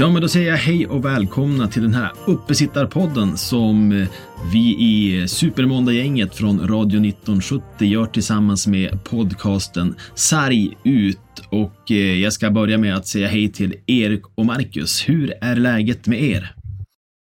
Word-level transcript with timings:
Ja, 0.00 0.10
men 0.10 0.22
då 0.22 0.28
säger 0.28 0.50
jag 0.50 0.56
hej 0.56 0.86
och 0.86 1.04
välkomna 1.04 1.68
till 1.68 1.82
den 1.82 1.94
här 1.94 2.12
uppesittarpodden 2.26 3.36
som 3.36 3.92
eh, 3.92 4.08
vi 4.52 4.76
i 4.78 5.28
Supermåndag-gänget 5.28 6.34
från 6.34 6.60
Radio 6.60 7.06
1970 7.06 7.62
gör 7.78 8.06
tillsammans 8.06 8.66
med 8.66 9.04
podcasten 9.04 9.94
Sarg 10.14 10.76
ut. 10.84 11.18
Och 11.50 11.90
eh, 11.90 11.96
jag 11.96 12.32
ska 12.32 12.50
börja 12.50 12.78
med 12.78 12.96
att 12.96 13.06
säga 13.06 13.28
hej 13.28 13.52
till 13.52 13.74
Erik 13.86 14.22
och 14.34 14.46
Marcus. 14.46 15.08
Hur 15.08 15.34
är 15.40 15.56
läget 15.56 16.06
med 16.06 16.22
er? 16.22 16.54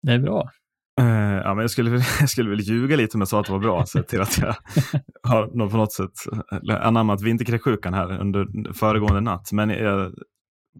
Det 0.01 0.11
är 0.11 0.19
bra. 0.19 0.49
Uh, 1.01 1.07
ja, 1.43 1.53
men 1.53 1.61
jag, 1.61 1.71
skulle, 1.71 1.91
jag 2.19 2.29
skulle 2.29 2.49
väl 2.49 2.61
ljuga 2.61 2.95
lite 2.95 3.17
om 3.17 3.21
jag 3.21 3.27
sa 3.27 3.39
att 3.39 3.45
det 3.45 3.51
var 3.51 3.59
bra, 3.59 3.85
så 3.85 4.03
till 4.03 4.21
att 4.21 4.37
jag 4.37 4.55
har 5.23 5.69
på 5.69 5.77
något 5.77 5.93
sätt 5.93 6.11
anammat 6.81 7.21
vinterkräksjukan 7.21 7.93
här 7.93 8.19
under 8.21 8.73
föregående 8.73 9.21
natt. 9.21 9.51
Men 9.51 9.69
jag, 9.69 10.13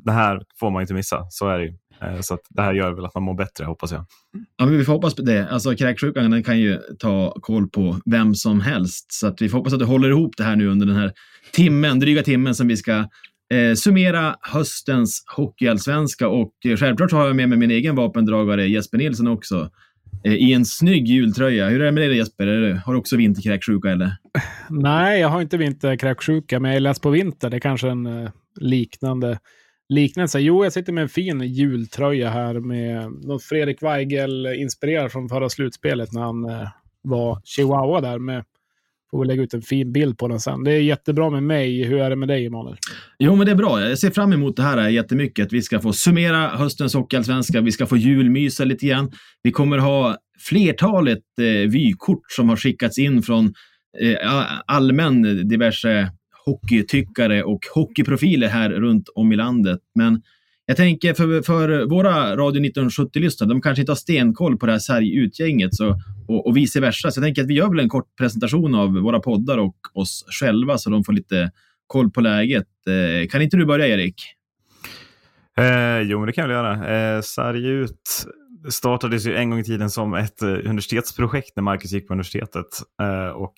det 0.03 0.12
här 0.12 0.41
får 0.59 0.72
man 0.72 0.81
inte 0.81 0.94
missa, 0.94 1.25
så 1.30 1.48
är 1.48 1.59
det 1.59 1.66
ju. 1.66 1.77
Eh, 2.02 2.20
så 2.22 2.38
det 2.49 2.62
här 2.62 2.73
gör 2.73 2.91
väl 2.91 3.05
att 3.05 3.16
man 3.16 3.23
mår 3.23 3.34
bättre, 3.34 3.66
hoppas 3.66 3.91
jag. 3.91 4.05
Ja, 4.58 4.66
men 4.66 4.77
vi 4.77 4.86
får 4.86 4.94
hoppas 4.94 5.16
på 5.16 5.22
det. 5.22 5.49
Alltså, 5.49 5.76
kräksjukan 5.76 6.31
den 6.31 6.44
kan 6.44 6.59
ju 6.59 6.80
ta 6.99 7.36
koll 7.41 7.70
på 7.70 7.99
vem 8.05 8.36
som 8.36 8.62
helst. 8.62 9.13
Så 9.13 9.27
att 9.27 9.41
vi 9.41 9.49
får 9.49 9.58
hoppas 9.58 9.73
att 9.73 9.80
det 9.80 9.86
håller 9.86 10.09
ihop 10.09 10.34
det 10.38 10.44
här 10.44 10.55
nu 10.55 10.67
under 10.67 10.86
den 10.86 10.95
här 10.95 11.13
timmen, 11.52 12.00
dryga 12.00 12.23
timmen 12.23 12.55
som 12.55 12.67
vi 12.67 12.77
ska 12.77 12.94
eh, 13.53 13.73
summera 13.76 14.36
höstens 14.42 15.23
hockeyallsvenska. 15.36 16.28
Och 16.28 16.53
eh, 16.66 16.78
självklart 16.78 17.09
så 17.09 17.17
har 17.17 17.28
jag 17.28 17.36
med 17.36 17.50
mig 17.50 17.58
min 17.58 17.72
egen 17.72 17.95
vapendragare 17.95 18.67
Jesper 18.67 18.97
Nilsson 18.97 19.28
också. 19.28 19.69
Eh, 20.23 20.34
I 20.34 20.53
en 20.53 20.66
snygg 20.66 21.08
jultröja. 21.08 21.69
Hur 21.69 21.81
är 21.81 21.86
det 21.86 21.91
med 21.91 22.09
dig 22.09 22.17
Jesper? 22.17 22.47
Är 22.47 22.62
det, 22.62 22.81
har 22.86 22.94
du 22.94 23.00
också 23.00 23.17
vinterkräksjuka 23.17 23.91
eller? 23.91 24.12
Nej, 24.69 25.22
jag 25.22 25.30
har 25.30 25.41
inte 25.41 25.58
vinterkräksjuka, 25.58 26.59
men 26.59 26.72
jag 26.72 26.75
är 26.75 26.81
läst 26.81 27.02
på 27.02 27.09
vinter. 27.09 27.50
Det 27.50 27.58
är 27.58 27.59
kanske 27.59 27.89
en 27.89 28.06
eh, 28.06 28.30
liknande 28.59 29.39
liknelse. 29.89 30.39
Jo, 30.39 30.64
jag 30.64 30.73
sitter 30.73 30.94
med 30.94 31.02
en 31.02 31.09
fin 31.09 31.41
jultröja 31.41 32.30
här 32.30 32.53
med 32.53 33.11
något 33.11 33.44
Fredrik 33.44 33.83
Weigel 33.83 34.45
inspirerad 34.45 35.11
från 35.11 35.30
förra 35.30 35.50
slutspelet 35.50 36.11
när 36.14 36.22
han 36.22 36.45
eh, 36.45 36.67
var 37.02 37.41
chihuahua 37.44 38.02
där 38.02 38.19
med 38.19 38.44
Får 39.11 39.22
vi 39.22 39.28
lägga 39.28 39.44
ut 39.44 39.53
en 39.53 39.61
fin 39.61 39.91
bild 39.91 40.17
på 40.17 40.28
den 40.28 40.39
sen. 40.39 40.63
Det 40.63 40.72
är 40.72 40.81
jättebra 40.81 41.30
med 41.30 41.44
mig. 41.44 41.83
Hur 41.83 42.00
är 42.00 42.09
det 42.09 42.16
med 42.16 42.28
dig, 42.28 42.45
Emanuel? 42.45 42.78
Jo, 43.19 43.36
men 43.36 43.45
det 43.45 43.52
är 43.52 43.56
bra. 43.56 43.81
Jag 43.81 44.00
ser 44.00 44.11
fram 44.11 44.33
emot 44.33 44.56
det 44.56 44.63
här 44.63 44.78
eh, 44.78 44.94
jättemycket. 44.94 45.53
Vi 45.53 45.61
ska 45.61 45.80
få 45.80 45.94
summera 45.94 46.47
höstens 46.47 46.94
hockeyallsvenska. 46.94 47.61
Vi 47.61 47.72
ska 47.72 47.86
få 47.86 47.97
julmysa 47.97 48.63
lite 48.63 48.86
grann. 48.86 49.11
Vi 49.44 49.52
kommer 49.52 49.78
ha 49.78 50.17
flertalet 50.39 51.23
eh, 51.41 51.69
vykort 51.72 52.31
som 52.31 52.50
har 52.50 52.56
skickats 52.56 52.97
in 52.97 53.22
från 53.22 53.53
eh, 54.02 54.17
allmän 54.66 55.47
diverse 55.47 56.11
hockeytyckare 56.45 57.43
och 57.43 57.59
hockeyprofiler 57.75 58.47
här 58.47 58.69
runt 58.69 59.09
om 59.15 59.31
i 59.31 59.35
landet. 59.35 59.79
Men 59.95 60.21
jag 60.65 60.77
tänker 60.77 61.13
för, 61.13 61.41
för 61.41 61.85
våra 61.85 62.35
Radio 62.35 62.61
1970-lyssnare, 62.61 63.49
de 63.49 63.61
kanske 63.61 63.81
inte 63.81 63.91
har 63.91 63.97
stenkoll 63.97 64.57
på 64.57 64.66
det 64.66 64.71
här 64.71 64.79
Sarg-utgänget 64.79 65.71
och, 66.27 66.47
och 66.47 66.57
vice 66.57 66.79
versa. 66.79 67.11
Så 67.11 67.19
jag 67.19 67.25
tänker 67.25 67.41
att 67.41 67.47
vi 67.47 67.53
gör 67.53 67.69
väl 67.69 67.79
en 67.79 67.89
kort 67.89 68.16
presentation 68.17 68.75
av 68.75 68.93
våra 68.93 69.19
poddar 69.19 69.57
och 69.57 69.75
oss 69.93 70.25
själva 70.39 70.77
så 70.77 70.89
de 70.89 71.03
får 71.03 71.13
lite 71.13 71.51
koll 71.88 72.11
på 72.11 72.21
läget. 72.21 72.67
Eh, 72.88 73.27
kan 73.27 73.41
inte 73.41 73.57
du 73.57 73.66
börja 73.66 73.88
Erik? 73.88 74.16
Eh, 75.57 76.01
jo, 76.01 76.19
men 76.19 76.27
det 76.27 76.33
kan 76.33 76.41
jag 76.41 76.47
väl 76.47 76.55
göra. 76.55 77.16
Eh, 77.16 77.21
Sarg 77.21 77.67
ut 77.67 78.25
startades 78.70 79.26
ju 79.26 79.36
en 79.36 79.50
gång 79.50 79.59
i 79.59 79.64
tiden 79.64 79.90
som 79.90 80.14
ett 80.14 80.42
eh, 80.42 80.50
universitetsprojekt 80.50 81.56
när 81.56 81.64
Marcus 81.64 81.92
gick 81.92 82.08
på 82.08 82.14
universitetet. 82.14 82.68
Eh, 83.02 83.28
och 83.28 83.53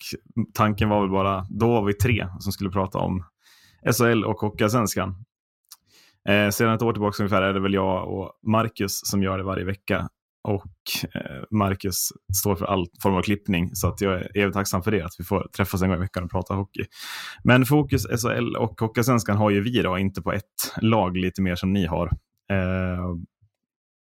tanken 0.54 0.88
var 0.88 1.00
väl 1.00 1.10
bara, 1.10 1.46
då 1.50 1.68
var 1.68 1.84
vi 1.84 1.94
tre 1.94 2.28
som 2.38 2.52
skulle 2.52 2.70
prata 2.70 2.98
om 2.98 3.24
SHL 3.92 4.24
och 4.24 4.40
Hockeyallsvenskan. 4.40 5.24
Eh, 6.28 6.50
sedan 6.50 6.74
ett 6.74 6.82
år 6.82 6.92
tillbaka 6.92 7.22
ungefär 7.22 7.42
är 7.42 7.52
det 7.52 7.60
väl 7.60 7.74
jag 7.74 8.08
och 8.08 8.32
Marcus 8.46 9.00
som 9.04 9.22
gör 9.22 9.38
det 9.38 9.44
varje 9.44 9.64
vecka. 9.64 10.08
Och 10.48 10.72
Marcus 11.50 12.08
står 12.38 12.56
för 12.56 12.66
all 12.66 12.86
form 13.02 13.14
av 13.14 13.22
klippning, 13.22 13.70
så 13.74 13.88
att 13.88 14.00
jag 14.00 14.14
är 14.14 14.38
evigt 14.38 14.54
tacksam 14.54 14.82
för 14.82 14.90
det, 14.90 15.02
att 15.02 15.14
vi 15.18 15.24
får 15.24 15.48
träffas 15.56 15.82
en 15.82 15.88
gång 15.88 15.98
i 15.98 16.00
veckan 16.00 16.24
och 16.24 16.30
prata 16.30 16.54
hockey. 16.54 16.84
Men 17.44 17.66
fokus 17.66 18.06
SHL 18.06 18.56
och 18.56 18.80
Hockeyallsvenskan 18.80 19.36
har 19.36 19.50
ju 19.50 19.60
vi 19.60 19.82
då, 19.82 19.98
inte 19.98 20.22
på 20.22 20.32
ett 20.32 20.74
lag 20.80 21.16
lite 21.16 21.42
mer 21.42 21.54
som 21.54 21.72
ni 21.72 21.86
har. 21.86 22.10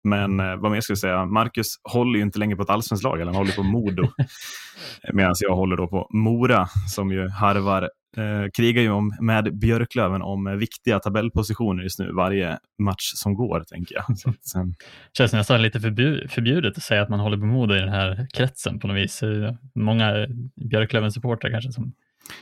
Men 0.07 0.39
eh, 0.39 0.55
vad 0.55 0.71
mer 0.71 0.81
ska 0.81 0.91
jag 0.91 0.97
säga? 0.97 1.25
Marcus 1.25 1.67
håller 1.83 2.17
ju 2.17 2.23
inte 2.23 2.39
längre 2.39 2.55
på 2.55 2.63
ett 2.63 2.69
allsvenskt 2.69 3.03
lag, 3.03 3.19
han 3.19 3.35
håller 3.35 3.51
på 3.51 3.63
Modo. 3.63 4.07
Medan 5.13 5.35
jag 5.39 5.55
håller 5.55 5.77
då 5.77 5.87
på 5.87 6.07
Mora 6.09 6.67
som 6.89 7.11
ju 7.11 7.29
harvar, 7.29 7.89
eh, 8.17 8.49
krigar 8.57 8.81
ju 8.81 8.89
om, 8.89 9.17
med 9.21 9.57
Björklöven 9.59 10.21
om 10.21 10.47
eh, 10.47 10.53
viktiga 10.53 10.99
tabellpositioner 10.99 11.83
just 11.83 11.99
nu 11.99 12.11
varje 12.11 12.57
match 12.83 13.11
som 13.15 13.33
går, 13.33 13.63
tänker 13.67 13.95
jag. 13.95 14.17
Så 14.17 14.29
att, 14.29 14.55
eh. 14.55 14.63
Känns 15.17 15.33
nästan 15.33 15.61
lite 15.61 15.79
förbjudet 15.79 16.77
att 16.77 16.83
säga 16.83 17.01
att 17.01 17.09
man 17.09 17.19
håller 17.19 17.37
på 17.37 17.45
Modo 17.45 17.75
i 17.75 17.79
den 17.79 17.89
här 17.89 18.27
kretsen 18.33 18.79
på 18.79 18.87
något 18.87 18.97
vis. 18.97 19.23
Många 19.75 20.27
Björklöven-supportrar 20.55 21.51
kanske 21.51 21.71
som 21.71 21.93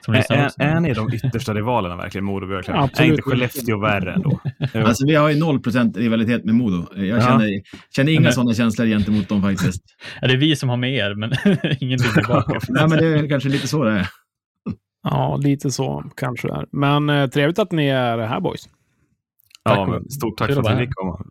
är, 0.08 0.62
är, 0.62 0.80
ni 0.80 0.94
de 0.94 1.14
yttersta 1.14 1.54
rivalerna 1.54 1.96
verkligen, 1.96 2.26
Modo 2.26 2.48
Björklöven? 2.48 2.84
Absolut. 2.84 3.10
Är 3.10 3.14
inte 3.14 3.22
Skellefteå 3.22 3.80
värre 3.80 4.14
ändå? 4.14 4.40
alltså, 4.74 5.06
vi 5.06 5.16
har 5.16 5.30
ju 5.30 5.40
noll 5.40 5.60
procent 5.60 5.98
rivalitet 5.98 6.46
med 6.46 6.56
Modo. 6.56 6.86
Jag 6.96 7.06
ja. 7.06 7.22
känner, 7.22 7.62
känner 7.96 8.12
inga 8.12 8.32
sådana 8.32 8.54
känslor 8.54 8.88
gentemot 8.88 9.30
dem 9.30 9.42
faktiskt. 9.42 9.84
Ja, 10.22 10.28
det 10.28 10.34
är 10.34 10.38
vi 10.38 10.56
som 10.56 10.70
har 10.70 10.78
med 10.78 10.94
er, 10.94 11.16
men 11.16 11.32
ingenting 11.80 12.12
tillbaka. 12.12 12.60
Nej, 12.70 12.88
men 12.88 12.98
det 12.98 13.08
är 13.08 13.30
kanske 13.30 13.50
lite 13.50 13.68
så 13.68 13.84
det 13.84 13.92
är. 13.92 14.08
Ja, 15.04 15.38
lite 15.38 15.72
så 15.72 16.12
kanske 16.16 16.48
det 16.48 16.54
är. 16.54 16.66
Men 16.72 17.10
eh, 17.10 17.30
trevligt 17.30 17.60
att 17.60 17.72
ni 17.72 17.88
är 17.88 18.18
här 18.18 18.40
boys. 18.40 18.70
Tack. 19.64 19.78
Ja, 19.78 19.88
men 19.88 20.10
stort 20.10 20.38
tack 20.38 20.54
för 20.54 20.60
att 20.60 20.76
vi 20.76 20.86
fick 20.86 20.96
komma. 20.96 21.26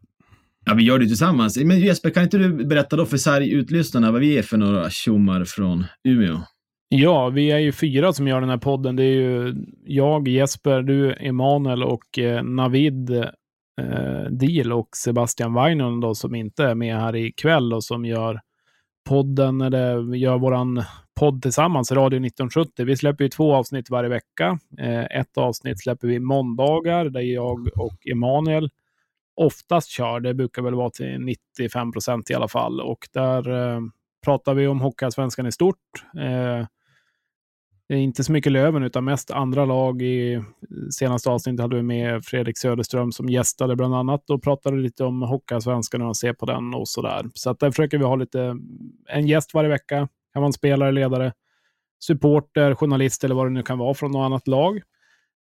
Ja, 0.66 0.74
vi 0.74 0.84
gör 0.84 0.98
det 0.98 1.06
tillsammans. 1.06 1.58
Men 1.58 1.80
Jesper, 1.80 2.10
kan 2.10 2.22
inte 2.22 2.38
du 2.38 2.64
berätta 2.64 2.96
då 2.96 3.06
för 3.06 3.16
Sarg-utlyssnarna 3.16 4.12
vad 4.12 4.20
vi 4.20 4.38
är 4.38 4.42
för 4.42 4.56
några 4.56 4.90
tjommar 4.90 5.44
från 5.44 5.84
Umeå? 6.04 6.40
Ja, 6.96 7.28
vi 7.28 7.50
är 7.50 7.58
ju 7.58 7.72
fyra 7.72 8.12
som 8.12 8.28
gör 8.28 8.40
den 8.40 8.50
här 8.50 8.58
podden. 8.58 8.96
Det 8.96 9.04
är 9.04 9.14
ju 9.14 9.54
jag, 9.84 10.28
Jesper, 10.28 10.82
du, 10.82 11.14
Emanuel 11.20 11.82
och 11.82 12.18
eh, 12.18 12.42
Navid 12.42 13.10
eh, 13.10 14.24
Deal 14.30 14.72
och 14.72 14.88
Sebastian 14.96 15.54
Weinen 15.54 16.00
då, 16.00 16.14
som 16.14 16.34
inte 16.34 16.64
är 16.64 16.74
med 16.74 16.96
här 16.96 17.16
ikväll 17.16 17.72
och 17.72 17.84
som 17.84 18.04
gör 18.04 18.40
podden, 19.08 19.60
eller 19.60 20.14
gör 20.14 20.38
våran 20.38 20.82
podd 21.20 21.42
tillsammans, 21.42 21.92
Radio 21.92 22.16
1970. 22.16 22.84
Vi 22.84 22.96
släpper 22.96 23.24
ju 23.24 23.30
två 23.30 23.54
avsnitt 23.54 23.90
varje 23.90 24.10
vecka. 24.10 24.58
Eh, 24.78 25.04
ett 25.04 25.38
avsnitt 25.38 25.82
släpper 25.82 26.08
vi 26.08 26.20
måndagar, 26.20 27.04
där 27.04 27.20
jag 27.20 27.68
och 27.76 28.06
Emanuel 28.06 28.70
oftast 29.36 29.88
kör. 29.88 30.20
Det 30.20 30.34
brukar 30.34 30.62
väl 30.62 30.74
vara 30.74 30.90
till 30.90 31.20
95 31.20 31.92
procent 31.92 32.30
i 32.30 32.34
alla 32.34 32.48
fall. 32.48 32.80
Och 32.80 33.08
där 33.12 33.74
eh, 33.74 33.80
pratar 34.24 34.54
vi 34.54 34.66
om 34.66 34.80
Hockeyallsvenskan 34.80 35.46
i 35.46 35.52
stort. 35.52 36.04
Eh, 36.20 36.66
Eh, 37.88 38.02
inte 38.02 38.24
så 38.24 38.32
mycket 38.32 38.52
Löven, 38.52 38.82
utan 38.82 39.04
mest 39.04 39.30
andra 39.30 39.64
lag. 39.64 40.02
I 40.02 40.42
senaste 40.90 41.30
avsnittet 41.30 41.60
hade 41.60 41.76
vi 41.76 41.82
med 41.82 42.24
Fredrik 42.24 42.58
Söderström 42.58 43.12
som 43.12 43.28
gästade 43.28 43.76
bland 43.76 43.94
annat 43.94 44.30
och 44.30 44.42
pratade 44.42 44.76
lite 44.76 45.04
om 45.04 45.22
Hockeyallsvenskan 45.22 46.02
och 46.02 46.16
ser 46.16 46.32
på 46.32 46.46
den 46.46 46.74
och 46.74 46.88
sådär. 46.88 47.26
Så 47.34 47.50
att 47.50 47.60
där 47.60 47.70
försöker 47.70 47.98
vi 47.98 48.04
ha 48.04 48.16
lite, 48.16 48.56
en 49.08 49.26
gäst 49.26 49.54
varje 49.54 49.70
vecka. 49.70 50.08
Kan 50.32 50.42
vara 50.42 50.46
en 50.46 50.52
spelare, 50.52 50.92
ledare, 50.92 51.32
supporter, 51.98 52.74
journalist 52.74 53.24
eller 53.24 53.34
vad 53.34 53.46
det 53.46 53.50
nu 53.50 53.62
kan 53.62 53.78
vara 53.78 53.94
från 53.94 54.10
något 54.10 54.26
annat 54.26 54.48
lag. 54.48 54.80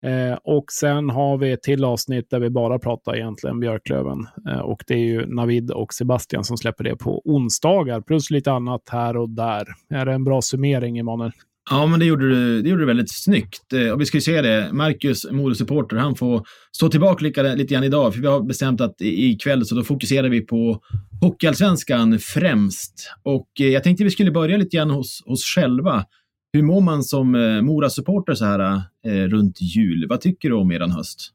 Eh, 0.06 0.38
och 0.44 0.72
sen 0.72 1.10
har 1.10 1.38
vi 1.38 1.52
ett 1.52 1.64
till 1.64 1.84
avsnitt 1.84 2.30
där 2.30 2.40
vi 2.40 2.50
bara 2.50 2.80
pratar 2.80 3.16
egentligen 3.16 3.60
Björklöven. 3.60 4.28
Eh, 4.50 4.60
och 4.60 4.84
det 4.88 4.94
är 4.94 4.98
ju 4.98 5.26
Navid 5.26 5.72
och 5.72 5.94
Sebastian 5.94 6.44
som 6.44 6.58
släpper 6.58 6.84
det 6.84 6.96
på 6.96 7.22
onsdagar, 7.26 8.02
plus 8.02 8.32
lite 8.32 8.52
annat 8.52 8.90
här 8.90 9.18
och 9.18 9.30
där. 9.30 9.68
Är 9.90 10.06
det 10.06 10.14
en 10.14 10.24
bra 10.24 10.42
summering, 10.42 10.98
Emanuel? 10.98 11.32
Ja, 11.70 11.86
men 11.86 12.00
det 12.00 12.06
gjorde 12.06 12.30
du, 12.30 12.62
det 12.62 12.70
gjorde 12.70 12.82
du 12.82 12.86
väldigt 12.86 13.12
snyggt. 13.12 13.74
Eh, 13.74 13.90
och 13.90 14.02
vi 14.02 14.06
ska 14.06 14.18
ju 14.18 14.22
se 14.22 14.42
det. 14.42 14.70
Marcus, 14.74 15.32
Modosupporter, 15.32 15.98
han 15.98 16.16
får 16.16 16.48
stå 16.72 16.90
tillbaka 16.90 17.24
lite, 17.24 17.56
lite 17.56 17.74
grann 17.74 17.84
idag. 17.84 18.14
För 18.14 18.22
vi 18.22 18.28
har 18.28 18.42
bestämt 18.42 18.82
att 18.82 18.96
ikväll 19.00 19.66
så 19.66 19.76
då 19.76 19.84
fokuserar 19.84 20.30
vi 20.30 20.42
på 20.42 20.80
Hockeyallsvenskan 21.22 22.20
främst. 22.20 23.10
Och 23.24 23.48
eh, 23.60 23.68
jag 23.68 23.84
tänkte 23.84 24.04
vi 24.04 24.10
skulle 24.10 24.32
börja 24.32 24.58
lite 24.58 24.78
grann 24.78 24.90
hos 24.90 25.24
oss 25.26 25.44
själva. 25.44 26.06
Hur 26.54 26.64
mår 26.64 26.82
man 26.82 27.04
som 27.04 27.36
eh, 27.36 27.62
Mora-supporter 27.62 28.34
så 28.34 28.46
här 28.46 28.82
eh, 29.06 29.12
runt 29.12 29.62
jul? 29.62 30.08
Vad 30.10 30.22
tycker 30.22 30.50
du 30.50 30.56
om 30.56 30.72
eran 30.72 30.92
höst? 30.92 31.32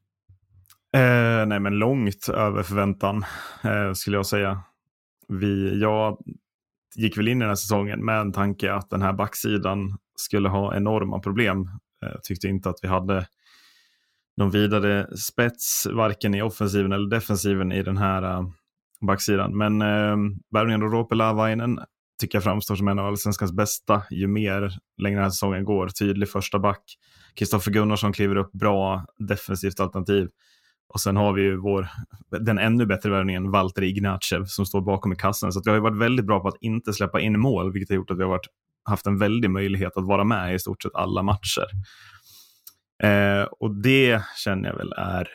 Eh, 0.94 1.46
nej, 1.46 1.60
men 1.60 1.72
långt 1.72 2.28
över 2.28 2.62
förväntan 2.62 3.24
eh, 3.64 3.92
skulle 3.92 4.16
jag 4.16 4.26
säga. 4.26 4.60
Vi, 5.28 5.80
jag 5.80 6.18
gick 6.96 7.18
väl 7.18 7.28
in 7.28 7.38
i 7.38 7.40
den 7.40 7.48
här 7.48 7.56
säsongen 7.56 8.04
med 8.04 8.20
en 8.20 8.32
tanke 8.32 8.72
att 8.72 8.90
den 8.90 9.02
här 9.02 9.12
backsidan 9.12 9.98
skulle 10.20 10.48
ha 10.48 10.76
enorma 10.76 11.20
problem. 11.20 11.60
Eh, 12.04 12.10
jag 12.12 12.24
tyckte 12.24 12.48
inte 12.48 12.68
att 12.68 12.78
vi 12.82 12.88
hade 12.88 13.26
någon 14.36 14.50
vidare 14.50 15.16
spets, 15.16 15.86
varken 15.92 16.34
i 16.34 16.42
offensiven 16.42 16.92
eller 16.92 17.10
defensiven 17.10 17.72
i 17.72 17.82
den 17.82 17.96
här 17.96 18.38
uh, 18.38 18.48
backsidan. 19.06 19.56
Men 19.56 19.82
uh, 19.82 20.16
värvningen 20.50 20.82
av 20.82 20.90
Ropelavainen 20.90 21.78
tycker 22.20 22.36
jag 22.36 22.44
framstår 22.44 22.76
som 22.76 22.88
en 22.88 22.98
av 22.98 23.06
allsvenskans 23.06 23.52
bästa 23.52 24.02
ju 24.10 24.26
mer 24.26 24.72
längre 25.02 25.16
den 25.16 25.22
här 25.22 25.30
säsongen 25.30 25.64
går. 25.64 25.88
Tydlig 25.88 26.28
första 26.28 26.58
back. 26.58 26.82
Kristoffer 27.34 27.70
Gunnarsson 27.70 28.12
kliver 28.12 28.36
upp 28.36 28.52
bra 28.52 29.06
defensivt 29.18 29.80
alternativ. 29.80 30.28
Och 30.88 31.00
sen 31.00 31.16
har 31.16 31.32
vi 31.32 31.42
ju 31.42 31.56
vår, 31.56 31.88
den 32.40 32.58
ännu 32.58 32.86
bättre 32.86 33.10
värvningen, 33.10 33.50
Valter 33.50 33.82
Ignacev, 33.82 34.44
som 34.44 34.66
står 34.66 34.80
bakom 34.80 35.12
i 35.12 35.16
kassen. 35.16 35.52
Så 35.52 35.62
vi 35.64 35.70
har 35.70 35.78
varit 35.78 35.98
väldigt 35.98 36.26
bra 36.26 36.40
på 36.40 36.48
att 36.48 36.56
inte 36.60 36.92
släppa 36.92 37.20
in 37.20 37.40
mål, 37.40 37.72
vilket 37.72 37.88
har 37.88 37.96
gjort 37.96 38.10
att 38.10 38.18
vi 38.18 38.22
har 38.22 38.30
varit, 38.30 38.46
haft 38.88 39.06
en 39.06 39.18
väldig 39.18 39.50
möjlighet 39.50 39.96
att 39.96 40.06
vara 40.06 40.24
med 40.24 40.54
i 40.54 40.58
stort 40.58 40.82
sett 40.82 40.94
alla 40.94 41.22
matcher. 41.22 41.66
Eh, 43.02 43.42
och 43.42 43.82
det 43.82 44.22
känner 44.44 44.68
jag 44.68 44.76
väl 44.76 44.92
är 44.96 45.28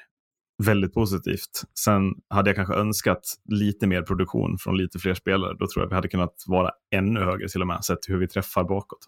väldigt 0.64 0.94
positivt. 0.94 1.64
Sen 1.80 2.14
hade 2.30 2.50
jag 2.50 2.56
kanske 2.56 2.74
önskat 2.74 3.22
lite 3.50 3.88
mer 3.88 4.02
produktion 4.02 4.58
från 4.60 4.78
lite 4.78 5.00
fler 5.00 5.14
spelare. 5.14 5.56
Då 5.60 5.68
tror 5.68 5.84
jag 5.84 5.90
vi 5.90 5.96
hade 5.96 6.08
kunnat 6.08 6.36
vara 6.48 6.72
ännu 6.96 7.20
högre 7.20 7.48
till 7.48 7.62
och 7.62 7.68
med, 7.68 7.86
sett 7.86 8.00
hur 8.08 8.18
vi 8.18 8.28
träffar 8.28 8.64
bakåt. 8.64 9.00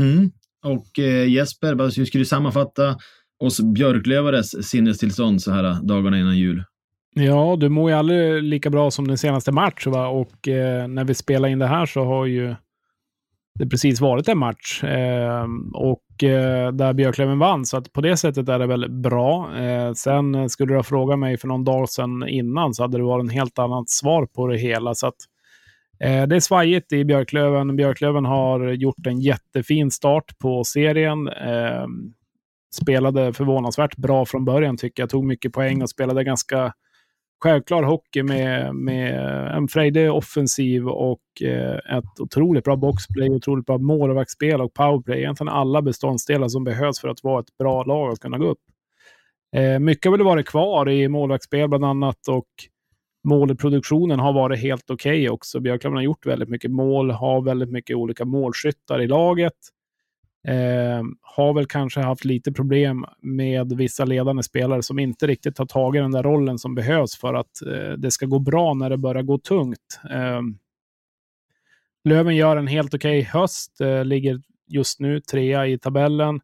Mm. 0.00 0.30
Och 0.64 0.98
eh, 0.98 1.28
Jesper, 1.28 1.98
hur 1.98 2.04
skulle 2.04 2.20
du 2.20 2.26
sammanfatta 2.26 2.96
oss 3.44 3.60
Björklövares 3.60 4.68
sinnestillstånd 4.68 5.42
så 5.42 5.50
här 5.50 5.82
dagarna 5.82 6.18
innan 6.18 6.38
jul? 6.38 6.64
Ja, 7.14 7.56
du 7.60 7.68
mår 7.68 7.90
ju 7.90 7.96
aldrig 7.96 8.42
lika 8.42 8.70
bra 8.70 8.90
som 8.90 9.08
den 9.08 9.18
senaste 9.18 9.52
matchen. 9.52 9.92
Va? 9.92 10.08
Och 10.08 10.48
eh, 10.48 10.88
när 10.88 11.04
vi 11.04 11.14
spelar 11.14 11.48
in 11.48 11.58
det 11.58 11.66
här 11.66 11.86
så 11.86 12.04
har 12.04 12.26
ju 12.26 12.54
det 13.58 13.66
precis 13.66 14.00
varit 14.00 14.28
en 14.28 14.38
match. 14.38 14.84
Eh, 14.84 15.46
och 15.74 16.24
eh, 16.24 16.72
där 16.72 16.92
Björklöven 16.92 17.38
vann. 17.38 17.66
Så 17.66 17.76
att 17.76 17.92
på 17.92 18.00
det 18.00 18.16
sättet 18.16 18.48
är 18.48 18.58
det 18.58 18.66
väl 18.66 18.90
bra. 18.90 19.56
Eh, 19.56 19.92
sen 19.92 20.50
skulle 20.50 20.72
du 20.72 20.76
ha 20.76 20.82
frågat 20.82 21.18
mig 21.18 21.36
för 21.36 21.48
någon 21.48 21.64
dag 21.64 21.88
sedan 21.88 22.28
innan 22.28 22.74
så 22.74 22.82
hade 22.82 22.98
det 22.98 23.04
varit 23.04 23.22
en 23.22 23.28
helt 23.28 23.58
annat 23.58 23.90
svar 23.90 24.26
på 24.26 24.46
det 24.46 24.58
hela. 24.58 24.94
Så 24.94 25.06
att, 25.06 25.16
eh, 26.00 26.26
det 26.26 26.36
är 26.36 26.40
svajigt 26.40 26.92
i 26.92 27.04
Björklöven. 27.04 27.76
Björklöven 27.76 28.24
har 28.24 28.68
gjort 28.68 29.06
en 29.06 29.20
jättefin 29.20 29.90
start 29.90 30.38
på 30.38 30.64
serien. 30.64 31.28
Ehm, 31.28 32.12
spelade 32.80 33.32
förvånansvärt 33.32 33.96
bra 33.96 34.26
från 34.26 34.44
början 34.44 34.76
tycker 34.76 35.02
jag. 35.02 35.10
Tog 35.10 35.24
mycket 35.24 35.52
poäng 35.52 35.82
och 35.82 35.90
spelade 35.90 36.24
ganska 36.24 36.72
självklar 37.40 37.82
hockey 37.82 38.22
med, 38.22 38.74
med 38.74 39.14
en 39.56 39.68
frejdig 39.68 40.12
offensiv 40.12 40.88
och 40.88 41.42
eh, 41.42 41.96
ett 41.96 42.20
otroligt 42.20 42.64
bra 42.64 42.76
boxplay, 42.76 43.30
otroligt 43.30 43.66
bra 43.66 43.78
målvaktsspel 43.78 44.60
och 44.60 44.74
powerplay. 44.74 45.18
Egentligen 45.18 45.52
alla 45.52 45.82
beståndsdelar 45.82 46.48
som 46.48 46.64
behövs 46.64 47.00
för 47.00 47.08
att 47.08 47.22
vara 47.22 47.40
ett 47.40 47.58
bra 47.58 47.84
lag 47.84 48.12
och 48.12 48.18
kunna 48.18 48.38
gå 48.38 48.46
upp. 48.46 48.60
Eh, 49.56 49.78
mycket 49.78 50.04
har 50.04 50.16
väl 50.16 50.26
varit 50.26 50.46
kvar 50.46 50.88
i 50.88 51.08
målvaktsspel 51.08 51.68
bland 51.68 51.84
annat 51.84 52.28
och 52.28 52.46
målproduktionen 53.28 54.20
har 54.20 54.32
varit 54.32 54.60
helt 54.60 54.90
okej 54.90 55.20
okay 55.20 55.28
också. 55.28 55.60
Björklöven 55.60 55.96
har 55.96 56.02
gjort 56.02 56.26
väldigt 56.26 56.48
mycket 56.48 56.70
mål, 56.70 57.10
har 57.10 57.42
väldigt 57.42 57.70
mycket 57.70 57.96
olika 57.96 58.24
målskyttar 58.24 59.00
i 59.00 59.06
laget. 59.06 59.52
Eh, 60.46 61.02
har 61.22 61.54
väl 61.54 61.66
kanske 61.66 62.00
haft 62.00 62.24
lite 62.24 62.52
problem 62.52 63.04
med 63.22 63.72
vissa 63.72 64.04
ledande 64.04 64.42
spelare 64.42 64.82
som 64.82 64.98
inte 64.98 65.26
riktigt 65.26 65.58
har 65.58 65.66
tagit 65.66 66.02
den 66.02 66.12
där 66.12 66.22
rollen 66.22 66.58
som 66.58 66.74
behövs 66.74 67.16
för 67.16 67.34
att 67.34 67.62
eh, 67.66 67.92
det 67.92 68.10
ska 68.10 68.26
gå 68.26 68.38
bra 68.38 68.74
när 68.74 68.90
det 68.90 68.98
börjar 68.98 69.22
gå 69.22 69.38
tungt. 69.38 70.00
Eh, 70.10 70.40
Löven 72.04 72.36
gör 72.36 72.56
en 72.56 72.66
helt 72.66 72.94
okej 72.94 73.20
okay 73.20 73.40
höst, 73.40 73.80
eh, 73.80 74.04
ligger 74.04 74.40
just 74.68 75.00
nu 75.00 75.20
trea 75.20 75.66
i 75.66 75.78
tabellen. 75.78 76.40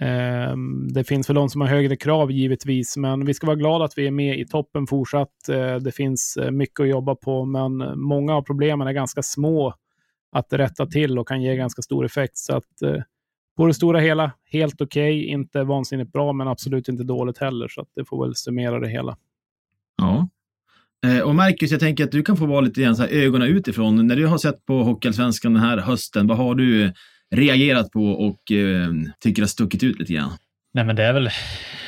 Eh, 0.00 0.56
det 0.94 1.04
finns 1.04 1.28
väl 1.30 1.34
de 1.34 1.48
som 1.48 1.60
har 1.60 1.68
högre 1.68 1.96
krav 1.96 2.30
givetvis, 2.32 2.96
men 2.96 3.24
vi 3.24 3.34
ska 3.34 3.46
vara 3.46 3.56
glada 3.56 3.84
att 3.84 3.98
vi 3.98 4.06
är 4.06 4.10
med 4.10 4.38
i 4.38 4.46
toppen 4.46 4.86
fortsatt. 4.86 5.48
Eh, 5.48 5.76
det 5.76 5.92
finns 5.92 6.36
eh, 6.36 6.50
mycket 6.50 6.80
att 6.80 6.88
jobba 6.88 7.14
på, 7.14 7.44
men 7.44 8.00
många 8.00 8.34
av 8.34 8.42
problemen 8.42 8.88
är 8.88 8.92
ganska 8.92 9.22
små 9.22 9.74
att 10.38 10.52
rätta 10.52 10.86
till 10.86 11.18
och 11.18 11.28
kan 11.28 11.42
ge 11.42 11.56
ganska 11.56 11.82
stor 11.82 12.04
effekt. 12.04 12.36
Så 12.36 12.56
att 12.56 12.82
eh, 12.82 13.02
på 13.56 13.66
det 13.66 13.74
stora 13.74 13.98
hela, 13.98 14.32
helt 14.52 14.80
okej. 14.80 15.20
Okay. 15.20 15.32
Inte 15.32 15.62
vansinnigt 15.62 16.12
bra, 16.12 16.32
men 16.32 16.48
absolut 16.48 16.88
inte 16.88 17.04
dåligt 17.04 17.38
heller. 17.38 17.68
Så 17.68 17.80
att 17.80 17.88
det 17.94 18.04
får 18.04 18.24
väl 18.24 18.34
summera 18.34 18.80
det 18.80 18.88
hela. 18.88 19.16
Ja. 19.96 20.28
Eh, 21.06 21.20
och 21.20 21.34
Marcus, 21.34 21.70
jag 21.70 21.80
tänker 21.80 22.04
att 22.04 22.12
du 22.12 22.22
kan 22.22 22.36
få 22.36 22.46
vara 22.46 22.60
lite 22.60 22.80
grann 22.80 22.96
så 22.96 23.02
här 23.02 23.10
ögonen 23.10 23.48
utifrån. 23.48 24.06
När 24.06 24.16
du 24.16 24.26
har 24.26 24.38
sett 24.38 24.66
på 24.66 24.82
Hockeyallsvenskan 24.82 25.54
den 25.54 25.62
här 25.62 25.78
hösten, 25.78 26.26
vad 26.26 26.36
har 26.36 26.54
du 26.54 26.92
reagerat 27.30 27.90
på 27.90 28.04
och 28.04 28.52
eh, 28.52 28.92
tycker 29.20 29.42
har 29.42 29.46
stuckit 29.46 29.82
ut 29.82 29.98
lite 29.98 30.12
grann? 30.12 30.30
Nej, 30.76 30.84
men 30.84 30.96
det 30.96 31.04
är 31.04 31.12
väl 31.12 31.30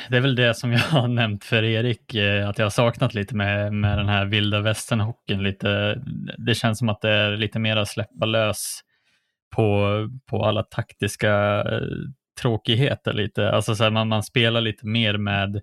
det 0.09 0.17
är 0.17 0.21
väl 0.21 0.35
det 0.35 0.53
som 0.53 0.71
jag 0.71 0.79
har 0.79 1.07
nämnt 1.21 1.43
för 1.43 1.63
Erik, 1.63 2.15
eh, 2.15 2.49
att 2.49 2.57
jag 2.57 2.65
har 2.65 2.69
saknat 2.69 3.13
lite 3.13 3.35
med, 3.35 3.73
med 3.73 3.97
den 3.97 4.09
här 4.09 4.25
vilda 4.25 4.59
västern-hockeyn. 4.59 5.41
Lite, 5.41 6.01
det 6.37 6.55
känns 6.55 6.79
som 6.79 6.89
att 6.89 7.01
det 7.01 7.09
är 7.09 7.37
lite 7.37 7.59
mer 7.59 7.77
att 7.77 7.87
släppa 7.87 8.25
lös 8.25 8.81
på, 9.55 9.89
på 10.29 10.45
alla 10.45 10.63
taktiska 10.63 11.63
eh, 11.71 11.81
tråkigheter 12.41 13.13
lite. 13.13 13.51
Alltså 13.51 13.75
så 13.75 13.83
här, 13.83 13.91
man, 13.91 14.07
man 14.07 14.23
spelar 14.23 14.61
lite 14.61 14.87
mer 14.87 15.17
med 15.17 15.61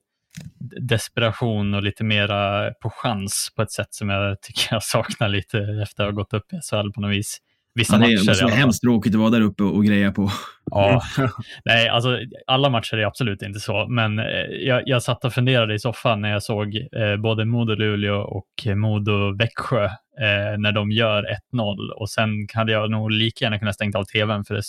desperation 0.81 1.75
och 1.75 1.83
lite 1.83 2.05
mera 2.05 2.73
på 2.83 2.91
chans 2.91 3.53
på 3.57 3.63
ett 3.63 3.73
sätt 3.73 3.95
som 3.95 4.09
jag 4.09 4.41
tycker 4.43 4.75
jag 4.75 4.83
saknar 4.83 5.29
lite 5.29 5.59
efter 5.83 6.03
att 6.03 6.09
ha 6.09 6.17
gått 6.17 6.35
upp 6.35 6.53
i 6.53 6.57
SHL 6.71 6.93
på 6.95 7.01
något 7.01 7.17
vis 7.17 7.39
vissa 7.77 7.95
ja, 7.95 7.99
det 7.99 8.15
matcher. 8.15 8.39
Det 8.39 8.45
vara 8.45 8.55
hemskt 8.55 8.83
tråkigt 8.83 9.15
att 9.15 9.21
vara 9.21 9.31
där 9.31 9.41
uppe 9.41 9.63
och 9.63 9.85
greja 9.85 10.13
på. 10.13 10.31
Ja, 10.71 11.03
nej, 11.65 11.89
alltså 11.89 12.19
alla 12.47 12.71
matcher 12.71 12.97
är 12.97 13.07
absolut 13.07 13.43
inte 13.43 13.61
så, 13.61 13.87
men 13.89 14.19
eh, 14.19 14.25
jag, 14.61 14.83
jag 14.87 15.03
satt 15.03 15.25
och 15.25 15.33
funderade 15.33 15.75
i 15.75 15.79
soffan 15.79 16.21
när 16.21 16.31
jag 16.31 16.43
såg 16.43 16.77
eh, 16.77 17.17
både 17.17 17.45
Modo-Luleå 17.45 18.21
och 18.21 18.67
Modo-Växjö 18.77 19.85
eh, 19.85 20.59
när 20.59 20.73
de 20.73 20.91
gör 20.91 21.27
1-0 21.53 21.91
och 21.91 22.11
sen 22.11 22.29
hade 22.55 22.73
jag 22.73 22.91
nog 22.91 23.11
lika 23.11 23.45
gärna 23.45 23.59
kunnat 23.59 23.75
stänga 23.75 23.99
av 23.99 24.05
tvn 24.05 24.45
för 24.45 24.55
det, 24.55 24.63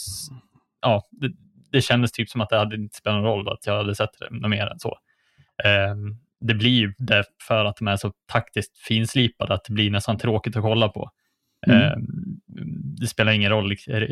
ja, 0.81 1.03
det, 1.11 1.31
det 1.71 1.81
kändes 1.81 2.11
typ 2.11 2.29
som 2.29 2.41
att 2.41 2.49
det 2.49 2.57
hade 2.57 2.75
inte 2.75 2.97
spelat 2.97 3.15
någon 3.15 3.25
roll 3.25 3.49
att 3.49 3.67
jag 3.67 3.77
hade 3.77 3.95
sett 3.95 4.09
det 4.41 4.47
mer 4.47 4.67
än 4.67 4.79
så. 4.79 4.97
Eh, 5.63 5.95
det 6.41 6.53
blir 6.53 6.79
ju 6.79 6.93
det 6.97 7.23
för 7.47 7.65
att 7.65 7.77
de 7.77 7.87
är 7.87 7.95
så 7.95 8.11
taktiskt 8.31 8.77
finslipade 8.77 9.53
att 9.53 9.63
det 9.63 9.73
blir 9.73 9.91
nästan 9.91 10.17
tråkigt 10.17 10.55
att 10.55 10.63
kolla 10.63 10.89
på. 10.89 11.11
Mm. 11.67 11.81
Eh, 11.81 11.97
det 12.99 13.07
spelar 13.07 13.31
ingen 13.31 13.51
roll 13.51 13.71
eh, 13.71 14.07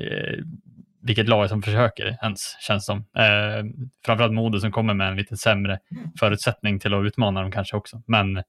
vilket 1.02 1.30
lag 1.30 1.50
som 1.50 1.62
försöker 1.62 2.18
ens, 2.22 2.58
känns 2.68 2.86
som. 2.86 2.98
Eh, 2.98 3.86
framförallt 4.06 4.34
Modo 4.34 4.60
som 4.60 4.72
kommer 4.72 4.94
med 4.94 5.08
en 5.08 5.16
lite 5.16 5.38
sämre 5.38 5.80
förutsättning 6.20 6.80
till 6.80 6.94
att 6.94 7.06
utmana 7.06 7.42
dem 7.42 7.52
kanske 7.52 7.78
också. 7.78 8.02
Men 8.08 8.44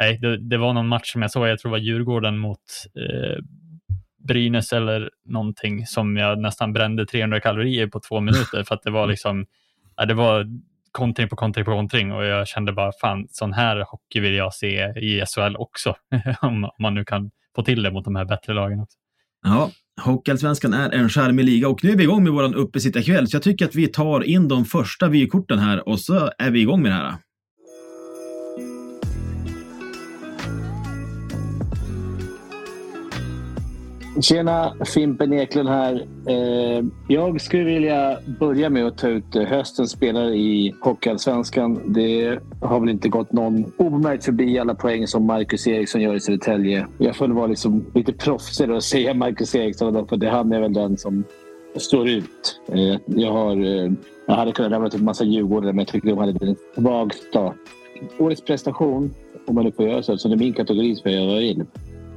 nej, 0.00 0.18
det, 0.18 0.38
det 0.38 0.56
var 0.56 0.72
någon 0.72 0.88
match 0.88 1.12
som 1.12 1.22
jag 1.22 1.30
såg, 1.30 1.48
jag 1.48 1.58
tror 1.58 1.70
det 1.70 1.72
var 1.72 1.78
Djurgården 1.78 2.38
mot 2.38 2.60
eh, 2.96 3.44
Brynäs 4.28 4.72
eller 4.72 5.10
någonting 5.24 5.86
som 5.86 6.16
jag 6.16 6.38
nästan 6.38 6.72
brände 6.72 7.06
300 7.06 7.40
kalorier 7.40 7.86
på 7.86 8.00
två 8.00 8.20
minuter 8.20 8.64
för 8.64 8.74
att 8.74 8.82
det 8.82 8.90
var 8.90 9.06
liksom, 9.06 9.46
ja, 9.96 10.04
det 10.04 10.14
var 10.14 10.46
kontring 10.92 11.28
på 11.28 11.36
kontring 11.36 11.64
på 11.64 11.70
kontring 11.70 12.12
och 12.12 12.24
jag 12.24 12.48
kände 12.48 12.72
bara 12.72 12.92
fan, 13.00 13.26
sån 13.30 13.52
här 13.52 13.84
hockey 13.88 14.20
vill 14.20 14.34
jag 14.34 14.54
se 14.54 14.84
i 14.84 15.24
SHL 15.26 15.56
också. 15.56 15.96
om 16.40 16.70
man 16.78 16.94
nu 16.94 17.04
kan 17.04 17.30
få 17.58 17.64
till 17.64 17.82
det 17.82 17.90
mot 17.90 18.04
de 18.04 18.16
här 18.16 18.24
bättre 18.24 18.54
lagen 18.54 18.80
också. 18.80 18.98
Ja, 19.44 19.70
Hockeyallsvenskan 20.00 20.74
är 20.74 20.90
en 20.90 21.08
charmig 21.08 21.44
liga 21.44 21.68
och 21.68 21.84
nu 21.84 21.90
är 21.90 21.96
vi 21.96 22.02
igång 22.02 22.24
med 22.24 22.32
vår 22.32 22.56
uppesittarkväll 22.56 23.28
så 23.28 23.36
jag 23.36 23.42
tycker 23.42 23.64
att 23.64 23.74
vi 23.74 23.86
tar 23.86 24.24
in 24.24 24.48
de 24.48 24.64
första 24.64 25.08
vykorten 25.08 25.58
här 25.58 25.88
och 25.88 26.00
så 26.00 26.30
är 26.38 26.50
vi 26.50 26.60
igång 26.60 26.82
med 26.82 26.92
det 26.92 26.96
här. 26.96 27.14
Tjena, 34.22 34.74
Fimpen 34.94 35.32
Eklund 35.32 35.68
här. 35.68 36.06
Eh, 36.28 36.84
jag 37.08 37.40
skulle 37.40 37.64
vilja 37.64 38.18
börja 38.40 38.70
med 38.70 38.86
att 38.86 38.98
ta 38.98 39.08
ut 39.08 39.36
eh, 39.36 39.42
höstens 39.42 39.90
spelare 39.90 40.34
i 40.36 40.74
Hockeyallsvenskan. 40.80 41.80
Det 41.86 42.38
har 42.60 42.80
väl 42.80 42.88
inte 42.88 43.08
gått 43.08 43.32
någon 43.32 43.72
obemärkt 43.76 44.24
förbi 44.24 44.58
alla 44.58 44.74
poäng 44.74 45.06
som 45.06 45.26
Marcus 45.26 45.66
Eriksson 45.66 46.00
gör 46.00 46.14
i 46.14 46.20
Södertälje. 46.20 46.86
Jag 46.98 47.16
får 47.16 47.28
vara 47.28 47.46
liksom 47.46 47.84
lite 47.94 48.12
proffsig 48.12 48.70
och 48.70 48.84
säga 48.84 49.14
Marcus 49.14 49.54
Eriksson 49.54 50.08
för 50.08 50.16
det 50.16 50.28
han 50.28 50.52
är 50.52 50.60
väl 50.60 50.72
den 50.72 50.96
som 50.96 51.24
står 51.76 52.08
ut. 52.08 52.60
Eh, 52.68 52.96
jag, 53.06 53.32
har, 53.32 53.56
eh, 53.56 53.92
jag 54.26 54.34
hade 54.34 54.52
kunnat 54.52 54.70
nämna 54.70 54.88
en 54.88 55.04
massa 55.04 55.24
Djurgårdare 55.24 55.72
men 55.72 55.78
jag 55.78 55.88
tyckte 55.88 56.08
de 56.08 56.18
hade 56.18 56.46
en 56.46 56.56
svag 56.74 57.14
start. 57.14 57.56
Årets 58.18 58.44
prestation, 58.44 59.14
om 59.46 59.54
man 59.54 59.64
nu 59.64 59.72
får 59.72 59.88
göra 59.88 60.02
så, 60.02 60.18
så 60.18 60.28
det 60.28 60.34
är 60.34 60.38
min 60.38 60.52
kategori 60.52 60.96
som 60.96 61.10
jag 61.10 61.24
gör 61.24 61.40
in. 61.40 61.66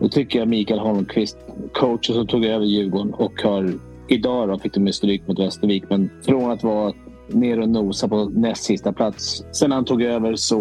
Då 0.01 0.09
tycker 0.09 0.39
jag 0.39 0.47
Mikael 0.47 0.79
Holmqvist, 0.79 1.37
coachen 1.73 2.15
som 2.15 2.27
tog 2.27 2.45
över 2.45 2.65
Djurgården 2.65 3.13
och 3.13 3.41
har 3.41 3.73
idag 4.07 4.49
då 4.49 4.59
fick 4.59 4.73
de 4.73 4.93
stryk 4.93 5.27
mot 5.27 5.39
Västervik. 5.39 5.83
Men 5.89 6.09
från 6.25 6.51
att 6.51 6.63
vara 6.63 6.93
ner 7.27 7.59
och 7.59 7.69
nosa 7.69 8.07
på 8.07 8.25
näst 8.25 8.63
sista 8.63 8.93
plats. 8.93 9.43
Sen 9.51 9.71
han 9.71 9.85
tog 9.85 10.01
över 10.01 10.35
så 10.35 10.59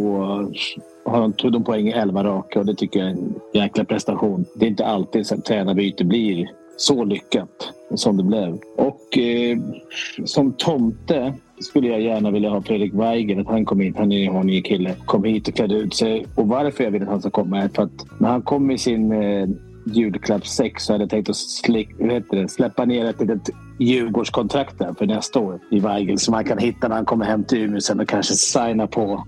har 1.05 1.21
de, 1.21 1.33
tog 1.33 1.53
de 1.53 1.65
poäng 1.65 1.89
i 1.89 1.93
elva 1.93 2.25
raka 2.25 2.61
och 2.61 2.67
det 2.67 2.75
tycker 2.75 3.01
jag 3.01 3.09
är 3.09 3.13
en 3.13 3.35
jäkla 3.55 3.85
prestation. 3.85 4.45
Det 4.55 4.67
är 4.67 4.71
inte 4.71 4.87
alltid 4.87 5.27
som 5.27 5.43
tränarbyte 5.43 6.05
blir 6.05 6.51
så 6.77 7.05
lyckat 7.05 7.73
som 7.95 8.17
det 8.17 8.23
blev. 8.23 8.59
Och 8.77 9.19
eh, 9.19 9.59
som 10.25 10.53
tomte 10.53 11.35
skulle 11.61 11.89
jag 11.89 12.01
gärna 12.01 12.31
vilja 12.31 12.51
ha 12.51 12.63
Fredrik 12.63 12.95
Weigen, 12.95 13.41
att 13.41 13.47
han 13.47 13.65
kom 13.65 13.81
hit. 13.81 13.97
Han 13.97 14.13
är 14.13 14.41
en 14.41 14.47
ny 14.47 14.63
kille. 14.63 14.95
Kom 15.05 15.25
hit 15.25 15.49
och 15.49 15.55
klädde 15.55 15.75
ut 15.75 15.95
sig. 15.95 16.27
Och 16.35 16.49
varför 16.49 16.85
jag 16.85 16.91
vill 16.91 17.03
att 17.03 17.09
han 17.09 17.21
ska 17.21 17.31
komma 17.31 17.59
är 17.59 17.69
för 17.69 17.83
att 17.83 18.21
när 18.21 18.29
han 18.29 18.43
kom 18.43 18.71
i 18.71 18.79
sin 18.79 19.13
eh, 19.13 19.49
julklapp 19.97 20.47
6 20.47 20.85
så 20.85 20.93
hade 20.93 21.05
jag 21.05 21.11
tänkt 21.11 21.29
att 21.29 21.37
slick, 21.37 21.89
det, 22.31 22.49
släppa 22.49 22.85
ner 22.85 23.05
ett 23.05 23.21
litet 23.21 23.51
Djurgårdskontrakt 23.79 24.79
där 24.79 24.95
för 24.99 25.07
nästa 25.07 25.39
år 25.41 25.59
i 25.71 25.81
Weigel 25.81 26.19
som 26.19 26.35
han 26.35 26.45
kan 26.45 26.59
hitta 26.59 26.89
när 26.89 26.97
han 26.97 27.05
kommer 27.05 27.25
hem 27.25 27.45
till 27.45 27.59
Umeå 27.59 27.81
sen 27.81 28.01
och 28.01 28.09
kanske 28.09 28.35
signa 28.35 28.87
på 28.87 29.25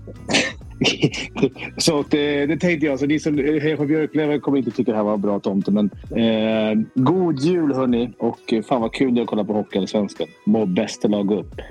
så 1.77 2.03
det, 2.09 2.41
eh, 2.41 2.47
det 2.47 2.57
tänkte 2.57 2.85
jag. 2.85 2.99
Så 2.99 3.05
ni 3.05 3.19
som 3.19 3.39
eh, 3.39 3.61
hejar 3.61 3.77
på 3.77 3.85
Björklöven 3.85 4.41
kommer 4.41 4.57
inte 4.57 4.71
tycka 4.71 4.91
det 4.91 4.97
här 4.97 5.03
var 5.03 5.17
bra 5.17 5.39
tomte. 5.39 5.71
Men 5.71 5.89
eh, 6.11 6.85
god 6.95 7.39
jul 7.39 7.73
hörni 7.73 8.13
och 8.17 8.53
eh, 8.53 8.63
fan 8.63 8.81
vad 8.81 8.93
kul 8.93 9.15
det 9.15 9.19
är 9.19 9.23
att 9.23 9.27
kolla 9.27 9.43
på 9.43 9.53
Hockeyallsvenskan. 9.53 10.27
Må 10.45 10.65
bästa 10.65 11.07
lag 11.07 11.31
upp. 11.31 11.61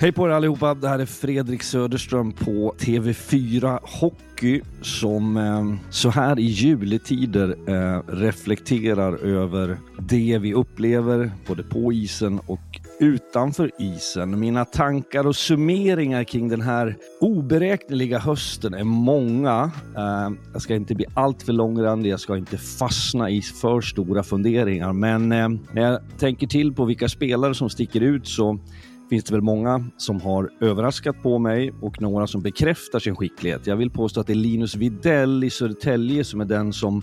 Hej 0.00 0.12
på 0.12 0.26
er 0.26 0.30
allihopa! 0.30 0.74
Det 0.74 0.88
här 0.88 0.98
är 0.98 1.06
Fredrik 1.06 1.62
Söderström 1.62 2.32
på 2.32 2.74
TV4 2.78 3.78
Hockey 3.82 4.60
som 4.82 5.36
eh, 5.36 5.90
så 5.90 6.10
här 6.10 6.38
i 6.38 6.42
juletider 6.42 7.56
eh, 7.66 8.02
reflekterar 8.06 9.16
över 9.16 9.76
det 9.98 10.38
vi 10.38 10.54
upplever 10.54 11.30
både 11.46 11.62
på 11.62 11.92
isen 11.92 12.40
och 12.46 12.80
utanför 13.00 13.70
isen. 13.78 14.40
Mina 14.40 14.64
tankar 14.64 15.26
och 15.26 15.36
summeringar 15.36 16.24
kring 16.24 16.48
den 16.48 16.60
här 16.60 16.96
oberäkneliga 17.20 18.18
hösten 18.18 18.74
är 18.74 18.84
många. 18.84 19.70
Eh, 19.96 20.30
jag 20.52 20.62
ska 20.62 20.74
inte 20.74 20.94
bli 20.94 21.06
alltför 21.14 21.52
långrandig, 21.52 22.10
jag 22.10 22.20
ska 22.20 22.36
inte 22.36 22.58
fastna 22.58 23.30
i 23.30 23.42
för 23.42 23.80
stora 23.80 24.22
funderingar, 24.22 24.92
men 24.92 25.32
eh, 25.32 25.48
när 25.72 25.82
jag 25.82 26.00
tänker 26.18 26.46
till 26.46 26.72
på 26.74 26.84
vilka 26.84 27.08
spelare 27.08 27.54
som 27.54 27.70
sticker 27.70 28.00
ut 28.00 28.26
så 28.26 28.58
finns 29.10 29.24
det 29.24 29.32
väl 29.32 29.42
många 29.42 29.84
som 29.96 30.20
har 30.20 30.50
överraskat 30.60 31.22
på 31.22 31.38
mig 31.38 31.72
och 31.80 32.00
några 32.00 32.26
som 32.26 32.42
bekräftar 32.42 32.98
sin 32.98 33.16
skicklighet. 33.16 33.66
Jag 33.66 33.76
vill 33.76 33.90
påstå 33.90 34.20
att 34.20 34.26
det 34.26 34.32
är 34.32 34.34
Linus 34.34 34.74
Widell 34.74 35.44
i 35.44 35.50
Södertälje 35.50 36.24
som 36.24 36.40
är 36.40 36.44
den 36.44 36.72
som 36.72 37.02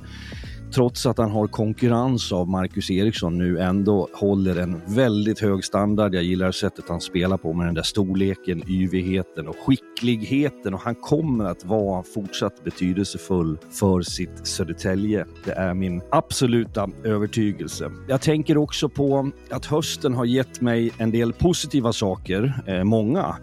trots 0.73 1.05
att 1.05 1.17
han 1.17 1.31
har 1.31 1.47
konkurrens 1.47 2.31
av 2.31 2.49
Marcus 2.49 2.91
Eriksson 2.91 3.37
nu 3.37 3.59
ändå 3.59 4.07
håller 4.13 4.55
en 4.55 4.81
väldigt 4.87 5.39
hög 5.39 5.65
standard. 5.65 6.15
Jag 6.15 6.23
gillar 6.23 6.51
sättet 6.51 6.85
han 6.89 7.01
spelar 7.01 7.37
på 7.37 7.53
med 7.53 7.67
den 7.67 7.75
där 7.75 7.83
storleken, 7.83 8.63
yvigheten 8.67 9.47
och 9.47 9.55
skickligheten 9.57 10.73
och 10.73 10.79
han 10.79 10.95
kommer 10.95 11.45
att 11.45 11.65
vara 11.65 12.03
fortsatt 12.03 12.63
betydelsefull 12.63 13.57
för 13.71 14.01
sitt 14.01 14.47
Södertälje. 14.47 15.25
Det 15.45 15.51
är 15.51 15.73
min 15.73 16.01
absoluta 16.11 16.89
övertygelse. 17.03 17.91
Jag 18.07 18.21
tänker 18.21 18.57
också 18.57 18.89
på 18.89 19.31
att 19.49 19.65
hösten 19.65 20.13
har 20.13 20.25
gett 20.25 20.61
mig 20.61 20.91
en 20.97 21.11
del 21.11 21.33
positiva 21.33 21.93
saker, 21.93 22.61
eh, 22.65 22.83
många. 22.83 23.35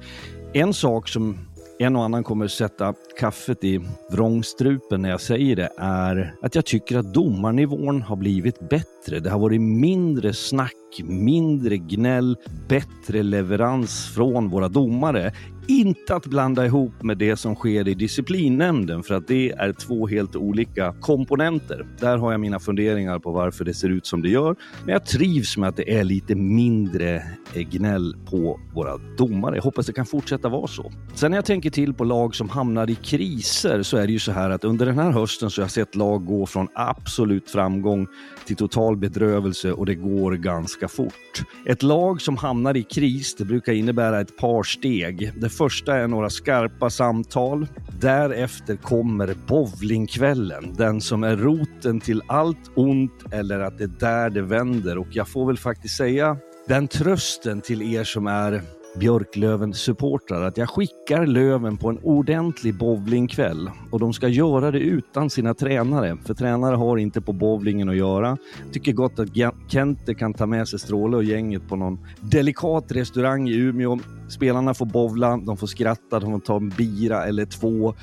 En 0.53 0.75
sak 0.75 1.09
som 1.09 1.39
en 1.79 1.97
och 1.97 2.05
annan 2.05 2.25
kommer 2.25 2.49
sätta 2.49 2.95
kaffet 3.19 3.65
i 3.65 3.81
vrångstrupen 4.11 5.03
när 5.03 5.11
jag 5.11 5.21
säger 5.21 5.57
det 5.57 5.69
är 5.77 6.35
att 6.43 6.55
jag 6.55 6.65
tycker 6.65 6.99
att 6.99 7.15
domarnivån 7.15 8.03
har 8.03 8.17
blivit 8.17 8.69
bättre. 8.69 9.21
Det 9.21 9.31
har 9.31 9.39
varit 9.39 9.61
mindre 9.61 10.33
snack, 10.33 11.01
mindre 11.05 11.77
gnäll, 11.77 12.37
bättre 12.69 13.23
leverans 13.23 14.15
från 14.15 14.51
våra 14.51 14.69
domare. 14.69 15.33
Inte 15.67 16.17
att 16.17 16.27
blanda 16.27 16.67
ihop 16.67 17.03
med 17.03 17.19
det 17.19 17.37
som 17.37 17.55
sker 17.55 17.89
i 17.89 17.95
disciplinnämnden 17.95 19.03
för 19.03 19.15
att 19.15 19.29
det 19.29 19.51
är 19.51 19.73
två 19.73 20.07
helt 20.07 20.37
olika 20.37 20.95
komponenter. 21.01 21.87
Där 22.01 22.19
har 22.19 22.33
jag 22.33 22.41
mina 22.41 22.61
funderingar 22.61 23.19
på 23.19 23.33
varför 23.33 23.65
det 23.65 23.75
ser 23.75 23.89
ut 23.89 24.07
som 24.07 24.23
det 24.23 24.29
gör. 24.29 24.57
Men 24.85 24.93
jag 24.93 25.07
trivs 25.07 25.57
med 25.57 25.69
att 25.69 25.77
det 25.77 25.95
är 25.95 26.05
lite 26.05 26.35
mindre 26.35 27.23
gnäll 27.55 28.17
på 28.31 28.61
våra 28.75 28.99
domare. 29.19 29.57
Jag 29.57 29.63
hoppas 29.63 29.87
det 29.87 29.93
kan 29.93 30.07
fortsätta 30.07 30.49
vara 30.49 30.67
så. 30.67 30.93
Sen 31.15 31.31
när 31.31 31.39
jag 31.39 31.45
tänker 31.45 31.71
till 31.71 31.95
på 31.95 32.05
lag 32.05 32.35
som 32.35 32.49
hamnar 32.49 32.91
i 32.91 32.95
kriser 32.95 33.83
så 33.83 33.97
är 33.97 34.07
det 34.07 34.13
ju 34.13 34.19
så 34.19 34.33
här 34.33 34.51
att 34.51 34.65
under 34.65 34.87
den 34.87 34.99
här 34.99 35.11
hösten 35.11 35.51
så 35.51 35.61
har 35.61 35.65
jag 35.65 35.71
sett 35.71 35.95
lag 35.95 36.25
gå 36.27 36.47
från 36.47 36.69
absolut 36.75 37.51
framgång 37.51 38.07
till 38.47 38.57
total 38.57 38.97
bedrövelse 38.97 39.73
och 39.73 39.87
det 39.87 39.95
går 39.95 40.33
ganska 40.33 40.89
fort. 40.89 41.43
Ett 41.67 41.83
lag 41.83 42.21
som 42.21 42.37
hamnar 42.37 42.77
i 42.77 42.83
kris, 42.83 43.35
det 43.35 43.45
brukar 43.45 43.73
innebära 43.73 44.21
ett 44.21 44.37
par 44.37 44.63
steg. 44.63 45.33
Det 45.41 45.49
första 45.49 45.97
är 45.97 46.09
några 46.09 46.31
skarpa 46.31 46.91
samtal. 46.91 47.67
Därefter 48.01 48.77
kommer 48.77 49.37
bowlingkvällen, 49.47 50.75
den 50.77 51.01
som 51.01 51.25
är 51.25 51.37
roten 51.37 52.01
till 52.01 52.23
allt 52.27 52.71
ont 52.77 53.25
eller 53.33 53.61
att 53.61 53.79
det 53.79 53.85
är 53.85 53.99
där 54.01 54.31
det 54.31 54.43
vänder. 54.43 54.99
Och 54.99 55.09
jag 55.11 55.29
får 55.29 55.47
väl 55.47 55.59
faktiskt 55.59 55.97
säga 55.97 56.37
den 56.69 56.89
trösten 56.89 57.61
till 57.61 57.95
er 57.95 58.05
som 58.05 58.27
är 58.27 58.63
Björklöven-supportrar 58.99 60.43
att 60.43 60.57
jag 60.57 60.69
skickar 60.69 61.27
Löven 61.27 61.77
på 61.77 61.89
en 61.89 61.99
ordentlig 62.03 62.79
bowlingkväll 62.79 63.71
och 63.91 64.01
de 64.01 64.13
ska 64.13 64.29
göra 64.29 64.71
det 64.71 64.79
utan 64.79 65.31
sina 65.31 65.55
tränare, 65.55 66.17
för 66.25 66.35
tränare 66.35 66.77
har 66.77 66.97
inte 66.97 67.21
på 67.21 67.33
bowlingen 67.33 67.89
att 67.89 67.97
göra. 67.97 68.37
Tycker 68.73 68.93
gott 68.93 69.19
att 69.19 69.29
Kente 69.69 70.15
kan 70.15 70.35
ta 70.35 70.47
med 70.47 70.69
sig 70.69 70.79
Stråle 70.79 71.17
och 71.17 71.25
gänget 71.25 71.69
på 71.69 71.77
någon 71.77 71.99
delikat 72.21 72.93
restaurang 72.93 73.49
i 73.49 73.57
Umeå. 73.57 73.99
Spelarna 74.29 74.75
får 74.75 74.87
bovla, 74.87 75.37
de 75.37 75.57
får 75.57 75.67
skratta, 75.67 76.21
de 76.21 76.33
får 76.33 76.41
ta 76.41 76.57
en 76.57 76.69
bira 76.69 77.25
eller 77.25 77.45
två. 77.45 77.95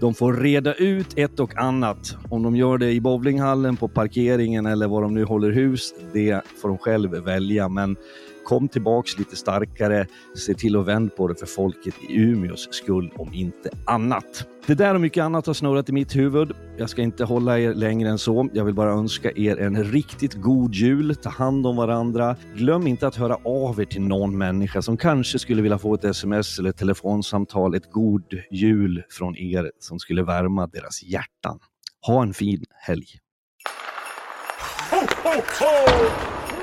De 0.00 0.14
får 0.14 0.32
reda 0.32 0.74
ut 0.74 1.18
ett 1.18 1.40
och 1.40 1.58
annat. 1.58 2.16
Om 2.28 2.42
de 2.42 2.56
gör 2.56 2.78
det 2.78 2.92
i 2.92 3.00
bowlinghallen, 3.00 3.76
på 3.76 3.88
parkeringen 3.88 4.66
eller 4.66 4.88
var 4.88 5.02
de 5.02 5.14
nu 5.14 5.24
håller 5.24 5.50
hus, 5.50 5.94
det 6.12 6.40
får 6.62 6.68
de 6.68 6.78
själv 6.78 7.10
välja. 7.10 7.68
Men 7.68 7.96
kom 8.44 8.68
tillbaks 8.68 9.18
lite 9.18 9.36
starkare, 9.36 10.06
se 10.36 10.54
till 10.54 10.76
att 10.76 10.86
vända 10.86 11.14
på 11.16 11.28
det 11.28 11.34
för 11.34 11.46
folket 11.46 11.94
i 12.08 12.16
Umeås 12.16 12.68
skull 12.70 13.12
om 13.16 13.34
inte 13.34 13.70
annat. 13.86 14.46
Det 14.66 14.74
där 14.74 14.94
och 14.94 15.00
mycket 15.00 15.22
annat 15.22 15.46
har 15.46 15.54
snurrat 15.54 15.88
i 15.88 15.92
mitt 15.92 16.16
huvud. 16.16 16.52
Jag 16.78 16.90
ska 16.90 17.02
inte 17.02 17.24
hålla 17.24 17.58
er 17.58 17.74
längre 17.74 18.08
än 18.08 18.18
så. 18.18 18.48
Jag 18.52 18.64
vill 18.64 18.74
bara 18.74 18.90
önska 18.90 19.30
er 19.30 19.56
en 19.56 19.84
riktigt 19.84 20.34
god 20.34 20.74
jul. 20.74 21.16
Ta 21.16 21.30
hand 21.30 21.66
om 21.66 21.76
varandra. 21.76 22.36
Glöm 22.56 22.86
inte 22.86 23.06
att 23.06 23.16
höra 23.16 23.36
av 23.44 23.80
er 23.80 23.84
till 23.84 24.02
någon 24.02 24.38
människa 24.38 24.82
som 24.82 24.96
kanske 24.96 25.38
skulle 25.38 25.62
vilja 25.62 25.78
få 25.78 25.94
ett 25.94 26.04
sms 26.04 26.58
eller 26.58 26.70
ett 26.70 26.76
telefonsamtal. 26.76 27.74
Ett 27.74 27.92
god 27.92 28.24
jul 28.50 29.02
från 29.10 29.36
er 29.36 29.72
som 29.78 29.98
skulle 29.98 30.22
värma 30.22 30.66
deras 30.66 31.02
hjärtan. 31.02 31.58
Ha 32.06 32.22
en 32.22 32.34
fin 32.34 32.64
helg. 32.80 33.06
Ho, 34.90 34.96
ho, 34.96 35.34
ho! 35.60 35.90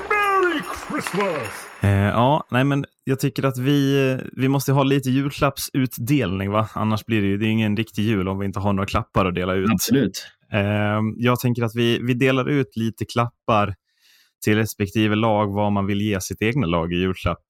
Merry 0.08 0.62
Christmas! 0.88 1.67
Eh, 1.80 1.90
ja, 1.90 2.46
nej 2.50 2.64
men 2.64 2.84
jag 3.04 3.20
tycker 3.20 3.42
att 3.42 3.58
vi, 3.58 4.18
vi 4.32 4.48
måste 4.48 4.72
ha 4.72 4.82
lite 4.82 5.10
julklappsutdelning, 5.10 6.50
va? 6.50 6.68
Annars 6.72 7.04
blir 7.04 7.20
det 7.20 7.26
ju 7.26 7.38
det 7.38 7.46
är 7.46 7.50
ingen 7.50 7.76
riktig 7.76 8.02
jul 8.02 8.28
om 8.28 8.38
vi 8.38 8.46
inte 8.46 8.60
har 8.60 8.72
några 8.72 8.86
klappar 8.86 9.26
att 9.26 9.34
dela 9.34 9.54
ut. 9.54 9.70
Absolut. 9.70 10.26
Eh, 10.52 11.00
jag 11.16 11.40
tänker 11.40 11.62
att 11.62 11.74
vi, 11.74 11.98
vi 12.02 12.14
delar 12.14 12.48
ut 12.48 12.76
lite 12.76 13.04
klappar 13.04 13.74
till 14.44 14.54
respektive 14.54 15.14
lag 15.14 15.54
vad 15.54 15.72
man 15.72 15.86
vill 15.86 16.00
ge 16.00 16.20
sitt 16.20 16.42
egna 16.42 16.66
lag 16.66 16.92
i 16.92 16.96
julklapp. 16.96 17.44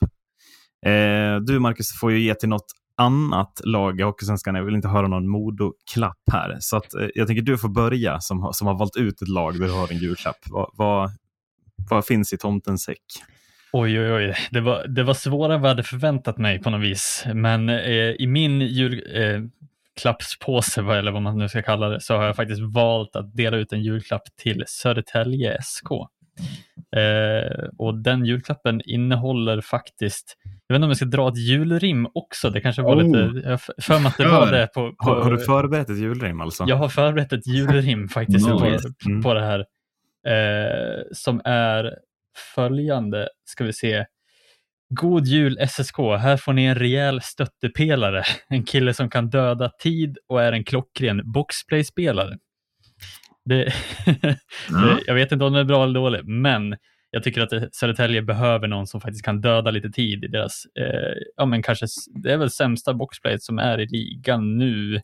Eh, 0.86 1.36
du 1.46 1.58
Marcus 1.58 2.00
får 2.00 2.12
ju 2.12 2.20
ge 2.20 2.34
till 2.34 2.48
något 2.48 2.72
annat 2.96 3.60
lag 3.64 4.00
i 4.00 4.02
Hockeysvenskan. 4.02 4.54
Jag 4.54 4.64
vill 4.64 4.74
inte 4.74 4.88
höra 4.88 5.08
någon 5.08 5.28
Modo-klapp 5.28 6.22
här. 6.32 6.56
Så 6.60 6.76
att, 6.76 6.94
eh, 6.94 7.08
jag 7.14 7.26
tänker 7.26 7.42
du 7.42 7.58
får 7.58 7.68
börja 7.68 8.20
som, 8.20 8.50
som 8.52 8.66
har 8.66 8.78
valt 8.78 8.96
ut 8.96 9.22
ett 9.22 9.28
lag 9.28 9.60
där 9.60 9.66
du 9.66 9.72
har 9.72 9.92
en 9.92 9.98
julklapp. 9.98 10.38
Vad, 10.50 10.70
vad, 10.72 11.10
vad 11.90 12.06
finns 12.06 12.32
i 12.32 12.38
tomtens 12.38 12.82
säck? 12.82 13.02
Oj, 13.72 14.00
oj, 14.00 14.12
oj. 14.12 14.34
Det 14.50 14.60
var, 14.60 14.86
det 14.86 15.02
var 15.02 15.14
svårare 15.14 15.54
än 15.54 15.60
vad 15.60 15.70
jag 15.70 15.74
hade 15.74 15.82
förväntat 15.82 16.38
mig 16.38 16.58
på 16.58 16.70
något 16.70 16.82
vis. 16.82 17.24
Men 17.34 17.68
eh, 17.68 18.10
i 18.18 18.26
min 18.26 18.60
julklappspåse, 18.60 20.80
eh, 20.80 20.88
eller 20.88 21.12
vad 21.12 21.22
man 21.22 21.38
nu 21.38 21.48
ska 21.48 21.62
kalla 21.62 21.88
det, 21.88 22.00
så 22.00 22.16
har 22.16 22.24
jag 22.24 22.36
faktiskt 22.36 22.60
valt 22.60 23.16
att 23.16 23.36
dela 23.36 23.56
ut 23.56 23.72
en 23.72 23.82
julklapp 23.82 24.22
till 24.36 24.64
Södertälje 24.66 25.58
SK. 25.62 25.90
Eh, 26.96 27.68
och 27.78 27.98
den 27.98 28.24
julklappen 28.24 28.80
innehåller 28.84 29.60
faktiskt, 29.60 30.36
jag 30.66 30.74
vet 30.74 30.78
inte 30.78 30.84
om 30.84 30.90
jag 30.90 30.96
ska 30.96 31.06
dra 31.06 31.28
ett 31.28 31.38
julrim 31.38 32.08
också, 32.14 32.50
det 32.50 32.60
kanske 32.60 32.82
var 32.82 32.96
oh. 32.96 33.02
lite, 33.02 33.48
jag 33.48 33.60
för 33.60 33.98
mig 33.98 34.08
att 34.08 34.16
det 34.16 34.28
var 34.28 34.52
det. 34.52 34.66
På, 34.66 34.92
på, 34.92 34.94
har, 34.98 35.22
har, 35.22 35.30
du 35.30 35.38
förberett 35.38 35.90
ett 35.90 35.98
julrim 35.98 36.40
alltså? 36.40 36.64
Jag 36.68 36.76
har 36.76 36.88
förberett 36.88 37.32
ett 37.32 37.46
julrim 37.46 38.08
faktiskt 38.08 38.48
nice. 38.48 38.92
på, 39.04 39.10
mm. 39.10 39.22
på 39.22 39.34
det 39.34 39.40
här. 39.40 39.64
Eh, 40.26 41.02
som 41.12 41.40
är 41.44 41.92
följande, 42.54 43.28
ska 43.44 43.64
vi 43.64 43.72
se. 43.72 44.04
God 44.90 45.26
jul 45.26 45.58
SSK, 45.68 45.98
här 45.98 46.36
får 46.36 46.52
ni 46.52 46.64
en 46.64 46.74
rejäl 46.74 47.20
stöttepelare. 47.22 48.22
En 48.48 48.64
kille 48.64 48.94
som 48.94 49.10
kan 49.10 49.30
döda 49.30 49.70
tid 49.82 50.18
och 50.28 50.42
är 50.42 50.52
en 50.52 50.64
klockren 50.64 51.32
boxplay-spelare. 51.32 52.38
Det, 53.44 53.62
mm. 54.70 54.98
jag 55.06 55.14
vet 55.14 55.32
inte 55.32 55.44
om 55.44 55.52
det 55.52 55.60
är 55.60 55.64
bra 55.64 55.84
eller 55.84 55.94
dåligt, 55.94 56.26
men 56.26 56.76
jag 57.10 57.22
tycker 57.22 57.40
att 57.40 57.74
Södertälje 57.74 58.22
behöver 58.22 58.68
någon 58.68 58.86
som 58.86 59.00
faktiskt 59.00 59.24
kan 59.24 59.40
döda 59.40 59.70
lite 59.70 59.90
tid 59.90 60.24
i 60.24 60.28
deras, 60.28 60.64
eh, 60.80 61.14
ja 61.36 61.46
men 61.46 61.62
kanske, 61.62 61.86
det 62.22 62.32
är 62.32 62.36
väl 62.36 62.50
sämsta 62.50 62.94
boxplayet 62.94 63.42
som 63.42 63.58
är 63.58 63.80
i 63.80 63.86
ligan 63.86 64.58
nu 64.58 65.00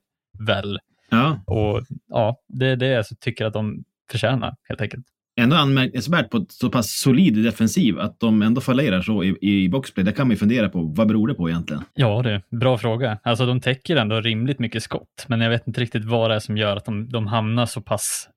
väl. 0.47 0.79
Ja. 1.11 1.45
Och 1.47 1.83
ja, 2.09 2.37
det 2.49 2.67
är 2.67 2.77
det 2.77 2.87
jag 2.87 3.05
tycker 3.21 3.45
att 3.45 3.53
de 3.53 3.85
förtjänar 4.11 4.57
helt 4.69 4.81
enkelt 4.81 5.07
ändå 5.37 5.57
anmärkningsvärt 5.57 6.31
på 6.31 6.47
så 6.49 6.71
pass 6.71 7.01
solid 7.01 7.45
defensiv 7.45 7.99
att 7.99 8.21
de 8.21 8.43
ändå 8.43 8.61
fallerar 8.61 9.03
så 9.03 9.25
i, 9.25 9.37
i 9.41 9.69
boxplay. 9.69 10.05
Där 10.05 10.13
kan 10.13 10.27
man 10.27 10.31
ju 10.31 10.37
fundera 10.37 10.69
på 10.69 10.83
vad 10.83 11.09
beror 11.09 11.29
det 11.29 11.35
på 11.35 11.49
egentligen? 11.49 11.83
Ja, 11.95 12.23
det 12.23 12.31
är 12.31 12.43
bra 12.51 12.79
fråga. 12.79 13.19
Alltså 13.23 13.47
de 13.47 13.61
täcker 13.61 13.97
ändå 13.97 14.21
rimligt 14.21 14.59
mycket 14.59 14.83
skott, 14.83 15.25
men 15.29 15.41
jag 15.41 15.51
vet 15.51 15.67
inte 15.67 15.81
riktigt 15.81 16.05
vad 16.05 16.31
det 16.31 16.35
är 16.35 16.41
som 16.41 16.57
gör 16.57 16.77
att 16.77 16.85
de, 16.85 17.09
de 17.09 17.27
hamnar 17.27 17.67
så 17.67 17.81
pass 17.81 18.29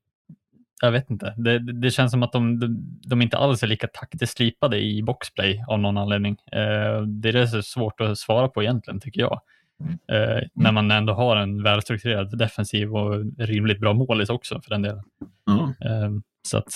jag 0.81 0.91
vet 0.91 1.09
inte. 1.09 1.33
Det, 1.37 1.59
det 1.59 1.91
känns 1.91 2.11
som 2.11 2.23
att 2.23 2.31
de, 2.31 2.59
de, 2.59 2.99
de, 3.07 3.21
inte 3.21 3.37
alls 3.37 3.63
är 3.63 3.67
lika 3.67 3.87
taktiskt 3.87 4.31
stripade 4.31 4.79
i 4.79 5.03
boxplay 5.03 5.63
av 5.67 5.79
någon 5.79 5.97
anledning. 5.97 6.37
Eh, 6.51 7.01
det 7.01 7.29
är 7.29 7.33
det 7.33 7.39
är 7.39 7.61
svårt 7.61 8.01
att 8.01 8.17
svara 8.17 8.47
på 8.47 8.63
egentligen, 8.63 8.99
tycker 8.99 9.21
jag. 9.21 9.41
Eh, 10.11 10.43
när 10.53 10.71
man 10.71 10.91
ändå 10.91 11.13
har 11.13 11.35
en 11.35 11.63
välstrukturerad 11.63 12.37
defensiv 12.37 12.95
och 12.95 13.25
rimligt 13.37 13.79
bra 13.79 13.93
målis 13.93 14.29
också 14.29 14.61
för 14.61 14.69
den 14.69 14.81
delen. 14.81 15.03
Eh, 15.85 16.09
så 16.47 16.57
att, 16.57 16.67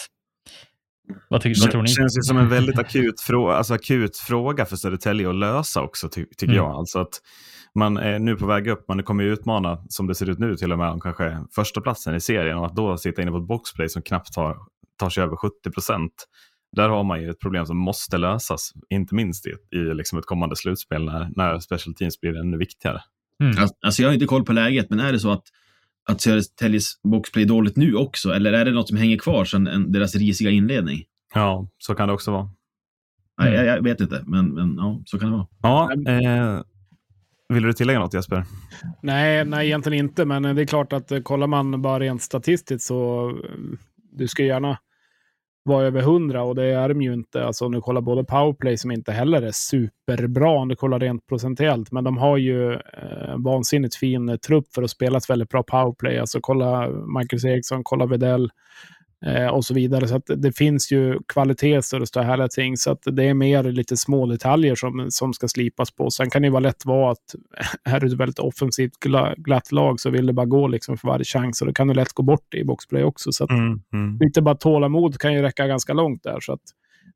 vad, 1.29 1.41
tycker, 1.41 1.61
vad 1.61 1.71
tror 1.71 1.81
Det 1.81 1.89
ni? 1.89 1.95
känns 1.95 2.17
ju 2.17 2.21
som 2.21 2.37
en 2.37 2.49
väldigt 2.49 2.79
akut, 2.85 3.21
frå 3.21 3.49
alltså 3.51 3.73
akut 3.73 4.17
fråga 4.17 4.65
för 4.65 4.75
Södertälje 4.75 5.29
att 5.29 5.35
lösa 5.35 5.81
också, 5.81 6.09
ty 6.09 6.25
tycker 6.25 6.43
Mm. 6.53 6.55
jag. 6.55 6.71
Alltså 6.71 6.99
att 6.99 7.21
man 7.75 7.97
är 7.97 8.19
nu 8.19 8.35
på 8.35 8.45
väg 8.45 8.67
upp, 8.67 8.87
man 8.87 9.03
kommer 9.03 9.23
ju 9.23 9.33
utmana, 9.33 9.83
som 9.89 10.07
det 10.07 10.15
ser 10.15 10.29
ut 10.29 10.39
nu, 10.39 10.55
till 10.55 10.71
och 10.71 10.77
med 10.77 10.89
om 10.89 10.99
kanske 10.99 11.37
första 11.55 11.81
platsen 11.81 12.15
i 12.15 12.21
serien 12.21 12.57
och 12.57 12.65
att 12.65 12.75
då 12.75 12.97
sitta 12.97 13.21
inne 13.21 13.31
på 13.31 13.37
ett 13.37 13.47
boxplay 13.47 13.89
som 13.89 14.01
knappt 14.01 14.33
tar, 14.33 14.57
tar 14.99 15.09
sig 15.09 15.23
över 15.23 15.35
70 15.35 15.71
procent. 15.71 16.11
Där 16.75 16.89
har 16.89 17.03
man 17.03 17.21
ju 17.21 17.29
ett 17.29 17.39
problem 17.39 17.65
som 17.65 17.77
måste 17.77 18.17
lösas, 18.17 18.71
inte 18.89 19.15
minst 19.15 19.47
i, 19.47 19.49
i 19.71 19.77
liksom 19.93 20.19
ett 20.19 20.25
kommande 20.25 20.55
slutspel 20.55 21.05
när, 21.05 21.29
när 21.35 21.59
special 21.59 21.95
teams 21.95 22.19
blir 22.19 22.37
ännu 22.37 22.57
viktigare. 22.57 23.01
Mm. 23.43 23.57
Alltså, 23.57 23.75
Alltså 23.81 24.01
jag 24.01 24.09
har 24.09 24.13
inte 24.13 24.25
koll 24.25 24.45
på 24.45 24.53
läget, 24.53 24.89
men 24.89 24.99
är 24.99 25.11
det 25.11 25.19
så 25.19 25.31
att, 25.31 25.43
att 26.11 26.21
Södertäljes 26.21 27.01
boxplay 27.03 27.43
är 27.43 27.47
dåligt 27.47 27.75
nu 27.75 27.95
också? 27.95 28.29
Eller 28.29 28.53
är 28.53 28.65
det 28.65 28.71
något 28.71 28.87
som 28.87 28.97
hänger 28.97 29.17
kvar 29.17 29.45
sedan 29.45 29.67
en, 29.67 29.91
deras 29.91 30.15
risiga 30.15 30.49
inledning? 30.49 31.03
Ja, 31.33 31.67
så 31.77 31.95
kan 31.95 32.07
det 32.07 32.13
också 32.13 32.31
vara. 32.31 32.49
Nej, 33.41 33.53
jag, 33.53 33.65
jag 33.65 33.83
vet 33.83 34.01
inte, 34.01 34.23
men, 34.27 34.53
men 34.53 34.75
ja, 34.77 35.01
så 35.05 35.19
kan 35.19 35.31
det 35.31 35.37
vara. 35.37 35.47
Ja, 35.61 36.11
eh, 36.11 36.61
vill 37.49 37.63
du 37.63 37.73
tillägga 37.73 37.99
något 37.99 38.13
Jesper? 38.13 38.45
Nej, 39.01 39.45
nej, 39.45 39.67
egentligen 39.67 40.05
inte. 40.05 40.25
Men 40.25 40.43
det 40.43 40.61
är 40.61 40.65
klart 40.65 40.93
att 40.93 41.11
eh, 41.11 41.21
kollar 41.21 41.47
man 41.47 41.81
bara 41.81 41.99
rent 41.99 42.21
statistiskt 42.21 42.87
så 42.87 43.29
eh, 43.29 43.35
du 44.11 44.27
ska 44.27 44.43
gärna 44.43 44.77
vara 45.63 45.85
över 45.85 45.99
100 45.99 46.43
och 46.43 46.55
det 46.55 46.63
är 46.63 46.89
de 46.89 47.01
ju 47.01 47.13
inte. 47.13 47.45
Alltså 47.45 47.65
om 47.65 47.71
du 47.71 47.81
kollar 47.81 48.01
både 48.01 48.23
powerplay 48.23 48.77
som 48.77 48.91
inte 48.91 49.11
heller 49.11 49.41
är 49.41 49.51
superbra 49.51 50.49
om 50.49 50.67
du 50.67 50.75
kollar 50.75 50.99
rent 50.99 51.27
procentuellt. 51.27 51.91
Men 51.91 52.03
de 52.03 52.17
har 52.17 52.37
ju 52.37 52.73
eh, 52.73 53.37
vansinnigt 53.37 53.95
fin 53.95 54.37
trupp 54.47 54.73
för 54.75 54.83
att 54.83 54.89
spela 54.89 55.17
ett 55.17 55.29
väldigt 55.29 55.49
bra 55.49 55.63
powerplay. 55.63 56.19
Alltså 56.19 56.39
kolla 56.41 56.89
Marcus 56.89 57.45
Eriksson, 57.45 57.83
kolla 57.83 58.05
Vedell 58.05 58.49
eh, 59.25 59.47
och 59.47 59.65
så 59.65 59.73
vidare. 59.73 60.07
Så 60.07 60.15
att 60.15 60.25
det 60.37 60.51
finns 60.57 60.91
ju 60.91 61.19
kvaliteter 61.27 62.01
och 62.01 62.07
så 62.07 62.21
här 62.21 62.47
ting. 62.47 62.77
Så 62.77 62.91
att 62.91 62.99
det 63.03 63.23
är 63.23 63.33
mer 63.33 63.63
lite 63.63 63.97
små 63.97 64.25
detaljer 64.25 64.75
som, 64.75 65.07
som 65.09 65.33
ska 65.33 65.47
slipas 65.47 65.91
på. 65.91 66.09
Sen 66.09 66.29
kan 66.29 66.41
det 66.41 66.49
vara 66.49 66.59
lätt 66.59 66.85
vara 66.85 67.11
att 67.11 67.35
är 67.83 67.99
du 67.99 68.07
ett 68.07 68.13
väldigt 68.13 68.39
offensivt 68.39 68.99
gla, 68.99 69.33
glatt 69.37 69.71
lag 69.71 69.99
så 69.99 70.09
vill 70.09 70.25
det 70.25 70.33
bara 70.33 70.45
gå 70.45 70.67
liksom 70.67 70.97
för 70.97 71.07
varje 71.07 71.25
chans. 71.25 71.61
Och 71.61 71.67
då 71.67 71.73
kan 71.73 71.87
du 71.87 71.93
lätt 71.93 72.13
gå 72.13 72.23
bort 72.23 72.53
i 72.53 72.63
boxplay 72.63 73.03
också. 73.03 73.31
Så 73.31 73.43
att 73.43 73.49
Mm, 73.51 73.81
mm. 73.93 74.17
lite 74.19 74.41
bara 74.41 74.55
tålamod 74.55 75.17
kan 75.17 75.33
ju 75.33 75.41
räcka 75.41 75.67
ganska 75.67 75.93
långt 75.93 76.23
där. 76.23 76.39
Så 76.39 76.53
att 76.53 76.61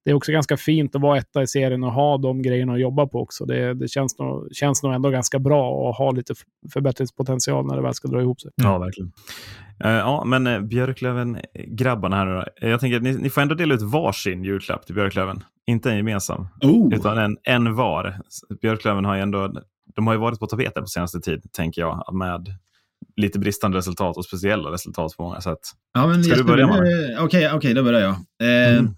det 0.05 0.11
är 0.11 0.15
också 0.15 0.31
ganska 0.31 0.57
fint 0.57 0.95
att 0.95 1.01
vara 1.01 1.17
etta 1.17 1.41
i 1.41 1.47
serien 1.47 1.83
och 1.83 1.91
ha 1.91 2.17
de 2.17 2.41
grejerna 2.41 2.73
att 2.73 2.79
jobba 2.79 3.07
på 3.07 3.19
också. 3.21 3.45
Det, 3.45 3.73
det 3.73 3.87
känns, 3.87 4.19
nog, 4.19 4.47
känns 4.55 4.83
nog 4.83 4.93
ändå 4.93 5.09
ganska 5.09 5.39
bra 5.39 5.89
att 5.89 5.97
ha 5.97 6.11
lite 6.11 6.33
förbättringspotential 6.73 7.65
när 7.67 7.75
det 7.75 7.81
väl 7.81 7.93
ska 7.93 8.07
dra 8.07 8.21
ihop 8.21 8.41
sig. 8.41 8.51
Ja, 8.55 8.77
verkligen. 8.77 9.11
Eh, 9.83 9.91
ja, 9.91 10.23
men 10.25 10.47
uh, 10.47 10.61
Björklöven-grabbarna 10.61 12.15
här 12.15 12.25
nu 12.25 12.33
då. 12.33 12.67
Jag 12.67 12.79
tänker 12.79 12.97
att 12.97 13.03
ni, 13.03 13.13
ni 13.13 13.29
får 13.29 13.41
ändå 13.41 13.55
dela 13.55 13.73
ut 13.75 13.81
varsin 13.81 14.43
julklapp 14.43 14.85
till 14.85 14.95
Björklöven. 14.95 15.43
Inte 15.67 15.91
en 15.91 15.97
gemensam, 15.97 16.47
Oh. 16.61 16.93
utan 16.93 17.17
en, 17.17 17.37
en 17.43 17.75
var. 17.75 18.19
Björklöven 18.61 19.05
har 19.05 19.15
ju 19.15 19.21
ändå, 19.21 19.61
de 19.95 20.07
har 20.07 20.13
ju 20.13 20.19
varit 20.19 20.39
på 20.39 20.47
tapeten 20.47 20.83
på 20.83 20.87
senaste 20.87 21.19
tid, 21.19 21.43
tänker 21.53 21.81
jag, 21.81 22.13
med 22.13 22.47
lite 23.15 23.39
bristande 23.39 23.77
resultat 23.77 24.17
och 24.17 24.25
speciella 24.25 24.71
resultat 24.71 25.17
på 25.17 25.23
många 25.23 25.41
sätt. 25.41 25.59
Ja, 25.93 26.07
men 26.07 26.23
Ska 26.23 26.35
jag 26.35 26.39
du 26.39 26.43
börja, 26.43 26.65
eh, 26.65 27.23
Okej, 27.23 27.51
okej, 27.53 27.73
då 27.73 27.83
börjar 27.83 28.01
jag. 28.01 28.11
Eh, 28.11 28.79
Mm. 28.79 28.95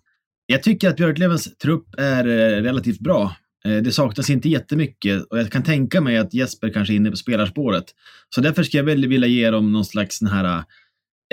Jag 0.49 0.63
tycker 0.63 0.89
att 0.89 0.95
Björklövens 0.95 1.57
trupp 1.57 1.87
är 1.97 2.27
eh, 2.27 2.61
relativt 2.61 2.99
bra. 2.99 3.35
Eh, 3.65 3.77
det 3.77 3.91
saknas 3.91 4.29
inte 4.29 4.49
jättemycket 4.49 5.23
och 5.23 5.39
jag 5.39 5.51
kan 5.51 5.63
tänka 5.63 6.01
mig 6.01 6.17
att 6.17 6.33
Jesper 6.33 6.69
kanske 6.69 6.93
är 6.93 6.95
inne 6.95 7.11
på 7.11 7.17
spelarspåret. 7.17 7.85
Så 8.29 8.41
därför 8.41 8.63
skulle 8.63 8.79
jag 8.79 8.85
väl 8.85 9.07
vilja 9.07 9.27
ge 9.27 9.49
dem 9.49 9.71
någon 9.71 9.85
slags 9.85 10.17
sån 10.17 10.27
här, 10.27 10.63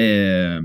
eh, 0.00 0.62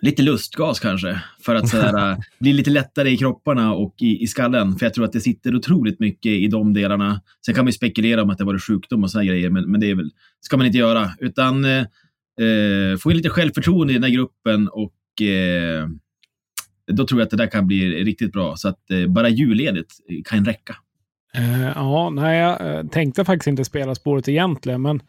lite 0.00 0.22
lustgas 0.22 0.80
kanske. 0.80 1.20
För 1.40 1.54
att 1.54 1.68
sådär, 1.68 2.10
eh, 2.10 2.18
bli 2.38 2.52
lite 2.52 2.70
lättare 2.70 3.10
i 3.10 3.16
kropparna 3.16 3.74
och 3.74 3.94
i, 3.98 4.22
i 4.22 4.26
skallen. 4.26 4.76
För 4.76 4.86
jag 4.86 4.94
tror 4.94 5.04
att 5.04 5.12
det 5.12 5.20
sitter 5.20 5.56
otroligt 5.56 6.00
mycket 6.00 6.32
i 6.32 6.46
de 6.46 6.74
delarna. 6.74 7.20
Sen 7.46 7.54
kan 7.54 7.64
man 7.64 7.68
ju 7.68 7.76
spekulera 7.76 8.22
om 8.22 8.30
att 8.30 8.38
det 8.38 8.44
var 8.44 8.58
sjukdom 8.58 9.04
och 9.04 9.10
sådana 9.10 9.28
grejer, 9.28 9.50
men, 9.50 9.70
men 9.70 9.80
det 9.80 9.90
är 9.90 9.94
väl, 9.94 10.10
ska 10.40 10.56
man 10.56 10.66
inte 10.66 10.78
göra. 10.78 11.10
Utan 11.18 11.64
eh, 11.64 11.86
få 13.00 13.10
in 13.10 13.16
lite 13.16 13.30
självförtroende 13.30 13.92
i 13.92 13.96
den 13.96 14.02
här 14.02 14.10
gruppen 14.10 14.68
och 14.68 15.22
eh, 15.22 15.88
då 16.88 17.06
tror 17.06 17.20
jag 17.20 17.24
att 17.26 17.30
det 17.30 17.36
där 17.36 17.46
kan 17.46 17.66
bli 17.66 18.04
riktigt 18.04 18.32
bra. 18.32 18.56
Så 18.56 18.68
att 18.68 18.90
eh, 18.90 19.06
bara 19.06 19.28
julledigt 19.28 19.92
kan 20.24 20.44
räcka. 20.44 20.76
Eh, 21.34 21.72
ja, 21.74 22.10
nej, 22.10 22.38
jag 22.38 22.76
eh, 22.76 22.86
tänkte 22.86 23.24
faktiskt 23.24 23.46
inte 23.46 23.64
spela 23.64 23.94
spåret 23.94 24.28
egentligen, 24.28 24.82
men 24.82 25.02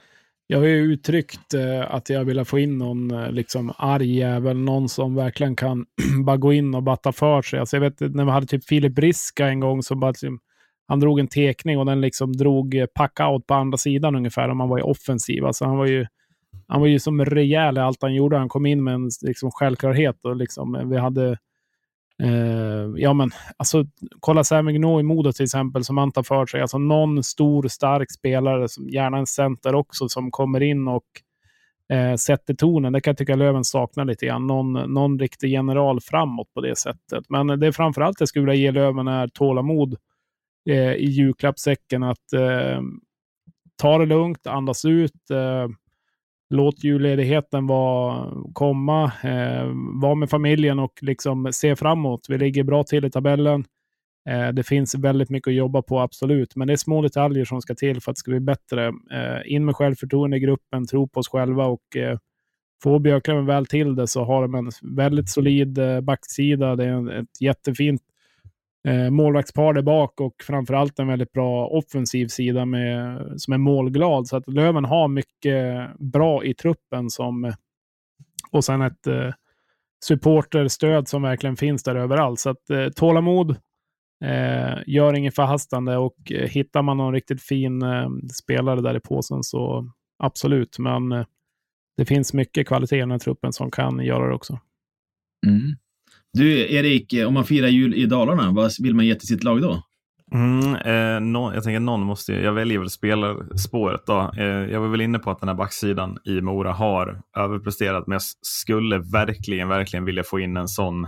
jag 0.47 0.59
har 0.59 0.65
ju 0.65 0.93
uttryckt 0.93 1.53
eh, 1.53 1.95
att 1.95 2.09
jag 2.09 2.25
vill 2.25 2.45
få 2.45 2.59
in 2.59 2.77
någon 2.77 3.11
eh, 3.11 3.31
liksom 3.31 3.73
arg 3.77 4.15
jävel, 4.15 4.57
någon 4.57 4.89
som 4.89 5.15
verkligen 5.15 5.55
kan 5.55 5.85
bara 6.25 6.37
gå 6.37 6.53
in 6.53 6.75
och 6.75 6.83
batta 6.83 7.11
för 7.11 7.41
sig. 7.41 7.59
Alltså, 7.59 7.75
jag 7.75 7.81
vet 7.81 7.99
när 7.99 8.25
vi 8.25 8.31
hade 8.31 8.47
typ 8.47 8.65
Filip 8.65 8.95
Briska 8.95 9.47
en 9.47 9.59
gång 9.59 9.83
så 9.83 9.95
bara 9.95 10.11
liksom, 10.11 10.39
han 10.87 10.99
drog 10.99 11.19
en 11.19 11.27
tekning 11.27 11.77
och 11.79 11.85
den 11.85 12.01
liksom 12.01 12.33
drog 12.33 12.75
eh, 12.75 12.85
pack-out 12.85 13.47
på 13.47 13.53
andra 13.53 13.77
sidan 13.77 14.15
ungefär 14.15 14.49
om 14.49 14.59
han 14.59 14.69
var 14.69 14.79
i 14.79 14.81
offensiv. 14.81 15.45
Alltså, 15.45 15.65
han 15.65 15.77
var 15.77 15.85
ju 15.85 16.05
han 16.67 16.81
var 16.81 16.87
ju 16.87 16.99
som 16.99 17.25
rejäl 17.25 17.77
i 17.77 17.79
allt 17.79 18.01
han 18.01 18.15
gjorde. 18.15 18.37
Han 18.37 18.49
kom 18.49 18.65
in 18.65 18.83
med 18.83 18.93
en 18.93 19.09
liksom, 19.21 19.51
självklarhet 19.51 20.25
och 20.25 20.35
liksom, 20.35 20.89
vi 20.89 20.97
hade 20.97 21.37
Eh, 22.23 22.93
ja, 22.95 23.13
men 23.13 23.31
alltså, 23.57 23.85
kolla 24.19 24.43
Sam 24.43 24.69
i 24.69 25.03
Modo 25.03 25.31
till 25.31 25.43
exempel, 25.43 25.83
som 25.83 25.97
han 25.97 26.11
tar 26.11 26.23
för 26.23 26.45
sig. 26.45 26.61
Alltså 26.61 26.77
någon 26.77 27.23
stor, 27.23 27.67
stark 27.67 28.11
spelare, 28.11 28.69
som, 28.69 28.89
gärna 28.89 29.17
en 29.17 29.25
center 29.25 29.75
också, 29.75 30.09
som 30.09 30.31
kommer 30.31 30.61
in 30.61 30.87
och 30.87 31.05
eh, 31.93 32.15
sätter 32.15 32.53
tonen. 32.53 32.93
Det 32.93 33.01
kan 33.01 33.11
jag 33.11 33.17
tycka 33.17 33.35
Löven 33.35 33.63
saknar 33.63 34.05
lite 34.05 34.25
grann. 34.25 34.47
Någon, 34.47 34.73
någon 34.73 35.19
riktig 35.19 35.49
general 35.49 36.01
framåt 36.01 36.53
på 36.53 36.61
det 36.61 36.77
sättet. 36.77 37.23
Men 37.29 37.47
det 37.47 37.67
är 37.67 37.71
framförallt 37.71 38.19
jag 38.19 38.29
skulle 38.29 38.45
vilja 38.45 38.61
ge 38.61 38.71
Löven 38.71 39.07
är 39.07 39.27
tålamod 39.27 39.95
eh, 40.69 40.93
i 40.93 41.05
julklappssäcken. 41.05 42.03
Att 42.03 42.33
eh, 42.33 42.81
ta 43.75 43.97
det 43.97 44.05
lugnt, 44.05 44.47
andas 44.47 44.85
ut. 44.85 45.31
Eh, 45.31 45.67
Låt 46.49 46.83
julledigheten 46.83 47.67
vara, 47.67 48.31
komma, 48.53 49.03
eh, 49.23 49.71
vara 50.01 50.15
med 50.15 50.29
familjen 50.29 50.79
och 50.79 50.93
liksom 51.01 51.49
se 51.53 51.75
framåt. 51.75 52.25
Vi 52.29 52.37
ligger 52.37 52.63
bra 52.63 52.83
till 52.83 53.05
i 53.05 53.11
tabellen. 53.11 53.65
Eh, 54.29 54.47
det 54.47 54.63
finns 54.63 54.95
väldigt 54.95 55.29
mycket 55.29 55.51
att 55.51 55.55
jobba 55.55 55.81
på, 55.81 55.99
absolut. 55.99 56.55
Men 56.55 56.67
det 56.67 56.73
är 56.73 56.77
små 56.77 57.01
detaljer 57.01 57.45
som 57.45 57.61
ska 57.61 57.75
till 57.75 58.01
för 58.01 58.11
att 58.11 58.15
det 58.15 58.19
ska 58.19 58.31
bli 58.31 58.39
bättre. 58.39 58.87
Eh, 58.87 59.53
in 59.53 59.65
med 59.65 59.75
självförtroende 59.75 60.37
i 60.37 60.39
gruppen, 60.39 60.87
tro 60.87 61.07
på 61.07 61.19
oss 61.19 61.29
själva 61.29 61.65
och 61.65 61.95
eh, 61.95 62.17
får 62.83 62.99
Björklöven 62.99 63.45
väl 63.45 63.65
till 63.65 63.95
det 63.95 64.07
så 64.07 64.23
har 64.23 64.41
de 64.41 64.55
en 64.55 64.71
väldigt 64.95 65.29
solid 65.29 65.77
eh, 65.77 66.01
backsida. 66.01 66.75
Det 66.75 66.85
är 66.85 66.89
en, 66.89 67.09
ett 67.09 67.41
jättefint 67.41 68.01
eh, 68.87 69.09
målvaktspar 69.09 69.73
där 69.73 69.81
bak 69.81 70.21
och 70.21 70.35
framförallt 70.43 70.99
en 70.99 71.07
väldigt 71.07 71.31
bra 71.31 71.67
offensiv 71.67 72.27
sida 72.27 72.65
med, 72.65 73.23
som 73.37 73.53
är 73.53 73.57
målglad. 73.57 74.27
Så 74.27 74.37
att 74.37 74.47
Löven 74.47 74.85
har 74.85 75.07
mycket 75.07 75.89
bra 75.99 76.43
i 76.43 76.53
truppen 76.53 77.09
som 77.09 77.53
och 78.51 78.65
sen 78.65 78.81
ett 78.81 79.07
eh, 79.07 79.33
supporterstöd 80.03 81.07
som 81.07 81.21
verkligen 81.21 81.55
finns 81.55 81.83
där 81.83 81.95
överallt. 81.95 82.39
Så 82.39 82.49
att 82.49 82.69
eh, 82.69 82.89
tålamod, 82.89 83.49
eh, 84.25 84.77
gör 84.85 85.13
inget 85.13 85.35
förhastande 85.35 85.97
och 85.97 86.31
eh, 86.31 86.49
hittar 86.49 86.81
man 86.81 86.97
någon 86.97 87.13
riktigt 87.13 87.41
fin 87.41 87.81
eh, 87.81 88.09
spelare 88.33 88.81
där 88.81 88.97
i 88.97 88.99
påsen 88.99 89.43
så 89.43 89.91
absolut. 90.23 90.79
Men 90.79 91.11
eh, 91.11 91.25
det 91.97 92.05
finns 92.05 92.33
mycket 92.33 92.67
kvalitet 92.67 92.97
i 92.97 92.99
den 92.99 93.11
här 93.11 93.19
truppen 93.19 93.53
som 93.53 93.71
kan 93.71 93.99
göra 93.99 94.27
det 94.27 94.35
också. 94.35 94.59
Mm. 95.47 95.75
Du, 96.33 96.73
Erik, 96.75 97.13
om 97.27 97.33
man 97.33 97.45
firar 97.45 97.67
jul 97.67 97.93
i 97.93 98.05
Dalarna, 98.05 98.51
vad 98.51 98.71
vill 98.79 98.95
man 98.95 99.05
ge 99.05 99.15
till 99.15 99.27
sitt 99.27 99.43
lag 99.43 99.61
då? 99.61 99.83
Mm, 100.31 100.75
eh, 100.75 101.21
no, 101.21 101.53
jag 101.53 101.63
tänker 101.63 101.79
någon 101.79 102.01
måste 102.01 102.33
jag 102.33 102.53
väljer 102.53 102.79
väl 102.79 102.89
spelarspåret 102.89 104.05
då. 104.05 104.31
Eh, 104.37 104.45
jag 104.45 104.81
var 104.81 104.87
väl 104.87 105.01
inne 105.01 105.19
på 105.19 105.31
att 105.31 105.39
den 105.39 105.49
här 105.49 105.55
backsidan 105.55 106.17
i 106.25 106.41
Mora 106.41 106.71
har 106.71 107.21
överpresterat, 107.37 108.07
men 108.07 108.13
jag 108.13 108.21
skulle 108.41 108.97
verkligen, 108.97 109.67
verkligen 109.67 110.05
vilja 110.05 110.23
få 110.23 110.39
in 110.39 110.57
en 110.57 110.67
sån 110.67 111.07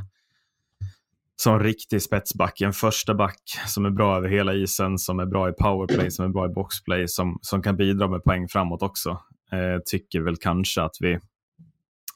som 1.35 1.59
riktig 1.59 2.01
spetsback, 2.01 2.61
en 2.61 2.73
första 2.73 3.13
back 3.13 3.41
som 3.67 3.85
är 3.85 3.89
bra 3.89 4.17
över 4.17 4.29
hela 4.29 4.53
isen, 4.53 4.97
som 4.97 5.19
är 5.19 5.25
bra 5.25 5.49
i 5.49 5.51
powerplay, 5.51 6.11
som 6.11 6.25
är 6.25 6.29
bra 6.29 6.45
i 6.45 6.49
boxplay, 6.49 7.07
som, 7.07 7.39
som 7.41 7.61
kan 7.61 7.77
bidra 7.77 8.07
med 8.07 8.23
poäng 8.23 8.47
framåt 8.47 8.81
också. 8.81 9.09
Eh, 9.51 9.81
tycker 9.85 10.21
väl 10.21 10.37
kanske 10.37 10.81
att 10.81 10.95
vi 10.99 11.19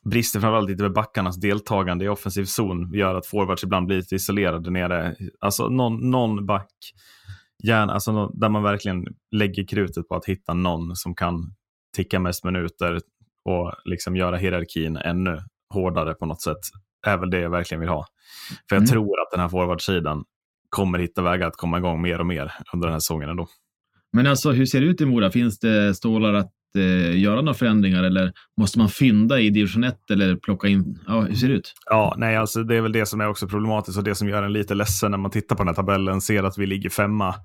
brister 0.09 0.39
framförallt 0.39 0.69
lite 0.69 0.83
med 0.83 0.93
backarnas 0.93 1.37
deltagande 1.37 2.05
i 2.05 2.07
offensiv 2.07 2.45
zon 2.45 2.93
gör 2.93 3.15
att 3.15 3.25
forwards 3.25 3.63
ibland 3.63 3.87
blir 3.87 3.97
lite 3.97 4.15
isolerade 4.15 4.71
nere. 4.71 5.15
Alltså 5.39 5.69
någon, 5.69 6.11
någon 6.11 6.45
back, 6.45 6.71
gärna, 7.63 7.93
alltså 7.93 8.27
där 8.27 8.49
man 8.49 8.63
verkligen 8.63 9.05
lägger 9.31 9.67
krutet 9.67 10.07
på 10.07 10.15
att 10.15 10.25
hitta 10.25 10.53
någon 10.53 10.95
som 10.95 11.15
kan 11.15 11.53
ticka 11.95 12.19
mest 12.19 12.43
minuter 12.43 12.99
och 13.45 13.73
liksom 13.85 14.15
göra 14.15 14.37
hierarkin 14.37 14.97
ännu 14.97 15.39
hårdare 15.73 16.13
på 16.13 16.25
något 16.25 16.41
sätt. 16.41 16.59
är 17.07 17.17
väl 17.17 17.29
det 17.29 17.39
jag 17.39 17.49
verkligen 17.49 17.79
vill 17.79 17.89
ha. 17.89 18.05
För 18.69 18.75
jag 18.75 18.81
Mm. 18.81 18.89
tror 18.89 19.21
att 19.21 19.31
den 19.31 19.39
här 19.39 19.49
forwardsidan 19.49 20.23
kommer 20.69 20.99
hitta 20.99 21.21
vägar 21.21 21.47
att 21.47 21.57
komma 21.57 21.77
igång 21.77 22.01
mer 22.01 22.19
och 22.19 22.25
mer 22.25 22.51
under 22.73 22.87
den 22.87 22.93
här 22.93 22.99
säsongen 22.99 23.29
ändå. 23.29 23.47
Men 24.13 24.27
alltså, 24.27 24.51
hur 24.51 24.65
ser 24.65 24.81
det 24.81 24.87
ut 24.87 25.01
i 25.01 25.05
Mora? 25.05 25.31
Finns 25.31 25.59
det 25.59 25.95
stålar 25.95 26.33
att 26.33 26.51
eh, 26.75 27.19
göra 27.19 27.41
några 27.41 27.53
förändringar 27.53 28.03
eller 28.03 28.33
måste 28.57 28.79
man 28.79 28.89
fynda 28.89 29.39
i 29.39 29.49
division 29.49 29.83
1 29.83 30.11
eller 30.11 30.35
plocka 30.35 30.67
in? 30.67 30.99
Ja, 31.07 31.21
hur 31.21 31.35
ser 31.35 31.47
det 31.47 31.53
ut? 31.53 31.73
Ja, 31.89 32.15
nej, 32.17 32.38
alltså 32.38 32.63
det 32.63 32.75
är 32.75 32.81
väl 32.81 32.91
det 32.91 33.05
som 33.05 33.21
är 33.21 33.27
också 33.29 33.47
problematiskt 33.47 33.97
och 33.97 34.03
det 34.03 34.15
som 34.15 34.29
gör 34.29 34.43
en 34.43 34.53
lite 34.53 34.75
ledsen 34.75 35.11
när 35.11 35.17
man 35.17 35.31
tittar 35.31 35.55
på 35.55 35.63
den 35.63 35.67
här 35.67 35.75
tabellen, 35.75 36.21
ser 36.21 36.43
att 36.43 36.57
vi 36.57 36.65
ligger 36.65 36.89
femma, 36.89 37.35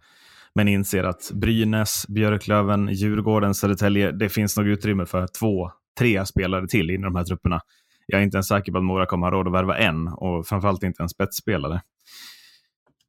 men 0.55 0.69
inser 0.69 1.05
att 1.05 1.31
Brynäs, 1.35 2.07
Björklöven, 2.09 2.89
Djurgården, 2.89 3.55
Södertälje, 3.55 4.13
det 4.13 4.29
finns 4.29 4.57
nog 4.57 4.67
utrymme 4.67 5.07
för 5.07 5.27
två, 5.39 5.71
tre 5.99 6.27
spelare 6.27 6.67
till 6.67 6.91
inom 6.91 7.13
de 7.13 7.19
här 7.19 7.25
trupperna. 7.25 7.61
Jag 8.07 8.21
är 8.21 8.25
inte 8.25 8.37
ens 8.37 8.49
säker 8.49 8.73
på 8.73 8.79
att 8.79 8.85
Mora 8.85 9.07
kommer 9.07 9.27
ha 9.27 9.31
råd 9.31 9.47
att 9.47 9.53
värva 9.53 9.79
en 9.79 10.09
och 10.09 10.47
framförallt 10.47 10.83
inte 10.83 11.03
en 11.03 11.09
spetsspelare. 11.09 11.81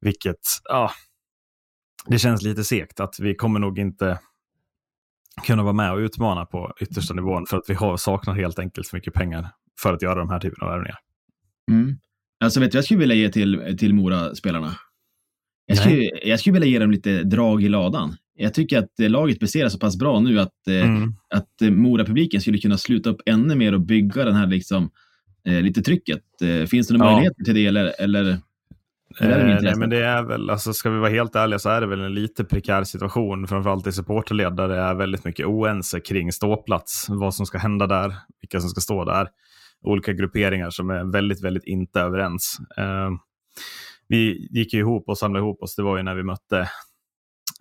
Vilket, 0.00 0.40
ja, 0.64 0.90
det 2.06 2.18
känns 2.18 2.42
lite 2.42 2.64
segt 2.64 3.00
att 3.00 3.14
vi 3.20 3.34
kommer 3.34 3.60
nog 3.60 3.78
inte 3.78 4.18
kunna 5.46 5.62
vara 5.62 5.72
med 5.72 5.92
och 5.92 5.98
utmana 5.98 6.44
på 6.46 6.72
yttersta 6.80 7.14
nivån 7.14 7.46
för 7.46 7.56
att 7.56 7.64
vi 7.68 7.74
har, 7.74 7.96
saknar 7.96 8.34
helt 8.34 8.58
enkelt 8.58 8.86
för 8.88 8.96
mycket 8.96 9.14
pengar 9.14 9.48
för 9.80 9.94
att 9.94 10.02
göra 10.02 10.14
de 10.14 10.30
här 10.30 10.40
typen 10.40 10.62
av 10.62 10.68
värvningar. 10.68 10.98
Mm. 11.70 11.98
Alltså 12.44 12.60
vet 12.60 12.72
du 12.72 12.78
jag 12.78 12.84
skulle 12.84 13.00
vilja 13.00 13.14
ge 13.16 13.28
till, 13.28 13.76
till 13.78 13.94
Mora-spelarna? 13.94 14.76
Jag 15.66 15.78
skulle, 15.78 16.10
jag 16.24 16.40
skulle 16.40 16.52
vilja 16.52 16.68
ge 16.68 16.78
dem 16.78 16.90
lite 16.90 17.22
drag 17.22 17.62
i 17.62 17.68
ladan. 17.68 18.16
Jag 18.34 18.54
tycker 18.54 18.78
att 18.78 19.00
eh, 19.00 19.10
laget 19.10 19.40
presterar 19.40 19.68
så 19.68 19.78
pass 19.78 19.98
bra 19.98 20.20
nu 20.20 20.40
att, 20.40 20.68
eh, 20.68 20.74
Mm. 20.74 21.14
att 21.34 21.62
eh, 21.62 21.70
Mora-publiken 21.70 22.40
skulle 22.40 22.58
kunna 22.58 22.78
sluta 22.78 23.10
upp 23.10 23.20
ännu 23.26 23.54
mer 23.54 23.74
och 23.74 23.80
bygga 23.80 24.24
den 24.24 24.34
här 24.34 24.46
liksom, 24.46 24.90
lite 25.44 25.82
trycket. 25.82 26.22
Finns 26.70 26.88
det 26.88 26.94
några 26.94 27.10
Ja. 27.10 27.12
möjligheter 27.14 27.44
till 27.44 27.54
det 27.54 27.66
eller, 27.66 27.92
eller 28.00 28.38
Eh, 29.20 29.60
nej, 29.62 29.76
men 29.76 29.90
det 29.90 30.04
är 30.04 30.22
väl, 30.22 30.50
alltså, 30.50 30.72
ska 30.72 30.90
vi 30.90 30.98
vara 30.98 31.10
helt 31.10 31.36
ärliga 31.36 31.58
så 31.58 31.68
är 31.68 31.80
det 31.80 31.86
väl 31.86 32.00
en 32.00 32.14
lite 32.14 32.44
prekär 32.44 32.84
situation, 32.84 33.46
framförallt 33.46 33.86
i 33.86 33.92
supporterled 33.92 34.56
där 34.56 34.68
det 34.68 34.76
är 34.76 34.94
väldigt 34.94 35.24
mycket 35.24 35.46
oense 35.46 36.00
kring 36.00 36.32
ståplats, 36.32 37.06
vad 37.08 37.34
som 37.34 37.46
ska 37.46 37.58
hända 37.58 37.86
där, 37.86 38.14
vilka 38.40 38.60
som 38.60 38.70
ska 38.70 38.80
stå 38.80 39.04
där. 39.04 39.28
Olika 39.82 40.12
grupperingar 40.12 40.70
som 40.70 40.90
är 40.90 41.12
väldigt, 41.12 41.44
väldigt 41.44 41.64
inte 41.64 42.00
överens. 42.00 42.58
Eh, 42.76 43.10
vi 44.08 44.48
gick 44.50 44.74
ju 44.74 44.80
ihop 44.80 45.08
och 45.08 45.18
samlade 45.18 45.44
ihop 45.44 45.62
oss, 45.62 45.76
det 45.76 45.82
var 45.82 45.96
ju 45.96 46.02
när 46.02 46.14
vi 46.14 46.22
mötte 46.22 46.58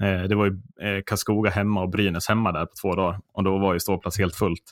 eh, 0.01 0.23
det 0.29 0.35
var 0.35 0.45
ju 0.45 0.51
eh, 0.87 1.03
Karlskoga 1.05 1.49
hemma 1.49 1.81
och 1.81 1.89
Brynäs 1.89 2.27
hemma 2.27 2.51
där 2.51 2.65
på 2.65 2.73
två 2.81 2.95
dagar. 2.95 3.19
Och 3.33 3.43
då 3.43 3.57
var 3.57 3.73
ju 3.73 3.79
ståplats 3.79 4.19
helt 4.19 4.35
fullt. 4.35 4.63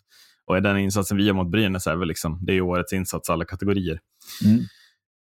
Och 0.46 0.62
den 0.62 0.78
insatsen 0.78 1.18
vi 1.18 1.24
gör 1.24 1.34
mot 1.34 1.52
Brynäs 1.52 1.88
är 1.88 1.96
väl 1.96 2.08
liksom, 2.08 2.39
det 2.46 2.52
är 2.52 2.56
ju 2.56 2.62
årets 2.62 2.94
insats 2.94 3.30
alla 3.30 3.46
kategorier. 3.46 4.00
Mm. 4.46 4.60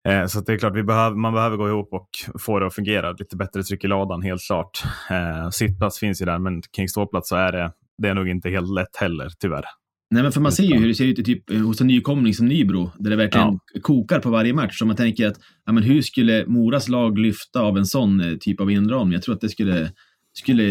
Eh, 0.09 0.27
Så 0.27 0.41
det 0.41 0.53
är 0.53 0.59
klart, 0.59 0.77
vi 0.77 0.83
behöver, 0.83 1.17
man 1.17 1.33
behöver 1.33 1.57
gå 1.57 1.69
ihop 1.69 1.89
och 1.93 2.09
få 2.41 2.59
det 2.59 2.67
att 2.67 2.75
fungera. 2.75 3.13
Lite 3.13 3.37
bättre 3.37 3.63
tryck 3.63 3.85
i 3.85 3.89
ladan, 3.89 4.23
helt 4.23 4.43
klart. 4.47 4.83
Eh, 5.11 5.51
sittplats 5.51 5.99
finns 5.99 6.23
ju 6.23 6.27
där, 6.27 6.39
men 6.39 6.63
kring 6.77 6.89
ståplats 6.89 7.29
så 7.29 7.37
är 7.37 7.53
det, 7.53 7.73
det 8.03 8.09
är 8.09 8.15
nog 8.15 8.29
inte 8.29 8.51
helt 8.51 8.71
lätt 8.71 8.97
heller, 8.97 9.29
tyvärr. 9.41 9.65
Nej, 10.11 10.23
men 10.23 10.33
för 10.33 10.41
man 10.41 10.53
ser 10.53 10.65
ju 10.65 10.79
hur 10.79 10.89
det 10.89 10.95
ser 10.95 11.05
ut 11.05 11.19
i 11.19 11.25
typ, 11.25 11.51
eh, 11.51 11.61
hos 11.61 11.81
en 11.81 11.87
nykomling 11.87 12.35
som 12.35 12.47
Nybro, 12.47 12.91
där 12.99 13.11
det 13.11 13.17
verkligen 13.17 13.59
kokar 13.83 14.21
på 14.21 14.31
varje 14.31 14.53
match. 14.53 14.79
Så 14.79 14.87
man 14.87 14.97
tänker 14.97 15.27
att, 15.27 15.37
ja, 15.67 15.73
men 15.73 15.83
hur 15.83 16.03
skulle 16.03 16.45
Moras 16.47 16.89
lag 16.89 17.19
lyfta 17.19 17.61
av 17.61 17.79
en 17.79 17.87
sån 17.87 18.21
eh, 18.21 18.37
typ 18.41 18.61
av 18.61 18.71
inramning? 18.71 19.13
Jag 19.13 19.23
tror 19.23 19.35
att 19.35 19.41
det 19.41 19.49
skulle, 19.49 19.91
skulle 20.39 20.65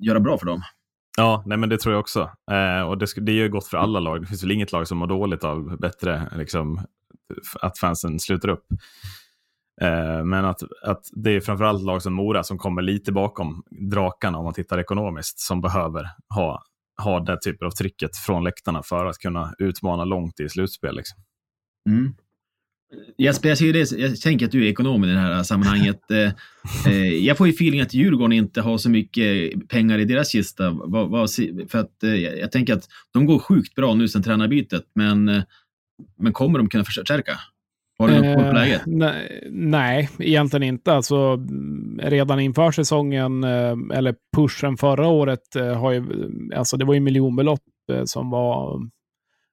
göra 0.00 0.20
bra 0.20 0.38
för 0.38 0.46
dem. 0.46 0.62
Ja, 1.16 1.42
nej, 1.46 1.58
men 1.58 1.68
det 1.68 1.78
tror 1.78 1.94
jag 1.94 2.00
också. 2.00 2.30
Eh, 2.50 2.88
och 2.88 2.98
det, 2.98 3.06
det 3.16 3.32
är 3.32 3.36
ju 3.36 3.48
gott 3.48 3.66
för 3.66 3.76
alla 3.76 4.00
lag. 4.00 4.20
Det 4.20 4.26
finns 4.26 4.42
väl 4.42 4.50
inget 4.50 4.72
lag 4.72 4.88
som 4.88 4.98
mår 4.98 5.06
dåligt 5.06 5.44
av 5.44 5.78
bättre, 5.78 6.28
liksom, 6.36 6.80
att 7.60 7.78
fansen 7.78 8.20
sluter 8.20 8.48
upp. 8.48 8.66
Eh, 9.80 10.24
men 10.24 10.44
att, 10.44 10.62
att 10.82 11.02
det 11.12 11.30
är 11.30 11.40
framförallt 11.40 11.82
lag 11.82 12.02
som 12.02 12.14
Mora 12.14 12.42
som 12.42 12.58
kommer 12.58 12.82
lite 12.82 13.12
bakom 13.12 13.62
drakarna 13.90 14.38
om 14.38 14.44
man 14.44 14.54
tittar 14.54 14.78
ekonomiskt, 14.78 15.40
som 15.40 15.60
behöver 15.60 16.08
ha, 16.34 16.62
ha 17.02 17.20
den 17.20 17.38
typen 17.44 17.66
av 17.66 17.70
trycket 17.70 18.16
från 18.16 18.44
läktarna 18.44 18.82
för 18.82 19.06
att 19.06 19.18
kunna 19.18 19.54
utmana 19.58 20.04
långt 20.04 20.40
i 20.40 20.48
slutspel. 20.48 20.96
Liksom. 20.96 21.18
Mm. 21.88 22.14
Jesper, 23.18 23.48
jag, 23.48 23.58
ser 23.58 23.66
ju 23.66 23.72
det, 23.72 23.90
jag 23.90 24.20
tänker 24.20 24.46
att 24.46 24.52
du 24.52 24.66
är 24.66 24.70
ekonom 24.70 25.04
i 25.04 25.06
det 25.06 25.18
här 25.18 25.42
sammanhanget. 25.42 26.00
Eh, 26.86 26.92
eh, 26.92 27.14
jag 27.14 27.36
får 27.36 27.46
ju 27.46 27.52
feeling 27.52 27.80
att 27.80 27.94
Djurgården 27.94 28.32
inte 28.32 28.60
har 28.60 28.78
så 28.78 28.90
mycket 28.90 29.52
pengar 29.68 29.98
i 29.98 30.04
deras 30.04 30.28
kista. 30.28 30.70
För 31.68 31.78
att, 31.78 32.02
eh, 32.02 32.14
jag 32.14 32.52
tänker 32.52 32.74
att 32.74 32.88
de 33.12 33.26
går 33.26 33.38
sjukt 33.38 33.74
bra 33.74 33.94
nu 33.94 34.08
sedan 34.08 34.22
tränarbytet, 34.22 34.84
men, 34.94 35.42
men 36.18 36.32
kommer 36.32 36.58
de 36.58 36.68
kunna 36.68 36.84
förstärka? 36.84 37.38
Har 37.98 38.08
du 38.08 38.14
något 38.14 38.34
koll 38.34 38.44
på 38.44 38.48
Eh, 38.48 38.54
läget? 38.54 38.82
nej, 38.86 39.48
nej, 39.50 40.10
egentligen 40.18 40.62
inte. 40.62 40.92
Alltså, 40.92 41.38
redan 41.98 42.40
inför 42.40 42.70
säsongen, 42.70 43.44
eh, 43.44 43.76
eller 43.92 44.14
pushen 44.36 44.76
förra 44.76 45.06
året, 45.08 45.56
eh, 45.56 45.74
har 45.80 45.92
ju, 45.92 46.04
alltså 46.56 46.76
det 46.76 46.84
var 46.84 46.94
ju 46.94 47.00
miljonbelopp 47.00 47.60
som 48.04 48.30
var, 48.30 48.80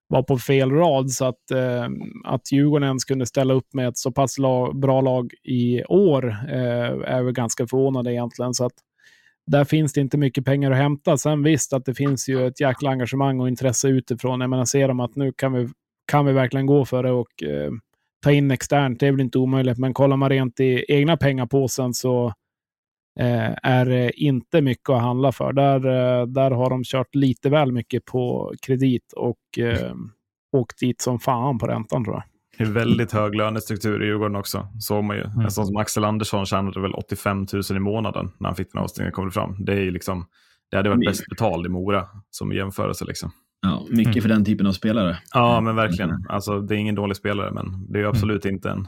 var 0.08 0.24
på 0.24 0.38
fel 0.38 0.72
rad. 0.72 1.12
Så 1.12 1.26
att, 1.26 1.52
att 2.26 2.52
Djurgården 2.52 2.88
ens 2.88 3.06
kunde 3.06 3.26
ställa 3.26 3.54
upp 3.54 3.74
med 3.74 3.88
ett 3.88 3.98
så 3.98 4.12
pass 4.12 4.38
la, 4.38 4.74
bra 4.74 5.02
lag 5.02 5.34
i 5.44 5.84
år 5.84 6.36
är 7.06 7.24
väl 7.24 7.34
ganska 7.34 7.68
förvånande 7.68 8.14
egentligen. 8.14 8.54
Så 8.54 8.66
att 8.66 8.74
där 9.48 9.64
finns 9.66 9.94
det 9.94 10.02
inte 10.02 10.18
mycket 10.18 10.46
pengar 10.46 10.72
att 10.72 10.78
hämta. 10.78 11.18
Sen 11.18 11.44
visst 11.44 11.74
att 11.74 11.86
det 11.86 11.94
finns 11.94 12.30
ju 12.30 12.48
ett 12.48 12.60
jäkla 12.62 12.90
engagemang 12.90 13.40
och 13.40 13.48
intresse 13.48 13.88
utifrån. 13.88 14.42
Jag 14.42 14.50
menar, 14.50 14.66
ser 14.66 14.88
de 14.88 15.00
att 15.00 15.16
nu 15.16 15.32
kan 15.38 15.54
vi, 15.54 15.70
kan 16.12 16.26
vi 16.26 16.34
verkligen 16.34 16.66
gå 16.66 16.86
för 16.86 17.04
det 17.04 17.12
och 17.12 17.44
eh, 17.44 17.72
ta 18.24 18.32
in 18.32 18.52
externt, 18.52 19.00
det 19.00 19.08
är 19.08 19.12
väl 19.12 19.22
inte 19.22 19.38
omöjligt, 19.38 19.78
men 19.78 19.94
kollar 19.94 20.18
man 20.18 20.30
rent 20.30 20.60
i 20.60 20.86
egna 20.88 21.18
pengapåsen 21.18 21.94
så 21.94 22.28
eh, 23.20 23.52
är 23.64 23.86
det 23.86 24.12
inte 24.22 24.62
mycket 24.62 24.90
att 24.90 25.02
handla 25.02 25.32
för. 25.32 25.54
Där, 25.54 25.76
eh, 25.76 26.28
där 26.28 26.52
har 26.52 26.70
de 26.70 26.84
kört 26.84 27.16
lite 27.16 27.50
väl 27.50 27.72
mycket 27.72 28.06
på 28.06 28.54
kredit 28.62 29.14
och 29.16 29.60
eh, 29.60 29.96
åkt 30.52 30.80
dit 30.80 31.02
som 31.02 31.20
fan 31.20 31.60
på 31.60 31.68
räntan 31.68 32.04
tror 32.04 32.16
jag. 32.16 32.24
Det 32.58 32.64
är 32.64 32.74
väldigt 32.74 33.12
hög 33.12 33.36
lönestruktur 33.36 34.04
i 34.04 34.06
Djurgården 34.06 34.36
också. 34.36 34.68
Såg 34.80 35.04
man 35.04 35.18
ju. 35.18 35.24
En 35.24 35.52
sån 35.52 35.68
som 35.68 35.78
Axel 35.78 36.04
Andersson 36.04 36.46
tjänade 36.46 36.82
väl 36.82 36.94
85 36.94 37.46
000 37.54 37.64
i 37.78 37.80
månaden 37.80 38.32
när 38.40 38.50
han 38.50 38.56
fick 38.56 38.72
den 38.72 38.82
avstängningen 38.82 39.14
kom 39.14 39.26
det 39.26 39.32
fram. 39.32 39.56
Det, 39.66 39.74
är 39.74 39.80
ju 39.80 39.92
liksom, 39.92 40.26
det 40.72 40.78
hade 40.78 40.90
varit 40.90 41.06
bäst 41.06 41.30
betalt 41.30 41.66
i 41.66 41.70
Mora 41.70 42.08
som 42.30 42.54
jämförelse. 42.54 43.06
Liksom. 43.06 43.32
Ja, 43.62 43.86
mycket 43.90 44.22
för 44.24 44.30
den 44.30 44.46
typen 44.46 44.68
av 44.68 44.72
spelare. 44.72 45.18
Ja, 45.34 45.62
men 45.62 45.76
verkligen. 45.76 46.12
Alltså, 46.30 46.60
det 46.62 46.76
är 46.76 46.78
ingen 46.78 46.96
dålig 46.96 47.18
spelare, 47.18 47.52
men 47.52 47.92
det 47.92 48.00
är 48.00 48.04
ju 48.04 48.10
absolut 48.10 48.46
inte 48.46 48.70
en 48.70 48.88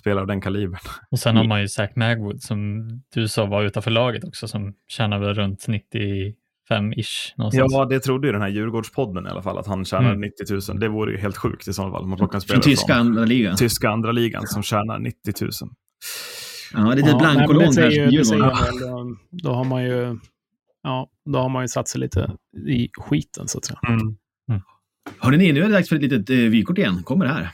spelare 0.00 0.20
av 0.20 0.26
den 0.26 0.40
kalibern. 0.40 0.80
Och 1.10 1.18
sen 1.18 1.36
har 1.36 1.44
man 1.44 1.60
ju 1.60 1.68
Zach 1.68 1.90
Magwood 1.96 2.42
som 2.42 2.88
du 3.14 3.28
sa 3.28 3.46
var 3.46 3.62
utanför 3.62 3.90
laget 3.90 4.24
också 4.24 4.48
som 4.48 4.74
tjänar 4.88 5.18
väl 5.18 5.34
runt 5.34 5.66
95-ish 5.68 7.32
någonstans. 7.36 7.72
Ja, 7.72 7.84
det 7.84 8.00
trodde 8.00 8.26
ju 8.26 8.32
den 8.32 8.42
här 8.42 8.48
Djurgårdspodden 8.48 9.26
i 9.26 9.28
alla 9.30 9.42
fall, 9.42 9.58
att 9.58 9.66
han 9.66 9.84
tjänade 9.84 10.08
Mm. 10.14 10.20
90 10.20 10.70
000. 10.72 10.80
Det 10.80 10.88
vore 10.88 11.12
ju 11.12 11.18
helt 11.18 11.36
sjukt 11.36 11.68
i 11.68 11.72
så 11.72 11.90
fall. 11.90 12.06
Man 12.06 12.18
plockar 12.18 12.34
en 12.36 12.40
Från 12.40 12.40
spelare 12.40 12.62
tyska 12.62 12.94
andra 12.94 13.24
ligan. 13.24 13.56
tyska 13.56 13.90
andra 13.90 14.12
ligan 14.12 14.42
som 14.46 14.62
tjänar 14.62 14.98
90 14.98 15.32
000. 15.40 15.50
Ja, 16.74 16.80
det 16.80 16.86
är 16.86 16.98
ett 16.98 17.04
men 17.04 17.18
blankolån 17.18 17.74
här 17.76 17.90
ju- 17.90 18.10
Djurgården. 18.10 18.40
väl, 18.40 19.16
då 19.42 19.52
har 19.52 19.64
man 19.64 19.84
ju 19.84 20.18
Ja, 20.82 21.08
då 21.24 21.38
har 21.38 21.48
man 21.48 21.64
ju 21.64 21.68
satt 21.68 21.88
sig 21.88 22.00
lite 22.00 22.36
i 22.66 22.88
skiten 22.98 23.48
så 23.48 23.58
att 23.58 23.64
säga. 23.64 23.78
Mm. 23.88 24.16
Hörrni, 25.18 25.36
ni, 25.36 25.52
nu 25.52 25.60
är 25.60 25.68
det 25.68 25.72
dags 25.72 25.88
för 25.88 25.96
ett 25.96 26.02
litet 26.02 26.30
eh, 26.30 26.36
vykort 26.36 26.78
igen. 26.78 27.02
Kommer 27.02 27.24
det 27.24 27.32
här. 27.32 27.50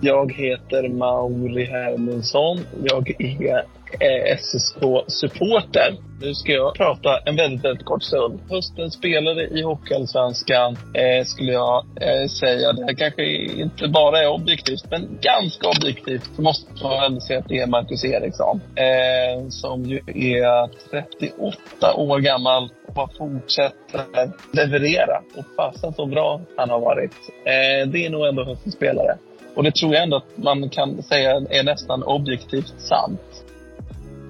Jag 0.00 0.32
heter 0.32 0.88
Mauri 0.88 1.64
Hermundsson. 1.64 2.58
Jag 2.84 3.20
är 3.20 3.64
SSK-supporter. 4.38 5.96
Nu 6.20 6.34
ska 6.34 6.52
jag 6.52 6.74
prata 6.74 7.18
en 7.18 7.36
väldigt, 7.36 7.64
väldigt 7.64 7.86
kort 7.86 8.02
stund. 8.02 8.40
Höstens 8.50 8.94
spelare 8.94 9.42
i 9.42 9.62
Hockeyallsvenskan 9.62 10.76
eh, 10.94 11.24
skulle 11.24 11.52
jag 11.52 11.84
eh, 12.00 12.28
säga. 12.28 12.72
Det 12.72 12.84
här 12.84 12.94
kanske 12.94 13.24
inte 13.34 13.88
bara 13.88 14.18
är 14.18 14.28
objektivt, 14.28 14.90
men 14.90 15.18
ganska 15.20 15.68
objektivt 15.68 16.30
så 16.36 16.42
måste 16.42 16.82
man 16.82 17.04
ändå 17.04 17.20
säga 17.20 17.38
att 17.38 17.48
det 17.48 17.58
är 17.58 17.66
Marcus 17.66 18.04
Eriksson. 18.04 18.60
Eh, 18.76 19.48
som 19.48 19.84
ju 19.84 19.96
är 20.14 20.90
38 20.90 21.94
år 21.94 22.18
gammal 22.18 22.70
och 22.86 22.94
bara 22.94 23.08
fortsätter 23.18 24.30
leverera. 24.52 25.22
Och 25.36 25.44
fasen 25.56 25.92
så 25.92 26.06
bra 26.06 26.40
han 26.56 26.70
har 26.70 26.80
varit. 26.80 27.12
Eh, 27.44 27.88
det 27.88 28.06
är 28.06 28.10
nog 28.10 28.26
ändå 28.26 28.44
höstens 28.44 28.74
spelare. 28.74 29.18
Och 29.54 29.64
det 29.64 29.74
tror 29.74 29.94
jag 29.94 30.02
ändå 30.02 30.16
att 30.16 30.36
man 30.36 30.70
kan 30.70 31.02
säga 31.02 31.30
är 31.50 31.62
nästan 31.62 32.02
objektivt 32.02 32.74
sant. 32.78 33.44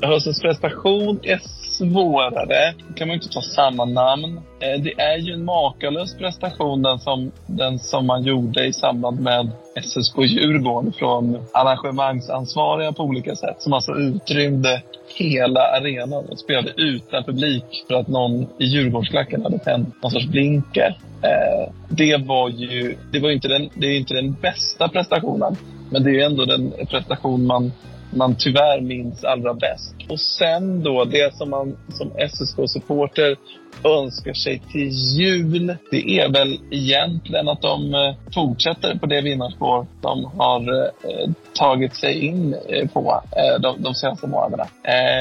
Höstens 0.03 0.27
alltså 0.27 0.43
prestation 0.43 1.21
är 1.23 1.41
svårare. 1.79 2.75
Då 2.89 2.95
kan 2.95 3.09
man 3.09 3.15
inte 3.15 3.29
ta 3.29 3.41
samma 3.41 3.85
namn. 3.85 4.41
Eh, 4.61 4.83
det 4.83 5.01
är 5.01 5.17
ju 5.19 5.33
en 5.33 5.45
makalös 5.45 6.17
prestation 6.19 6.83
den 6.83 6.99
som, 6.99 7.33
den 7.47 7.79
som 7.79 8.07
man 8.07 8.23
gjorde 8.23 8.67
i 8.67 8.73
samband 8.73 9.21
med 9.21 9.51
SSK 9.83 10.19
Djurgården 10.19 10.93
från 10.93 11.39
arrangemangsansvariga 11.53 12.93
på 12.93 13.03
olika 13.03 13.37
sätt. 13.37 13.57
Som 13.59 13.73
alltså 13.73 13.93
utrymde 13.93 14.83
hela 15.17 15.61
arenan 15.61 16.25
och 16.29 16.39
spelade 16.39 16.73
utan 16.77 17.25
publik 17.25 17.85
för 17.89 17.95
att 17.95 18.09
någon 18.09 18.43
i 18.43 18.65
Djurgårdsklacken 18.65 19.43
hade 19.43 19.59
tänt 19.59 20.03
någon 20.03 20.11
sorts 20.11 20.27
blinker. 20.27 20.99
Eh, 21.23 21.73
det 21.89 22.17
var 22.17 22.49
ju 22.49 22.97
det 23.13 23.21
var 23.21 23.29
ju 23.29 23.35
inte 23.35 23.49
den, 23.49 23.69
det 23.75 23.87
är 23.87 23.99
inte 23.99 24.15
den 24.15 24.33
bästa 24.33 24.89
prestationen. 24.89 25.57
Men 25.91 26.03
det 26.03 26.11
är 26.11 26.15
ju 26.15 26.23
ändå 26.23 26.45
den 26.45 26.73
prestation 26.91 27.47
man, 27.47 27.73
man 28.11 28.37
tyvärr 28.39 28.81
minns 28.81 29.25
allra 29.25 29.55
bäst. 29.55 29.95
Och 30.09 30.21
sen 30.21 30.83
då, 30.83 31.05
det 31.05 31.35
som 31.35 31.51
man 31.51 31.77
som 31.89 32.11
SSK-supporter 32.11 33.37
önskar 33.85 34.33
sig 34.33 34.63
till 34.73 34.89
jul, 35.19 35.77
det 35.91 36.11
är 36.11 36.29
väl 36.29 36.59
egentligen 36.71 37.49
att 37.49 37.63
de 37.63 37.95
eh, 37.95 38.15
fortsätter 38.35 38.99
på 38.99 39.07
det 39.07 39.21
vinnarspår 39.21 39.87
de 40.01 40.25
har 40.25 40.85
eh, 40.85 41.31
tagit 41.55 41.97
sig 41.97 42.27
in 42.27 42.55
eh, 42.69 42.89
på 42.89 43.23
de, 43.61 43.83
de 43.83 43.95
senaste 43.95 44.27
månaderna. 44.27 44.67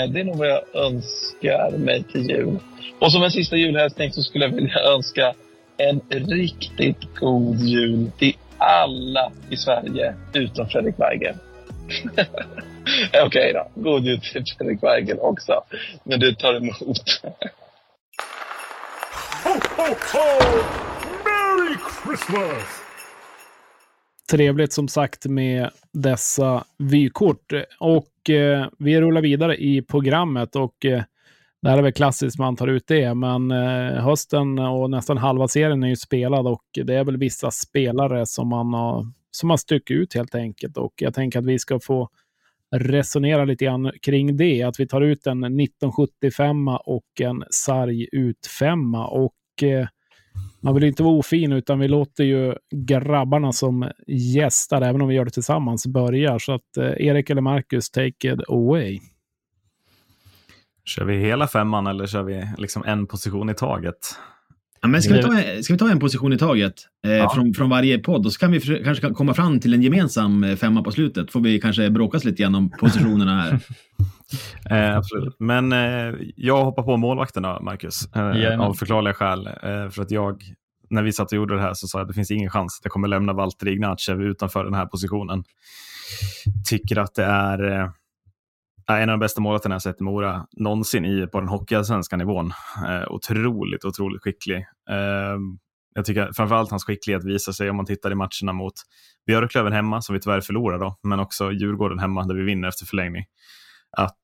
Det 0.10 0.20
är 0.20 0.24
nog 0.24 0.38
vad 0.38 0.48
jag 0.48 0.62
önskar 0.74 1.78
mig 1.78 2.04
till 2.04 2.30
jul. 2.30 2.60
Och 3.00 3.12
som 3.12 3.24
en 3.24 3.32
sista 3.32 3.56
julhälsning 3.56 4.12
så 4.12 4.22
skulle 4.22 4.46
jag 4.46 4.52
vilja 4.52 4.80
önska 4.96 5.34
en 5.78 6.02
riktigt 6.10 7.16
god 7.20 7.60
jul 7.60 8.12
till 8.18 8.34
alla 8.58 9.32
i 9.50 9.58
Sverige 9.58 10.14
utom 10.34 10.68
Fredrik 10.68 10.96
Weiger. 11.00 11.36
Okej 13.08 13.26
okay 13.26 13.54
då, 13.54 13.68
god 13.76 14.06
jul 14.06 14.22
till 14.22 14.44
Fredrik 14.58 14.84
Weigel 14.84 15.20
också. 15.20 15.54
Men 16.04 16.20
det 16.20 16.40
tar 16.40 16.54
emot. 16.54 17.22
Ho, 19.44 19.54
ho, 19.78 19.96
ho! 20.14 20.28
Merry 21.24 21.76
Christmas! 22.04 22.84
Trevligt 24.32 24.74
som 24.74 24.88
sagt 24.88 25.26
med 25.26 25.70
dessa 25.94 26.64
vykort. 26.78 27.54
Och 27.80 28.30
eh, 28.30 28.68
vi 28.80 29.02
rullar 29.02 29.22
vidare 29.22 29.56
i 29.56 29.82
programmet 29.82 30.56
och 30.56 30.86
eh, 30.86 31.04
det 31.62 31.70
här 31.70 31.78
är 31.78 31.82
väl 31.82 31.94
klassiskt 31.94 32.40
man 32.40 32.56
tar 32.56 32.68
ut 32.68 32.88
det, 32.88 33.14
men 33.14 33.52
eh, 33.52 34.04
hösten 34.04 34.60
och 34.60 34.90
nästan 34.90 35.18
halva 35.18 35.48
serien 35.48 35.84
är 35.84 35.88
ju 35.88 35.96
spelad 35.96 36.48
och 36.48 36.64
det 36.74 36.96
är 36.96 37.04
väl 37.04 37.18
vissa 37.18 37.52
spelare 37.52 38.26
som 38.26 38.50
man 38.50 38.74
har, 38.74 39.06
som 39.32 39.50
har 39.50 39.58
stuckit 39.58 39.98
ut 39.98 40.14
helt 40.14 40.36
enkelt. 40.36 40.78
Och 40.78 40.94
jag 40.98 41.14
tänker 41.14 41.40
att 41.40 41.46
vi 41.46 41.60
ska 41.60 41.80
få 41.80 42.10
resonera 42.76 43.46
lite 43.46 43.66
grann 43.66 43.92
kring 44.02 44.38
det. 44.38 44.64
Att 44.64 44.80
vi 44.80 44.88
tar 44.88 45.02
ut 45.02 45.28
en 45.28 45.44
1975 45.44 46.68
och 46.68 47.22
en 47.22 47.44
sarg 47.50 48.08
ut 48.12 48.48
femma. 48.60 49.08
Och 49.08 49.64
eh, 49.64 49.88
man 50.60 50.74
vill 50.74 50.84
inte 50.84 51.04
vara 51.04 51.16
ofin, 51.16 51.52
utan 51.52 51.80
vi 51.80 51.88
låter 51.88 52.24
ju 52.24 52.56
grabbarna 52.72 53.52
som 53.52 53.92
gästar, 54.08 54.82
även 54.82 55.02
om 55.02 55.08
vi 55.08 55.16
gör 55.16 55.26
det 55.26 55.32
tillsammans, 55.32 55.88
börja. 55.88 56.40
Så 56.40 56.54
att 56.54 56.78
eh, 56.78 57.08
Erik 57.08 57.30
eller 57.30 57.42
Marcus, 57.42 57.90
take 57.90 58.34
it 58.34 58.40
away. 58.50 59.00
Kör 60.86 61.06
vi 61.06 61.18
hela 61.18 61.48
femman 61.48 61.88
eller 61.88 62.08
kör 62.08 62.24
vi 62.24 62.48
liksom 62.58 62.84
en 62.86 63.08
position 63.08 63.50
i 63.50 63.54
taget? 63.54 63.98
Men 64.92 65.02
ska, 65.02 65.14
vi 65.14 65.24
ta, 65.24 65.32
ska 65.62 65.74
vi 65.74 65.78
ta 65.78 65.90
en 65.90 66.00
position 66.00 66.34
i 66.34 66.38
taget 66.38 66.74
eh, 67.06 67.12
ja. 67.12 67.32
från, 67.36 67.54
från 67.54 67.70
varje 67.70 68.00
podd 68.00 68.26
och 68.26 68.34
så 68.34 68.40
kan 68.40 68.52
vi 68.52 68.60
för, 68.60 68.84
kanske 68.84 69.10
komma 69.10 69.34
fram 69.34 69.60
till 69.60 69.74
en 69.74 69.82
gemensam 69.82 70.44
eh, 70.44 70.56
femma 70.56 70.84
på 70.84 70.92
slutet. 70.92 71.32
Får 71.32 71.40
vi 71.40 71.60
kanske 71.60 71.90
bråkas 71.90 72.24
lite 72.24 72.42
grann 72.44 72.56
om 72.56 72.70
positionerna 72.80 73.42
här. 73.42 73.60
eh, 74.70 74.98
absolut. 74.98 75.36
Men 75.40 75.72
eh, 75.72 76.16
jag 76.36 76.66
hoppar 76.66 76.84
på 76.84 76.98
målvakterna, 76.98 77.60
Marcus, 77.62 78.16
eh, 78.16 78.60
av 78.60 78.74
förklarliga 78.74 79.14
skäl. 79.14 79.48
Eh, 79.48 79.90
för 79.90 80.02
att 80.02 80.12
jag, 80.12 80.44
när 80.90 81.04
vi 81.04 81.14
satt 81.14 81.32
och 81.32 81.36
gjorde 81.36 81.56
det 81.56 81.62
här 81.62 81.74
så 81.74 81.88
sa 81.88 81.98
jag 81.98 82.04
att 82.04 82.08
det 82.08 82.14
finns 82.14 82.32
ingen 82.32 82.50
chans 82.50 82.80
att 82.80 82.86
jag 82.86 82.92
kommer 82.92 83.08
lämna 83.08 83.34
Valtteri 83.34 83.72
Ignatjev 83.72 84.22
utanför 84.22 84.64
den 84.64 84.74
här 84.74 84.86
positionen. 84.86 85.44
Tycker 86.70 87.00
att 87.00 87.16
det 87.16 87.26
är 87.26 87.92
en 88.92 89.10
av 89.10 89.14
de 89.14 89.20
bästa 89.20 89.42
målvakterna 89.42 89.76
jag 89.76 89.82
sett 89.82 90.02
i 90.02 90.04
Mora 90.04 90.48
någonsin 90.52 91.06
i, 91.06 91.28
på 91.28 91.40
den 91.40 91.50
hockeyallsvenska 91.50 92.18
nivån. 92.18 92.54
Eh, 92.88 93.12
otroligt, 93.12 93.86
otroligt 93.86 94.22
skicklig. 94.22 94.58
Eh, 94.90 95.38
jag 95.96 96.06
tycker 96.06 96.32
framförallt 96.34 96.70
hans 96.70 96.84
skicklighet 96.84 97.24
visar 97.24 97.52
sig 97.52 97.70
om 97.70 97.76
man 97.76 97.86
tittar 97.86 98.12
i 98.12 98.16
matcherna 98.16 98.54
mot 98.54 98.74
Björklöven 99.26 99.74
hemma, 99.74 100.02
som 100.02 100.14
vi 100.14 100.20
tyvärr 100.20 100.42
förlorar 100.42 100.80
då, 100.80 101.00
men 101.04 101.20
också 101.20 101.52
Djurgården 101.52 102.00
hemma, 102.00 102.26
där 102.26 102.36
vi 102.36 102.44
vinner 102.44 102.68
efter 102.68 102.86
förlängning. 102.86 103.26
Att 103.98 104.22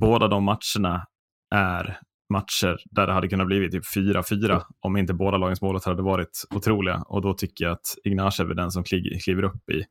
båda 0.00 0.28
de 0.28 0.44
matcherna 0.44 1.06
är 1.54 1.98
matcher 2.32 2.78
där 2.90 3.06
det 3.06 3.12
hade 3.12 3.28
kunnat 3.28 3.46
bli 3.46 3.70
typ 3.70 3.84
4-4 3.96 4.62
om 4.80 4.96
inte 4.96 5.14
båda 5.14 5.36
lagens 5.36 5.60
målvakter 5.60 5.90
hade 5.90 6.02
varit 6.02 6.44
otroliga. 6.50 7.02
Och 7.06 7.22
då 7.22 7.34
tycker 7.34 7.64
jag 7.64 7.72
att 7.72 7.94
Ignacev 8.04 8.50
är 8.50 8.54
den 8.54 8.70
som 8.70 8.84
kliver 9.24 9.42
upp 9.42 9.70
i, 9.70 9.84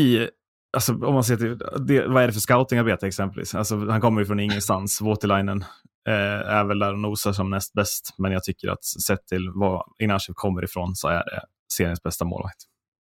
i 0.00 0.28
Alltså, 0.72 0.92
om 0.92 1.14
man 1.14 1.24
ser 1.24 1.36
till, 1.36 1.58
det, 1.86 2.06
vad 2.06 2.22
är 2.22 2.26
det 2.26 2.32
för 2.32 2.40
scoutingarbete 2.40 3.06
exempelvis? 3.06 3.54
Alltså, 3.54 3.76
han 3.76 4.00
kommer 4.00 4.20
ju 4.20 4.26
från 4.26 4.40
ingenstans. 4.40 5.00
Voutilainen 5.00 5.64
eh, 6.08 6.50
är 6.50 6.64
väl 6.64 6.78
där 6.78 6.92
och 6.92 6.98
nosar 6.98 7.32
som 7.32 7.50
näst 7.50 7.72
bäst, 7.72 8.14
men 8.18 8.32
jag 8.32 8.44
tycker 8.44 8.68
att 8.68 8.84
sett 8.84 9.26
till 9.26 9.50
var 9.54 9.84
Ignacio 9.98 10.32
kommer 10.34 10.64
ifrån 10.64 10.94
så 10.94 11.08
är 11.08 11.24
det 11.24 11.40
seriens 11.72 12.02
bästa 12.02 12.24
målvakt. 12.24 12.56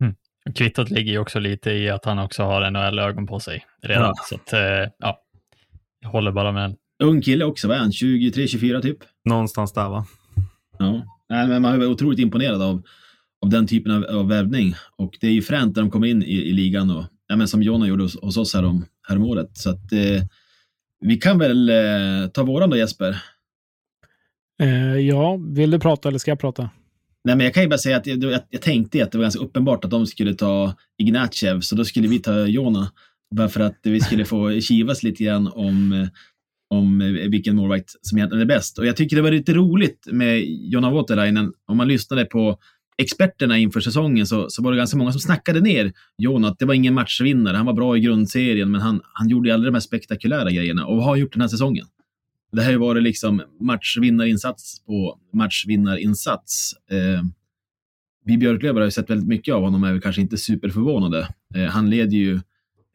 Mm. 0.03 0.15
Kvittot 0.55 0.89
ligger 0.89 1.11
ju 1.11 1.19
också 1.19 1.39
lite 1.39 1.71
i 1.71 1.89
att 1.89 2.05
han 2.05 2.19
också 2.19 2.43
har 2.43 2.71
NHL-ögon 2.71 3.27
på 3.27 3.39
sig 3.39 3.65
redan. 3.81 4.13
Ja. 4.15 4.23
Så 4.29 4.35
att, 4.35 4.53
eh, 4.53 4.91
ja, 4.97 5.19
jag 5.99 6.09
håller 6.09 6.31
bara 6.31 6.51
med. 6.51 6.75
Ung 7.03 7.21
kille 7.21 7.45
också, 7.45 7.67
vad 7.67 7.77
är 7.77 7.81
han? 7.81 7.91
23-24 7.91 8.81
typ? 8.81 8.97
Någonstans 9.25 9.73
där 9.73 9.89
va? 9.89 10.05
Ja, 10.79 11.03
Nej, 11.29 11.47
men 11.47 11.61
man 11.61 11.81
är 11.81 11.87
otroligt 11.87 12.19
imponerad 12.19 12.61
av, 12.61 12.81
av 13.45 13.49
den 13.49 13.67
typen 13.67 13.91
av, 13.91 14.17
av 14.17 14.27
värvning. 14.27 14.73
Och 14.97 15.17
det 15.21 15.27
är 15.27 15.31
ju 15.31 15.41
fränt 15.41 15.75
när 15.75 15.83
de 15.83 15.91
kommer 15.91 16.07
in 16.07 16.23
i, 16.23 16.33
i 16.33 16.53
ligan 16.53 16.91
och 16.91 17.05
ja, 17.33 17.37
men 17.37 17.47
som 17.47 17.63
Jonna 17.63 17.87
gjorde 17.87 18.03
hos, 18.03 18.21
hos 18.21 18.37
oss 18.37 18.53
här 18.53 18.65
om, 18.65 18.85
häromåret. 19.07 19.57
Så 19.57 19.69
att, 19.69 19.91
eh, 19.91 20.23
vi 21.05 21.15
kan 21.15 21.39
väl 21.39 21.69
eh, 21.69 22.29
ta 22.33 22.43
våran 22.43 22.69
då 22.69 22.77
Jesper? 22.77 23.17
Eh, 24.61 24.97
ja, 24.97 25.39
vill 25.47 25.71
du 25.71 25.79
prata 25.79 26.09
eller 26.09 26.19
ska 26.19 26.31
jag 26.31 26.39
prata? 26.39 26.69
Nej, 27.23 27.35
men 27.35 27.43
jag 27.43 27.53
kan 27.53 27.63
ju 27.63 27.69
bara 27.69 27.77
säga 27.77 27.97
att 27.97 28.07
jag, 28.07 28.23
jag, 28.23 28.41
jag 28.49 28.61
tänkte 28.61 29.03
att 29.03 29.11
det 29.11 29.17
var 29.17 29.23
ganska 29.23 29.43
uppenbart 29.43 29.85
att 29.85 29.91
de 29.91 30.07
skulle 30.07 30.33
ta 30.33 30.73
Ignatjev, 30.97 31.61
så 31.61 31.75
då 31.75 31.85
skulle 31.85 32.07
vi 32.07 32.19
ta 32.19 32.45
Jona. 32.45 32.91
Bara 33.35 33.49
för 33.49 33.59
att 33.59 33.79
vi 33.83 33.99
skulle 33.99 34.25
få 34.25 34.59
kivas 34.61 35.03
lite 35.03 35.23
grann 35.23 35.47
om, 35.47 36.07
om 36.69 36.99
vilken 37.29 37.55
målvakt 37.55 37.89
som 38.01 38.17
egentligen 38.17 38.41
är 38.41 38.55
bäst. 38.55 38.79
Och 38.79 38.85
jag 38.85 38.97
tycker 38.97 39.15
det 39.15 39.21
var 39.21 39.31
lite 39.31 39.53
roligt 39.53 40.07
med 40.11 40.43
Jonna 40.47 40.89
Voutilainen, 40.89 41.53
om 41.67 41.77
man 41.77 41.87
lyssnade 41.87 42.25
på 42.25 42.57
experterna 42.97 43.57
inför 43.57 43.79
säsongen 43.79 44.27
så, 44.27 44.49
så 44.49 44.63
var 44.63 44.71
det 44.71 44.77
ganska 44.77 44.97
många 44.97 45.11
som 45.11 45.21
snackade 45.21 45.61
ner 45.61 45.93
Jon 46.17 46.45
att 46.45 46.59
det 46.59 46.65
var 46.65 46.73
ingen 46.73 46.93
matchvinnare. 46.93 47.57
Han 47.57 47.65
var 47.65 47.73
bra 47.73 47.97
i 47.97 47.99
grundserien, 47.99 48.71
men 48.71 48.81
han, 48.81 49.01
han 49.13 49.29
gjorde 49.29 49.53
aldrig 49.53 49.73
de 49.73 49.75
här 49.75 49.81
spektakulära 49.81 50.51
grejerna. 50.51 50.85
Och 50.85 50.95
vad 50.95 51.05
har 51.05 51.11
han 51.11 51.19
gjort 51.19 51.33
den 51.33 51.41
här 51.41 51.47
säsongen? 51.47 51.85
Det 52.51 52.61
här 52.61 52.65
har 52.65 52.71
ju 52.71 52.77
varit 52.77 53.03
liksom 53.03 53.41
matchvinnarinsats 53.59 54.85
på 54.85 55.19
matchvinnarinsats. 55.33 56.73
Eh, 56.91 57.23
vi 58.25 58.37
Björklöver 58.37 58.79
har 58.79 58.85
ju 58.85 58.91
sett 58.91 59.09
väldigt 59.09 59.27
mycket 59.27 59.53
av 59.53 59.61
honom, 59.61 59.83
är 59.83 59.99
kanske 59.99 60.21
inte 60.21 60.37
superförvånade. 60.37 61.27
Eh, 61.55 61.65
han 61.65 61.89
leder 61.89 62.17
ju 62.17 62.39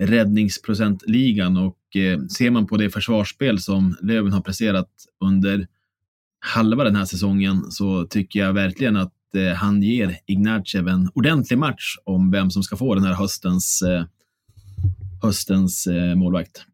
räddningsprocentligan 0.02 1.56
och 1.56 1.96
eh, 1.96 2.20
ser 2.26 2.50
man 2.50 2.66
på 2.66 2.76
det 2.76 2.90
försvarsspel 2.90 3.58
som 3.58 3.96
Löven 4.02 4.32
har 4.32 4.40
presterat 4.40 4.90
under 5.20 5.66
halva 6.40 6.84
den 6.84 6.96
här 6.96 7.04
säsongen 7.04 7.70
så 7.70 8.04
tycker 8.04 8.40
jag 8.40 8.52
verkligen 8.52 8.96
att 8.96 9.12
eh, 9.34 9.54
han 9.54 9.82
ger 9.82 10.16
Ignatjev 10.26 10.88
en 10.88 11.10
ordentlig 11.14 11.58
match 11.58 11.96
om 12.04 12.30
vem 12.30 12.50
som 12.50 12.62
ska 12.62 12.76
få 12.76 12.94
den 12.94 13.04
här 13.04 13.14
höstens, 13.14 13.82
eh, 13.82 14.04
höstens 15.22 15.86
eh, 15.86 16.14
målvakt. 16.14 16.64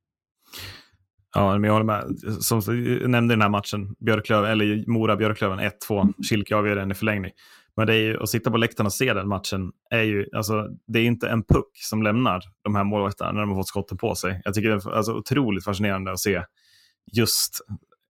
Ja, 1.34 1.52
men 1.52 1.64
jag 1.64 1.72
håller 1.72 1.86
med. 1.86 2.04
Som 2.40 2.60
jag 2.66 3.10
nämnde 3.10 3.34
den 3.34 3.42
här 3.42 3.48
matchen, 3.48 3.94
Björklöven, 4.00 4.50
eller 4.50 4.84
Mora-Björklöven 4.86 5.60
1-2. 5.60 6.12
Kilke 6.28 6.56
avgör 6.56 6.76
den 6.76 6.90
i 6.90 6.94
förlängning. 6.94 7.30
Men 7.76 7.86
det 7.86 7.94
är 7.94 7.98
ju, 7.98 8.22
att 8.22 8.28
sitta 8.28 8.50
på 8.50 8.56
läktaren 8.56 8.86
och 8.86 8.92
se 8.92 9.14
den 9.14 9.28
matchen, 9.28 9.72
är 9.90 10.02
ju, 10.02 10.26
alltså, 10.32 10.68
det 10.86 10.98
är 10.98 11.04
inte 11.04 11.28
en 11.28 11.42
puck 11.42 11.70
som 11.72 12.02
lämnar 12.02 12.42
de 12.62 12.74
här 12.74 12.84
målvakterna 12.84 13.32
när 13.32 13.40
de 13.40 13.50
har 13.50 13.56
fått 13.56 13.68
skotten 13.68 13.98
på 13.98 14.14
sig. 14.14 14.42
Jag 14.44 14.54
tycker 14.54 14.68
det 14.68 14.74
är 14.74 14.92
alltså, 14.92 15.12
otroligt 15.12 15.64
fascinerande 15.64 16.12
att 16.12 16.20
se 16.20 16.42
just 17.12 17.60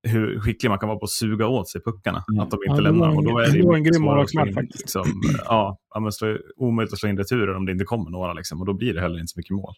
hur 0.04 0.40
skicklig 0.40 0.70
man 0.70 0.78
kan 0.78 0.88
vara 0.88 0.98
på 0.98 1.04
att 1.04 1.10
suga 1.10 1.46
åt 1.46 1.68
sig 1.68 1.82
puckarna. 1.82 2.24
Mm. 2.32 2.40
Att 2.40 2.50
de 2.50 2.58
inte 2.68 2.76
ja, 2.76 2.80
lämnar. 2.80 3.08
En, 3.10 3.16
och 3.16 3.24
då 3.24 3.38
är 3.38 3.46
det, 3.46 3.58
det 3.58 3.66
var 3.66 3.74
en 3.74 3.84
grym 3.84 4.02
målvaktsmatch 4.02 4.54
faktiskt. 4.54 4.78
Liksom, 4.78 5.22
ja, 5.44 5.78
men 5.94 6.04
det 6.20 6.26
är 6.26 6.40
omöjligt 6.56 6.92
att 6.92 6.98
slå 6.98 7.08
in 7.08 7.18
returer 7.18 7.56
om 7.56 7.66
det 7.66 7.72
inte 7.72 7.84
kommer 7.84 8.10
några. 8.10 8.32
Liksom, 8.32 8.60
och 8.60 8.66
då 8.66 8.74
blir 8.74 8.94
det 8.94 9.00
heller 9.00 9.18
inte 9.18 9.32
så 9.32 9.38
mycket 9.38 9.56
mål. 9.56 9.74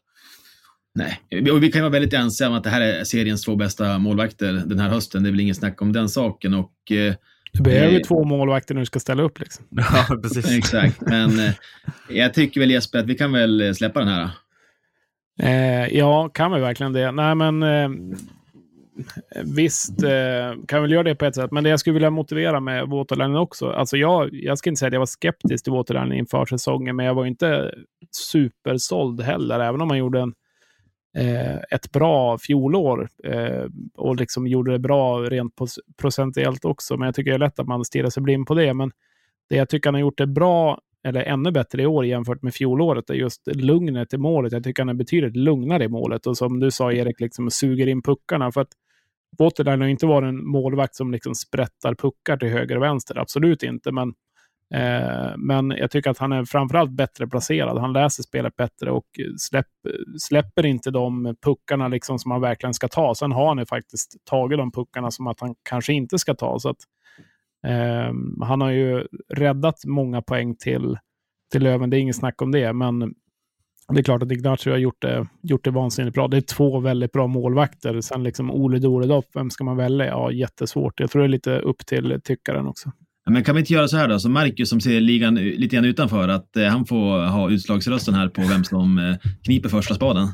Nej, 0.95 1.51
och 1.53 1.63
vi 1.63 1.73
kan 1.73 1.83
vara 1.83 1.93
väldigt 1.93 2.13
ensamma 2.13 2.57
att 2.57 2.65
det 2.65 2.71
här 2.71 2.81
är 2.81 3.05
seriens 3.05 3.43
två 3.43 3.57
bästa 3.57 3.99
målvakter 3.99 4.53
den 4.53 4.79
här 4.79 4.89
hösten. 4.89 5.23
Det 5.23 5.29
är 5.29 5.31
väl 5.31 5.41
ingen 5.41 5.55
snack 5.55 5.83
om 5.83 5.93
den 5.93 6.09
saken. 6.09 6.55
Och, 6.55 6.93
eh, 6.93 7.15
du 7.53 7.63
behöver 7.63 7.91
ju 7.91 7.97
eh, 7.97 8.03
två 8.03 8.25
målvakter 8.25 8.75
när 8.75 8.81
du 8.81 8.87
ska 8.87 9.01
ställa 9.01 9.23
upp. 9.23 9.41
Liksom. 9.41 9.65
Ja, 9.71 10.17
precis. 10.23 10.59
Exakt, 10.59 11.01
men 11.01 11.39
eh, 11.39 11.53
jag 12.09 12.35
tycker 12.35 12.61
väl 12.61 12.71
Jesper 12.71 12.99
att 12.99 13.07
vi 13.07 13.15
kan 13.15 13.33
väl 13.33 13.75
släppa 13.75 14.01
den 14.01 14.09
här. 14.09 14.31
Eh, 15.43 15.97
ja, 15.97 16.29
kan 16.29 16.53
vi 16.53 16.61
verkligen 16.61 16.93
det? 16.93 17.13
Nej, 17.13 17.35
men 17.35 17.63
eh, 17.63 17.89
visst, 19.45 20.03
eh, 20.03 20.65
kan 20.69 20.83
väl 20.83 20.93
göra 20.93 21.03
det 21.03 21.15
på 21.15 21.25
ett 21.25 21.35
sätt. 21.35 21.53
Men 21.53 21.65
det 21.65 21.71
jag 21.71 21.81
skulle 21.81 21.95
vilja 21.95 22.11
motivera 22.11 22.61
med 22.61 22.89
Waterline 22.89 23.37
också. 23.37 23.71
Alltså 23.71 23.97
jag, 23.97 24.29
jag 24.33 24.59
ska 24.59 24.71
inte 24.71 24.79
säga 24.79 24.87
att 24.87 24.93
jag 24.93 25.01
var 25.01 25.07
skeptisk 25.07 25.65
till 25.65 25.73
Waterline 25.73 26.13
inför 26.13 26.47
säsongen, 26.47 26.97
men 26.97 27.07
jag 27.07 27.15
var 27.15 27.27
inte 27.27 27.75
supersåld 28.11 29.21
heller, 29.21 29.61
även 29.61 29.81
om 29.81 29.89
man 29.89 29.99
gjorde 29.99 30.21
en, 30.21 30.35
eh, 31.17 31.57
ett 31.71 31.93
bra 31.93 32.39
fjolår 32.39 33.09
eh, 33.25 33.65
och 33.95 34.17
liksom 34.17 34.47
gjorde 34.47 34.73
det 34.73 34.79
bra 34.79 35.19
rent 35.19 35.55
procentuellt 35.97 36.65
också. 36.65 36.97
Men 36.97 37.07
jag 37.07 37.15
tycker 37.15 37.31
det 37.31 37.37
är 37.37 37.47
lätt 37.47 37.59
att 37.59 37.67
man 37.67 37.85
stirrar 37.85 38.11
sig 38.11 38.23
blind 38.23 38.47
på 38.47 38.55
det. 38.55 38.75
Men 38.75 38.91
det 39.49 39.57
jag 39.57 39.69
tycker 39.69 39.89
han 39.89 39.95
har 39.95 40.01
gjort 40.01 40.19
det 40.19 40.27
bra 40.27 40.81
eller 41.07 41.23
ännu 41.23 41.51
bättre 41.51 41.83
i 41.83 41.87
år 41.87 42.07
jämfört 42.07 42.43
med 42.43 42.55
fjolåret, 42.55 43.11
är 43.11 43.15
just 43.15 43.47
lugnet 43.47 44.15
i 44.15 44.19
målet. 44.19 44.53
Jag 44.53 44.65
tycker 44.65 44.83
han 44.83 44.89
är 44.89 44.95
betydligt 44.95 45.37
lugnare 45.37 45.85
i 45.85 45.89
målet 45.89 46.27
och 46.27 46.37
som 46.37 46.61
du 46.61 46.71
sa 46.71 46.93
Erik, 46.93 47.21
liksom 47.21 47.51
suger 47.51 47.87
in 47.87 48.03
puckarna. 48.03 48.53
För 48.53 48.61
att 48.61 48.73
Waterline 49.39 49.81
har 49.81 49.89
inte 49.89 50.07
varit 50.07 50.29
en 50.29 50.47
målvakt 50.47 50.95
som 50.95 51.13
liksom 51.13 51.35
sprättar 51.35 51.95
puckar 51.95 52.37
till 52.37 52.49
höger 52.49 52.77
och 52.77 52.83
vänster, 52.83 53.19
absolut 53.19 53.63
inte. 53.63 53.93
Men, 53.93 54.09
eh, 54.75 55.37
men 55.37 55.71
jag 55.71 55.91
tycker 55.91 56.11
att 56.11 56.19
han 56.19 56.33
är 56.33 56.45
framförallt 56.45 56.91
bättre 56.91 57.27
placerad. 57.27 57.79
Han 57.79 57.93
läser 57.93 58.23
spelet 58.23 58.57
bättre 58.57 58.91
och 58.91 59.07
släpp, 59.39 59.67
släpper 60.19 60.67
inte 60.67 60.91
de 60.91 61.37
puckarna 61.45 61.89
liksom 61.89 62.19
som 62.19 62.31
han 62.31 62.41
verkligen 62.41 62.75
ska 62.75 62.89
ta. 62.89 63.15
Sen 63.15 63.33
har 63.33 63.49
han 63.49 63.59
ju 63.59 63.67
faktiskt 63.67 64.17
tagit 64.25 64.59
de 64.59 64.73
puckarna 64.73 65.11
som 65.11 65.27
att 65.27 65.41
han 65.41 65.55
kanske 65.63 65.93
inte 65.93 66.19
ska 66.19 66.35
ta. 66.35 66.59
Så 66.59 66.69
att, 66.69 66.81
eh, 67.67 68.13
han 68.41 68.61
har 68.61 68.71
ju 68.71 69.07
räddat 69.35 69.85
många 69.87 70.23
poäng 70.23 70.57
till, 70.57 70.99
till 71.53 71.63
Löven, 71.63 71.91
det 71.91 71.97
är 71.97 72.01
inget 72.01 72.17
snack 72.17 72.43
om 72.43 72.53
det. 72.53 72.73
Men 72.73 73.15
det 73.93 74.01
är 74.01 74.03
klart 74.03 74.23
att 74.23 74.33
Ignacio 74.33 74.71
har 74.71 74.79
gjort 74.79 75.03
det, 75.03 75.27
gjort 75.43 75.65
det 75.65 75.71
vansinnigt 75.71 76.15
bra. 76.15 76.29
Det 76.29 76.37
är 76.37 76.41
två 76.41 76.81
väldigt 76.81 77.13
bra 77.13 77.27
målvakter. 77.27 78.01
Sen 78.01 78.23
liksom 78.23 78.51
Ole 78.51 78.79
Doredoff, 78.79 79.25
vem 79.35 79.51
ska 79.51 79.65
man 79.65 79.77
välja? 79.77 80.07
Ja, 80.07 80.33
jättesvårt. 80.33 81.01
Jag 81.01 81.11
tror 81.11 81.23
det 81.23 81.27
är 81.27 81.29
lite 81.29 81.59
upp 81.59 81.87
till 81.87 82.21
tyckaren 82.25 82.67
också. 82.67 82.93
Men 83.31 83.45
kan 83.45 83.55
vi 83.55 83.61
inte 83.61 83.73
göra 83.73 83.89
så 83.89 83.97
här 83.97 84.09
då, 84.09 84.19
så 84.19 84.29
Marcus 84.29 84.69
som 84.69 84.81
ser 84.81 85.01
ligan 85.01 85.35
lite 85.35 85.77
grann 85.77 85.85
utanför, 85.85 86.29
att 86.29 86.57
eh, 86.57 86.65
han 86.65 86.87
får 86.87 87.27
ha 87.27 87.51
utslagsrösten 87.51 88.15
här 88.15 88.29
på 88.29 88.41
vem 88.41 88.65
som 88.65 88.99
eh, 88.99 89.17
kniper 89.45 89.69
första 89.69 89.95
spaden? 89.95 90.29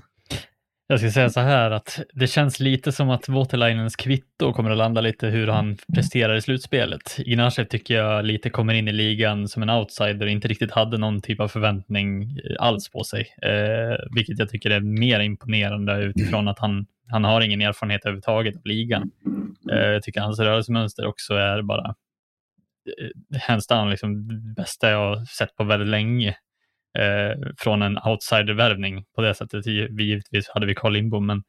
Jag 0.87 1.01
ska 1.01 1.11
säga 1.11 1.31
så 1.31 1.41
här 1.41 1.71
att 1.71 2.01
det 2.13 2.27
känns 2.27 2.61
lite 2.61 2.93
som 2.93 3.11
att 3.11 3.29
Waterlinens 3.29 3.97
kvitto 3.97 4.53
kommer 4.53 4.71
att 4.71 4.77
landa 4.77 5.01
lite 5.01 5.27
hur 5.27 5.49
han 5.49 5.77
presterar 5.95 6.35
i 6.35 6.41
slutspelet. 6.41 7.17
Ignacev 7.19 7.65
tycker 7.65 7.95
jag 7.95 8.25
lite 8.25 8.51
kommer 8.51 8.75
in 8.75 8.89
i 8.89 8.93
ligan 8.93 9.49
som 9.49 9.63
en 9.63 9.71
outsider 9.71 10.27
och 10.27 10.31
inte 10.31 10.49
riktigt 10.49 10.71
hade 10.71 10.99
någon 10.99 11.21
typ 11.21 11.41
av 11.41 11.49
förväntning 11.49 12.23
eh, 12.23 12.57
alls 12.59 12.91
på 12.91 13.05
sig, 13.05 13.21
eh, 13.43 13.97
vilket 14.15 14.39
jag 14.39 14.49
tycker 14.49 14.71
är 14.71 14.81
mer 14.81 15.21
imponerande 15.21 16.03
utifrån 16.03 16.49
att 16.49 16.59
han, 16.59 16.87
han 17.09 17.25
har 17.25 17.41
ingen 17.41 17.63
erfarenhet 17.63 18.05
överhuvudtaget 18.05 18.57
av 18.57 18.63
ligan. 18.65 19.11
Eh, 19.73 19.79
jag 19.79 20.03
tycker 20.03 20.21
hans 20.21 20.41
rörelsemönster 20.41 21.07
också 21.07 21.35
är 21.35 21.63
bara 21.63 21.95
eh, 23.33 23.41
hands 23.41 23.67
down 23.67 23.91
liksom 23.91 24.29
det 24.29 24.55
bästa 24.63 24.91
jag 24.91 24.99
har 24.99 25.25
sett 25.25 25.57
på 25.57 25.65
väldigt 25.65 25.89
länge 25.89 26.37
från 27.59 27.83
en 27.83 27.99
outsider-värvning 27.99 29.05
på 29.15 29.23
det 29.23 29.35
sättet. 29.35 29.67
Vi, 29.67 30.05
givetvis 30.05 30.49
hade 30.49 30.67
vi 30.67 30.75
Carl 30.75 30.93
Lindbom, 30.93 31.27
men 31.27 31.43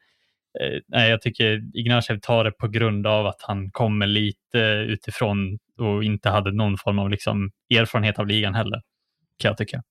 eh, 0.59 0.79
nej, 0.87 1.09
jag 1.09 1.21
tycker 1.21 1.61
Ignacev 1.73 2.19
tar 2.19 2.43
det 2.43 2.51
på 2.51 2.67
grund 2.67 3.07
av 3.07 3.27
att 3.27 3.41
han 3.41 3.71
kommer 3.71 4.07
lite 4.07 4.59
utifrån 4.87 5.57
och 5.79 6.03
inte 6.03 6.29
hade 6.29 6.51
någon 6.51 6.77
form 6.77 6.99
av 6.99 7.09
liksom, 7.09 7.51
erfarenhet 7.75 8.19
av 8.19 8.27
ligan 8.27 8.55
heller, 8.55 8.81
kan 9.37 9.49
jag 9.49 9.57
tycka. 9.57 9.83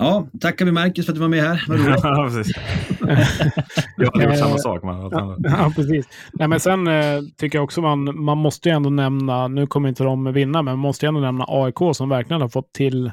Ja, 0.00 0.28
tackar 0.40 0.64
vi 0.64 0.72
Marcus 0.72 1.06
för 1.06 1.12
att 1.12 1.16
du 1.16 1.20
var 1.20 1.28
med 1.28 1.42
här. 1.42 1.64
Vad 1.68 1.78
roligt. 1.78 2.00
ja, 2.02 2.30
precis. 2.34 2.56
Jag 3.96 4.12
hade 4.12 4.24
gjort 4.24 4.38
samma 4.38 4.58
sak. 4.58 4.82
Man. 4.82 5.10
Ja, 5.42 5.72
precis. 5.76 6.08
Nej, 6.32 6.48
men 6.48 6.60
sen 6.60 6.86
eh, 6.86 7.20
tycker 7.36 7.58
jag 7.58 7.64
också 7.64 7.80
man, 7.80 8.24
man 8.24 8.38
måste 8.38 8.68
ju 8.68 8.74
ändå 8.74 8.90
nämna, 8.90 9.48
nu 9.48 9.66
kommer 9.66 9.88
inte 9.88 10.04
de 10.04 10.32
vinna, 10.32 10.62
men 10.62 10.72
man 10.72 10.78
måste 10.78 11.06
ju 11.06 11.08
ändå 11.08 11.20
nämna 11.20 11.44
AIK 11.48 11.78
som 11.92 12.08
verkligen 12.08 12.42
har 12.42 12.48
fått 12.48 12.72
till 12.72 13.12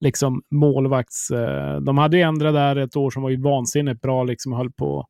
liksom 0.00 0.42
målvakts... 0.50 1.30
Eh, 1.30 1.80
de 1.80 1.98
hade 1.98 2.16
ju 2.16 2.22
ändrat 2.22 2.54
där 2.54 2.76
ett 2.76 2.96
år 2.96 3.10
som 3.10 3.22
var 3.22 3.30
ju 3.30 3.42
vansinnigt 3.42 4.00
bra, 4.00 4.24
liksom 4.24 4.52
höll 4.52 4.72
på, 4.72 5.06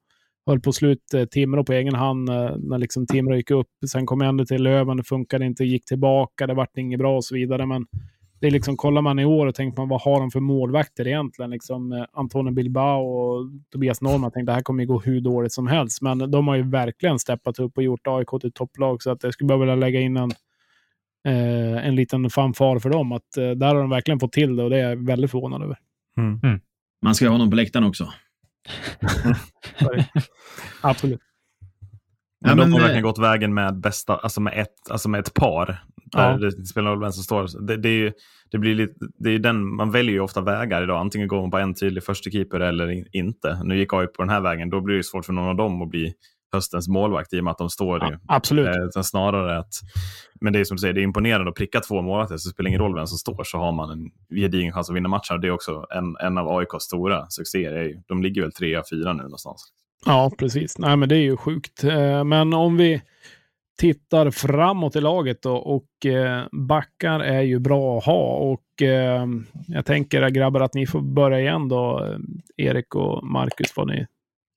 höll 0.47 0.61
på 0.61 0.73
slut 0.73 1.15
eh, 1.15 1.25
Timrå 1.25 1.65
på 1.65 1.73
egen 1.73 1.95
hand 1.95 2.29
eh, 2.29 2.57
när 2.59 2.79
liksom 2.79 3.07
Timrå 3.07 3.37
gick 3.37 3.51
upp. 3.51 3.71
Sen 3.91 4.07
kom 4.07 4.21
jag 4.21 4.29
ändå 4.29 4.45
till 4.45 4.63
Löven, 4.63 4.97
det 4.97 5.05
funkade 5.05 5.47
inte, 5.47 5.65
gick 5.65 5.85
tillbaka, 5.85 6.47
det 6.47 6.55
vart 6.55 6.77
inget 6.77 6.99
bra 6.99 7.17
och 7.17 7.25
så 7.25 7.35
vidare. 7.35 7.67
Men 7.67 7.87
det 8.41 8.47
är 8.47 8.51
liksom, 8.51 8.77
kollar 8.77 9.03
man 9.03 9.19
i 9.19 9.25
år 9.25 9.47
och 9.47 9.55
tänker 9.55 9.81
man 9.81 9.89
vad 9.89 10.03
har 10.03 10.21
de 10.21 10.31
för 10.31 10.41
målvakter 10.41 11.07
egentligen? 11.07 11.51
Liksom, 11.51 12.07
Antonio 12.13 12.53
Bilbao 12.53 13.03
och 13.03 13.51
Tobias 13.73 14.01
Norman 14.01 14.31
tänkte 14.31 14.53
det 14.53 14.55
här 14.55 14.63
kommer 14.63 14.83
ju 14.83 14.87
gå 14.87 15.01
hur 15.01 15.21
dåligt 15.21 15.53
som 15.53 15.67
helst. 15.67 16.03
Men 16.03 16.31
de 16.31 16.49
har 16.49 16.57
ju 16.57 16.71
verkligen 16.71 17.19
steppat 17.19 17.59
upp 17.59 17.77
och 17.77 17.83
gjort 17.83 18.07
AIK 18.07 18.29
till 18.41 18.53
topplag. 18.53 19.03
Så 19.03 19.11
att 19.11 19.23
jag 19.23 19.33
skulle 19.33 19.49
bara 19.49 19.59
vilja 19.59 19.75
lägga 19.75 20.01
in 20.01 20.17
en, 20.17 20.31
eh, 21.27 21.87
en 21.87 21.97
liten 21.97 22.31
fanfar 22.31 22.79
för 22.79 22.91
dem. 22.91 23.13
Att 23.13 23.37
eh, 23.37 23.51
där 23.51 23.67
har 23.67 23.75
de 23.75 23.91
verkligen 23.91 24.21
fått 24.21 24.33
till 24.33 24.57
det 24.57 24.63
och 24.63 24.71
det 24.71 24.77
är 24.77 24.89
jag 24.89 25.07
väldigt 25.07 25.31
förvånad 25.31 25.63
över. 25.63 25.79
Mm. 26.19 26.41
Mm. 26.43 26.61
Man 27.03 27.15
ska 27.15 27.25
ju 27.25 27.29
ha 27.29 27.35
honom 27.35 27.51
på 27.51 27.57
läktaren 27.57 27.87
också. 27.87 28.13
Absolut. 30.81 31.21
Men, 32.41 32.51
Ja, 32.51 32.55
de 32.55 32.61
men, 32.63 32.73
har 32.73 32.79
eh, 32.79 32.83
verkligen 32.83 33.03
gått 33.03 33.19
vägen 33.19 33.55
med 33.55 33.81
bästa, 33.81 34.17
alltså 34.17 34.41
med 34.41 34.53
ett, 34.57 34.91
alltså 34.91 35.09
med 35.09 35.21
ett 35.21 35.35
par. 35.35 35.67
Där 36.13 36.31
Ja. 36.31 36.37
det 36.39 36.67
spelar 36.67 36.91
roll 36.91 37.01
vem 37.01 37.13
som 37.13 37.23
står. 37.23 37.67
Det, 37.67 37.77
det, 37.77 37.89
är 37.89 37.99
ju, 37.99 38.13
det 38.51 38.59
blir 38.59 38.75
lite, 38.75 38.95
det 39.19 39.31
är 39.31 39.39
den, 39.39 39.77
man 39.77 39.91
väljer 39.91 40.13
ju 40.13 40.21
ofta 40.21 40.41
vägar 40.41 40.83
idag. 40.83 41.01
Antingen 41.01 41.29
går 41.29 41.41
man 41.41 41.51
på 41.51 41.59
en 41.59 41.75
tydlig 41.75 42.05
första 42.05 42.31
keeper 42.31 42.61
eller 42.61 42.91
in, 42.91 43.07
inte. 43.13 43.61
Nu 43.65 43.79
gick 43.79 43.93
AIK 43.93 44.13
på 44.13 44.23
den 44.23 44.31
här 44.31 44.41
vägen. 44.41 44.71
Då 44.71 44.81
blir 44.81 44.97
det 44.97 45.03
svårt 45.05 45.25
för 45.25 45.33
någon 45.33 45.49
av 45.49 45.57
dem 45.57 45.83
att 45.83 45.89
bli 45.91 46.15
höstens 46.53 46.89
målvakt 46.89 47.33
i 47.33 47.41
och 47.41 47.45
med 47.45 47.51
att 47.51 47.59
de 47.59 47.71
står 47.71 47.99
Ja, 47.99 48.11
ju. 48.11 48.19
absolut. 48.29 48.97
Eh, 48.97 49.03
snarare 49.03 49.59
att, 49.59 49.73
men 50.41 50.53
det 50.53 50.59
är 50.61 50.65
som 50.65 50.77
du 50.77 50.81
säger, 50.81 50.95
det 50.95 51.01
är 51.01 51.05
imponerande 51.05 51.49
att 51.51 51.57
pricka 51.57 51.81
två 51.81 52.03
målvakter 52.03 52.37
så 52.37 52.49
det 52.49 52.53
spelar 52.53 52.69
ingen 52.69 52.81
roll 52.81 52.95
vem 52.95 53.07
som 53.07 53.19
står 53.19 53.45
så 53.45 53.59
har 53.59 53.73
man 53.73 53.91
en 53.91 54.11
gedigen 54.41 54.73
chans 54.73 54.91
att 54.91 54.97
vinna 54.97 55.09
matcher. 55.09 55.39
Det 55.39 55.47
är 55.49 55.51
också 55.53 55.87
en, 55.91 56.17
en 56.21 56.39
av 56.39 56.49
AIKs 56.49 56.85
stora 56.85 57.27
succéer. 57.29 57.95
De 58.09 58.23
ligger 58.23 58.43
väl 58.43 58.53
trea, 58.53 58.83
fyra 58.91 59.13
nu 59.13 59.23
någonstans. 59.23 59.73
Ja, 60.07 60.31
precis. 60.39 60.79
Nej, 60.79 60.97
men 60.97 61.09
det 61.09 61.17
är 61.17 61.21
ju 61.23 61.37
sjukt. 61.37 61.85
Eh, 61.85 62.25
Men 62.25 62.55
om 62.55 62.77
vi 62.77 63.03
tittar 63.81 64.31
framåt 64.31 64.97
i 64.97 65.01
laget 65.01 65.43
då, 65.43 65.57
och 65.57 66.07
eh, 66.07 66.45
backar 66.53 67.21
är 67.21 67.43
ju 67.43 67.59
bra 67.59 67.99
att 67.99 68.05
ha. 68.05 68.37
Och 68.37 68.83
eh, 68.83 69.27
jag 69.69 69.85
tänker 69.87 70.29
grabbar 70.31 70.61
att 70.61 70.75
ni 70.75 70.87
får 70.87 71.01
börja 71.01 71.41
igen 71.41 71.69
då, 71.69 72.15
Erik 72.57 72.95
och 72.95 73.27
Marcus, 73.27 73.77
vad 73.77 73.87
ni 73.87 74.07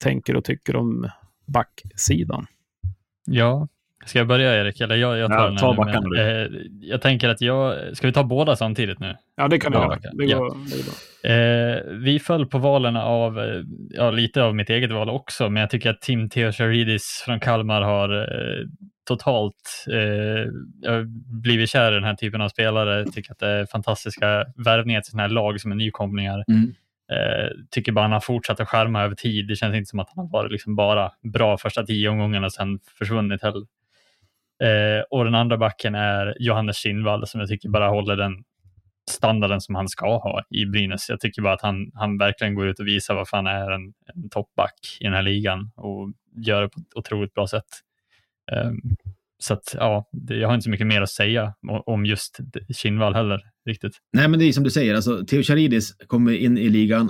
tänker 0.04 0.36
och 0.36 0.43
tycker 0.43 0.75
om 0.75 1.10
backsidan. 1.50 2.46
Ja, 3.26 3.68
ska 4.06 4.20
jag 4.20 4.28
börja 4.28 4.62
Erik? 4.62 4.82
Eller 4.82 4.96
jag, 4.96 5.18
jag 5.18 5.30
tar 5.32 5.38
Ja, 5.38 5.48
den 5.48 5.58
ta 5.58 5.72
nu, 5.72 5.78
backarna 5.78 6.08
men, 6.10 6.42
eh, 6.42 6.62
Jag 6.82 7.02
tänker 7.02 7.30
att 7.30 7.42
jag, 7.42 7.76
ska 7.98 8.08
vi 8.08 8.14
ta 8.14 8.24
båda 8.24 8.56
samtidigt 8.56 9.00
nu? 9.00 9.16
Ja, 9.36 9.48
det 9.48 9.60
kan 9.60 9.74
Ja, 9.74 9.80
göra. 9.84 10.00
Ja. 10.04 10.10
det 10.14 10.26
går. 10.34 10.52
Eh, 11.24 12.00
vi 12.00 12.20
föll 12.20 12.46
på 12.46 12.58
valen 12.58 12.96
av, 12.96 13.40
ja 13.90 14.12
lite 14.12 14.44
av 14.44 14.56
mitt 14.56 14.70
eget 14.70 14.92
val 14.92 15.10
också, 15.10 15.50
men 15.50 15.62
jag 15.62 15.70
tycker 15.70 15.90
att 15.90 16.02
Tim 16.02 16.30
Theocharidis 16.30 17.24
från 17.26 17.40
Kalmar 17.40 17.82
har 17.82 18.22
eh, 18.22 18.66
totalt 19.08 19.86
eh, 19.92 19.98
jag 20.82 20.92
har 20.92 21.04
blivit 21.42 21.70
kär 21.70 21.92
i 21.92 21.96
den 21.96 22.04
här 22.04 22.16
typen 22.16 22.42
av 22.42 22.50
spelare. 22.50 23.06
Tycker 23.06 23.32
att 23.32 23.40
det 23.40 23.48
är 23.48 23.66
fantastiska 23.66 24.46
värvningar 24.66 25.02
till 25.02 25.12
sådana 25.12 25.28
här 25.28 25.34
lag 25.34 25.62
som 25.62 25.72
är 25.72 25.76
nykomlingar. 25.76 26.44
Mm. 26.48 26.74
Eh, 27.12 27.50
tycker 27.72 27.91
bara 27.91 28.02
han 28.02 28.12
har 28.12 28.19
fortsatt 28.19 28.60
att 28.60 28.67
skärma 28.67 29.04
över 29.04 29.15
tid. 29.15 29.48
Det 29.48 29.56
känns 29.56 29.76
inte 29.76 29.89
som 29.89 30.00
att 30.00 30.10
han 30.15 30.26
har 30.26 30.32
varit 30.32 30.52
liksom 30.52 30.76
bara 30.76 31.12
bra 31.34 31.58
första 31.58 31.84
tio 31.84 32.10
omgångarna 32.10 32.45
och 32.45 32.54
sen 32.54 32.80
försvunnit 32.98 33.41
heller. 33.43 33.65
Eh, 34.63 35.04
och 35.10 35.26
den 35.26 35.36
andra 35.36 35.58
backen 35.58 35.95
är 35.95 36.36
Johannes 36.39 36.78
Kindvall 36.78 37.28
som 37.28 37.39
jag 37.39 37.50
tycker 37.50 37.69
bara 37.69 37.89
håller 37.89 38.15
den 38.15 38.43
standarden 39.10 39.62
som 39.62 39.76
han 39.76 39.88
ska 39.88 40.17
ha 40.17 40.43
i 40.50 40.65
Brynäs. 40.65 41.10
Jag 41.10 41.19
tycker 41.19 41.41
bara 41.41 41.54
att 41.54 41.62
han, 41.62 41.91
han 41.93 42.17
verkligen 42.17 42.56
går 42.56 42.67
ut 42.67 42.80
och 42.80 42.88
visar 42.88 43.15
varför 43.15 43.38
han 43.38 43.48
är 43.48 43.72
en, 43.72 43.93
en 44.15 44.30
toppback 44.30 44.98
i 45.00 45.04
den 45.04 45.13
här 45.13 45.22
ligan 45.22 45.72
och 45.76 46.10
gör 46.36 46.62
det 46.62 46.69
på 46.69 46.80
ett 46.80 46.95
otroligt 46.95 47.34
bra 47.34 47.48
sätt. 47.48 47.65
Eh, 48.52 48.72
så 49.39 49.54
att, 49.54 49.75
ja, 49.78 50.10
det, 50.12 50.36
jag 50.36 50.47
har 50.47 50.56
inte 50.56 50.63
så 50.63 50.69
mycket 50.69 50.88
mer 50.88 51.02
att 51.02 51.10
säga 51.10 51.54
om, 51.86 52.06
just 52.06 52.39
Kinnvall 52.75 53.13
heller 53.13 53.39
riktigt. 53.70 53.91
Nej, 54.14 54.28
men 54.28 54.39
det 54.39 54.45
är 54.45 54.51
som 54.51 54.64
du 54.64 54.70
säger, 54.70 54.95
alltså, 54.95 55.26
Theo 55.26 55.43
Charidis 55.43 55.95
kommer 56.07 56.32
in 56.32 56.57
i 56.57 56.70
ligan, 56.70 57.09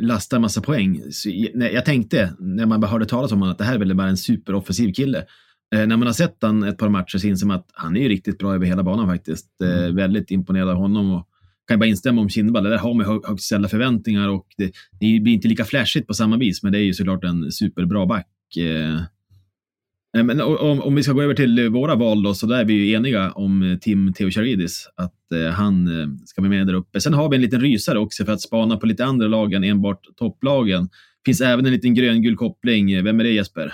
lastar 0.00 0.38
massa 0.38 0.60
poäng. 0.60 1.02
Så, 1.10 1.30
jag 1.54 1.84
tänkte, 1.84 2.34
när 2.38 2.66
man 2.66 2.82
hörde 2.82 3.06
talas 3.06 3.32
om 3.32 3.38
honom, 3.38 3.52
att 3.52 3.58
det 3.58 3.64
här 3.64 3.74
är 3.74 3.78
väl 3.78 3.94
bara 3.94 4.08
en 4.08 4.16
superoffensiv 4.16 4.92
kille. 4.92 5.24
Eh, 5.74 5.86
när 5.86 5.96
man 5.96 6.06
har 6.06 6.12
sett 6.12 6.36
han 6.40 6.62
ett 6.62 6.78
par 6.78 6.88
matcher 6.88 7.18
så 7.18 7.26
inser 7.26 7.46
man 7.46 7.56
att 7.56 7.70
han 7.72 7.96
är 7.96 8.00
ju 8.00 8.08
riktigt 8.08 8.38
bra 8.38 8.54
över 8.54 8.66
hela 8.66 8.82
banan 8.82 9.06
faktiskt. 9.06 9.60
Eh, 9.62 9.94
väldigt 9.94 10.30
imponerad 10.30 10.68
av 10.68 10.76
honom. 10.76 11.10
Och 11.10 11.28
kan 11.68 11.74
jag 11.74 11.80
bara 11.80 11.86
instämma 11.86 12.20
om 12.20 12.28
Kindvall, 12.28 12.64
där 12.64 12.78
har 12.78 12.94
man 12.94 13.06
hö- 13.06 13.28
högt 13.28 13.42
ställda 13.42 13.68
förväntningar 13.68 14.28
och 14.28 14.46
det, 14.56 14.72
det 15.00 15.20
blir 15.20 15.32
inte 15.32 15.48
lika 15.48 15.64
flashigt 15.64 16.06
på 16.06 16.14
samma 16.14 16.36
vis, 16.36 16.62
men 16.62 16.72
det 16.72 16.78
är 16.78 16.82
ju 16.82 16.94
såklart 16.94 17.24
en 17.24 17.52
superbra 17.52 18.06
back. 18.06 18.56
Eh, 18.56 19.00
Men 20.22 20.42
o- 20.42 20.56
om, 20.56 20.80
om 20.82 20.94
vi 20.94 21.02
ska 21.02 21.12
gå 21.12 21.22
över 21.22 21.34
till 21.34 21.58
eh, 21.58 21.64
våra 21.70 21.94
val 21.94 22.22
då, 22.22 22.34
så 22.34 22.46
där 22.46 22.60
är 22.60 22.64
vi 22.64 22.72
ju 22.74 22.92
eniga 22.94 23.30
om 23.32 23.62
eh, 23.62 23.78
Tim 23.78 24.12
Theocharidis, 24.12 24.88
att 24.96 25.32
eh, 25.34 25.52
han 25.52 26.00
eh, 26.00 26.08
ska 26.26 26.40
vara 26.42 26.50
med 26.50 26.66
där 26.66 26.74
uppe. 26.74 27.00
Sen 27.00 27.14
har 27.14 27.28
vi 27.28 27.36
en 27.36 27.42
liten 27.42 27.60
rysare 27.60 27.98
också 27.98 28.24
för 28.24 28.32
att 28.32 28.40
spana 28.40 28.76
på 28.76 28.86
lite 28.86 29.04
andra 29.04 29.26
lag 29.28 29.52
än 29.52 29.64
enbart 29.64 30.00
topplagen. 30.16 30.88
finns 31.26 31.40
även 31.40 31.66
en 31.66 31.72
liten 31.72 31.94
gröngul 31.94 32.36
koppling. 32.36 32.92
Eh, 32.92 33.02
Vem 33.02 33.20
är 33.20 33.24
det 33.24 33.30
Jesper? 33.30 33.72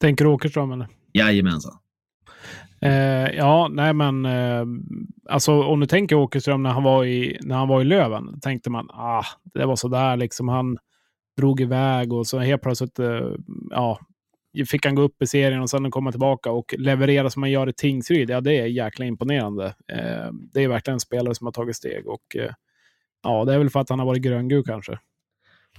Tänker 0.00 0.26
Åkerström 0.26 0.72
eller? 0.72 0.88
Jajamensan. 1.12 1.72
Eh, 2.80 3.30
ja, 3.36 3.68
nej 3.72 3.92
men 3.94 4.26
eh, 4.26 4.64
alltså 5.28 5.62
om 5.62 5.80
du 5.80 5.86
tänker 5.86 6.16
Åkerström 6.16 6.62
när 6.62 6.70
han 6.70 6.82
var 6.82 7.04
i, 7.04 7.38
när 7.42 7.56
han 7.56 7.68
var 7.68 7.80
i 7.80 7.84
Löven, 7.84 8.40
tänkte 8.40 8.70
man 8.70 8.90
ah, 8.90 9.24
det 9.54 9.66
var 9.66 9.76
sådär 9.76 10.16
liksom. 10.16 10.48
Han 10.48 10.78
drog 11.36 11.60
iväg 11.60 12.12
och 12.12 12.26
så 12.26 12.38
helt 12.38 12.62
plötsligt 12.62 12.98
eh, 12.98 13.20
ja, 13.70 13.98
fick 14.66 14.86
han 14.86 14.94
gå 14.94 15.02
upp 15.02 15.22
i 15.22 15.26
serien 15.26 15.60
och 15.62 15.70
sen 15.70 15.90
komma 15.90 16.10
tillbaka 16.10 16.50
och 16.50 16.74
leverera 16.78 17.30
som 17.30 17.40
man 17.40 17.50
gör 17.50 17.68
i 17.68 17.72
Tingsryd. 17.72 18.30
Ja, 18.30 18.40
det 18.40 18.58
är 18.60 18.66
jäkla 18.66 19.04
imponerande. 19.06 19.66
Eh, 19.66 20.32
det 20.52 20.62
är 20.64 20.68
verkligen 20.68 20.94
en 20.96 21.00
spelare 21.00 21.34
som 21.34 21.46
har 21.46 21.52
tagit 21.52 21.76
steg 21.76 22.06
och 22.06 22.36
eh, 22.36 22.50
ja, 23.22 23.44
det 23.44 23.54
är 23.54 23.58
väl 23.58 23.70
för 23.70 23.80
att 23.80 23.88
han 23.88 23.98
har 23.98 24.06
varit 24.06 24.22
gröngul 24.22 24.64
kanske. 24.64 24.98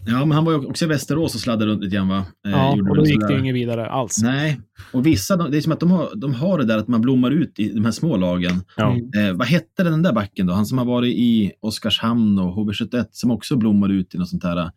Ja, 0.05 0.25
men 0.25 0.31
han 0.31 0.45
var 0.45 0.51
ju 0.51 0.65
också 0.65 0.85
i 0.85 0.87
Västerås 0.87 1.35
och 1.35 1.41
sladdade 1.41 1.71
runt 1.71 1.83
lite 1.83 1.95
grann 1.95 2.07
va? 2.07 2.25
Eh, 2.45 2.51
Ja, 2.51 2.71
och 2.89 2.95
då 2.97 3.05
gick 3.05 3.27
det 3.27 3.39
inget 3.39 3.55
vidare 3.55 3.89
alls. 3.89 4.19
Nej, 4.23 4.59
och 4.93 5.05
vissa, 5.05 5.35
de- 5.37 5.51
det 5.51 5.57
är 5.57 5.61
som 5.61 5.71
att 5.71 5.79
de 5.79 5.91
har, 5.91 6.09
de 6.15 6.33
har 6.33 6.57
det 6.57 6.65
där 6.65 6.77
att 6.77 6.87
man 6.87 7.01
blommar 7.01 7.31
ut 7.31 7.59
i 7.59 7.69
de 7.69 7.85
här 7.85 7.91
små 7.91 8.17
lagen. 8.17 8.53
Ja. 8.77 8.91
Mm. 8.93 9.27
Eh, 9.29 9.33
vad 9.37 9.47
hette 9.47 9.83
den 9.83 10.01
där 10.03 10.13
backen 10.13 10.47
då? 10.47 10.53
Han 10.53 10.65
som 10.65 10.77
har 10.77 10.85
varit 10.85 11.15
i 11.15 11.51
Oskarshamn 11.59 12.39
och 12.39 12.55
HV71 12.55 13.05
som 13.11 13.31
också 13.31 13.55
blommar 13.55 13.89
ut 13.91 14.15
i 14.15 14.17
något 14.17 14.29
sånt 14.29 14.43
här 14.43 14.57
eh, 14.57 14.69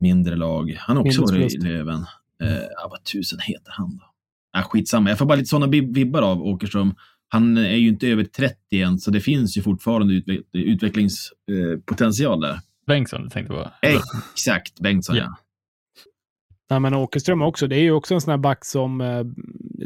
mindre 0.00 0.36
lag. 0.36 0.76
Han 0.78 0.96
har 0.96 1.04
också 1.06 1.22
varit 1.22 1.54
i. 1.54 1.58
Löven. 1.58 2.04
Eh, 2.42 2.62
ja, 2.76 2.88
vad 2.90 3.04
tusen 3.04 3.38
heter 3.42 3.70
han 3.72 3.96
då? 3.96 4.04
Ja, 4.52 4.62
skitsamma, 4.62 5.08
jag 5.08 5.18
får 5.18 5.26
bara 5.26 5.36
lite 5.36 5.48
sådana 5.48 5.66
vib- 5.72 5.94
vibbar 5.94 6.22
av 6.22 6.42
Åkerström. 6.42 6.94
Han 7.28 7.56
är 7.56 7.76
ju 7.76 7.88
inte 7.88 8.08
över 8.08 8.24
30 8.24 8.82
än, 8.82 8.98
så 8.98 9.10
det 9.10 9.20
finns 9.20 9.56
ju 9.58 9.62
fortfarande 9.62 10.14
utveck 10.14 10.40
utvecklingspotential 10.52 12.40
där. 12.40 12.58
Bengtsson 12.86 13.22
du 13.22 13.28
tänkte 13.28 13.54
på. 13.54 13.70
Exakt, 13.82 14.80
Bengtsson 14.80 15.16
ja. 15.16 15.22
Ja. 15.22 15.36
Nej, 16.70 16.80
men 16.80 16.94
Åkerström 16.94 17.42
också, 17.42 17.66
det 17.66 17.76
är 17.76 17.80
ju 17.80 17.92
också 17.92 18.14
en 18.14 18.20
sån 18.20 18.30
här 18.30 18.38
back 18.38 18.64
som, 18.64 19.00
eh, 19.00 19.24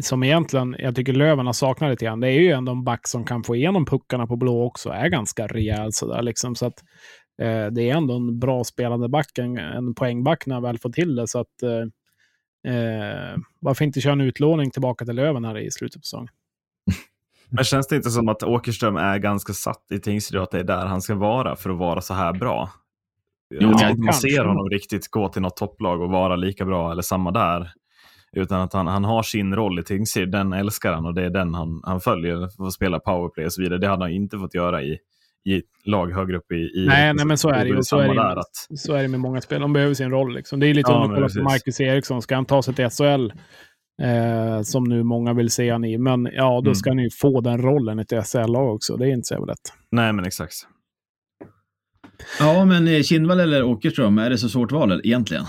som 0.00 0.22
egentligen, 0.22 0.76
jag 0.78 0.94
tycker 0.96 1.12
Löven 1.12 1.46
har 1.46 1.52
saknat 1.52 1.90
lite 1.90 2.04
grann. 2.04 2.20
Det 2.20 2.28
är 2.28 2.40
ju 2.40 2.50
ändå 2.50 2.72
en 2.72 2.84
back 2.84 3.08
som 3.08 3.24
kan 3.24 3.42
få 3.44 3.56
igenom 3.56 3.84
puckarna 3.86 4.26
på 4.26 4.36
blå 4.36 4.62
också, 4.66 4.90
är 4.90 5.08
ganska 5.08 5.46
rejäl 5.46 5.92
sådär 5.92 6.22
liksom. 6.22 6.54
Så 6.54 6.66
att, 6.66 6.78
eh, 7.42 7.66
det 7.66 7.90
är 7.90 7.96
ändå 7.96 8.14
en 8.16 8.38
bra 8.38 8.64
spelande 8.64 9.08
back, 9.08 9.38
en, 9.38 9.58
en 9.58 9.94
poängback 9.94 10.46
när 10.46 10.54
han 10.54 10.62
väl 10.62 10.78
får 10.78 10.90
till 10.90 11.14
det. 11.14 11.28
Så 11.28 11.38
att, 11.40 11.62
eh, 11.62 11.86
eh, 12.64 13.40
varför 13.60 13.84
inte 13.84 14.00
köra 14.00 14.12
en 14.12 14.20
utlåning 14.20 14.70
tillbaka 14.70 15.04
till 15.04 15.14
Löven 15.14 15.44
här 15.44 15.58
i 15.58 15.70
slutet 15.70 16.00
på 16.00 16.04
säsongen? 16.04 16.28
Men 17.48 17.64
känns 17.64 17.88
det 17.88 17.96
inte 17.96 18.10
som 18.10 18.28
att 18.28 18.42
Åkerström 18.42 18.96
är 18.96 19.18
ganska 19.18 19.52
satt 19.52 19.86
i 19.90 19.98
Tingsryd 19.98 20.38
och 20.38 20.42
att 20.42 20.50
det 20.50 20.60
är 20.60 20.64
där 20.64 20.86
han 20.86 21.02
ska 21.02 21.14
vara 21.14 21.56
för 21.56 21.70
att 21.70 21.78
vara 21.78 22.00
så 22.00 22.14
här 22.14 22.32
bra? 22.32 22.70
Jo, 23.50 23.60
jag 23.60 23.72
ja, 23.72 23.78
tror 23.78 23.90
inte 23.90 24.02
man 24.02 24.14
ser 24.14 24.44
honom 24.44 24.70
riktigt 24.70 25.08
gå 25.10 25.28
till 25.28 25.42
något 25.42 25.56
topplag 25.56 26.00
och 26.00 26.10
vara 26.10 26.36
lika 26.36 26.64
bra 26.64 26.92
eller 26.92 27.02
samma 27.02 27.30
där. 27.30 27.72
Utan 28.32 28.60
att 28.60 28.72
han, 28.72 28.86
han 28.86 29.04
har 29.04 29.22
sin 29.22 29.54
roll 29.54 29.78
i 29.78 29.82
Tingsryd, 29.82 30.30
den 30.30 30.52
älskar 30.52 30.92
han 30.92 31.06
och 31.06 31.14
det 31.14 31.22
är 31.24 31.30
den 31.30 31.54
han, 31.54 31.80
han 31.84 32.00
följer 32.00 32.48
för 32.56 32.66
att 32.66 32.72
spela 32.72 32.98
powerplay 32.98 33.46
och 33.46 33.52
så 33.52 33.62
vidare. 33.62 33.78
Det 33.78 33.88
hade 33.88 34.04
han 34.04 34.12
inte 34.12 34.38
fått 34.38 34.54
göra 34.54 34.82
i, 34.82 34.98
i 35.44 35.62
lag 35.84 36.12
högre 36.12 36.36
upp 36.36 36.52
i... 36.52 36.54
i 36.54 36.84
Nej, 36.88 37.14
nej, 37.14 37.26
men 37.26 37.38
så 37.38 37.48
är 37.50 37.64
det 37.64 37.70
ju. 37.70 37.82
Så 37.82 37.98
är 37.98 38.08
det, 38.08 38.14
där, 38.14 38.36
att, 38.36 38.78
så 38.78 38.94
är 38.94 39.02
det 39.02 39.08
med 39.08 39.20
många 39.20 39.40
spel. 39.40 39.60
De 39.60 39.72
behöver 39.72 39.94
sin 39.94 40.10
roll. 40.10 40.34
Liksom. 40.34 40.60
Det 40.60 40.66
är 40.66 40.74
lite 40.74 40.90
Ja, 40.90 41.02
om 41.04 41.08
du 41.10 41.14
kollar 41.14 41.28
på. 41.28 41.42
Marcus 41.42 41.80
Eriksson. 41.80 42.22
Ska 42.22 42.34
han 42.34 42.44
ta 42.44 42.62
sig 42.62 42.74
till 42.74 42.88
SHL, 42.90 43.32
eh, 44.02 44.62
som 44.62 44.84
nu 44.84 45.02
många 45.02 45.32
vill 45.32 45.50
se 45.50 45.70
han 45.70 45.84
i, 45.84 45.98
men 45.98 46.28
ja, 46.32 46.50
då 46.60 46.60
Mm. 46.60 46.74
ska 46.74 46.90
han 46.90 46.98
ju 46.98 47.10
få 47.10 47.40
den 47.40 47.62
rollen 47.62 47.98
i 47.98 48.02
ett 48.02 48.26
SHL-lag 48.26 48.74
också. 48.74 48.96
Det 48.96 49.06
är 49.08 49.12
inte 49.12 49.24
så 49.26 49.34
jävla 49.34 49.46
lätt. 49.46 49.72
nej, 49.90 50.12
men 50.12 50.24
exakt. 50.24 50.54
Ja, 52.38 52.64
men 52.64 52.88
eh, 52.88 53.02
Kindvall 53.02 53.40
eller 53.40 53.62
Åkerström, 53.64 54.18
är 54.18 54.30
det 54.30 54.38
så 54.38 54.48
svårt 54.48 54.72
val 54.72 55.00
egentligen? 55.04 55.44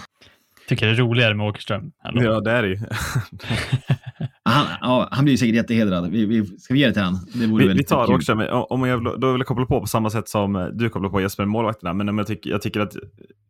Tycker 0.67 0.85
det 0.85 0.91
är 0.91 0.95
roligare 0.95 1.33
med 1.33 1.47
Åkerström. 1.47 1.91
ändå. 2.07 2.23
Ja, 2.23 2.39
det 2.39 2.51
är 2.51 2.61
det 2.63 2.67
ju. 2.69 2.77
Han, 4.45 4.65
ja, 4.81 5.07
han 5.11 5.25
blir 5.25 5.37
säkert 5.37 5.55
jättehedrad. 5.55 6.09
Vi, 6.11 6.25
vi, 6.25 6.45
ska 6.45 6.73
vi 6.73 6.79
ge 6.79 6.87
det 6.87 6.93
till 6.93 7.01
han? 7.01 7.17
Det 7.33 7.47
vore 7.47 7.67
Vi, 7.67 7.73
vi 7.73 7.83
tar 7.83 8.05
kul. 8.05 8.15
Åkerström, 8.15 8.39
om 8.69 8.83
jag, 8.87 8.97
vill- 8.97 9.19
då 9.19 9.31
vill 9.31 9.39
jag 9.39 9.47
koppla 9.47 9.65
på 9.65 9.79
på 9.79 9.87
samma 9.87 10.09
sätt 10.09 10.29
som 10.29 10.55
eh, 10.55 10.65
du 10.65 10.89
kopplar 10.89 11.09
på 11.09 11.21
Jesper, 11.21 11.45
målvakterna. 11.45 11.93
Men 11.93 12.17
jag, 12.17 12.27
tycker, 12.27 12.49
jag 12.49 12.61
tycker 12.61 12.79
att 12.79 12.93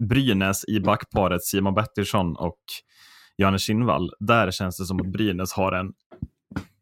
Brynäs 0.09 0.65
i 0.67 0.79
backparet 0.79 1.43
Simon 1.43 1.73
Bertilsson 1.73 2.35
och 2.35 2.59
Janne 3.37 3.59
Kinnvall, 3.59 4.11
där 4.19 4.51
känns 4.51 4.77
det 4.77 4.85
som 4.85 5.01
att 5.01 5.07
Brynäs 5.11 5.53
har 5.53 5.71
en 5.71 5.91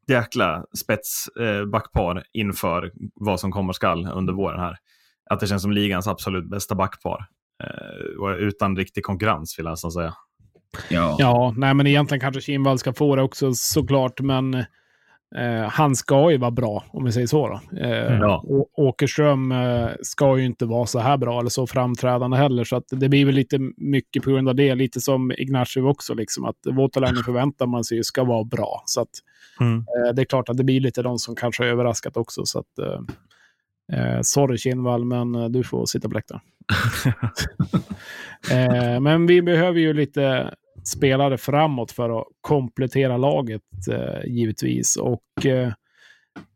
jäkla 0.07 0.66
spets 0.78 1.28
eh, 1.39 2.22
inför 2.34 2.91
vad 3.16 3.39
som 3.39 3.51
komma 3.51 3.74
skall 3.74 4.07
under 4.14 4.34
våren 4.34 4.59
här. 4.59 4.78
Att 5.30 5.39
det 5.39 5.47
känns 5.47 5.62
som 5.62 5.72
ligans 5.72 6.07
absolut 6.07 6.49
bästa 6.49 6.76
backpar. 6.76 7.26
Eh, 7.64 8.32
utan 8.39 8.78
riktig 8.78 9.03
konkurrens 9.03 9.59
vill 9.59 9.66
jag 9.66 9.72
nästan 9.72 9.91
säga. 9.91 10.14
Ja. 10.89 11.15
Ja, 11.19 11.53
nej, 11.57 11.74
men 11.74 11.88
egentligen 11.88 12.19
kanske 12.22 12.41
Kindvall 12.41 12.80
ska 12.80 12.93
få 12.93 13.15
det 13.15 13.22
också 13.22 13.53
såklart, 13.53 14.19
men 14.22 14.53
eh, 15.36 15.67
han 15.69 15.95
ska 15.95 16.32
ju 16.32 16.38
vara 16.38 16.51
bra, 16.51 16.84
om 16.88 17.03
vi 17.05 17.11
säger 17.11 17.28
så. 17.28 17.47
Då. 17.47 17.78
Eh, 17.80 18.17
Ja. 18.19 18.43
Å- 18.47 18.67
Åkerström 18.74 19.51
eh, 19.51 19.88
ska 20.01 20.38
ju 20.38 20.45
inte 20.45 20.65
vara 20.65 20.86
så 20.86 20.99
här 20.99 21.17
bra 21.17 21.39
eller 21.39 21.49
så 21.49 21.67
framträdande 21.67 22.38
heller, 22.38 22.63
så 22.63 22.76
att 22.76 22.84
det 22.89 23.09
blir 23.09 23.26
väl 23.26 23.36
lite 23.36 23.59
mycket 23.78 24.24
på 24.24 24.30
grund 24.32 24.49
av 24.49 24.55
det. 24.55 24.76
Lite 24.76 25.01
som 25.01 25.32
Ignacio 25.32 25.82
också, 25.82 26.13
liksom, 26.13 26.45
att 26.45 26.57
Voutilainen 26.65 27.24
förväntar 27.26 27.65
man 27.67 27.84
sig 27.84 28.03
ska 28.03 28.24
vara 28.24 28.43
bra. 28.43 28.84
Så 28.86 29.01
att, 29.01 29.09
Mm. 29.59 29.78
eh, 29.78 30.13
det 30.13 30.22
är 30.22 30.26
klart 30.26 30.49
att 30.49 30.57
det 30.57 30.63
blir 30.63 30.80
lite 30.80 31.01
de 31.01 31.19
som 31.19 31.36
kanske 31.36 31.63
har 31.63 31.67
överraskat 31.69 32.17
också. 32.17 32.45
Så 32.45 32.59
att, 32.59 32.80
eh, 32.80 32.99
eh, 34.15 34.19
sorry 34.22 34.57
Kindvall, 34.57 35.05
men 35.05 35.36
eh, 35.36 35.45
du 35.49 35.63
får 35.63 35.86
sitta 35.86 36.09
på 36.09 36.13
läktaren. 36.15 36.41
Eh, 38.51 38.99
men 38.99 39.26
vi 39.28 39.41
behöver 39.41 39.80
ju 39.80 39.93
lite 39.93 40.53
spelare 40.84 41.38
framåt 41.38 41.91
för 41.91 42.19
att 42.19 42.25
komplettera 42.41 43.17
laget 43.17 43.61
eh, 43.91 44.25
givetvis. 44.32 44.95
Och 44.97 45.45
eh, 45.45 45.73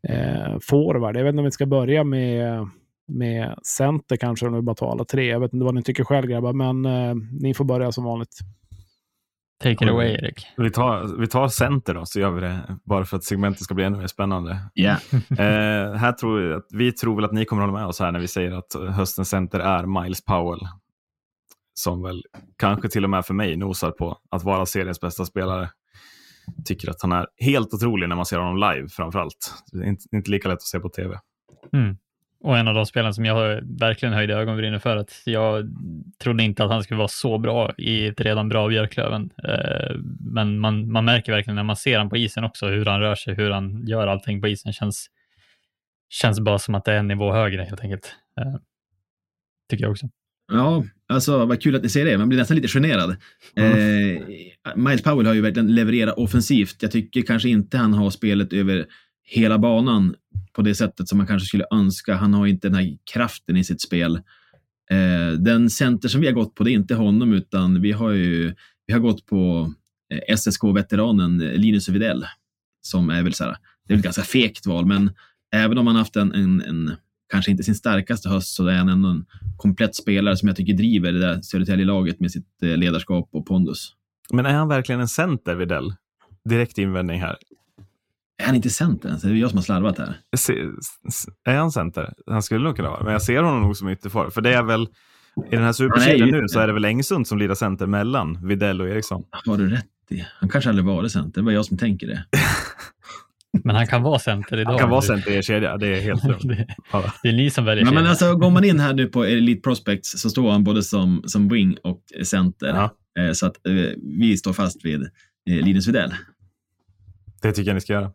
eh, 0.08 0.58
forward, 0.62 1.16
jag 1.16 1.24
vet 1.24 1.32
inte 1.32 1.38
om 1.40 1.44
vi 1.44 1.50
ska 1.50 1.66
börja 1.66 2.04
med, 2.04 2.68
med 3.08 3.54
center 3.62 4.16
kanske, 4.16 4.46
om 4.46 4.54
vi 4.54 4.62
bara 4.62 4.76
tar 4.76 4.90
alla 4.90 5.04
tre. 5.04 5.26
Jag 5.26 5.40
vet 5.40 5.52
inte 5.52 5.64
vad 5.64 5.74
ni 5.74 5.82
tycker 5.82 6.04
själv 6.04 6.26
grabbar, 6.26 6.52
men 6.52 6.84
eh, 6.86 7.14
ni 7.40 7.54
får 7.54 7.64
börja 7.64 7.92
som 7.92 8.04
vanligt. 8.04 8.38
Take 9.62 9.72
it 9.84 9.90
away, 9.90 10.08
Erik. 10.12 10.46
Vi 10.56 10.70
tar, 10.70 11.20
vi 11.20 11.26
tar 11.26 11.48
center 11.48 11.94
då, 11.94 12.06
så 12.06 12.20
gör 12.20 12.30
vi 12.30 12.40
det. 12.40 12.58
Bara 12.84 13.04
för 13.04 13.16
att 13.16 13.24
segmentet 13.24 13.62
ska 13.62 13.74
bli 13.74 13.84
ännu 13.84 13.98
mer 13.98 14.06
spännande. 14.06 14.58
Ja. 14.74 14.96
Eh, 15.30 15.92
här 15.94 16.12
tror 16.12 16.42
jag, 16.42 16.56
att- 16.56 16.66
vi 16.74 16.92
tror 16.92 17.16
väl 17.16 17.24
att 17.24 17.32
ni 17.32 17.44
kommer 17.44 17.62
hålla 17.62 17.78
med 17.78 17.86
oss 17.86 18.00
här 18.00 18.12
när 18.12 18.20
vi 18.20 18.28
säger 18.28 18.52
att 18.52 18.94
höstens 18.96 19.28
center 19.28 19.58
är 19.60 20.02
Miles 20.02 20.24
Powell. 20.24 20.58
Som 21.80 22.02
väl 22.02 22.22
kanske 22.56 22.88
till 22.88 23.04
och 23.04 23.10
med 23.10 23.26
för 23.26 23.34
mig 23.34 23.56
nosar 23.56 23.90
på 23.90 24.18
att 24.30 24.44
vara 24.44 24.66
seriens 24.66 25.00
bästa 25.00 25.24
spelare. 25.24 25.70
Tycker 26.64 26.90
att 26.90 27.02
han 27.02 27.12
är 27.12 27.26
helt 27.38 27.74
otrolig 27.74 28.08
när 28.08 28.16
man 28.16 28.26
ser 28.26 28.38
honom 28.38 28.56
live 28.56 28.88
framförallt. 28.88 29.54
Det 29.72 29.78
är 29.78 29.84
inte, 29.84 30.04
inte 30.12 30.30
lika 30.30 30.48
lätt 30.48 30.56
att 30.56 30.62
se 30.62 30.80
på 30.80 30.88
tv. 30.88 31.18
Mm. 31.72 31.96
Och 32.40 32.58
en 32.58 32.68
av 32.68 32.74
de 32.74 32.86
spelarna 32.86 33.12
som 33.12 33.24
jag 33.24 33.60
verkligen 33.80 34.14
höjde 34.14 34.34
ögonbrynen 34.34 34.80
för 34.80 34.96
att 34.96 35.22
jag 35.24 35.64
trodde 36.18 36.42
inte 36.42 36.64
att 36.64 36.70
han 36.70 36.82
skulle 36.82 36.98
vara 36.98 37.08
så 37.08 37.38
bra 37.38 37.74
i 37.78 38.06
ett 38.06 38.20
redan 38.20 38.48
bra 38.48 38.68
Björklöven. 38.68 39.30
Eh, 39.48 39.96
men 40.20 40.58
man, 40.58 40.92
man 40.92 41.04
märker 41.04 41.32
verkligen 41.32 41.56
när 41.56 41.62
man 41.62 41.76
ser 41.76 41.96
honom 41.96 42.10
på 42.10 42.16
isen 42.16 42.44
också 42.44 42.66
hur 42.66 42.86
han 42.86 43.00
rör 43.00 43.14
sig, 43.14 43.34
hur 43.34 43.50
han 43.50 43.86
gör 43.86 44.06
allting 44.06 44.40
på 44.40 44.48
isen. 44.48 44.72
Känns, 44.72 45.06
känns 46.08 46.40
bara 46.40 46.58
som 46.58 46.74
att 46.74 46.84
det 46.84 46.92
är 46.92 46.98
en 46.98 47.08
nivå 47.08 47.32
högre 47.32 47.62
helt 47.62 47.80
enkelt. 47.80 48.16
Eh, 48.40 48.54
tycker 49.70 49.84
jag 49.84 49.90
också. 49.90 50.08
Ja, 50.52 50.84
alltså 51.08 51.46
vad 51.46 51.62
kul 51.62 51.76
att 51.76 51.82
ni 51.82 51.88
säger 51.88 52.06
det. 52.06 52.18
Man 52.18 52.28
blir 52.28 52.38
nästan 52.38 52.54
lite 52.54 52.68
generad. 52.68 53.16
Eh, 53.56 54.22
Miles 54.76 55.02
Powell 55.02 55.26
har 55.26 55.34
ju 55.34 55.40
verkligen 55.40 55.74
levererat 55.74 56.18
offensivt. 56.18 56.76
Jag 56.82 56.90
tycker 56.90 57.22
kanske 57.22 57.48
inte 57.48 57.78
han 57.78 57.92
har 57.92 58.10
spelet 58.10 58.52
över 58.52 58.86
hela 59.24 59.58
banan 59.58 60.14
på 60.52 60.62
det 60.62 60.74
sättet 60.74 61.08
som 61.08 61.18
man 61.18 61.26
kanske 61.26 61.46
skulle 61.46 61.66
önska. 61.70 62.14
Han 62.14 62.34
har 62.34 62.46
inte 62.46 62.68
den 62.68 62.74
här 62.74 62.96
kraften 63.12 63.56
i 63.56 63.64
sitt 63.64 63.80
spel. 63.80 64.16
Eh, 64.90 65.38
den 65.38 65.70
center 65.70 66.08
som 66.08 66.20
vi 66.20 66.26
har 66.26 66.34
gått 66.34 66.54
på, 66.54 66.64
det 66.64 66.70
är 66.70 66.72
inte 66.72 66.94
honom, 66.94 67.32
utan 67.32 67.82
vi 67.82 67.92
har 67.92 68.10
ju 68.10 68.54
vi 68.86 68.92
har 68.92 69.00
gått 69.00 69.26
på 69.26 69.72
eh, 70.14 70.36
SSK-veteranen 70.36 71.38
Linus 71.38 71.88
Widell, 71.88 72.24
som 72.80 73.10
är 73.10 73.22
väl 73.22 73.34
så 73.34 73.44
här, 73.44 73.56
det 73.86 73.92
är 73.92 73.96
väl 73.96 73.98
ett 73.98 74.04
ganska 74.04 74.22
fegt 74.22 74.66
val, 74.66 74.86
men 74.86 75.10
även 75.54 75.78
om 75.78 75.86
han 75.86 75.96
haft 75.96 76.16
en, 76.16 76.32
en, 76.32 76.60
en 76.60 76.96
kanske 77.28 77.50
inte 77.50 77.62
sin 77.62 77.74
starkaste 77.74 78.28
höst, 78.28 78.54
så 78.54 78.66
är 78.66 78.76
han 78.76 78.88
ändå 78.88 79.08
en 79.08 79.26
komplett 79.56 79.94
spelare 79.94 80.36
som 80.36 80.48
jag 80.48 80.56
tycker 80.56 80.74
driver 80.74 81.12
det 81.12 81.18
där 81.18 81.40
Södertälje-laget 81.42 82.20
med 82.20 82.32
sitt 82.32 82.62
eh, 82.62 82.76
ledarskap 82.76 83.28
och 83.32 83.46
pondus. 83.46 83.92
Men 84.32 84.46
är 84.46 84.54
han 84.54 84.68
verkligen 84.68 85.00
en 85.00 85.08
center, 85.08 85.54
Widell? 85.54 85.94
Direkt 86.44 86.78
invändning 86.78 87.20
här. 87.20 87.36
Är 88.38 88.46
han 88.46 88.54
inte 88.54 88.70
center 88.70 89.08
ens? 89.08 89.22
Det 89.22 89.28
är 89.28 89.34
jag 89.34 89.50
som 89.50 89.56
har 89.56 89.62
slarvat 89.62 89.98
här. 89.98 90.20
Är 91.44 91.56
han 91.56 91.72
center? 91.72 92.14
Han 92.26 92.42
skulle 92.42 92.64
nog 92.64 92.76
kunna 92.76 92.90
vara, 92.90 93.02
men 93.02 93.12
jag 93.12 93.22
ser 93.22 93.42
honom 93.42 93.62
nog 93.62 93.76
som 93.76 93.88
ytterforward. 93.88 94.32
För 94.32 94.40
det 94.40 94.54
är 94.54 94.62
väl, 94.62 94.82
i 95.46 95.56
den 95.56 95.62
här 95.62 95.72
superserien 95.72 96.28
nu 96.28 96.48
så 96.48 96.60
är 96.60 96.66
det 96.66 96.72
väl 96.72 96.84
Engsund 96.84 97.26
som 97.26 97.38
lirar 97.38 97.54
center 97.54 97.86
mellan 97.86 98.46
Widell 98.46 98.80
och 98.80 98.88
Eriksson. 98.88 99.24
Har 99.30 99.56
du 99.56 99.70
rätt 99.70 99.86
i? 100.10 100.24
Han 100.40 100.48
kanske 100.48 100.70
aldrig 100.70 100.86
varit 100.86 101.12
center. 101.12 101.40
Det 101.40 101.44
var 101.44 101.52
jag 101.52 101.64
som 101.64 101.78
tänker 101.78 102.06
det. 102.06 102.24
Men 103.64 103.76
han 103.76 103.86
kan 103.86 104.02
vara 104.02 104.18
center 104.18 104.58
idag. 104.58 104.70
Han 104.70 104.78
kan 104.78 104.90
vara 104.90 105.02
center 105.02 105.30
i 105.30 105.34
er 105.36 105.42
kedja, 105.42 105.76
det 105.76 105.86
är 105.88 106.00
helt 106.00 106.24
lugnt. 106.24 106.42
det, 106.48 106.66
Ja. 106.92 107.12
det 107.22 107.28
är 107.28 107.32
ni 107.32 107.50
som 107.50 107.64
väljer 107.64 107.84
Men, 107.84 107.94
men 107.94 108.00
kedja. 108.02 108.10
alltså, 108.10 108.34
går 108.34 108.50
man 108.50 108.64
in 108.64 108.80
här 108.80 108.94
nu 108.94 109.06
på 109.06 109.24
Elite 109.24 109.60
Prospects 109.60 110.20
så 110.20 110.30
står 110.30 110.50
han 110.50 110.64
både 110.64 110.82
som, 110.82 111.22
som 111.26 111.48
wing 111.48 111.76
och 111.82 112.02
center. 112.24 112.66
Ja. 112.66 113.22
Eh, 113.22 113.32
Så 113.32 113.46
att 113.46 113.66
eh, 113.66 113.72
vi 114.18 114.36
står 114.36 114.52
fast 114.52 114.84
vid 114.84 115.02
eh, 115.02 115.08
Linus 115.64 115.88
Widell. 115.88 116.14
Det 117.42 117.52
tycker 117.52 117.70
jag 117.70 117.74
ni 117.74 117.80
ska 117.80 117.92
göra. 117.92 118.10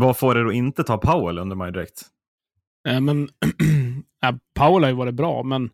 Vad 0.00 0.16
får 0.16 0.38
er 0.38 0.44
att 0.44 0.54
inte 0.54 0.84
ta 0.84 0.98
Powell 0.98 1.38
under 1.38 1.56
mig 1.56 1.72
direkt? 1.72 2.02
Eh, 2.88 3.00
men 3.00 3.28
ja, 4.22 4.38
Paul 4.54 4.82
har 4.82 4.90
ju 4.90 4.96
varit 4.96 5.14
bra, 5.14 5.42
men 5.42 5.70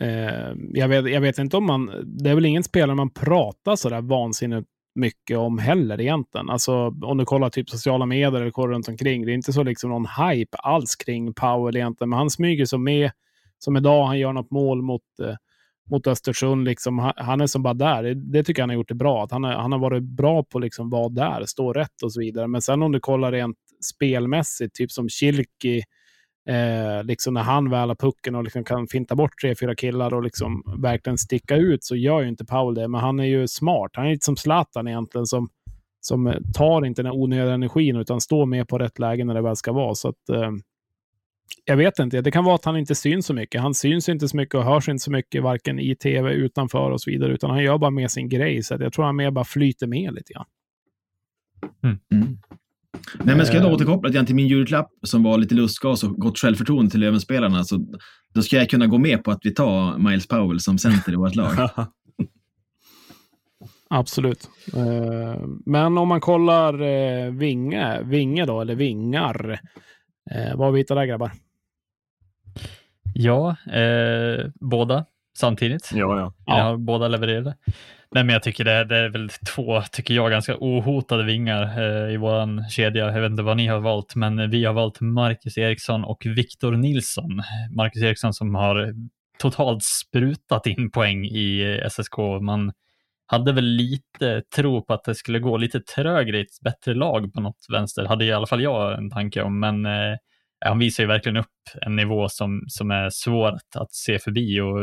eh, 0.00 0.52
jag, 0.72 0.88
vet, 0.88 1.10
jag 1.10 1.20
vet 1.20 1.38
inte 1.38 1.56
om 1.56 1.66
man... 1.66 1.90
Det 2.06 2.30
är 2.30 2.34
väl 2.34 2.44
ingen 2.46 2.62
spelare 2.64 2.96
man 2.96 3.10
pratar 3.10 3.76
så 3.76 3.88
där 3.88 4.00
vansinnigt 4.02 4.68
mycket 4.94 5.38
om 5.38 5.58
heller 5.58 6.00
egentligen. 6.00 6.50
Alltså 6.50 6.94
om 7.02 7.18
du 7.18 7.24
kollar 7.24 7.50
typ 7.50 7.70
sociala 7.70 8.06
medier 8.06 8.40
eller 8.40 8.50
kollar 8.50 8.74
runt 8.74 8.88
omkring. 8.88 9.26
Det 9.26 9.32
är 9.32 9.34
inte 9.34 9.52
så 9.52 9.62
liksom 9.62 9.90
någon 9.90 10.06
hype 10.06 10.56
alls 10.56 10.96
kring 10.96 11.34
Powell 11.34 11.76
egentligen, 11.76 12.08
men 12.08 12.18
han 12.18 12.30
smyger 12.30 12.64
så 12.64 12.78
med. 12.78 13.10
som 13.58 13.76
idag, 13.76 14.06
han 14.06 14.18
gör 14.18 14.32
något 14.32 14.50
mål 14.50 14.82
mot, 14.82 15.02
eh, 15.22 15.34
mot 15.90 16.06
Östersund. 16.06 16.64
Liksom, 16.64 16.98
han, 16.98 17.12
han 17.16 17.40
är 17.40 17.46
som 17.46 17.62
bara 17.62 17.74
där. 17.74 18.02
Det, 18.02 18.14
det 18.14 18.44
tycker 18.44 18.60
jag 18.60 18.62
han 18.62 18.70
har 18.70 18.74
gjort 18.74 18.88
det 18.88 18.94
bra. 18.94 19.24
Att 19.24 19.30
han, 19.30 19.44
är, 19.44 19.52
han 19.52 19.72
har 19.72 19.78
varit 19.78 20.02
bra 20.02 20.44
på 20.44 20.58
att 20.58 20.64
liksom 20.64 20.90
vara 20.90 21.08
där, 21.08 21.44
stå 21.46 21.72
rätt 21.72 22.02
och 22.02 22.12
så 22.12 22.20
vidare. 22.20 22.46
Men 22.46 22.62
sen 22.62 22.82
om 22.82 22.92
du 22.92 23.00
kollar 23.00 23.32
rent 23.32 23.56
spelmässigt, 23.94 24.74
typ 24.74 24.92
som 24.92 25.08
Kilki, 25.08 25.82
Eh, 26.46 27.04
liksom 27.04 27.34
när 27.34 27.42
han 27.42 27.70
väl 27.70 27.88
har 27.88 27.96
pucken 27.96 28.34
och 28.34 28.44
liksom 28.44 28.64
kan 28.64 28.86
finta 28.86 29.14
bort 29.14 29.40
tre, 29.40 29.54
fyra 29.54 29.74
killar 29.74 30.14
och 30.14 30.22
liksom 30.22 30.62
verkligen 30.78 31.18
sticka 31.18 31.56
ut 31.56 31.84
så 31.84 31.96
gör 31.96 32.20
ju 32.22 32.28
inte 32.28 32.44
Paul 32.44 32.74
det. 32.74 32.88
Men 32.88 33.00
han 33.00 33.20
är 33.20 33.24
ju 33.24 33.48
smart. 33.48 33.90
Han 33.94 34.06
är 34.06 34.10
lite 34.10 34.24
som 34.24 34.36
Zlatan 34.36 34.88
egentligen 34.88 35.26
som, 35.26 35.48
som 36.00 36.34
tar 36.54 36.84
inte 36.84 37.02
den 37.02 37.12
onödiga 37.12 37.54
energin 37.54 37.96
utan 37.96 38.20
står 38.20 38.46
med 38.46 38.68
på 38.68 38.78
rätt 38.78 38.98
läge 38.98 39.24
när 39.24 39.34
det 39.34 39.42
väl 39.42 39.56
ska 39.56 39.72
vara. 39.72 39.94
Så 39.94 40.08
att, 40.08 40.28
eh, 40.28 40.50
jag 41.64 41.76
vet 41.76 41.98
inte. 41.98 42.20
Det 42.20 42.30
kan 42.30 42.44
vara 42.44 42.54
att 42.54 42.64
han 42.64 42.76
inte 42.76 42.94
syns 42.94 43.26
så 43.26 43.34
mycket. 43.34 43.60
Han 43.60 43.74
syns 43.74 44.08
inte 44.08 44.28
så 44.28 44.36
mycket 44.36 44.54
och 44.54 44.64
hörs 44.64 44.88
inte 44.88 45.04
så 45.04 45.10
mycket, 45.10 45.42
varken 45.42 45.78
i 45.78 45.96
tv, 45.96 46.32
utanför 46.32 46.90
och 46.90 47.00
så 47.00 47.10
vidare, 47.10 47.32
utan 47.32 47.50
han 47.50 47.62
gör 47.62 47.78
bara 47.78 47.90
med 47.90 48.10
sin 48.10 48.28
grej. 48.28 48.62
Så 48.62 48.76
jag 48.80 48.92
tror 48.92 49.04
han 49.04 49.16
mer 49.16 49.30
bara 49.30 49.44
flyter 49.44 49.86
med 49.86 50.14
lite 50.14 50.32
grann. 50.32 50.46
Mm. 51.82 51.98
Mm. 52.12 52.38
Nej, 53.24 53.36
men 53.36 53.46
ska 53.46 53.56
jag 53.56 53.64
då 53.64 53.74
återkoppla 53.74 54.24
till 54.24 54.34
min 54.34 54.48
julklapp 54.48 54.90
som 55.02 55.22
var 55.22 55.38
lite 55.38 55.54
lustgas 55.54 56.04
och 56.04 56.10
gott 56.10 56.38
självförtroende 56.38 56.90
till 56.90 57.00
Lövenspelarna 57.00 57.64
så 57.64 57.86
då 58.34 58.42
ska 58.42 58.56
jag 58.56 58.70
kunna 58.70 58.86
gå 58.86 58.98
med 58.98 59.24
på 59.24 59.30
att 59.30 59.40
vi 59.42 59.54
tar 59.54 59.98
Miles 59.98 60.28
Powell 60.28 60.60
som 60.60 60.78
center 60.78 61.12
i 61.12 61.16
vårt 61.16 61.34
lag. 61.34 61.50
Absolut. 63.90 64.50
Eh, 64.76 65.42
men 65.66 65.98
om 65.98 66.08
man 66.08 66.20
kollar 66.20 66.82
eh, 66.82 67.30
Vinge, 67.30 68.02
Vinge 68.02 68.44
då, 68.46 68.60
eller 68.60 68.74
Vingar. 68.74 69.60
Eh, 70.30 70.56
vad 70.56 70.66
har 70.66 70.72
vi 70.72 70.78
hittat 70.78 70.96
där 70.96 71.04
grabbar? 71.04 71.30
Ja, 73.14 73.56
eh, 73.72 74.46
båda 74.54 75.04
samtidigt. 75.38 75.90
Ja, 75.94 76.18
ja. 76.18 76.32
ja. 76.46 76.76
båda 76.76 77.08
levererade. 77.08 77.56
Nej, 78.14 78.24
men 78.24 78.32
jag 78.32 78.42
tycker 78.42 78.64
det, 78.64 78.84
det, 78.84 78.96
är 78.96 79.08
väl 79.08 79.28
två, 79.54 79.82
tycker 79.92 80.14
jag, 80.14 80.30
ganska 80.30 80.56
ohotade 80.60 81.24
vingar 81.24 81.62
eh, 81.62 82.14
i 82.14 82.16
vår 82.16 82.70
kedja. 82.70 83.06
Jag 83.06 83.20
vet 83.20 83.30
inte 83.30 83.42
vad 83.42 83.56
ni 83.56 83.66
har 83.66 83.80
valt, 83.80 84.14
men 84.14 84.50
vi 84.50 84.64
har 84.64 84.72
valt 84.72 85.00
Marcus 85.00 85.58
Eriksson 85.58 86.04
och 86.04 86.26
Viktor 86.26 86.72
Nilsson. 86.72 87.42
Marcus 87.76 88.02
Eriksson 88.02 88.34
som 88.34 88.54
har 88.54 88.94
totalt 89.38 89.82
sprutat 89.82 90.66
in 90.66 90.90
poäng 90.90 91.24
i 91.24 91.78
eh, 91.82 91.88
SSK. 91.88 92.18
Man 92.42 92.72
hade 93.26 93.52
väl 93.52 93.64
lite 93.64 94.42
tro 94.56 94.84
på 94.84 94.94
att 94.94 95.04
det 95.04 95.14
skulle 95.14 95.38
gå 95.38 95.56
lite 95.56 95.80
trögre 95.80 96.38
i 96.38 96.40
ett 96.40 96.60
bättre 96.64 96.94
lag 96.94 97.32
på 97.32 97.40
något 97.40 97.66
vänster, 97.72 98.04
hade 98.04 98.24
i 98.24 98.32
alla 98.32 98.46
fall 98.46 98.62
jag 98.62 98.98
en 98.98 99.10
tanke 99.10 99.42
om, 99.42 99.60
men 99.60 99.86
eh, 99.86 100.16
han 100.64 100.78
visar 100.78 101.02
ju 101.02 101.06
verkligen 101.06 101.36
upp 101.36 101.46
en 101.80 101.96
nivå 101.96 102.28
som, 102.28 102.64
som 102.68 102.90
är 102.90 103.10
svår 103.10 103.48
att, 103.48 103.76
att 103.76 103.94
se 103.94 104.18
förbi 104.18 104.60
och 104.60 104.78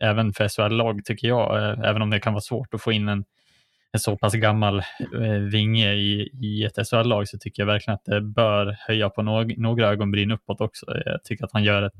även 0.00 0.32
för 0.32 0.48
SHL-lag 0.48 1.04
tycker 1.04 1.28
jag, 1.28 1.56
eh, 1.56 1.88
även 1.90 2.02
om 2.02 2.10
det 2.10 2.20
kan 2.20 2.32
vara 2.32 2.40
svårt 2.40 2.74
att 2.74 2.82
få 2.82 2.92
in 2.92 3.08
en, 3.08 3.24
en 3.92 4.00
så 4.00 4.16
pass 4.16 4.34
gammal 4.34 4.78
eh, 5.14 5.38
vinge 5.52 5.92
i, 5.92 6.30
i 6.42 6.64
ett 6.64 6.88
SHL-lag 6.88 7.28
så 7.28 7.38
tycker 7.38 7.62
jag 7.62 7.66
verkligen 7.66 7.94
att 7.94 8.04
det 8.04 8.20
bör 8.20 8.76
höja 8.78 9.10
på 9.10 9.22
no 9.22 9.44
några 9.56 9.88
ögonbryn 9.88 10.30
uppåt 10.30 10.60
också. 10.60 10.86
Jag 11.04 11.24
tycker 11.24 11.44
att 11.44 11.52
han 11.52 11.64
gör 11.64 11.82
ett, 11.82 11.92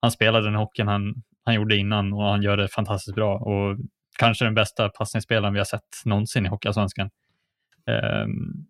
han 0.00 0.10
spelar 0.10 0.42
den 0.42 0.54
hockeyn 0.54 0.88
han, 0.88 1.22
han 1.44 1.54
gjorde 1.54 1.76
innan 1.76 2.12
och 2.12 2.22
han 2.22 2.42
gör 2.42 2.56
det 2.56 2.68
fantastiskt 2.68 3.14
bra 3.14 3.38
och 3.38 3.78
kanske 4.18 4.44
den 4.44 4.54
bästa 4.54 4.88
passningsspelaren 4.88 5.52
vi 5.52 5.60
har 5.60 5.64
sett 5.64 6.04
någonsin 6.04 6.46
i 6.46 6.48
Hockeyallsvenskan. 6.48 7.10
Um, 8.24 8.66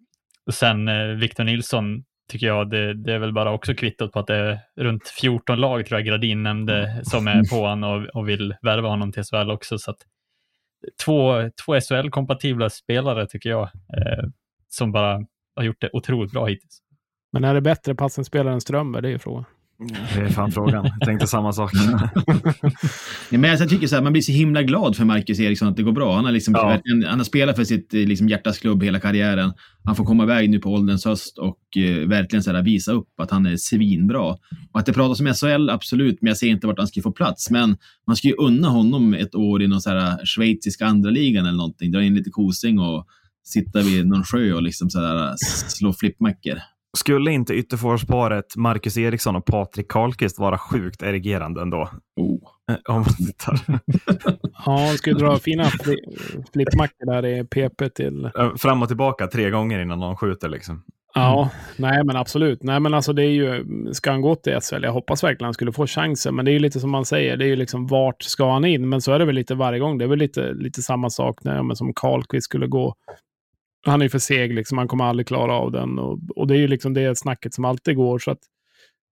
sen 0.53 0.89
eh, 0.89 1.07
Victor 1.07 1.45
Nilsson 1.45 2.05
tycker 2.29 2.47
jag. 2.47 2.71
Det, 2.71 2.95
det, 2.95 3.13
är 3.13 3.19
väl 3.19 3.33
bara 3.33 3.53
också 3.53 3.75
kvittot 3.75 4.13
på 4.13 4.19
att 4.19 4.27
det 4.27 4.35
är 4.35 4.59
runt 4.77 5.09
14 5.09 5.61
lag, 5.61 5.87
tror 5.87 6.01
jag 6.01 6.07
Gradin 6.07 6.43
nämnde, 6.43 7.01
som 7.03 7.29
är 7.29 7.51
på 7.51 7.67
honom 7.67 7.93
och, 7.93 8.17
och 8.21 8.29
vill 8.29 8.55
värva 8.63 8.89
honom 8.89 9.13
till 9.13 9.23
SHL 9.23 9.51
också. 9.51 9.79
Så 9.79 9.91
att, 9.91 9.99
två, 11.05 11.51
två 11.65 11.81
SHL-kompatibla 11.81 12.69
spelare 12.69 13.27
tycker 13.27 13.51
jag, 13.51 13.63
eh, 13.63 14.25
som 14.69 14.93
bara 14.93 15.21
har 15.57 15.63
gjort 15.63 15.81
det 15.81 15.91
otroligt 15.93 16.33
bra 16.33 16.47
hittills. 16.47 16.79
Men 17.33 17.45
är 17.45 17.55
det 17.55 17.61
bättre 17.61 17.95
passningsspelare 17.95 18.55
än 18.55 18.61
Strömberg? 18.61 19.03
Det 19.03 19.09
är 19.09 19.13
ju 19.13 19.19
frågan. 19.19 19.45
Det 19.79 20.21
är 20.21 20.29
fan 20.29 20.53
frågan. 20.53 20.85
Jag 20.85 21.09
tänkte 21.09 21.27
samma 21.27 21.53
sak. 21.53 21.73
ja, 23.31 23.39
men 23.39 23.45
jag 23.51 23.69
tycker 23.69 23.87
så 23.87 23.95
här, 23.95 24.03
man 24.03 24.13
blir 24.13 24.23
så 24.23 24.33
himla 24.33 24.63
glad 24.63 24.97
för 24.97 25.05
Marcus 25.05 25.41
Eriksson 25.41 25.69
att 25.69 25.77
det 25.77 25.83
går 25.83 25.93
bra. 25.93 26.15
Han 26.15 26.25
har, 26.25 26.33
liksom, 26.33 26.55
ja. 26.55 26.81
han 27.09 27.19
har 27.19 27.25
spelat 27.25 27.57
för 27.57 27.65
sitt 27.65 27.93
liksom, 27.93 28.29
hjärtas 28.29 28.59
klubb 28.59 28.83
hela 28.83 29.01
karriären. 29.01 29.53
Han 29.85 29.97
får 29.97 30.05
komma 30.05 30.25
iväg 30.25 30.51
nu 30.51 30.59
på 30.59 30.73
ålderns 30.73 31.05
höst 31.05 31.39
och 31.39 31.59
uh, 31.77 32.09
verkligen 32.09 32.43
så 32.43 32.53
här, 32.53 32.63
visa 32.63 32.93
upp 32.93 33.21
att 33.21 33.31
han 33.31 33.47
är 33.47 33.57
svinbra. 33.57 34.23
Och 34.73 34.81
att 34.81 34.87
det 34.87 34.93
pratas 34.93 35.21
om 35.21 35.35
SHL, 35.35 35.71
absolut, 35.71 36.19
men 36.23 36.29
jag 36.29 36.37
ser 36.37 36.49
inte 36.49 36.67
vart 36.67 36.79
han 36.79 36.89
ska 36.89 37.03
få 37.03 37.13
plats. 37.13 37.51
Men 37.51 37.77
man 38.07 38.17
ska 38.17 38.29
ju 38.29 38.35
unna 38.35 38.69
honom 38.69 39.15
ett 39.15 39.35
år 39.35 39.63
i 39.63 39.67
någon 39.67 39.81
så 39.81 39.91
här, 39.91 40.27
schweiziska 40.27 40.87
andra 40.87 41.11
ligan 41.11 41.47
eller 41.47 41.59
någonting. 41.59 41.93
Dra 41.93 42.03
in 42.03 42.15
lite 42.15 42.31
kosing 42.31 42.79
och 42.79 43.07
sitta 43.45 43.81
vid 43.81 44.07
någon 44.07 44.25
sjö 44.25 44.53
och 44.53 44.63
liksom 44.63 44.91
så 44.91 45.01
här, 45.01 45.35
slå 45.69 45.93
flippmackor. 45.93 46.61
Skulle 46.97 47.33
inte 47.33 47.55
ytterforwardsparet 47.55 48.57
Marcus 48.57 48.99
Eriksson 48.99 49.37
och 49.37 49.45
Patrik 49.45 49.89
Karlqvist 49.89 50.39
vara 50.39 50.59
sjukt 50.59 51.03
erigerande 51.03 51.63
ändå? 51.63 51.89
Oh. 52.17 52.39
Eh, 52.71 52.95
om 52.95 52.95
man 52.95 53.05
tittar. 53.05 53.61
ja, 54.67 54.89
ska 54.97 55.13
dra 55.13 55.39
fina 55.39 55.65
fli 55.65 55.97
flippmackor 56.53 57.07
där 57.07 57.27
i 57.27 57.45
PP 57.45 57.95
till... 57.95 58.31
Fram 58.59 58.83
och 58.83 58.89
tillbaka 58.89 59.27
tre 59.27 59.51
gånger 59.51 59.79
innan 59.79 59.99
någon 59.99 60.17
skjuter 60.17 60.49
liksom. 60.49 60.83
Ja, 61.15 61.51
nej 61.77 62.05
men 62.05 62.17
absolut. 62.17 62.63
Nej 62.63 62.81
men 62.81 62.95
alltså 62.95 63.13
det 63.13 63.23
är 63.23 63.31
ju, 63.31 63.65
ska 63.93 64.11
han 64.11 64.21
gå 64.21 64.35
till 64.35 64.61
SHL? 64.61 64.83
Jag 64.83 64.93
hoppas 64.93 65.25
verkligen 65.25 65.45
han 65.45 65.55
skulle 65.55 65.73
få 65.73 65.87
chansen, 65.87 66.35
men 66.35 66.45
det 66.45 66.51
är 66.51 66.53
ju 66.53 66.59
lite 66.59 66.81
som 66.81 66.91
man 66.91 67.05
säger, 67.05 67.37
det 67.37 67.45
är 67.45 67.49
ju 67.49 67.57
liksom 67.57 67.87
vart 67.87 68.23
ska 68.23 68.53
han 68.53 68.65
in? 68.65 68.89
Men 68.89 69.01
så 69.01 69.13
är 69.13 69.19
det 69.19 69.25
väl 69.25 69.35
lite 69.35 69.55
varje 69.55 69.79
gång. 69.79 69.99
Det 69.99 70.05
är 70.05 70.09
väl 70.09 70.19
lite, 70.19 70.53
lite 70.53 70.83
samma 70.83 71.11
sak 71.11 71.45
när, 71.45 71.63
men 71.63 71.77
som 71.77 71.95
Karlqvist 71.95 72.45
skulle 72.45 72.67
gå 72.67 72.95
han 73.87 74.03
är 74.03 74.09
för 74.09 74.19
seg, 74.19 74.55
liksom. 74.55 74.79
han 74.79 74.89
kommer 74.89 75.05
aldrig 75.05 75.27
klara 75.27 75.53
av 75.53 75.73
den. 75.73 75.99
Och, 75.99 76.19
och 76.37 76.47
det 76.47 76.55
är 76.55 76.59
ju 76.59 76.69
liksom 76.69 76.95
det 76.95 77.19
snacket 77.19 77.55
som 77.55 77.65
alltid 77.65 77.97
går. 77.97 78.19
Så 78.19 78.31
att, 78.31 78.41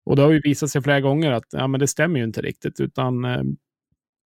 och 0.06 0.16
det 0.16 0.22
har 0.22 0.30
ju 0.30 0.40
visat 0.40 0.70
sig 0.70 0.82
flera 0.82 1.00
gånger 1.00 1.32
att 1.32 1.46
ja, 1.50 1.66
men 1.66 1.80
det 1.80 1.86
stämmer 1.86 2.18
ju 2.18 2.24
inte 2.24 2.42
riktigt. 2.42 2.80
Utan 2.80 3.24
eh, 3.24 3.42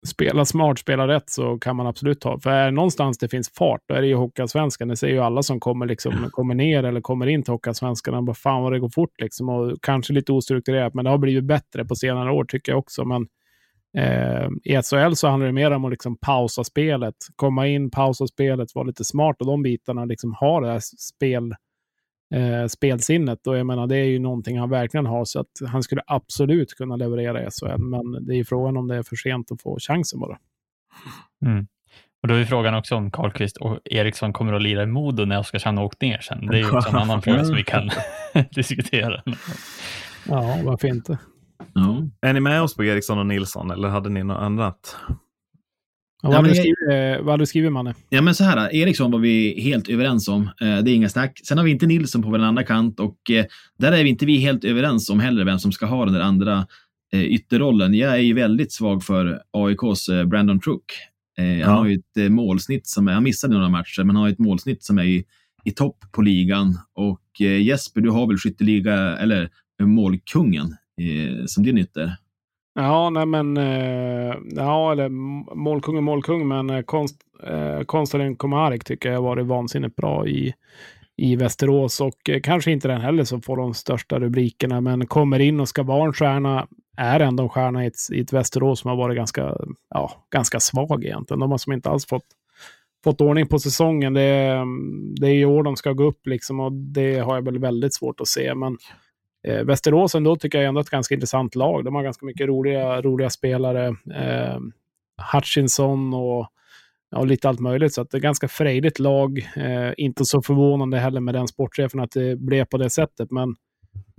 spela 0.07 0.45
smart, 0.45 0.79
spela 0.79 1.09
rätt 1.09 1.31
så 1.31 1.59
kan 1.59 1.77
man 1.77 1.87
absolut 1.87 2.21
ta. 2.21 2.41
För 2.41 2.51
är 2.51 2.71
någonstans 2.71 3.19
det 3.19 3.29
finns 3.29 3.51
fart, 3.51 3.81
då 3.87 3.95
är 3.95 4.01
det 4.01 4.07
ju 4.07 4.15
Hockeyallsvenskan. 4.15 4.89
Det 4.89 4.97
ser 4.97 5.09
ju 5.09 5.19
alla 5.19 5.43
som 5.43 5.61
kommer, 5.61 5.87
liksom, 5.87 6.29
kommer 6.31 6.55
ner 6.55 6.85
eller 6.85 7.01
kommer 7.01 7.27
in 7.27 7.43
till 7.43 7.53
Hockeyallsvenskan. 7.53 8.25
Bara 8.25 8.35
fan 8.35 8.63
vad 8.63 8.73
det 8.73 8.79
går 8.79 8.89
fort 8.89 9.21
liksom. 9.21 9.49
Och 9.49 9.79
kanske 9.83 10.13
lite 10.13 10.33
ostrukturerat, 10.33 10.95
men 10.95 11.05
det 11.05 11.11
har 11.11 11.19
blivit 11.19 11.45
bättre 11.45 11.85
på 11.85 11.97
senare 11.97 12.33
år 12.33 12.45
tycker 12.45 12.73
jag 12.73 12.79
också. 12.79 13.05
Men 13.05 13.27
Eh, 13.97 14.49
I 14.65 14.83
SHL 14.83 15.15
så 15.15 15.29
handlar 15.29 15.47
det 15.47 15.53
mer 15.53 15.71
om 15.71 15.85
att 15.85 15.91
liksom 15.91 16.17
pausa 16.17 16.65
spelet, 16.65 17.15
komma 17.37 17.67
in, 17.67 17.91
pausa 17.91 18.27
spelet, 18.27 18.75
vara 18.75 18.87
lite 18.87 19.05
smart 19.05 19.37
och 19.41 19.47
de 19.47 19.63
bitarna 19.63 20.05
liksom 20.05 20.35
har 20.35 20.63
det 20.63 20.69
här 20.69 20.81
spel, 20.99 21.55
eh, 22.35 22.67
spelsinnet. 22.67 23.47
Och 23.47 23.57
jag 23.57 23.67
menar, 23.67 23.87
det 23.87 23.97
är 23.97 24.05
ju 24.05 24.19
någonting 24.19 24.59
han 24.59 24.71
verkligen 24.71 25.07
har, 25.07 25.25
så 25.25 25.41
att 25.41 25.53
han 25.69 25.83
skulle 25.83 26.03
absolut 26.07 26.75
kunna 26.75 26.97
leverera 26.97 27.43
i 27.43 27.51
SHL, 27.51 27.79
men 27.79 28.27
det 28.27 28.35
är 28.35 28.37
ju 28.37 28.45
frågan 28.45 28.77
om 28.77 28.89
det 28.89 28.97
är 28.97 29.03
för 29.03 29.17
sent 29.17 29.53
att 29.53 29.63
få 29.63 29.79
chansen 29.81 30.21
bara. 30.21 30.39
Mm. 31.47 31.67
Och 32.23 32.29
då 32.29 32.35
är 32.35 32.45
frågan 32.45 32.75
också 32.75 32.97
om 32.97 33.11
Karlqvist 33.11 33.57
och 33.57 33.79
Eriksson 33.85 34.33
kommer 34.33 34.53
att 34.53 34.63
lira 34.63 34.83
i 34.83 34.87
Modo 34.87 35.25
när 35.25 35.39
Oskarshamn 35.39 35.79
har 35.79 35.85
åkt 35.85 36.01
ner 36.01 36.19
sen. 36.19 36.47
Det 36.47 36.57
är 36.57 36.59
ju 36.59 36.77
också 36.77 36.89
en 36.89 36.97
annan 36.97 37.23
fråga 37.23 37.45
som 37.45 37.57
vi 37.57 37.65
kan 37.65 37.91
diskutera. 38.51 39.23
Ja, 40.29 40.59
varför 40.65 40.89
inte? 40.89 41.19
Ja. 41.73 42.03
Är 42.21 42.33
ni 42.33 42.41
med 42.41 42.63
oss 42.63 42.75
på 42.75 42.85
Eriksson 42.85 43.19
och 43.19 43.27
Nilsson 43.27 43.71
eller 43.71 43.89
hade 43.89 44.09
ni 44.09 44.25
något 44.25 44.39
annat? 44.39 44.97
Ja, 46.23 46.29
vad, 46.29 46.37
hade 46.37 46.55
skrivit, 46.55 46.77
vad 47.21 47.31
hade 47.31 47.43
du 47.43 47.47
skrivit, 47.47 47.73
Manne? 47.73 47.95
Ja, 48.09 48.23
men 48.23 48.35
så 48.35 48.45
här, 48.45 48.75
Eriksson 48.75 49.11
var 49.11 49.19
vi 49.19 49.61
helt 49.61 49.89
överens 49.89 50.29
om. 50.29 50.43
Eh, 50.43 50.79
det 50.79 50.91
är 50.91 50.95
inga 50.95 51.09
snack. 51.09 51.41
Sen 51.45 51.59
har 51.59 51.65
vi 51.65 51.71
inte 51.71 51.87
Nilsson 51.87 52.23
på 52.23 52.31
den 52.31 52.45
andra 52.45 52.63
kant 52.63 53.01
och 53.01 53.31
eh, 53.31 53.45
där 53.79 53.93
är 53.93 54.05
vi 54.05 54.09
inte 54.11 54.27
vi 54.27 54.37
helt 54.37 54.65
överens 54.65 55.11
om 55.11 55.21
heller 55.21 55.45
vem 55.45 55.59
som 55.59 55.73
ska 55.73 55.87
ha 55.87 56.05
den 56.05 56.15
där 56.15 56.21
andra 56.21 56.67
eh, 57.13 57.23
ytterrollen. 57.23 57.95
Jag 57.95 58.13
är 58.13 58.19
ju 58.19 58.35
väldigt 58.35 58.73
svag 58.73 59.05
för 59.05 59.43
AIKs 59.51 60.09
Brandon 60.27 60.61
Truck. 60.61 60.85
Han 61.37 61.59
ja. 61.59 61.69
har 61.69 61.87
ju 61.87 61.95
ett 61.95 62.33
målsnitt 62.33 62.87
som 62.87 63.09
är, 63.09 63.13
han 63.13 63.23
missade 63.23 63.55
några 63.55 63.69
matcher, 63.69 64.05
men 64.05 64.17
han 64.17 64.23
har 64.23 64.29
ett 64.31 64.39
målsnitt 64.39 64.85
som 64.85 64.99
är 64.99 65.05
i, 65.05 65.25
i 65.65 65.71
topp 65.71 65.97
på 66.13 66.23
ligan. 66.23 66.79
Och 66.95 67.41
Jesper, 67.41 68.01
du 68.01 68.11
har 68.11 68.27
väl 68.27 68.39
skytteliga, 68.39 69.17
eller 69.17 69.51
målkungen 69.83 70.77
eh, 70.99 71.45
som 71.47 71.65
din 71.65 71.79
ytter? 71.79 72.17
Ja, 72.75 73.11
nej 73.11 73.27
men, 73.27 73.57
eh, 73.57 74.37
ja, 74.51 74.93
eller 74.93 75.09
målkung 75.55 75.97
och 75.97 76.03
målkung, 76.03 76.49
men 76.49 76.71
eh, 76.71 76.83
konst, 76.83 77.17
eh, 77.47 77.81
Konstantin 77.81 78.37
Komarek 78.37 78.85
tycker 78.85 79.09
jag 79.09 79.17
har 79.17 79.23
varit 79.23 79.47
vansinnigt 79.47 79.97
bra 79.97 80.27
i, 80.27 80.55
i 81.17 81.37
Västerås 81.37 82.01
och 82.01 82.31
eh, 82.31 82.41
kanske 82.41 82.71
inte 82.71 82.89
den 82.89 83.01
heller 83.01 83.25
som 83.25 83.43
får 83.43 83.57
de 83.57 83.75
största 83.75 84.21
rubrikerna, 84.21 84.81
men 84.81 85.07
kommer 85.07 85.39
in 85.39 85.61
och 85.61 85.69
ska 85.69 85.83
vara 85.83 86.07
en 86.07 86.13
stjärna, 86.13 86.67
är 86.97 87.21
ändå 87.21 87.43
en 87.43 87.49
stjärna 87.49 87.85
i 87.85 87.87
ett, 87.87 87.97
i 88.13 88.21
ett 88.21 88.33
Västerås 88.33 88.81
som 88.81 88.89
har 88.89 88.97
varit 88.97 89.17
ganska, 89.17 89.57
ja, 89.91 90.27
ganska 90.31 90.61
svag 90.61 91.05
egentligen. 91.05 91.41
De 91.41 91.51
har 91.51 91.59
som 91.59 91.73
inte 91.73 91.91
alls 91.91 92.07
fått, 92.07 92.27
fått 93.05 93.21
ordning 93.21 93.47
på 93.47 93.59
säsongen. 93.59 94.15
Det, 94.15 94.47
mm, 94.47 95.15
det 95.21 95.27
är 95.27 95.35
i 95.35 95.45
år 95.45 95.63
de 95.63 95.77
ska 95.77 95.93
gå 95.93 96.05
upp 96.05 96.27
liksom 96.27 96.61
och 96.61 96.73
det 96.73 97.19
har 97.19 97.35
jag 97.35 97.45
väl 97.45 97.59
väldigt 97.59 97.95
svårt 97.95 98.21
att 98.21 98.29
se, 98.29 98.55
men 98.55 98.77
Eh, 99.47 99.65
Västerås 99.65 100.15
ändå 100.15 100.37
tycker 100.37 100.59
jag 100.59 100.69
ändå 100.69 100.81
är 100.81 100.85
ett 100.85 100.91
ganska 100.91 101.15
intressant 101.15 101.55
lag. 101.55 101.85
De 101.85 101.95
har 101.95 102.03
ganska 102.03 102.27
mycket 102.27 102.49
roliga, 102.49 103.03
roliga 103.03 103.31
spelare. 103.31 103.87
Eh, 104.15 104.59
Hutchinson 105.33 106.15
och, 106.15 106.47
och 107.17 107.27
lite 107.27 107.49
allt 107.49 107.61
möjligt. 107.61 107.95
Så 107.95 108.01
att 108.01 108.11
det 108.11 108.15
är 108.15 108.19
ett 108.19 108.23
ganska 108.23 108.49
frejdigt 108.49 108.99
lag. 108.99 109.39
Eh, 109.57 109.93
inte 109.97 110.25
så 110.25 110.43
förvånande 110.43 110.99
heller 110.99 111.21
med 111.21 111.35
den 111.35 111.49
sportchefen 111.49 112.01
att 112.01 112.11
det 112.11 112.37
blev 112.37 112.65
på 112.65 112.79
det 112.79 112.91
sättet. 112.91 113.31
Men 113.31 113.57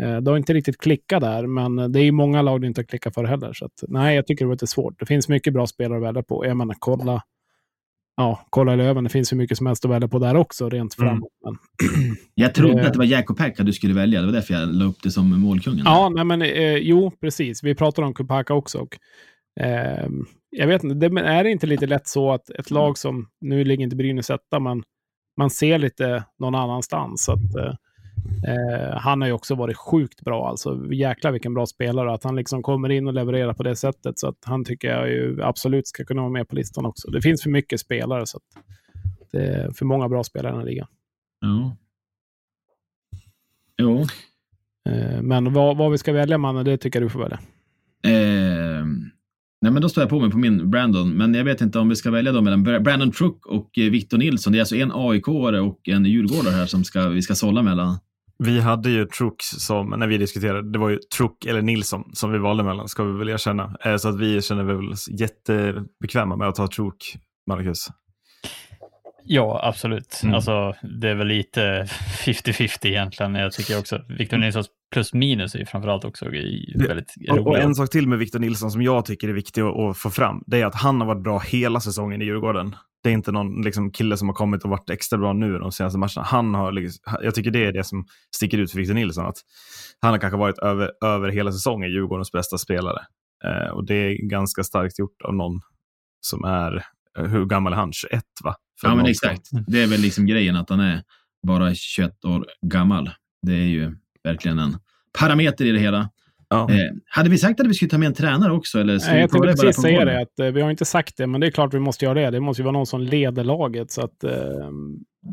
eh, 0.02 0.18
det 0.18 0.32
har 0.32 0.38
inte 0.38 0.54
riktigt 0.54 0.78
klickat 0.78 1.22
där. 1.22 1.48
Men 1.48 1.92
det 1.92 2.00
är 2.00 2.04
ju 2.04 2.12
många 2.12 2.42
lag 2.42 2.62
det 2.62 2.68
inte 2.68 2.82
har 2.82 2.86
klickat 2.86 3.14
för 3.14 3.24
heller. 3.24 3.54
Så 3.54 3.66
att, 3.66 3.84
nej, 3.88 4.16
jag 4.16 4.28
tycker 4.28 4.46
det 4.46 4.48
var 4.48 4.56
lite 4.56 4.68
svårt. 4.68 5.00
Det 5.00 5.06
finns 5.06 5.30
mycket 5.30 5.54
bra 5.54 5.68
spelare 5.68 5.98
att 5.98 6.04
välja 6.04 6.24
på. 6.24 6.46
Jag 6.46 6.58
menar, 6.58 6.76
kolla 6.80 7.24
ja, 8.20 8.46
kolla 8.50 8.76
Löven. 8.76 9.04
Det 9.04 9.10
finns 9.10 9.32
hur 9.32 9.38
mycket 9.38 9.58
som 9.58 9.68
helst 9.68 9.86
att 9.86 9.92
välja 9.92 10.08
på 10.08 10.20
där 10.20 10.36
också, 10.36 10.70
rent 10.70 11.00
Mm. 11.00 11.10
framåt. 11.10 11.30
Men, 11.44 11.58
Jag 12.36 12.54
trodde 12.56 12.82
Eh. 12.82 12.88
att 12.88 12.94
det 12.94 13.00
var 13.00 13.06
Jakob 13.06 13.38
Pekka 13.38 13.64
du 13.64 13.74
skulle 13.74 13.94
välja. 13.94 14.20
Det 14.20 14.26
var 14.26 14.34
därför 14.34 14.54
jag 14.54 14.70
la 14.74 14.86
upp 14.86 15.04
det 15.04 15.12
som 15.12 15.40
målkungen. 15.42 15.82
ja, 15.86 16.10
nej, 16.10 16.24
men 16.26 16.42
eh, 16.42 16.76
jo, 16.78 17.12
precis. 17.22 17.64
Vi 17.64 17.76
pratar 17.76 18.04
om 18.04 18.14
Kupaka 18.14 18.54
också. 18.54 18.78
Och, 18.80 18.98
eh, 19.66 20.08
jag 20.50 20.68
vet 20.68 20.84
inte, 20.84 20.96
det, 20.96 21.10
men 21.10 21.26
är 21.26 21.44
det 21.44 21.52
inte 21.52 21.68
lite 21.68 21.88
lätt 21.88 22.08
så 22.08 22.32
att 22.32 22.50
ett 22.50 22.72
lag 22.72 22.98
som, 22.98 23.28
nu 23.42 23.64
ligger 23.64 23.84
inte 23.84 23.96
Brynäs 23.96 24.30
etta, 24.30 24.60
men 24.60 24.84
man 25.38 25.50
ser 25.50 25.78
lite 25.80 26.24
någon 26.40 26.56
annanstans. 26.56 27.24
Så 27.24 27.32
att, 27.32 27.56
eh, 27.56 27.74
eh, 28.48 28.98
han 28.98 29.22
har 29.22 29.28
ju 29.28 29.34
också 29.34 29.56
varit 29.56 29.78
sjukt 29.78 30.22
bra. 30.22 30.50
Alltså, 30.50 30.94
jäklar 30.94 31.32
vilken 31.32 31.54
bra 31.54 31.66
spelare. 31.66 32.14
Att 32.14 32.24
han 32.24 32.36
liksom 32.36 32.64
kommer 32.64 32.90
in 32.90 33.08
och 33.08 33.14
levererar 33.14 33.54
på 33.54 33.64
det 33.64 33.76
sättet. 33.76 34.20
Så 34.20 34.28
att 34.28 34.38
han 34.46 34.66
tycker 34.66 34.88
jag 34.88 35.10
ju 35.10 35.44
absolut 35.44 35.88
ska 35.88 36.06
kunna 36.06 36.22
vara 36.22 36.32
med 36.32 36.48
på 36.50 36.56
listan 36.56 36.86
också. 36.86 37.12
Det 37.12 37.22
finns 37.22 37.44
för 37.44 37.50
mycket 37.50 37.80
spelare. 37.80 38.26
så 38.26 38.40
det 39.32 39.46
är 39.46 39.72
för 39.72 39.86
många 39.86 40.10
bra 40.10 40.24
spelare 40.24 40.50
i 40.50 40.54
den 40.54 40.60
här 40.60 40.68
ligan. 40.70 40.88
Ja. 41.42 41.76
Jo. 43.82 44.06
Eh, 44.90 45.22
Men 45.22 45.54
vad, 45.54 45.78
vad 45.78 45.92
vi 45.92 45.98
ska 45.98 46.14
välja, 46.14 46.38
mannen, 46.38 46.66
det 46.66 46.78
tycker 46.78 47.00
jag 47.00 47.06
du 47.06 47.10
får 47.10 47.20
välja. 47.20 47.40
Eh, 48.04 48.86
nej, 49.62 49.72
men 49.72 49.82
då 49.82 49.90
står 49.90 50.02
jag 50.02 50.10
på 50.10 50.20
mig 50.20 50.32
på 50.32 50.38
min 50.38 50.70
Brandon. 50.72 51.10
Men 51.10 51.34
jag 51.34 51.44
vet 51.44 51.62
inte 51.62 51.80
om 51.80 51.90
vi 51.90 51.96
ska 51.96 52.12
välja 52.12 52.32
då 52.32 52.42
mellan 52.42 52.64
Bra- 52.64 52.80
Brandon 52.80 53.12
Truck 53.12 53.46
och 53.46 53.78
eh, 53.78 53.90
Victor 53.92 54.18
Nilsson. 54.18 54.54
Det 54.54 54.58
är 54.60 54.62
alltså 54.62 54.76
en 54.76 54.92
AIK-are 54.92 55.60
och 55.60 55.90
en 55.90 56.06
djurgårdare 56.06 56.54
här 56.54 56.66
som 56.66 56.84
ska, 56.84 57.08
vi 57.10 57.22
ska 57.22 57.36
sålla 57.36 57.62
mellan. 57.62 57.98
Vi 58.44 58.60
hade 58.60 58.90
ju 58.90 59.06
Trucks 59.06 59.46
som, 59.46 59.90
när 59.90 60.08
vi 60.08 60.18
diskuterade, 60.18 60.72
det 60.72 60.80
var 60.80 60.90
ju 60.90 60.98
Truck 61.18 61.46
eller 61.46 61.62
Nilsson 61.62 62.04
som 62.14 62.32
vi 62.32 62.38
valde 62.38 62.64
mellan, 62.64 62.88
ska 62.88 63.04
vi 63.04 63.18
väl 63.18 63.30
erkänna. 63.30 63.78
Eh, 63.86 63.98
Så 63.98 64.10
att 64.10 64.20
vi 64.20 64.42
känner 64.42 64.64
väl 64.64 64.90
oss 64.90 65.10
jättebekväma 65.10 66.36
med 66.36 66.48
att 66.48 66.56
ta 66.56 66.68
Truck, 66.68 67.16
Marcus. 67.48 67.88
Ja, 69.32 69.60
absolut. 69.64 70.20
Mm. 70.24 70.36
Alltså, 70.36 70.76
det 71.00 71.10
är 71.10 71.16
väl 71.16 71.28
lite 71.28 71.88
50-50 72.26 72.88
egentligen. 72.88 73.36
Jag 73.36 73.52
tycker 73.52 73.80
också 73.80 74.02
Victor 74.18 74.38
Nilssons 74.38 74.68
plus 74.94 75.14
minus 75.14 75.56
är 75.56 75.60
ju 75.60 75.66
framförallt 75.66 76.06
också 76.06 76.26
väldigt 76.76 77.14
Och, 77.32 77.48
och 77.48 77.58
en 77.58 77.76
sak 77.76 77.90
till 77.90 78.08
med 78.08 78.20
Victor 78.20 78.40
Nilsson 78.40 78.72
som 78.72 78.82
jag 78.82 79.06
tycker 79.06 79.30
är 79.30 79.34
viktig 79.34 79.62
att, 79.62 79.78
att 79.80 79.98
få 79.98 80.10
fram, 80.10 80.44
det 80.48 80.62
är 80.62 80.66
att 80.66 80.76
han 80.76 81.02
har 81.02 81.08
varit 81.08 81.24
bra 81.24 81.40
hela 81.40 81.80
säsongen 81.80 82.22
i 82.22 82.26
Djurgården. 82.26 82.76
Det 83.04 83.10
är 83.10 83.14
inte 83.14 83.32
någon 83.32 83.62
liksom, 83.62 83.92
kille 83.92 84.18
som 84.18 84.28
har 84.28 84.36
kommit 84.36 84.64
och 84.64 84.70
varit 84.70 84.90
extra 84.90 85.20
bra 85.20 85.34
nu 85.34 85.60
de 85.60 85.72
senaste 85.72 86.00
matcherna. 86.00 86.24
Han 86.24 86.54
har, 86.54 86.72
liksom, 86.72 87.14
jag 87.22 87.36
tycker 87.36 87.52
det 87.52 87.66
är 87.66 87.72
det 87.72 87.84
som 87.84 88.06
sticker 88.36 88.58
ut 88.58 88.72
för 88.72 88.78
Victor 88.78 88.94
Nilsson. 88.94 89.26
Att 89.26 89.38
han 90.00 90.12
har 90.12 90.18
kanske 90.18 90.38
varit 90.38 90.58
över, 90.58 90.92
över 91.06 91.30
hela 91.30 91.52
säsongen 91.52 91.92
Djurgårdens 91.92 92.32
bästa 92.32 92.58
spelare. 92.58 93.02
Eh, 93.44 93.72
och 93.72 93.86
det 93.86 93.96
är 93.96 94.28
ganska 94.30 94.64
starkt 94.64 95.00
gjort 95.00 95.22
av 95.22 95.34
någon 95.34 95.62
som 96.22 96.44
är, 96.44 96.84
eh, 97.18 97.26
hur 97.26 97.46
gammal 97.46 97.74
är 97.74 97.78
han? 97.78 97.94
21 97.94 98.24
va? 98.44 98.56
För 98.82 98.88
Ja, 98.88 98.96
men 98.96 99.06
exakt. 99.06 99.50
Det 99.68 99.84
är 99.84 99.88
väl 99.88 100.00
liksom 100.00 100.26
grejen 100.26 100.56
att 100.56 100.70
han 100.70 100.80
är 100.80 101.04
bara 101.48 101.76
21 101.76 102.26
år 102.26 102.46
gammal. 102.62 103.10
Det 103.42 103.54
är 103.54 103.68
ju 103.68 103.96
verkligen 104.24 104.60
en 104.60 104.78
parameter 105.20 105.66
i 105.66 105.72
det 105.72 105.80
hela. 105.80 106.10
Ja. 106.50 106.70
Eh, 106.70 106.92
hade 107.06 107.30
vi 107.30 107.38
sagt 107.38 107.60
att 107.60 107.68
vi 107.68 107.74
skulle 107.74 107.90
ta 107.90 107.98
med 107.98 108.08
en 108.08 108.14
tränare 108.14 108.52
också? 108.54 108.80
Eller 108.80 109.00
ska 109.00 109.12
Nej, 109.12 109.18
vi 109.18 109.22
jag 109.22 109.32
tänkte 109.32 109.66
precis 109.66 109.82
säga 109.82 110.06
det, 110.06 110.22
att 110.22 110.40
eh, 110.40 110.48
vi 110.48 110.62
har 110.62 110.72
inte 110.72 110.86
sagt 110.86 111.18
det, 111.18 111.28
men 111.28 111.42
det 111.42 111.48
är 111.48 111.52
klart 111.52 111.74
vi 111.74 111.80
måste 111.80 112.06
göra 112.06 112.14
det. 112.14 112.30
Det 112.30 112.40
måste 112.40 112.62
ju 112.62 112.64
vara 112.64 112.74
någon 112.74 112.86
som 112.86 113.02
leder 113.02 113.44
laget, 113.44 113.92
så 113.92 114.02
att 114.02 114.24
eh, 114.24 114.70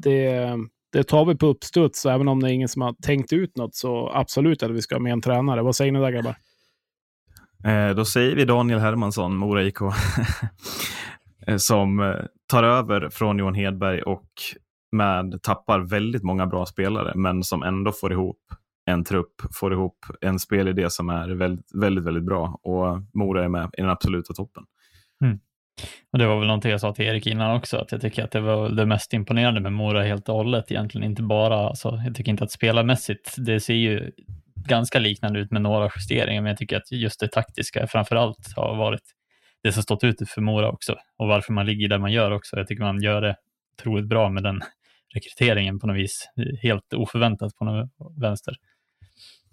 det, 0.03 0.51
det 0.93 1.05
tar 1.05 1.25
vi 1.25 1.37
på 1.37 1.47
uppstuds. 1.47 2.01
Så 2.01 2.11
även 2.11 2.29
om 2.29 2.43
det 2.43 2.51
är 2.51 2.53
ingen 2.53 2.69
som 2.69 2.83
har 2.83 2.93
tänkt 2.93 3.33
ut 3.33 3.57
något, 3.57 3.75
så 3.75 4.11
absolut 4.14 4.62
att 4.62 4.71
vi 4.71 4.83
ska 4.83 4.95
ha 4.95 5.01
med 5.01 5.12
en 5.12 5.21
tränare. 5.21 5.62
Vad 5.62 5.77
säger 5.77 5.93
ni 5.93 5.99
där 5.99 6.11
grabbar? 6.11 6.37
Eh, 7.64 7.97
då 7.97 8.05
säger 8.05 8.37
vi 8.37 8.45
Daniel 8.45 8.79
Hermansson, 8.79 9.37
Mora 9.37 9.64
IK, 9.64 9.81
eh, 11.47 11.57
som 11.57 12.14
tar 12.47 12.62
över 12.62 13.09
från 13.09 13.39
Johan 13.39 13.55
Hedberg 13.55 14.03
och 14.03 14.29
med 14.93 15.43
tappar 15.43 15.81
väldigt 15.81 16.23
många 16.23 16.47
bra 16.47 16.67
spelare, 16.67 17.12
men 17.14 17.43
som 17.43 17.62
ändå 17.62 17.93
får 17.93 18.12
ihop 18.12 18.39
en 18.87 19.05
trupp, 19.05 19.43
får 19.55 19.72
ihop 19.72 20.07
en 20.20 20.39
spelidé 20.39 20.91
som 20.91 21.09
är 21.09 21.28
väldigt, 21.28 21.74
väldigt, 21.74 22.05
väldigt 22.05 22.24
bra 22.24 22.61
och 22.62 23.03
Mora 23.14 23.45
är 23.45 23.49
med 23.49 23.70
i 23.78 23.80
den 23.80 23.91
absoluta 23.91 24.34
toppen. 24.34 24.64
Mm. 25.24 25.39
Och 26.12 26.18
det 26.18 26.26
var 26.26 26.39
väl 26.39 26.47
någonting 26.47 26.70
jag 26.70 26.80
sa 26.80 26.93
till 26.93 27.05
Erik 27.05 27.26
innan 27.26 27.57
också, 27.57 27.76
att 27.76 27.93
jag 27.93 28.01
tycker 28.01 28.24
att 28.24 28.30
det 28.30 28.41
var 28.41 28.68
det 28.68 28.87
mest 28.87 29.12
imponerande 29.12 29.61
med 29.61 29.72
Mora 29.72 30.03
helt 30.03 30.28
och 30.28 30.34
hållet 30.34 30.70
egentligen. 30.70 31.11
Inte 31.11 31.22
bara, 31.22 31.57
alltså, 31.57 32.01
jag 32.05 32.14
tycker 32.14 32.30
inte 32.30 32.45
att 32.45 32.51
spelarmässigt, 32.51 33.34
det 33.37 33.61
ser 33.61 33.74
ju 33.74 34.12
ganska 34.68 34.99
liknande 34.99 35.41
ut 35.41 35.51
med 35.51 35.62
några 35.62 35.91
justeringar, 35.97 36.43
men 36.43 36.49
jag 36.49 36.59
tycker 36.59 36.76
att 36.76 36.93
just 36.93 37.20
det 37.20 37.28
taktiska 37.28 37.87
framför 37.87 38.16
allt 38.16 38.53
har 38.57 38.76
varit 38.76 39.03
det 39.62 39.72
som 39.72 39.82
stått 39.82 40.05
ut 40.05 40.30
för 40.30 40.41
Mora 40.41 40.70
också 40.70 40.97
och 41.16 41.28
varför 41.28 41.53
man 41.53 41.66
ligger 41.66 41.89
där 41.89 41.99
man 41.99 42.12
gör 42.12 42.30
också. 42.30 42.57
Jag 42.57 42.66
tycker 42.66 42.84
man 42.84 43.03
gör 43.03 43.20
det 43.20 43.37
otroligt 43.78 44.09
bra 44.09 44.30
med 44.30 44.43
den 44.43 44.61
rekryteringen 45.14 45.78
på 45.78 45.87
något 45.87 45.97
vis, 45.97 46.28
helt 46.62 46.95
oförväntat 46.95 47.57
på 47.57 47.64
något 47.64 47.91
vänster. 48.20 48.55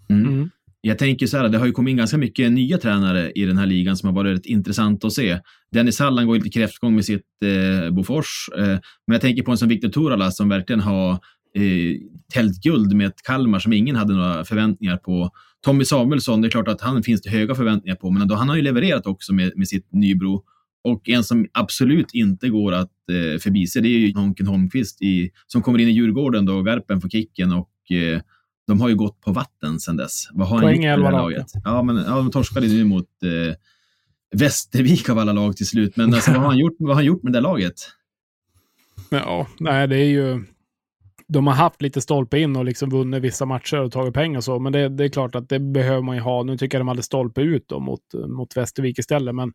Mm. 0.08 0.50
Jag 0.80 0.98
tänker 0.98 1.26
så 1.26 1.36
här, 1.36 1.48
det 1.48 1.58
har 1.58 1.66
ju 1.66 1.72
kommit 1.72 1.90
in 1.90 1.96
ganska 1.96 2.18
mycket 2.18 2.52
nya 2.52 2.78
tränare 2.78 3.30
i 3.30 3.44
den 3.44 3.58
här 3.58 3.66
ligan 3.66 3.96
som 3.96 4.06
har 4.06 4.14
varit 4.14 4.38
rätt 4.38 4.46
intressant 4.46 5.04
att 5.04 5.12
se. 5.12 5.38
Dennis 5.72 5.98
Halland 5.98 6.26
går 6.26 6.34
lite 6.34 6.48
kräftgång 6.48 6.94
med 6.94 7.04
sitt 7.04 7.26
eh, 7.44 7.90
Bofors. 7.90 8.48
Eh, 8.58 8.66
men 9.06 9.14
jag 9.14 9.20
tänker 9.20 9.42
på 9.42 9.50
en 9.50 9.58
som 9.58 9.68
Viktor 9.68 9.88
Torala 9.88 10.30
som 10.30 10.48
verkligen 10.48 10.80
har 10.80 11.10
eh, 11.56 11.96
tält 12.34 12.62
guld 12.62 12.94
med 12.94 13.06
ett 13.06 13.22
Kalmar 13.26 13.58
som 13.58 13.72
ingen 13.72 13.96
hade 13.96 14.14
några 14.14 14.44
förväntningar 14.44 14.96
på. 14.96 15.30
Tommy 15.64 15.84
Samuelsson, 15.84 16.40
det 16.40 16.48
är 16.48 16.50
klart 16.50 16.68
att 16.68 16.80
han 16.80 17.02
finns 17.02 17.22
det 17.22 17.30
höga 17.30 17.54
förväntningar 17.54 17.96
på, 17.96 18.10
men 18.10 18.22
ändå, 18.22 18.34
han 18.34 18.48
har 18.48 18.56
ju 18.56 18.62
levererat 18.62 19.06
också 19.06 19.34
med, 19.34 19.52
med 19.56 19.68
sitt 19.68 19.92
Nybro. 19.92 20.44
Och 20.84 21.08
en 21.08 21.24
som 21.24 21.46
absolut 21.52 22.14
inte 22.14 22.48
går 22.48 22.72
att 22.72 22.90
eh, 23.10 23.38
förbise, 23.40 23.80
det 23.80 23.88
är 23.88 23.98
ju 23.98 24.14
Honken 24.14 24.46
Holmqvist 24.46 25.02
i, 25.02 25.30
som 25.46 25.62
kommer 25.62 25.78
in 25.78 25.88
i 25.88 25.92
Djurgården 25.92 26.46
då 26.46 26.62
Garpen 26.62 27.00
får 27.00 27.08
kicken 27.08 27.52
och 27.52 27.92
eh, 27.96 28.20
de 28.66 28.80
har 28.80 28.88
ju 28.88 28.94
gått 28.94 29.20
på 29.20 29.32
vatten 29.32 29.80
sedan 29.80 29.96
dess. 29.96 30.28
Vad 30.32 30.48
har 30.48 30.56
han 30.56 30.64
Poäng 30.64 30.76
gjort 30.76 30.98
i 30.98 31.02
det 31.02 31.04
här 31.04 31.12
laget? 31.12 31.46
Ja, 31.64 31.82
men 31.82 31.96
ja, 31.96 32.16
de 32.16 32.30
torskade 32.30 32.66
nu 32.66 32.84
mot 32.84 33.08
eh, 33.22 33.54
Västervik 34.38 35.08
av 35.08 35.18
alla 35.18 35.32
lag 35.32 35.56
till 35.56 35.66
slut. 35.66 35.96
Men 35.96 36.14
alltså, 36.14 36.30
vad, 36.30 36.40
har 36.40 36.46
han 36.46 36.58
gjort, 36.58 36.76
vad 36.78 36.90
har 36.90 36.94
han 36.94 37.04
gjort 37.04 37.22
med 37.22 37.32
det 37.32 37.40
laget? 37.40 37.74
Ja, 39.10 39.46
nej, 39.60 39.88
det 39.88 39.96
är 39.96 40.08
ju... 40.08 40.44
De 41.26 41.46
har 41.46 41.54
haft 41.54 41.82
lite 41.82 42.00
stolpe 42.00 42.38
in 42.38 42.56
och 42.56 42.64
liksom 42.64 42.90
vunnit 42.90 43.22
vissa 43.22 43.46
matcher 43.46 43.80
och 43.80 43.92
tagit 43.92 44.14
pengar 44.14 44.36
och 44.36 44.44
så, 44.44 44.58
men 44.58 44.72
det, 44.72 44.88
det 44.88 45.04
är 45.04 45.08
klart 45.08 45.34
att 45.34 45.48
det 45.48 45.60
behöver 45.60 46.02
man 46.02 46.16
ju 46.16 46.22
ha. 46.22 46.42
Nu 46.42 46.58
tycker 46.58 46.78
jag 46.78 46.80
de 46.80 46.88
hade 46.88 47.02
stolpe 47.02 47.40
ut 47.40 47.68
då 47.68 47.80
mot, 47.80 48.00
mot 48.28 48.56
Västervik 48.56 48.98
istället, 48.98 49.34
men 49.34 49.52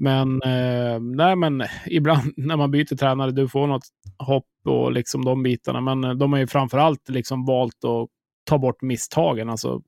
men, 0.00 0.42
eh, 0.42 1.00
nej, 1.00 1.36
men 1.36 1.62
ibland 1.86 2.32
när 2.36 2.56
man 2.56 2.70
byter 2.70 2.96
tränare, 2.96 3.30
du 3.30 3.48
får 3.48 3.66
något 3.66 3.86
hopp 4.18 4.46
och 4.64 4.92
liksom 4.92 5.24
de 5.24 5.42
bitarna. 5.42 5.80
Men 5.80 6.18
de 6.18 6.32
har 6.32 6.40
ju 6.40 6.46
framför 6.46 6.78
allt 6.78 7.08
liksom 7.08 7.44
valt 7.44 7.84
att 7.84 8.08
ta 8.46 8.58
bort 8.58 8.82
misstagen. 8.82 9.50
Alltså 9.50 9.82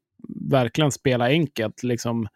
verkligen 0.50 0.92
spela 0.92 1.24
enkelt. 1.24 1.82
Liksom, 1.82 2.28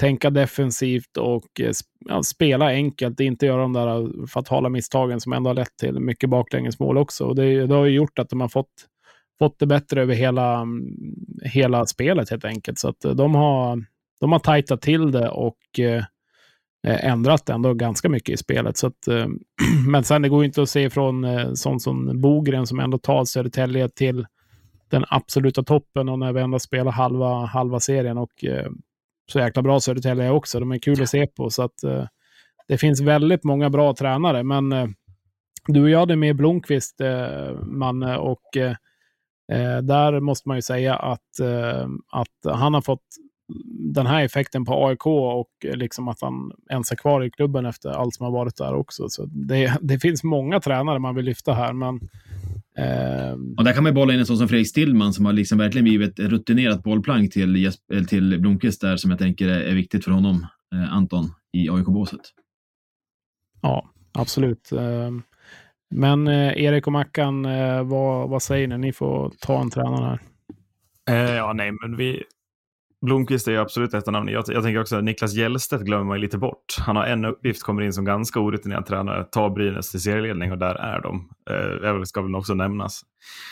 tänka 0.00 0.30
defensivt 0.30 1.16
och 1.16 1.60
eh, 1.60 1.72
ja, 2.08 2.22
spela 2.22 2.66
enkelt. 2.66 3.20
Inte 3.20 3.46
göra 3.46 3.62
de 3.62 3.72
där 3.72 4.00
eh, 4.00 4.26
fatala 4.26 4.68
misstagen 4.68 5.20
som 5.20 5.32
ändå 5.32 5.50
har 5.50 5.54
lett 5.54 5.76
till 5.80 6.00
mycket 6.00 6.30
baklängesmål 6.30 6.98
också. 6.98 7.24
Och 7.24 7.34
det, 7.34 7.66
det 7.66 7.74
har 7.74 7.84
ju 7.84 7.96
gjort 7.96 8.18
att 8.18 8.28
de 8.28 8.40
har 8.40 8.48
fått, 8.48 8.72
fått 9.38 9.58
det 9.58 9.66
bättre 9.66 10.02
över 10.02 10.14
hela, 10.14 10.60
mm, 10.60 10.96
hela 11.42 11.86
spelet 11.86 12.30
helt 12.30 12.44
enkelt. 12.44 12.78
Så 12.78 12.88
att 12.88 13.04
eh, 13.04 13.12
de 13.12 13.34
har, 13.34 13.84
de 14.20 14.32
har 14.32 14.38
tajtat 14.38 14.82
till 14.82 15.10
det 15.10 15.28
och 15.28 15.78
eh, 15.78 16.04
ändrat 16.84 17.48
ändå 17.48 17.74
ganska 17.74 18.08
mycket 18.08 18.34
i 18.34 18.36
spelet. 18.36 18.76
Så 18.76 18.86
att, 18.86 19.08
eh, 19.08 19.26
men 19.88 20.04
sen 20.04 20.22
det 20.22 20.28
går 20.28 20.42
ju 20.42 20.46
inte 20.46 20.62
att 20.62 20.68
se 20.68 20.90
från 20.90 21.24
eh, 21.24 21.52
sånt 21.52 21.82
som 21.82 22.20
Bogren 22.20 22.66
som 22.66 22.80
ändå 22.80 22.98
tar 22.98 23.24
Södertälje 23.24 23.88
till 23.88 24.26
den 24.88 25.04
absoluta 25.08 25.62
toppen 25.62 26.08
och 26.08 26.18
när 26.18 26.32
vi 26.32 26.40
ändå 26.40 26.58
spelar 26.58 26.92
halva, 26.92 27.46
halva 27.46 27.80
serien 27.80 28.18
och 28.18 28.44
eh, 28.44 28.70
så 29.32 29.38
jäkla 29.38 29.62
bra 29.62 29.80
Södertälje 29.80 30.24
är 30.24 30.30
också. 30.30 30.60
De 30.60 30.72
är 30.72 30.78
kul 30.78 31.02
att 31.02 31.08
se 31.08 31.26
på 31.26 31.50
så 31.50 31.62
att 31.62 31.84
eh, 31.84 32.06
det 32.68 32.78
finns 32.78 33.00
väldigt 33.00 33.44
många 33.44 33.70
bra 33.70 33.94
tränare 33.94 34.42
men 34.42 34.72
eh, 34.72 34.86
du 35.66 35.82
och 35.82 35.90
jag 35.90 35.98
hade 35.98 36.16
med 36.16 36.36
Blomqvist, 36.36 37.00
eh, 37.00 37.54
Manne, 37.62 38.16
och 38.16 38.56
eh, 38.56 38.76
eh, 39.52 39.78
där 39.82 40.20
måste 40.20 40.48
man 40.48 40.56
ju 40.56 40.62
säga 40.62 40.96
att, 40.96 41.40
eh, 41.40 41.88
att 42.10 42.54
han 42.54 42.74
har 42.74 42.80
fått 42.80 43.04
den 43.94 44.06
här 44.06 44.24
effekten 44.24 44.64
på 44.64 44.86
AIK 44.86 45.06
och 45.06 45.50
eh, 45.64 45.76
liksom 45.76 46.08
att 46.08 46.20
han 46.20 46.52
ens 46.70 46.92
är 46.92 46.96
kvar 46.96 47.24
i 47.24 47.30
klubben 47.30 47.66
efter 47.66 47.90
allt 47.90 48.14
som 48.14 48.24
har 48.24 48.32
varit 48.32 48.56
där 48.56 48.74
också. 48.74 49.08
Så 49.08 49.26
det, 49.26 49.78
det 49.80 49.98
finns 49.98 50.24
många 50.24 50.60
tränare 50.60 50.98
man 50.98 51.14
vill 51.14 51.24
lyfta 51.24 51.52
här, 51.52 51.72
men 51.72 52.00
Ehm, 52.78 53.54
Och 53.58 53.64
där 53.64 53.72
kan 53.72 53.82
man 53.82 53.90
ju 53.90 53.94
bolla 53.94 54.12
in 54.14 54.20
en 54.20 54.26
sån 54.26 54.36
som 54.38 54.48
Fredrik 54.48 54.68
Stillman 54.68 55.12
som 55.12 55.24
har 55.26 55.32
liksom 55.32 55.58
verkligen 55.58 55.84
blivit 55.84 56.18
ett 56.18 56.30
rutinerat 56.30 56.82
bollplank 56.82 57.32
till, 57.32 57.56
Jesper, 57.56 58.04
till 58.04 58.40
Blomqvist 58.40 58.80
där 58.80 58.96
som 58.96 59.10
jag 59.10 59.18
tänker 59.18 59.48
är, 59.48 59.60
är 59.60 59.74
viktigt 59.74 60.04
för 60.04 60.10
honom, 60.10 60.46
eh, 60.74 60.92
Anton, 60.94 61.30
i 61.52 61.70
AIK-båset. 61.70 62.20
ja, 63.62 63.90
absolut. 64.12 64.72
Ehm, 64.72 65.22
men 65.90 66.28
eh, 66.28 66.62
Erik 66.64 66.86
och 66.86 66.92
Mackan, 66.92 67.44
eh, 67.44 67.82
vad, 67.84 68.28
vad 68.28 68.42
säger 68.42 68.68
ni? 68.68 68.78
Ni 68.78 68.92
får 68.92 69.32
ta 69.40 69.60
en 69.60 69.70
tränare 69.70 70.04
här. 70.04 70.20
Eh, 71.10 71.34
ja, 71.36 71.52
nej, 71.52 71.72
men 71.82 71.96
vi... 71.96 72.22
Blomqvist 73.04 73.48
är 73.48 73.58
absolut 73.58 73.94
ett 73.94 74.06
av 74.06 74.12
namnen. 74.12 74.34
Jag, 74.34 74.44
jag 74.48 74.62
tänker 74.62 74.80
också 74.80 74.96
att 74.96 75.04
Niklas 75.04 75.34
Hjellstedt 75.34 75.82
glömmer 75.82 76.04
man 76.04 76.20
lite 76.20 76.38
bort. 76.38 76.76
Han 76.78 76.96
har 76.96 77.04
en 77.04 77.24
uppgift, 77.24 77.62
kommer 77.62 77.82
in 77.82 77.92
som 77.92 78.04
ganska 78.04 78.40
orutinerad 78.40 78.86
tränare, 78.86 79.24
tar 79.24 79.50
Brynäs 79.50 79.90
till 79.90 80.00
serieledning 80.00 80.52
och 80.52 80.58
där 80.58 80.74
är 80.74 81.00
de. 81.02 81.28
Eh, 81.50 81.98
det 81.98 82.06
ska 82.06 82.22
väl 82.22 82.34
också 82.34 82.54
nämnas. 82.54 83.02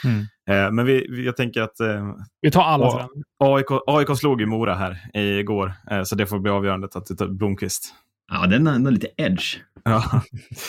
Mm. 0.05 0.21
Eh, 0.51 0.73
men 0.73 0.87
vi, 0.87 1.07
vi, 1.11 1.27
jag 1.27 1.37
tänker 1.37 1.63
att 1.63 1.81
eh, 1.81 2.15
Vi 2.41 2.51
tar 2.51 2.63
alla 2.63 2.91
tränare. 2.91 3.09
AIK, 3.39 3.67
AIK 3.87 4.19
slog 4.19 4.41
ju 4.41 4.47
Mora 4.47 4.75
här 4.75 4.99
igår, 5.15 5.73
eh, 5.91 6.03
så 6.03 6.15
det 6.15 6.27
får 6.27 6.39
bli 6.39 6.51
avgörandet 6.51 6.97
att 6.97 7.07
det 7.07 7.17
tar 7.17 7.29
Blomqvist. 7.29 7.95
Ja, 8.33 8.47
den 8.47 8.67
har 8.67 8.79
har 8.79 8.91
lite 8.91 9.09
edge. 9.17 9.57
Ja. 9.85 10.23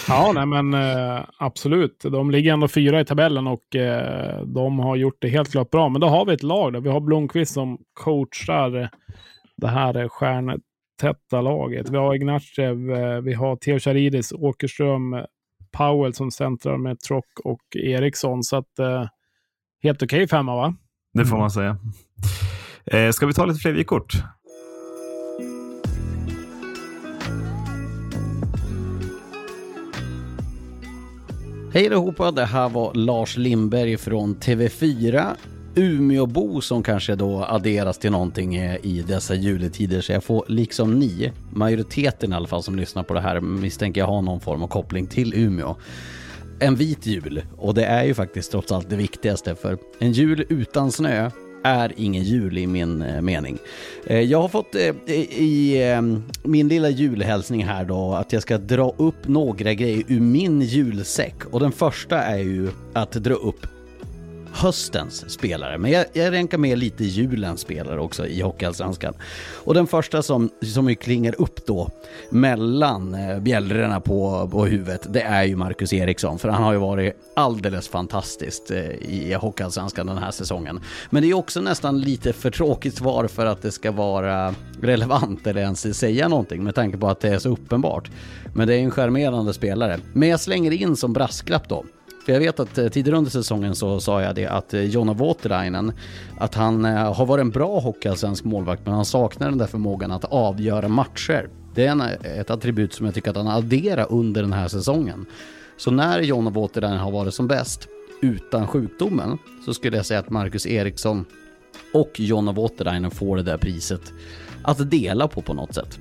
Ja, 0.08 0.32
nej, 0.36 0.46
men 0.46 0.74
eh, 0.74 1.24
absolut. 1.38 2.00
De 2.00 2.32
ligger 2.32 2.54
ändå 2.54 2.68
fyra 2.68 3.02
i 3.02 3.06
tabellen 3.06 3.48
och 3.48 3.76
eh, 3.76 4.42
de 4.46 4.80
har 4.80 4.96
gjort 4.96 5.18
det 5.20 5.30
helt 5.30 5.52
klart 5.52 5.72
bra. 5.72 5.90
Men 5.90 6.02
då 6.02 6.08
har 6.08 6.26
vi 6.26 6.34
ett 6.34 6.44
lag 6.44 6.74
där. 6.74 6.80
Vi 6.80 6.90
har 6.90 7.00
Blomqvist 7.00 7.54
som 7.54 7.78
coachar 7.94 8.90
det 9.58 9.68
här 9.68 10.08
stjärntäta 10.08 11.42
laget. 11.42 11.90
Vi 11.90 11.98
har 11.98 12.16
Ignatjev, 12.16 12.92
eh, 12.92 13.22
vi 13.22 13.34
har 13.34 13.56
Theo 13.56 13.80
Charidis, 13.80 14.32
Åkerström, 14.32 15.26
Powell 15.78 16.14
som 16.14 16.32
centrar 16.32 16.78
med 16.78 17.00
Trock 17.00 17.40
och 17.44 17.76
Eriksson. 17.76 18.44
Så 18.44 18.56
att 18.56 18.80
eh, 18.80 19.06
helt 19.84 20.04
okej 20.04 20.28
femma, 20.28 20.56
va? 20.56 20.76
Det 21.14 21.26
får 21.26 21.38
man 21.38 21.52
säga. 21.52 21.78
Eh, 22.86 23.12
ska 23.12 23.26
vi 23.26 23.34
ta 23.34 23.46
lite 23.46 23.60
fler 23.60 23.72
vykort? 23.72 24.14
Hej 31.74 31.86
allihopa, 31.86 32.32
det 32.32 32.46
här 32.46 32.70
var 32.70 32.94
Lars 32.94 33.38
Lindberg 33.38 33.98
från 33.98 34.36
TV4. 34.36 35.36
Umeåbo 35.76 36.62
som 36.62 36.84
kanske 36.84 37.16
då 37.16 37.44
adderas 37.44 37.98
till 37.98 38.12
någonting 38.12 38.56
i 38.58 39.04
dessa 39.08 39.36
juletider. 39.36 40.02
Så 40.02 40.12
jag 40.12 40.24
får 40.24 40.46
liksom 40.48 41.00
ni, 41.00 41.32
majoriteten 41.54 42.34
i 42.34 42.36
alla 42.36 42.48
fall 42.48 42.64
som 42.64 42.76
lyssnar 42.76 43.04
på 43.04 43.14
det 43.14 43.22
här, 43.22 43.42
misstänker 43.42 44.02
jag 44.02 44.08
har 44.08 44.22
någon 44.22 44.40
form 44.40 44.64
av 44.64 44.68
koppling 44.68 45.08
till 45.08 45.34
Umeå. 45.34 45.76
En 46.60 46.76
vit 46.76 47.06
jul, 47.06 47.42
och 47.58 47.74
det 47.74 47.86
är 47.86 48.04
ju 48.04 48.14
faktiskt 48.14 48.52
trots 48.52 48.72
allt 48.72 48.90
det 48.90 48.96
viktigaste 48.96 49.56
för 49.56 49.78
en 50.00 50.12
jul 50.12 50.46
utan 50.50 50.92
snö 50.92 51.32
är 51.64 51.94
ingen 51.98 52.24
jul 52.24 52.58
i 52.58 52.68
min 52.68 53.02
eh, 53.02 53.22
mening. 53.22 53.58
Eh, 54.06 54.20
jag 54.20 54.42
har 54.42 54.48
fått 54.48 54.76
eh, 54.76 54.96
i 55.08 55.84
ehm, 55.84 56.24
min 56.44 56.68
lilla 56.68 56.90
julhälsning 56.90 57.64
här 57.64 57.86
då 57.86 58.14
att 58.14 58.34
jag 58.34 58.42
ska 58.42 58.58
dra 58.58 58.94
upp 58.98 59.28
några 59.28 59.74
grejer 59.74 60.04
ur 60.08 60.20
min 60.20 60.62
julsäck 60.62 61.46
och 61.46 61.60
den 61.60 61.72
första 61.72 62.18
är 62.18 62.38
ju 62.38 62.70
att 62.94 63.12
dra 63.12 63.34
upp 63.34 63.68
höstens 64.54 65.30
spelare. 65.30 65.78
Men 65.78 65.92
jag, 65.92 66.06
jag 66.14 66.32
ränkar 66.32 66.58
med 66.58 66.78
lite 66.78 67.04
julens 67.04 67.62
spelare 67.62 68.00
också 68.00 68.28
i 68.28 68.42
Hockeyallsvenskan. 68.42 69.14
Och 69.54 69.74
den 69.74 69.88
första 69.88 70.24
som, 70.24 70.50
som 70.74 70.90
ju 70.90 70.96
klingar 70.96 71.36
upp 71.38 71.66
då 71.66 71.90
mellan 72.30 73.14
eh, 73.14 73.40
bjällrorna 73.40 74.00
på, 74.00 74.50
på 74.52 74.66
huvudet, 74.66 75.14
det 75.14 75.22
är 75.22 75.44
ju 75.44 75.56
Marcus 75.56 75.94
Eriksson. 75.94 76.40
För 76.40 76.50
han 76.50 76.64
har 76.64 76.74
ju 76.74 76.80
varit 76.80 77.14
alldeles 77.36 77.88
fantastiskt 77.88 78.72
eh, 78.72 78.90
i 78.90 79.34
Hockeyallsvenskan 79.34 80.08
den 80.08 80.18
här 80.18 80.32
säsongen. 80.32 80.80
Men 81.10 81.24
det 81.24 81.30
är 81.30 81.34
också 81.34 81.62
nästan 81.62 82.02
lite 82.02 82.34
för 82.34 82.52
tråkigt 82.52 82.96
svar 82.96 83.28
för 83.28 83.46
att 83.46 83.62
det 83.62 83.72
ska 83.72 83.92
vara 83.92 84.56
relevant 84.82 85.48
eller 85.48 85.62
ens 85.62 85.98
säga 86.00 86.28
någonting 86.28 86.64
med 86.64 86.76
tanke 86.76 86.98
på 86.98 87.08
att 87.08 87.20
det 87.20 87.30
är 87.30 87.40
så 87.40 87.50
uppenbart. 87.50 88.12
Men 88.56 88.68
det 88.68 88.76
är 88.76 88.80
en 88.80 88.92
charmerande 88.92 89.54
spelare. 89.54 90.00
Men 90.14 90.30
jag 90.30 90.40
slänger 90.40 90.72
in 90.72 90.96
som 90.96 91.14
brasklapp 91.14 91.70
då. 91.70 91.86
För 92.26 92.34
jag 92.34 92.40
vet 92.40 92.60
att 92.60 92.78
eh, 92.78 92.88
tidigare 92.88 93.18
under 93.18 93.32
säsongen 93.32 93.76
så 93.76 94.00
sa 94.00 94.22
jag 94.22 94.36
det 94.36 94.46
att 94.46 94.74
eh, 94.74 94.82
Jonna 94.82 95.14
Voutilainen, 95.14 95.92
att 96.38 96.56
han 96.56 96.86
eh, 96.86 97.14
har 97.14 97.26
varit 97.26 97.42
en 97.42 97.50
bra 97.50 97.80
hockeyallsvensk 97.80 98.44
målvakt 98.44 98.86
men 98.86 98.94
han 98.94 99.06
saknar 99.06 99.50
den 99.50 99.58
där 99.58 99.68
förmågan 99.68 100.12
att 100.12 100.26
avgöra 100.26 100.88
matcher. 100.88 101.50
Det 101.76 101.86
är 101.86 101.92
en, 101.92 102.02
ett 102.02 102.50
attribut 102.50 102.94
som 102.94 103.06
jag 103.06 103.16
tycker 103.16 103.30
att 103.30 103.38
han 103.38 103.48
adderar 103.48 104.08
under 104.10 104.42
den 104.42 104.54
här 104.54 104.68
säsongen. 104.68 105.26
Så 105.78 105.92
när 105.92 106.22
Jonna 106.22 106.50
Voutilainen 106.50 107.00
har 107.00 107.12
varit 107.12 107.34
som 107.34 107.48
bäst 107.48 107.88
utan 108.22 108.68
sjukdomen 108.68 109.38
så 109.66 109.74
skulle 109.74 109.98
jag 109.98 110.06
säga 110.06 110.20
att 110.20 110.30
Marcus 110.30 110.68
Eriksson 110.68 111.26
och 111.94 112.20
Jonna 112.20 112.52
Voutilainen 112.52 113.12
får 113.12 113.38
det 113.38 113.44
där 113.44 113.58
priset 113.58 114.14
att 114.64 114.92
dela 114.92 115.28
på 115.28 115.42
på 115.42 115.54
något 115.54 115.76
sätt. 115.76 116.00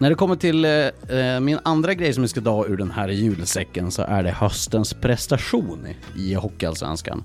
När 0.00 0.10
det 0.10 0.16
kommer 0.16 0.36
till 0.36 0.64
eh, 0.64 1.18
eh, 1.18 1.40
min 1.40 1.58
andra 1.62 1.94
grej 1.94 2.12
som 2.12 2.22
vi 2.22 2.28
ska 2.28 2.40
ta 2.40 2.66
ur 2.66 2.76
den 2.76 2.90
här 2.90 3.08
julsäcken 3.08 3.90
så 3.90 4.02
är 4.02 4.22
det 4.22 4.30
höstens 4.30 4.94
prestation 4.94 5.86
i 6.16 6.34
Hockeyallsvenskan. 6.34 7.24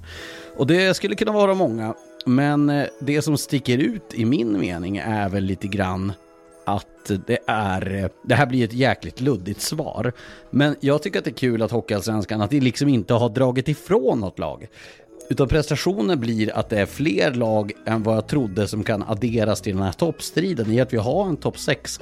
Och 0.58 0.68
det 0.68 0.94
skulle 0.94 1.16
kunna 1.16 1.32
vara 1.32 1.54
många, 1.54 1.94
men 2.26 2.70
eh, 2.70 2.86
det 3.02 3.22
som 3.22 3.38
sticker 3.38 3.78
ut 3.78 4.14
i 4.14 4.26
min 4.26 4.60
mening 4.60 4.98
är 4.98 5.30
väl 5.30 5.44
lite 5.44 5.68
grann 5.68 6.14
att 6.66 7.12
det 7.28 7.38
är, 7.48 7.96
eh, 7.96 8.10
det 8.24 8.36
här 8.36 8.46
blir 8.46 8.64
ett 8.66 8.74
jäkligt 8.74 9.22
luddigt 9.22 9.62
svar. 9.62 10.14
Men 10.50 10.76
jag 10.80 11.02
tycker 11.02 11.20
att 11.20 11.26
det 11.26 11.32
är 11.32 11.36
kul 11.36 11.62
att 11.62 11.72
Hockeyallsvenskan, 11.72 12.42
att 12.42 12.50
det 12.50 12.60
liksom 12.60 12.90
inte 12.90 13.14
har 13.14 13.30
dragit 13.30 13.68
ifrån 13.68 14.20
något 14.20 14.40
lag. 14.40 14.68
Utan 15.30 15.48
prestationen 15.48 16.20
blir 16.20 16.58
att 16.58 16.70
det 16.70 16.80
är 16.80 16.86
fler 16.86 17.34
lag 17.34 17.72
än 17.86 18.04
vad 18.04 18.16
jag 18.16 18.28
trodde 18.28 18.68
som 18.68 18.84
kan 18.84 19.04
adderas 19.04 19.62
till 19.62 19.76
den 19.76 19.84
här 19.84 19.92
toppstriden 19.92 20.72
i 20.72 20.82
att 20.82 20.94
vi 20.94 20.98
har 20.98 21.28
en 21.28 21.38
topp 21.38 21.60
6, 21.60 22.00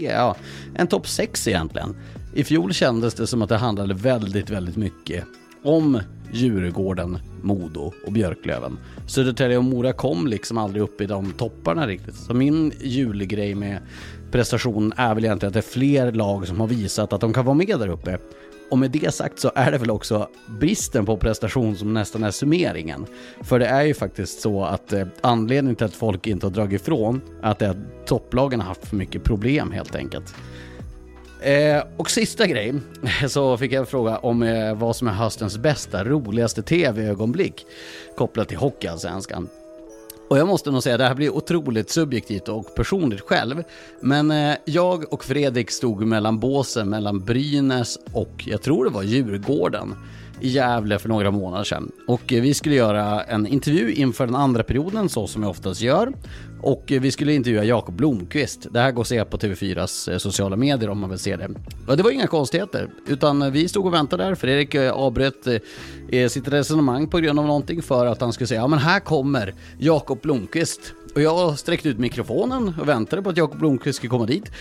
ja, 0.00 0.36
en 0.74 0.86
topp 0.86 1.08
6 1.08 1.48
egentligen. 1.48 1.96
I 2.34 2.44
fjol 2.44 2.72
kändes 2.72 3.14
det 3.14 3.26
som 3.26 3.42
att 3.42 3.48
det 3.48 3.56
handlade 3.56 3.94
väldigt, 3.94 4.50
väldigt 4.50 4.76
mycket 4.76 5.24
om 5.64 6.00
Djurgården, 6.32 7.18
Modo 7.42 7.92
och 8.06 8.12
Björklöven. 8.12 8.78
Södertälje 9.06 9.56
och 9.56 9.64
Mora 9.64 9.92
kom 9.92 10.26
liksom 10.26 10.58
aldrig 10.58 10.82
upp 10.82 11.00
i 11.00 11.06
de 11.06 11.32
topparna 11.32 11.86
riktigt. 11.86 12.14
Så 12.14 12.34
min 12.34 12.72
julgrej 12.80 13.54
med 13.54 13.78
prestationen 14.30 14.92
är 14.96 15.14
väl 15.14 15.24
egentligen 15.24 15.48
att 15.48 15.54
det 15.54 15.60
är 15.60 15.72
fler 15.72 16.12
lag 16.12 16.48
som 16.48 16.60
har 16.60 16.66
visat 16.66 17.12
att 17.12 17.20
de 17.20 17.32
kan 17.32 17.44
vara 17.44 17.54
med 17.54 17.78
där 17.78 17.88
uppe. 17.88 18.18
Och 18.72 18.78
med 18.78 18.90
det 18.90 19.14
sagt 19.14 19.38
så 19.38 19.52
är 19.54 19.70
det 19.70 19.78
väl 19.78 19.90
också 19.90 20.28
bristen 20.60 21.06
på 21.06 21.16
prestation 21.16 21.76
som 21.76 21.94
nästan 21.94 22.24
är 22.24 22.30
summeringen. 22.30 23.06
För 23.42 23.58
det 23.58 23.66
är 23.66 23.82
ju 23.82 23.94
faktiskt 23.94 24.40
så 24.40 24.64
att 24.64 24.92
eh, 24.92 25.06
anledningen 25.20 25.76
till 25.76 25.86
att 25.86 25.94
folk 25.94 26.26
inte 26.26 26.46
har 26.46 26.50
dragit 26.50 26.80
ifrån 26.80 27.20
är 27.42 27.50
att 27.50 27.62
att 27.62 27.76
topplagen 28.06 28.60
har 28.60 28.68
haft 28.68 28.86
för 28.86 28.96
mycket 28.96 29.24
problem 29.24 29.72
helt 29.72 29.94
enkelt. 29.94 30.34
Eh, 31.40 31.82
och 31.96 32.10
sista 32.10 32.46
grej, 32.46 32.74
så 33.28 33.56
fick 33.56 33.72
jag 33.72 33.80
en 33.80 33.86
fråga 33.86 34.18
om 34.18 34.42
eh, 34.42 34.74
vad 34.74 34.96
som 34.96 35.08
är 35.08 35.12
höstens 35.12 35.58
bästa, 35.58 36.04
roligaste 36.04 36.62
tv-ögonblick 36.62 37.66
kopplat 38.16 38.48
till 38.48 38.58
Hockeyallsvenskan. 38.58 39.48
Och 40.28 40.38
jag 40.38 40.48
måste 40.48 40.70
nog 40.70 40.82
säga, 40.82 40.96
det 40.96 41.04
här 41.04 41.14
blir 41.14 41.30
otroligt 41.30 41.90
subjektivt 41.90 42.48
och 42.48 42.74
personligt 42.74 43.20
själv. 43.20 43.62
Men 44.00 44.30
eh, 44.30 44.56
jag 44.64 45.12
och 45.12 45.24
Fredrik 45.24 45.70
stod 45.70 46.06
mellan 46.06 46.38
båsen 46.38 46.88
mellan 46.90 47.20
Brynäs 47.20 47.98
och, 48.12 48.44
jag 48.46 48.62
tror 48.62 48.84
det 48.84 48.90
var 48.90 49.02
Djurgården 49.02 49.94
i 50.42 50.48
Gävle 50.48 50.98
för 50.98 51.08
några 51.08 51.30
månader 51.30 51.64
sedan. 51.64 51.92
Och 52.06 52.32
eh, 52.32 52.42
vi 52.42 52.54
skulle 52.54 52.74
göra 52.74 53.22
en 53.22 53.46
intervju 53.46 53.92
inför 53.92 54.26
den 54.26 54.34
andra 54.34 54.62
perioden, 54.62 55.08
så 55.08 55.26
som 55.26 55.42
jag 55.42 55.50
oftast 55.50 55.80
gör. 55.80 56.12
Och 56.60 56.92
eh, 56.92 57.00
vi 57.00 57.10
skulle 57.10 57.34
intervjua 57.34 57.64
Jakob 57.64 57.94
Blomqvist. 57.94 58.66
Det 58.70 58.80
här 58.80 58.92
går 58.92 59.02
att 59.02 59.08
se 59.08 59.24
på 59.24 59.38
TV4s 59.38 60.12
eh, 60.12 60.18
sociala 60.18 60.56
medier 60.56 60.90
om 60.90 61.00
man 61.00 61.10
vill 61.10 61.18
se 61.18 61.36
det. 61.36 61.48
Och 61.88 61.96
det 61.96 62.02
var 62.02 62.10
inga 62.10 62.26
konstigheter, 62.26 62.88
utan 63.06 63.52
vi 63.52 63.68
stod 63.68 63.86
och 63.86 63.94
väntade 63.94 64.24
där. 64.24 64.34
Fredrik 64.34 64.74
avbröt 64.74 65.46
sitt 66.28 66.48
resonemang 66.48 67.08
på 67.08 67.18
grund 67.18 67.38
av 67.38 67.46
någonting 67.46 67.82
för 67.82 68.06
att 68.06 68.20
han 68.20 68.32
skulle 68.32 68.46
säga 68.46 68.60
ja 68.60 68.68
men 68.68 68.78
här 68.78 69.00
kommer 69.00 69.54
Jakob 69.78 70.20
Blomqvist. 70.20 70.80
Och 71.14 71.22
jag 71.22 71.58
sträckte 71.58 71.88
ut 71.88 71.98
mikrofonen 71.98 72.74
och 72.80 72.88
väntade 72.88 73.22
på 73.22 73.30
att 73.30 73.36
Jakob 73.36 73.58
Blomqvist 73.58 73.96
skulle 73.96 74.10
komma 74.10 74.26
dit. 74.26 74.52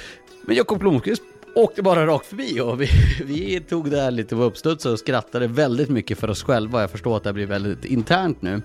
Men 0.45 0.55
Jakob 0.55 0.79
Blomqvist 0.79 1.21
åkte 1.55 1.81
bara 1.81 2.07
rakt 2.07 2.25
förbi 2.25 2.59
och 2.59 2.81
vi, 2.81 2.89
vi 3.25 3.59
tog 3.59 3.91
det 3.91 4.01
här 4.01 4.11
lite 4.11 4.35
på 4.35 4.41
uppstuds 4.41 4.85
och 4.85 4.99
skrattade 4.99 5.47
väldigt 5.47 5.89
mycket 5.89 6.17
för 6.17 6.29
oss 6.29 6.43
själva. 6.43 6.81
Jag 6.81 6.91
förstår 6.91 7.17
att 7.17 7.23
det 7.23 7.29
här 7.29 7.33
blir 7.33 7.45
väldigt 7.45 7.85
internt 7.85 8.41
nu. 8.41 8.61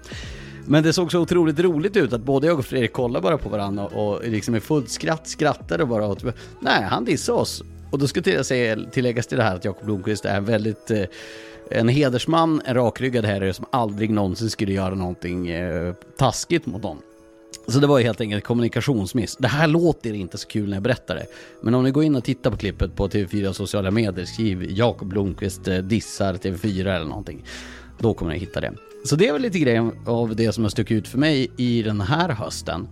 Men 0.68 0.82
det 0.82 0.92
såg 0.92 1.12
så 1.12 1.20
otroligt 1.20 1.60
roligt 1.60 1.96
ut 1.96 2.12
att 2.12 2.20
både 2.20 2.46
jag 2.46 2.58
och 2.58 2.64
Fredrik 2.64 2.92
kollade 2.92 3.22
bara 3.22 3.38
på 3.38 3.48
varandra 3.48 3.86
och 3.86 4.28
liksom 4.28 4.54
i 4.54 4.60
fullt 4.60 4.90
skratt 4.90 5.28
skrattade 5.28 5.86
bara 5.86 6.06
åt... 6.06 6.24
Nej, 6.60 6.82
han 6.82 7.04
dissade 7.04 7.38
oss. 7.38 7.62
Och 7.90 7.98
då 7.98 8.06
ska 8.08 8.30
jag 8.30 8.46
säga, 8.46 8.76
tilläggas 8.92 9.26
till 9.26 9.38
det 9.38 9.44
här 9.44 9.56
att 9.56 9.64
Jakob 9.64 9.84
Blomqvist 9.84 10.24
är 10.24 10.36
en 10.36 10.44
väldigt... 10.44 10.90
Eh, 10.90 11.04
en 11.70 11.88
hedersman, 11.88 12.62
en 12.64 12.74
rakryggad 12.74 13.24
herre 13.24 13.52
som 13.52 13.66
aldrig 13.72 14.10
någonsin 14.10 14.50
skulle 14.50 14.72
göra 14.72 14.94
någonting 14.94 15.48
eh, 15.48 15.94
taskigt 16.18 16.66
mot 16.66 16.82
någon. 16.82 16.98
Så 17.68 17.78
det 17.78 17.86
var 17.86 17.98
ju 17.98 18.04
helt 18.04 18.20
enkelt 18.20 18.44
kommunikationsmiss. 18.44 19.36
Det 19.36 19.48
här 19.48 19.66
låter 19.66 20.14
inte 20.14 20.38
så 20.38 20.48
kul 20.48 20.68
när 20.68 20.76
jag 20.76 20.82
berättar 20.82 21.14
det. 21.14 21.26
Men 21.60 21.74
om 21.74 21.84
ni 21.84 21.90
går 21.90 22.04
in 22.04 22.16
och 22.16 22.24
tittar 22.24 22.50
på 22.50 22.56
klippet 22.56 22.96
på 22.96 23.08
TV4 23.08 23.52
sociala 23.52 23.90
medier, 23.90 24.24
skriv 24.24 24.70
Jakob 24.70 25.08
Blomqvist 25.08 25.68
eh, 25.68 25.78
dissar 25.78 26.34
TV4 26.34 26.80
eller 26.80 27.06
någonting. 27.06 27.44
då 27.98 28.14
kommer 28.14 28.32
ni 28.32 28.38
hitta 28.38 28.60
det. 28.60 28.72
Så 29.04 29.16
det 29.16 29.28
är 29.28 29.32
väl 29.32 29.42
lite 29.42 29.58
grejen 29.58 29.92
av 30.06 30.36
det 30.36 30.52
som 30.52 30.64
har 30.64 30.70
stuckit 30.70 30.96
ut 30.96 31.08
för 31.08 31.18
mig 31.18 31.50
i 31.56 31.82
den 31.82 32.00
här 32.00 32.28
hösten. 32.28 32.88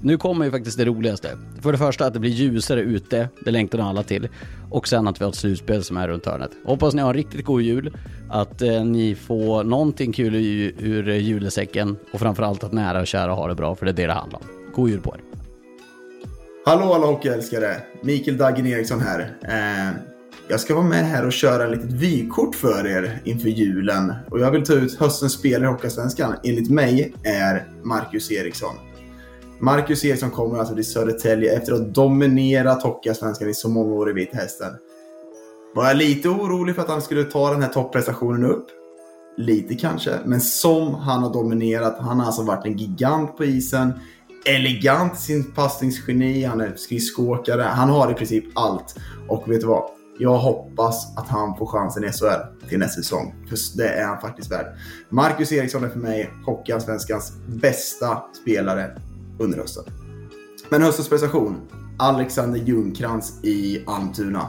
Nu 0.00 0.16
kommer 0.16 0.44
ju 0.44 0.50
faktiskt 0.50 0.78
det 0.78 0.84
roligaste. 0.84 1.28
För 1.60 1.72
det 1.72 1.78
första 1.78 2.06
att 2.06 2.12
det 2.12 2.20
blir 2.20 2.30
ljusare 2.30 2.80
ute, 2.80 3.28
det 3.44 3.50
längtar 3.50 3.78
alla 3.78 4.02
till. 4.02 4.28
Och 4.70 4.88
sen 4.88 5.08
att 5.08 5.20
vi 5.20 5.24
har 5.24 5.30
ett 5.30 5.38
slutspel 5.38 5.84
som 5.84 5.96
är 5.96 6.08
runt 6.08 6.26
hörnet. 6.26 6.50
Hoppas 6.64 6.94
ni 6.94 7.02
har 7.02 7.08
en 7.08 7.14
riktigt 7.14 7.44
god 7.44 7.62
jul, 7.62 7.96
att 8.30 8.62
eh, 8.62 8.84
ni 8.84 9.14
får 9.14 9.64
någonting 9.64 10.12
kul 10.12 10.34
ur, 10.34 10.74
ur 10.78 11.08
julesäcken 11.08 11.96
och 12.12 12.20
framförallt 12.20 12.64
att 12.64 12.72
nära 12.72 13.00
och 13.00 13.06
kära 13.06 13.34
har 13.34 13.48
det 13.48 13.54
bra, 13.54 13.74
för 13.74 13.86
det 13.86 13.90
är 13.90 13.96
det 13.96 14.06
det 14.06 14.12
handlar 14.12 14.38
om. 14.38 14.46
God 14.74 14.90
jul 14.90 15.00
på 15.00 15.14
er! 15.14 15.20
Hallå 16.66 16.94
alla 16.94 17.06
hockeyälskare! 17.06 17.76
Mikael 18.02 18.36
Daggen 18.36 18.66
Eriksson 18.66 19.00
här. 19.00 19.36
Eh, 19.42 19.94
jag 20.50 20.60
ska 20.60 20.74
vara 20.74 20.84
med 20.84 21.04
här 21.04 21.26
och 21.26 21.32
köra 21.32 21.64
ett 21.64 21.70
litet 21.70 21.92
vykort 21.92 22.54
för 22.54 22.86
er 22.86 23.20
inför 23.24 23.48
julen. 23.48 24.12
Och 24.30 24.40
jag 24.40 24.50
vill 24.50 24.64
ta 24.64 24.72
ut 24.72 24.98
höstens 24.98 25.32
spelare 25.32 25.64
i 25.64 25.72
Hockeyallsvenskan. 25.72 26.34
Enligt 26.44 26.70
mig 26.70 27.14
är 27.22 27.68
Marcus 27.82 28.30
Eriksson. 28.30 28.74
Marcus 29.60 30.04
Eriksson 30.04 30.30
kommer 30.30 30.58
alltså 30.58 30.74
till 30.74 30.90
Södertälje 30.90 31.56
efter 31.56 31.72
att 31.72 31.78
ha 31.78 31.86
dominerat 31.86 32.82
Hockeyallsvenskan 32.82 33.48
i 33.48 33.54
så 33.54 33.68
många 33.68 33.94
år 33.94 34.10
i 34.10 34.12
Vita 34.12 34.36
Hästen. 34.36 34.72
Var 35.74 35.84
jag 35.84 35.96
lite 35.96 36.28
orolig 36.28 36.74
för 36.74 36.82
att 36.82 36.88
han 36.88 37.02
skulle 37.02 37.24
ta 37.24 37.50
den 37.50 37.62
här 37.62 37.68
topprestationen 37.68 38.44
upp? 38.44 38.66
Lite 39.36 39.74
kanske, 39.74 40.18
men 40.24 40.40
som 40.40 40.94
han 40.94 41.22
har 41.22 41.32
dominerat. 41.32 41.98
Han 41.98 42.20
har 42.20 42.26
alltså 42.26 42.42
varit 42.42 42.66
en 42.66 42.76
gigant 42.76 43.36
på 43.36 43.44
isen. 43.44 43.92
Elegant 44.46 45.14
i 45.14 45.16
sin 45.16 45.52
passningsgeni, 45.52 46.44
han 46.44 46.60
är 46.60 46.74
skridskoåkare. 46.76 47.62
Han 47.62 47.90
har 47.90 48.10
i 48.10 48.14
princip 48.14 48.44
allt. 48.54 48.94
Och 49.28 49.50
vet 49.50 49.60
du 49.60 49.66
vad? 49.66 49.90
Jag 50.18 50.38
hoppas 50.38 51.16
att 51.16 51.28
han 51.28 51.56
får 51.56 51.66
chansen 51.66 52.04
i 52.04 52.12
SHL 52.12 52.68
till 52.68 52.78
nästa 52.78 53.02
säsong. 53.02 53.34
För 53.48 53.76
det 53.76 53.88
är 53.88 54.06
han 54.06 54.20
faktiskt 54.20 54.52
värd. 54.52 54.66
Marcus 55.08 55.52
Eriksson 55.52 55.84
är 55.84 55.88
för 55.88 55.98
mig 55.98 56.30
Hockeyallsvenskans 56.46 57.32
bästa 57.46 58.22
spelare 58.42 58.90
under 59.38 59.58
hösten. 59.58 59.84
Men 60.68 60.82
höstens 60.82 61.08
prestation. 61.08 61.56
Alexander 61.98 62.58
Ljungcrantz 62.58 63.44
i 63.44 63.82
Almtuna. 63.86 64.46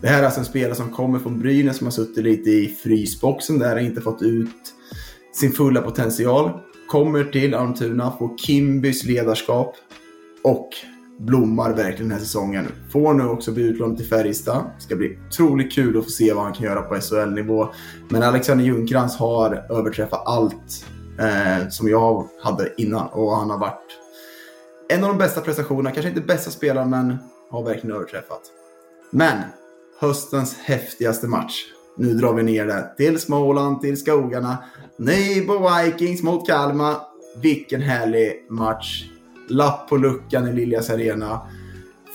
Det 0.00 0.08
här 0.08 0.20
är 0.20 0.24
alltså 0.24 0.40
en 0.40 0.46
spelare 0.46 0.74
som 0.74 0.90
kommer 0.90 1.18
från 1.18 1.38
Brynäs 1.38 1.76
som 1.76 1.86
har 1.86 1.92
suttit 1.92 2.24
lite 2.24 2.50
i 2.50 2.76
frysboxen 2.82 3.58
där 3.58 3.76
och 3.76 3.82
inte 3.82 4.00
fått 4.00 4.22
ut 4.22 4.74
sin 5.34 5.52
fulla 5.52 5.82
potential. 5.82 6.50
Kommer 6.88 7.24
till 7.24 7.54
Almtuna, 7.54 8.12
får 8.18 8.38
Kimbys 8.38 9.04
ledarskap 9.04 9.76
och 10.44 10.68
blommar 11.18 11.72
verkligen 11.72 12.08
den 12.08 12.18
här 12.18 12.24
säsongen. 12.24 12.66
Får 12.92 13.14
nu 13.14 13.24
också 13.24 13.52
bli 13.52 13.62
utlånad 13.62 13.96
till 13.96 14.06
Färjestad. 14.06 14.64
Ska 14.78 14.96
bli 14.96 15.18
otroligt 15.28 15.72
kul 15.72 15.98
att 15.98 16.04
få 16.04 16.10
se 16.10 16.32
vad 16.32 16.44
han 16.44 16.52
kan 16.52 16.64
göra 16.64 16.82
på 16.82 17.00
SHL-nivå. 17.00 17.68
Men 18.08 18.22
Alexander 18.22 18.64
Ljungcrantz 18.64 19.16
har 19.16 19.66
överträffat 19.70 20.22
allt 20.26 20.86
eh, 21.18 21.68
som 21.68 21.88
jag 21.88 22.28
hade 22.42 22.72
innan 22.76 23.08
och 23.08 23.36
han 23.36 23.50
har 23.50 23.58
varit 23.58 24.01
en 24.92 25.04
av 25.04 25.08
de 25.08 25.18
bästa 25.18 25.40
prestationerna. 25.40 25.90
Kanske 25.90 26.08
inte 26.08 26.20
bästa 26.20 26.50
spelaren, 26.50 26.90
men 26.90 27.16
har 27.50 27.62
verkligen 27.62 27.96
överträffat. 27.96 28.40
Men 29.10 29.38
höstens 30.00 30.56
häftigaste 30.58 31.26
match. 31.28 31.64
Nu 31.96 32.14
drar 32.14 32.32
vi 32.32 32.42
ner 32.42 32.66
det 32.66 32.94
till 32.96 33.20
Småland, 33.20 33.80
till 33.80 33.96
skogarna. 33.96 34.64
Neibo 34.98 35.68
Vikings 35.68 36.22
mot 36.22 36.46
Kalmar. 36.46 36.96
Vilken 37.36 37.80
härlig 37.80 38.46
match. 38.50 39.04
Lapp 39.48 39.88
på 39.88 39.96
luckan 39.96 40.48
i 40.48 40.52
Liljas 40.52 40.90
Arena. 40.90 41.40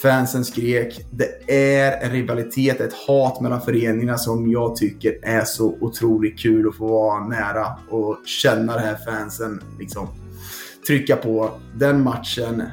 Fansen 0.02 0.46
skrek. 0.46 1.06
Det 1.12 1.52
är 1.52 2.06
en 2.06 2.12
rivalitet, 2.12 2.82
ett 2.82 2.94
hat 2.94 3.42
mellan 3.42 3.62
föreningarna 3.62 4.18
som 4.18 4.52
jag 4.52 4.76
tycker 4.76 5.20
är 5.24 5.44
så 5.44 5.78
otroligt 5.82 6.40
kul 6.40 6.68
att 6.68 6.76
få 6.76 6.88
vara 6.88 7.28
nära 7.28 7.68
och 7.90 8.18
känna 8.26 8.74
det 8.74 8.80
här 8.80 8.98
fansen 9.06 9.62
liksom 9.80 10.08
trycka 10.88 11.16
på. 11.16 11.52
Den 11.76 12.04
matchen 12.04 12.64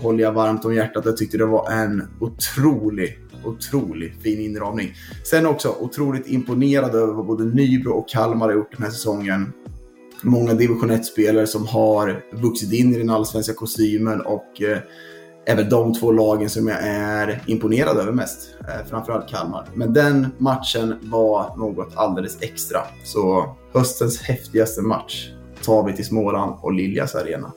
håller 0.00 0.22
jag 0.22 0.32
varmt 0.32 0.64
om 0.64 0.74
hjärtat. 0.74 1.04
Jag 1.04 1.16
tyckte 1.16 1.38
det 1.38 1.46
var 1.46 1.70
en 1.70 2.08
otrolig, 2.20 3.18
otrolig 3.44 4.14
fin 4.22 4.40
inramning. 4.40 4.94
Sen 5.24 5.46
också 5.46 5.76
otroligt 5.80 6.26
imponerad 6.26 6.94
över 6.94 7.12
vad 7.12 7.26
både 7.26 7.44
Nybro 7.44 7.92
och 7.92 8.08
Kalmar 8.08 8.46
har 8.46 8.54
gjort 8.54 8.72
den 8.76 8.82
här 8.82 8.90
säsongen. 8.90 9.52
Många 10.22 10.54
division 10.54 10.90
1-spelare 10.90 11.46
som 11.46 11.66
har 11.66 12.24
vuxit 12.32 12.72
in 12.72 12.94
i 12.94 12.98
den 12.98 13.10
allsvenska 13.10 13.54
kostymen 13.54 14.20
och 14.20 14.62
eh, 14.62 14.78
är 15.46 15.56
väl 15.56 15.68
de 15.68 15.94
två 15.94 16.12
lagen 16.12 16.50
som 16.50 16.68
jag 16.68 16.78
är 16.82 17.42
imponerad 17.46 17.96
över 17.96 18.12
mest. 18.12 18.54
Eh, 18.60 18.86
framförallt 18.90 19.28
Kalmar. 19.28 19.68
Men 19.74 19.92
den 19.92 20.26
matchen 20.38 20.94
var 21.02 21.56
något 21.56 21.96
alldeles 21.96 22.42
extra. 22.42 22.78
Så 23.04 23.56
höstens 23.72 24.22
häftigaste 24.22 24.82
match 24.82 25.30
tar 25.64 25.86
vi 25.86 25.92
till 25.92 26.06
Småland 26.06 26.54
och 26.60 26.72
Liljas 26.72 27.14
arena. 27.14 27.52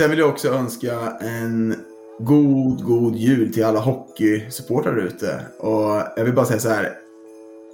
Sen 0.00 0.10
vill 0.10 0.18
jag 0.18 0.28
också 0.28 0.48
önska 0.48 1.12
en 1.20 1.74
god, 2.18 2.84
god 2.84 3.16
jul 3.16 3.52
till 3.52 3.64
alla 3.64 3.80
hockeysupportrar 3.80 4.96
ute. 4.96 5.40
Och 5.58 6.02
jag 6.16 6.24
vill 6.24 6.34
bara 6.34 6.46
säga 6.46 6.60
så 6.60 6.68
här. 6.68 6.92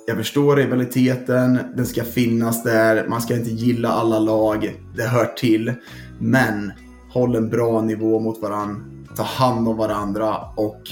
Jag 0.06 0.16
förstår 0.16 0.56
rivaliteten, 0.56 1.58
den 1.76 1.86
ska 1.86 2.04
finnas 2.04 2.62
där, 2.62 3.06
man 3.08 3.22
ska 3.22 3.34
inte 3.34 3.50
gilla 3.50 3.88
alla 3.88 4.18
lag, 4.18 4.80
det 4.96 5.02
hör 5.02 5.24
till. 5.24 5.74
Men 6.20 6.72
håll 7.12 7.36
en 7.36 7.48
bra 7.48 7.80
nivå 7.80 8.20
mot 8.20 8.42
varandra, 8.42 8.82
ta 9.16 9.22
hand 9.22 9.68
om 9.68 9.76
varandra 9.76 10.36
och 10.56 10.82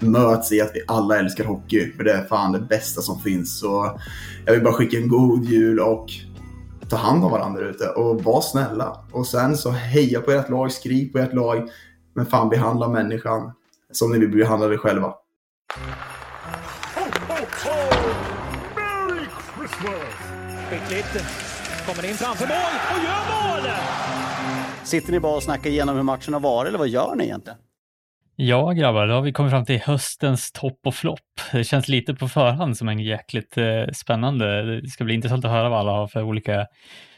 möts 0.00 0.52
i 0.52 0.60
att 0.60 0.70
vi 0.74 0.80
alla 0.86 1.18
älskar 1.18 1.44
hockey. 1.44 1.92
För 1.96 2.04
det 2.04 2.12
är 2.12 2.24
fan 2.24 2.52
det 2.52 2.60
bästa 2.60 3.00
som 3.00 3.20
finns. 3.20 3.58
Så 3.58 4.00
jag 4.46 4.52
vill 4.52 4.64
bara 4.64 4.74
skicka 4.74 4.96
en 4.96 5.08
god 5.08 5.44
jul 5.44 5.80
och 5.80 6.06
ta 6.90 6.96
hand 6.96 7.24
om 7.24 7.30
varandra 7.30 7.62
ute 7.62 7.88
och 7.88 8.24
var 8.24 8.40
snälla. 8.40 9.04
Och 9.12 9.26
sen 9.26 9.56
så 9.56 9.70
heja 9.70 10.20
på 10.20 10.30
ert 10.30 10.50
lag, 10.50 10.72
skriv 10.72 11.12
på 11.12 11.18
ert 11.18 11.34
lag. 11.34 11.68
Men 12.14 12.26
fan 12.26 12.48
behandla 12.48 12.88
människan 12.88 13.52
som 13.92 14.12
ni 14.12 14.18
vill 14.18 14.30
behandla 14.30 14.68
dig 14.68 14.78
själva. 14.78 15.14
Skickligt. 20.70 21.24
Kommer 21.86 22.08
in 22.08 22.14
framför 22.14 22.46
mål 22.46 22.56
och 22.92 23.04
gör 23.04 23.62
mål! 23.62 23.70
Sitter 24.84 25.12
ni 25.12 25.20
bara 25.20 25.36
och 25.36 25.42
snackar 25.42 25.70
igenom 25.70 25.96
hur 25.96 26.02
matchen 26.02 26.34
har 26.34 26.40
varit 26.40 26.68
eller 26.68 26.78
vad 26.78 26.88
gör 26.88 27.14
ni 27.14 27.24
egentligen? 27.24 27.58
Ja 28.38 28.72
grabbar, 28.72 29.06
då 29.06 29.14
har 29.14 29.22
vi 29.22 29.32
kommit 29.32 29.50
fram 29.50 29.64
till 29.64 29.80
höstens 29.80 30.52
topp 30.52 30.80
och 30.84 30.94
flopp. 30.94 31.20
Det 31.52 31.64
känns 31.64 31.88
lite 31.88 32.14
på 32.14 32.28
förhand 32.28 32.76
som 32.76 32.88
en 32.88 32.98
jäkligt 32.98 33.58
eh, 33.58 33.92
spännande. 33.94 34.80
Det 34.80 34.88
ska 34.88 35.04
bli 35.04 35.14
intressant 35.14 35.44
att 35.44 35.50
höra 35.50 35.68
vad 35.68 35.78
alla 35.78 35.92
har 35.92 36.06
för 36.06 36.22
olika 36.22 36.66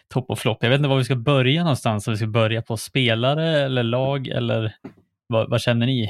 topp 0.09 0.31
och 0.31 0.39
flopp. 0.39 0.59
Jag 0.61 0.71
vet 0.71 0.79
inte 0.79 0.89
var 0.89 0.99
vi 0.99 1.05
ska 1.05 1.17
börja 1.17 1.63
någonstans, 1.63 2.07
om 2.09 2.13
vi 2.13 2.19
ska 2.19 2.27
börja 2.27 2.63
på 2.63 2.77
spelare 2.77 3.61
eller 3.61 3.83
lag 3.83 4.29
eller 4.29 4.75
vad, 5.27 5.51
vad 5.51 5.61
känner 5.61 5.87
ni? 5.87 6.09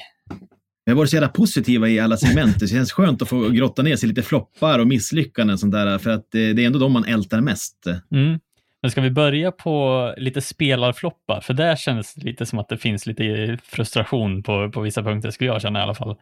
Vi 0.84 0.92
har 0.92 0.96
varit 0.96 1.10
så 1.10 1.16
jävla 1.16 1.28
positiva 1.28 1.88
i 1.88 2.00
alla 2.00 2.16
segment. 2.16 2.60
Det 2.60 2.68
känns 2.68 2.92
skönt 2.92 3.22
att 3.22 3.28
få 3.28 3.48
grotta 3.48 3.82
ner 3.82 3.96
sig 3.96 4.08
lite 4.08 4.22
floppar 4.22 4.78
och 4.78 4.86
misslyckanden 4.86 5.54
och 5.54 5.60
sånt 5.60 5.72
där, 5.72 5.98
för 5.98 6.10
att 6.10 6.30
det 6.30 6.38
är 6.38 6.66
ändå 6.66 6.78
de 6.78 6.92
man 6.92 7.04
ältar 7.04 7.40
mest. 7.40 7.84
Mm. 8.10 8.38
Men 8.82 8.90
ska 8.90 9.00
vi 9.00 9.10
börja 9.10 9.52
på 9.52 10.14
lite 10.16 10.40
spelarfloppar? 10.40 11.40
För 11.40 11.54
där 11.54 11.76
känns 11.76 12.14
det 12.14 12.24
lite 12.24 12.46
som 12.46 12.58
att 12.58 12.68
det 12.68 12.78
finns 12.78 13.06
lite 13.06 13.58
frustration 13.62 14.42
på, 14.42 14.70
på 14.70 14.80
vissa 14.80 15.02
punkter, 15.02 15.30
skulle 15.30 15.50
jag 15.50 15.62
känna 15.62 15.78
i 15.78 15.82
alla 15.82 15.94
fall. 15.94 16.16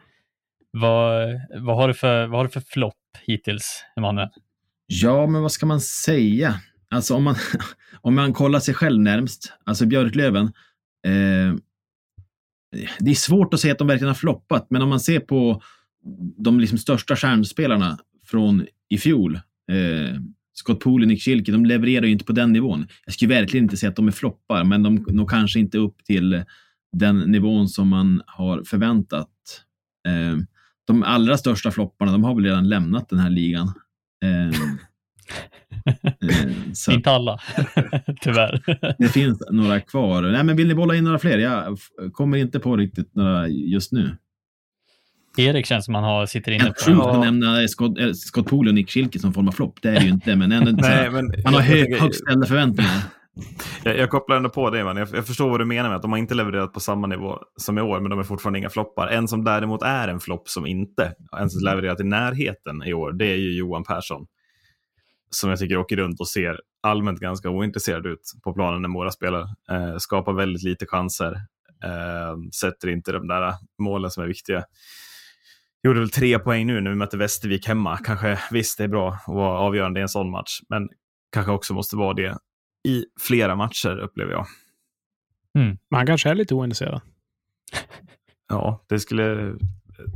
Vad, 0.71 1.27
vad 1.59 1.75
har 1.75 1.87
du 1.87 1.93
för, 1.93 2.27
vad 2.27 2.39
har 2.39 2.43
du 2.43 2.49
för 2.49 2.59
flopp 2.59 2.95
hittills, 3.25 3.85
Emanuel? 3.97 4.29
Ja, 4.87 5.27
men 5.27 5.41
vad 5.41 5.51
ska 5.51 5.65
man 5.65 5.81
säga? 5.81 6.61
Alltså 6.89 7.15
om 7.15 7.23
man, 7.23 7.35
om 8.01 8.15
man 8.15 8.33
kollar 8.33 8.59
sig 8.59 8.73
själv 8.73 9.01
närmst, 9.01 9.53
alltså 9.63 9.85
Björklöven. 9.85 10.45
Eh, 11.07 11.55
det 12.99 13.11
är 13.11 13.15
svårt 13.15 13.53
att 13.53 13.59
säga 13.59 13.71
att 13.71 13.79
de 13.79 13.87
verkligen 13.87 14.07
har 14.07 14.15
floppat, 14.15 14.67
men 14.69 14.81
om 14.81 14.89
man 14.89 14.99
ser 14.99 15.19
på 15.19 15.61
de 16.37 16.59
liksom 16.59 16.77
största 16.77 17.15
stjärnspelarna 17.15 17.99
från 18.25 18.65
i 18.89 18.97
fjol, 18.97 19.35
eh, 19.71 20.15
Scott 20.59 20.79
Poole 20.79 21.03
och 21.03 21.07
Nick 21.07 21.21
Schilke, 21.21 21.51
de 21.51 21.65
levererar 21.65 22.05
ju 22.05 22.11
inte 22.11 22.25
på 22.25 22.33
den 22.33 22.53
nivån. 22.53 22.87
Jag 23.05 23.13
skulle 23.13 23.35
verkligen 23.35 23.63
inte 23.63 23.77
säga 23.77 23.89
att 23.89 23.95
de 23.95 24.07
är 24.07 24.11
floppar, 24.11 24.63
men 24.63 24.83
de 24.83 24.95
når 24.95 25.27
kanske 25.27 25.59
inte 25.59 25.77
upp 25.77 26.03
till 26.03 26.43
den 26.91 27.19
nivån 27.19 27.67
som 27.67 27.87
man 27.87 28.21
har 28.25 28.63
förväntat. 28.63 29.29
Eh, 30.07 30.37
de 30.87 31.03
allra 31.03 31.37
största 31.37 31.71
flopparna, 31.71 32.11
de 32.11 32.23
har 32.23 32.35
väl 32.35 32.43
redan 32.43 32.69
lämnat 32.69 33.09
den 33.09 33.19
här 33.19 33.29
ligan. 33.29 33.73
Eh, 34.23 34.59
så 36.73 36.91
inte 36.91 37.11
alla, 37.11 37.39
tyvärr. 38.21 38.63
det 38.97 39.09
finns 39.09 39.43
några 39.51 39.79
kvar. 39.79 40.21
Nej, 40.21 40.43
men 40.43 40.55
vill 40.55 40.67
ni 40.67 40.75
bolla 40.75 40.95
in 40.95 41.03
några 41.03 41.19
fler? 41.19 41.37
Jag 41.37 41.77
kommer 42.11 42.37
inte 42.37 42.59
på 42.59 42.77
riktigt 42.77 43.15
några 43.15 43.47
just 43.47 43.91
nu. 43.91 44.17
Erik 45.39 45.65
känns 45.65 45.85
som 45.85 45.95
han 45.95 46.03
har, 46.03 46.25
sitter 46.25 46.51
inne 46.51 46.63
på... 46.63 46.67
Jag 46.67 46.77
tror 46.77 47.19
nämna 47.19 47.67
Scott, 47.67 48.17
Scott 48.17 48.47
Poole 48.47 48.69
och 48.69 48.75
Nick 48.75 48.89
Schilke 48.89 49.19
som 49.19 49.33
form 49.33 49.47
av 49.47 49.51
flopp. 49.51 49.81
Det 49.81 49.89
är 49.89 49.93
det 49.93 50.05
ju 50.05 50.11
inte, 50.11 50.35
men 50.35 50.51
ändå 50.51 50.71
Nej, 50.71 51.11
men 51.11 51.33
han 51.45 51.53
har 51.53 51.61
hög, 51.61 51.97
högt 51.97 52.15
ställda 52.15 52.47
förväntningar. 52.47 53.01
Jag, 53.83 53.97
jag, 53.97 54.09
kopplar 54.09 54.37
ändå 54.37 54.49
på 54.49 54.69
det, 54.69 54.83
man. 54.83 54.97
Jag, 54.97 55.07
jag, 55.13 55.27
förstår 55.27 55.49
vad 55.49 55.59
du 55.59 55.65
menar 55.65 55.89
med 55.89 55.95
att 55.95 56.01
de 56.01 56.11
har 56.11 56.19
inte 56.19 56.35
levererat 56.35 56.73
på 56.73 56.79
samma 56.79 57.07
nivå 57.07 57.39
som 57.55 57.77
i 57.77 57.81
år, 57.81 57.99
men 57.99 58.09
de 58.09 58.19
är 58.19 58.23
fortfarande 58.23 58.59
inga 58.59 58.69
floppar. 58.69 59.07
En 59.07 59.27
som 59.27 59.43
däremot 59.43 59.81
är 59.81 60.07
en 60.07 60.19
flopp 60.19 60.49
som 60.49 60.65
inte 60.65 61.13
ens 61.37 61.61
levererat 61.61 61.99
i 61.99 62.03
närheten 62.03 62.83
i 62.83 62.93
år, 62.93 63.11
det 63.11 63.25
är 63.25 63.35
ju 63.35 63.57
Johan 63.57 63.83
Persson. 63.83 64.25
som 65.29 65.49
jag 65.49 65.59
tycker 65.59 65.77
åker 65.77 65.95
runt 65.95 66.19
och 66.19 66.27
ser 66.27 66.59
allmänt 66.81 67.19
ganska 67.19 67.49
ointresserad 67.49 68.05
ut 68.05 68.21
på 68.43 68.53
planen 68.53 68.81
när 68.81 68.89
Mora 68.89 69.11
spelar. 69.11 69.41
Eh, 69.41 69.97
skapar 69.97 70.33
väldigt 70.33 70.63
lite 70.63 70.85
chanser. 70.85 71.31
Eh, 71.83 72.35
sätter 72.59 72.89
inte 72.89 73.11
de 73.11 73.27
där 73.27 73.53
målen 73.79 74.11
som 74.11 74.23
är 74.23 74.27
viktiga. 74.27 74.63
Gjorde 75.83 75.99
väl 75.99 76.09
tre 76.09 76.39
poäng 76.39 76.67
nu 76.67 76.81
när 76.81 76.89
vi 76.89 76.95
mötte 76.95 77.17
Västervik 77.17 77.67
hemma. 77.67 77.97
Kanske, 77.97 78.39
visst, 78.51 78.77
det 78.77 78.83
är 78.83 78.87
bra 78.87 79.11
att 79.11 79.27
vara 79.27 79.59
avgörande 79.59 79.99
i 79.99 80.01
en 80.01 80.09
sån 80.09 80.31
match, 80.31 80.59
men 80.69 80.89
kanske 81.31 81.51
också 81.51 81.73
måste 81.73 81.95
vara 81.95 82.13
det 82.13 82.37
i 82.87 83.05
flera 83.19 83.55
matcher, 83.55 83.99
upplever 83.99 84.31
jag. 84.31 84.45
Mm. 85.57 85.77
Men 85.89 85.97
han 85.97 86.07
kanske 86.07 86.29
är 86.29 86.35
lite 86.35 86.55
ointresserad. 86.55 87.01
Ja, 88.49 88.85
det 88.89 88.99
skulle... 88.99 89.55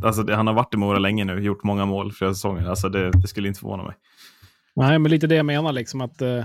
Alltså, 0.04 0.24
det, 0.24 0.36
han 0.36 0.48
har 0.48 0.54
varit 0.54 0.74
i 0.74 0.78
Mora 0.78 1.00
länge 1.00 1.26
nu, 1.26 1.40
gjort 1.40 1.64
många 1.64 1.86
mål 1.86 2.12
flera 2.12 2.34
säsonger. 2.34 2.66
Alltså, 2.66 2.90
det, 2.90 3.12
det 3.12 3.28
skulle 3.28 3.48
inte 3.48 3.60
förvåna 3.60 3.84
mig. 3.84 3.96
Nej, 4.76 5.00
men 5.00 5.12
lite 5.12 5.28
det 5.28 5.36
jag 5.36 5.46
menar, 5.46 5.74
liksom 5.74 6.02
att 6.02 6.22
eh, 6.22 6.44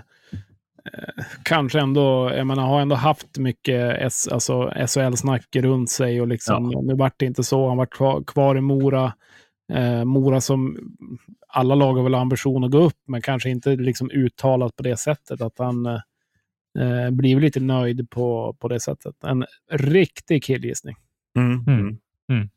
kanske 1.42 1.80
ändå, 1.80 2.30
jag 2.34 2.46
menar, 2.46 2.66
har 2.66 2.80
ändå 2.80 2.96
haft 2.96 3.38
mycket 3.38 3.96
S, 4.00 4.28
alltså 4.28 4.72
SHL-snack 4.86 5.56
runt 5.56 5.90
sig 5.90 6.20
och 6.20 6.28
liksom, 6.28 6.70
ja. 6.72 6.80
nu 6.80 6.94
vart 6.94 7.14
det 7.18 7.26
inte 7.26 7.44
så. 7.44 7.68
Han 7.68 7.76
var 7.76 7.86
kvar, 7.86 8.24
kvar 8.26 8.56
i 8.56 8.60
Mora. 8.60 9.12
Eh, 9.72 10.04
Mora 10.04 10.40
som 10.40 10.78
alla 11.48 11.74
lag 11.74 11.94
har 11.94 12.02
väl 12.02 12.14
ambition 12.14 12.64
att 12.64 12.70
gå 12.70 12.78
upp, 12.78 12.98
men 13.06 13.22
kanske 13.22 13.50
inte 13.50 13.76
liksom 13.76 14.10
uttalat 14.10 14.76
på 14.76 14.82
det 14.82 14.96
sättet 14.96 15.40
att 15.40 15.58
han 15.58 15.86
eh, 15.86 17.10
blir 17.10 17.40
lite 17.40 17.60
nöjd 17.60 18.10
på, 18.10 18.56
på 18.60 18.68
det 18.68 18.80
sättet. 18.80 19.24
En 19.24 19.46
riktig 19.70 20.44
killgissning. 20.44 20.96
Mm. 21.38 21.64
Mm. 21.66 21.98
Mm. 22.32 22.48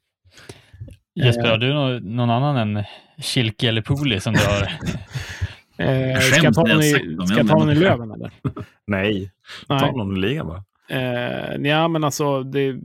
Jesper, 1.16 1.50
har 1.50 1.58
du 1.58 1.74
någon, 1.74 2.16
någon 2.16 2.30
annan 2.30 2.78
än 2.78 2.84
Kilke 3.22 3.68
eller 3.68 3.82
Poli 3.82 4.20
som 4.20 4.34
du 4.34 4.40
har? 4.40 4.72
eh, 5.80 6.20
ska 6.20 6.44
jag 6.44 6.54
ta 6.54 6.64
någon 6.64 6.82
i, 6.82 7.18
ska 7.28 7.44
ta 7.44 7.58
någon 7.58 7.70
i 7.70 7.76
Löven 7.76 8.12
eller? 8.12 8.32
Nej, 8.88 9.32
ta 9.68 9.76
Nej. 9.76 9.92
någon 9.92 10.18
i 10.18 10.20
ligan 10.20 10.48
bara. 10.48 10.64
Eh, 10.90 11.56
ja, 11.62 11.88
men 11.88 12.04
alltså 12.04 12.44
det... 12.44 12.80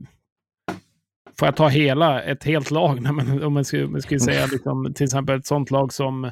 Får 1.39 1.49
jag 1.49 1.57
ta 1.57 1.69
hela, 1.69 2.23
ett 2.23 2.45
helt 2.45 2.71
lag? 2.71 3.01
Nej, 3.03 3.13
men 3.13 3.43
om 3.43 3.53
man 3.53 3.65
skulle, 3.65 3.87
man 3.87 4.03
skulle 4.03 4.21
säga 4.21 4.47
liksom, 4.53 4.95
till 4.95 5.05
exempel 5.05 5.39
ett 5.39 5.47
sånt 5.47 5.71
lag 5.71 5.93
som 5.93 6.31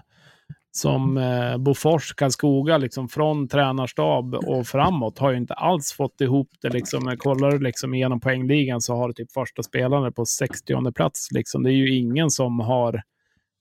som 0.74 1.18
eh, 1.18 1.58
Bofors, 1.58 2.14
Karlskoga, 2.14 2.78
liksom 2.78 3.08
från 3.08 3.48
tränarstab 3.48 4.34
och 4.34 4.66
framåt 4.66 5.18
har 5.18 5.30
ju 5.30 5.36
inte 5.36 5.54
alls 5.54 5.92
fått 5.92 6.20
ihop 6.20 6.48
det. 6.62 6.68
Liksom. 6.68 7.08
Jag 7.08 7.18
kollar 7.18 7.58
liksom 7.58 7.94
igenom 7.94 8.20
poängligan 8.20 8.80
så 8.80 8.96
har 8.96 9.08
det 9.08 9.14
typ 9.14 9.32
första 9.32 9.62
spelare 9.62 10.12
på 10.12 10.26
60 10.26 10.92
plats. 10.92 11.28
Liksom. 11.32 11.62
Det 11.62 11.70
är 11.70 11.74
ju 11.74 11.94
ingen 11.94 12.30
som 12.30 12.60
har 12.60 13.02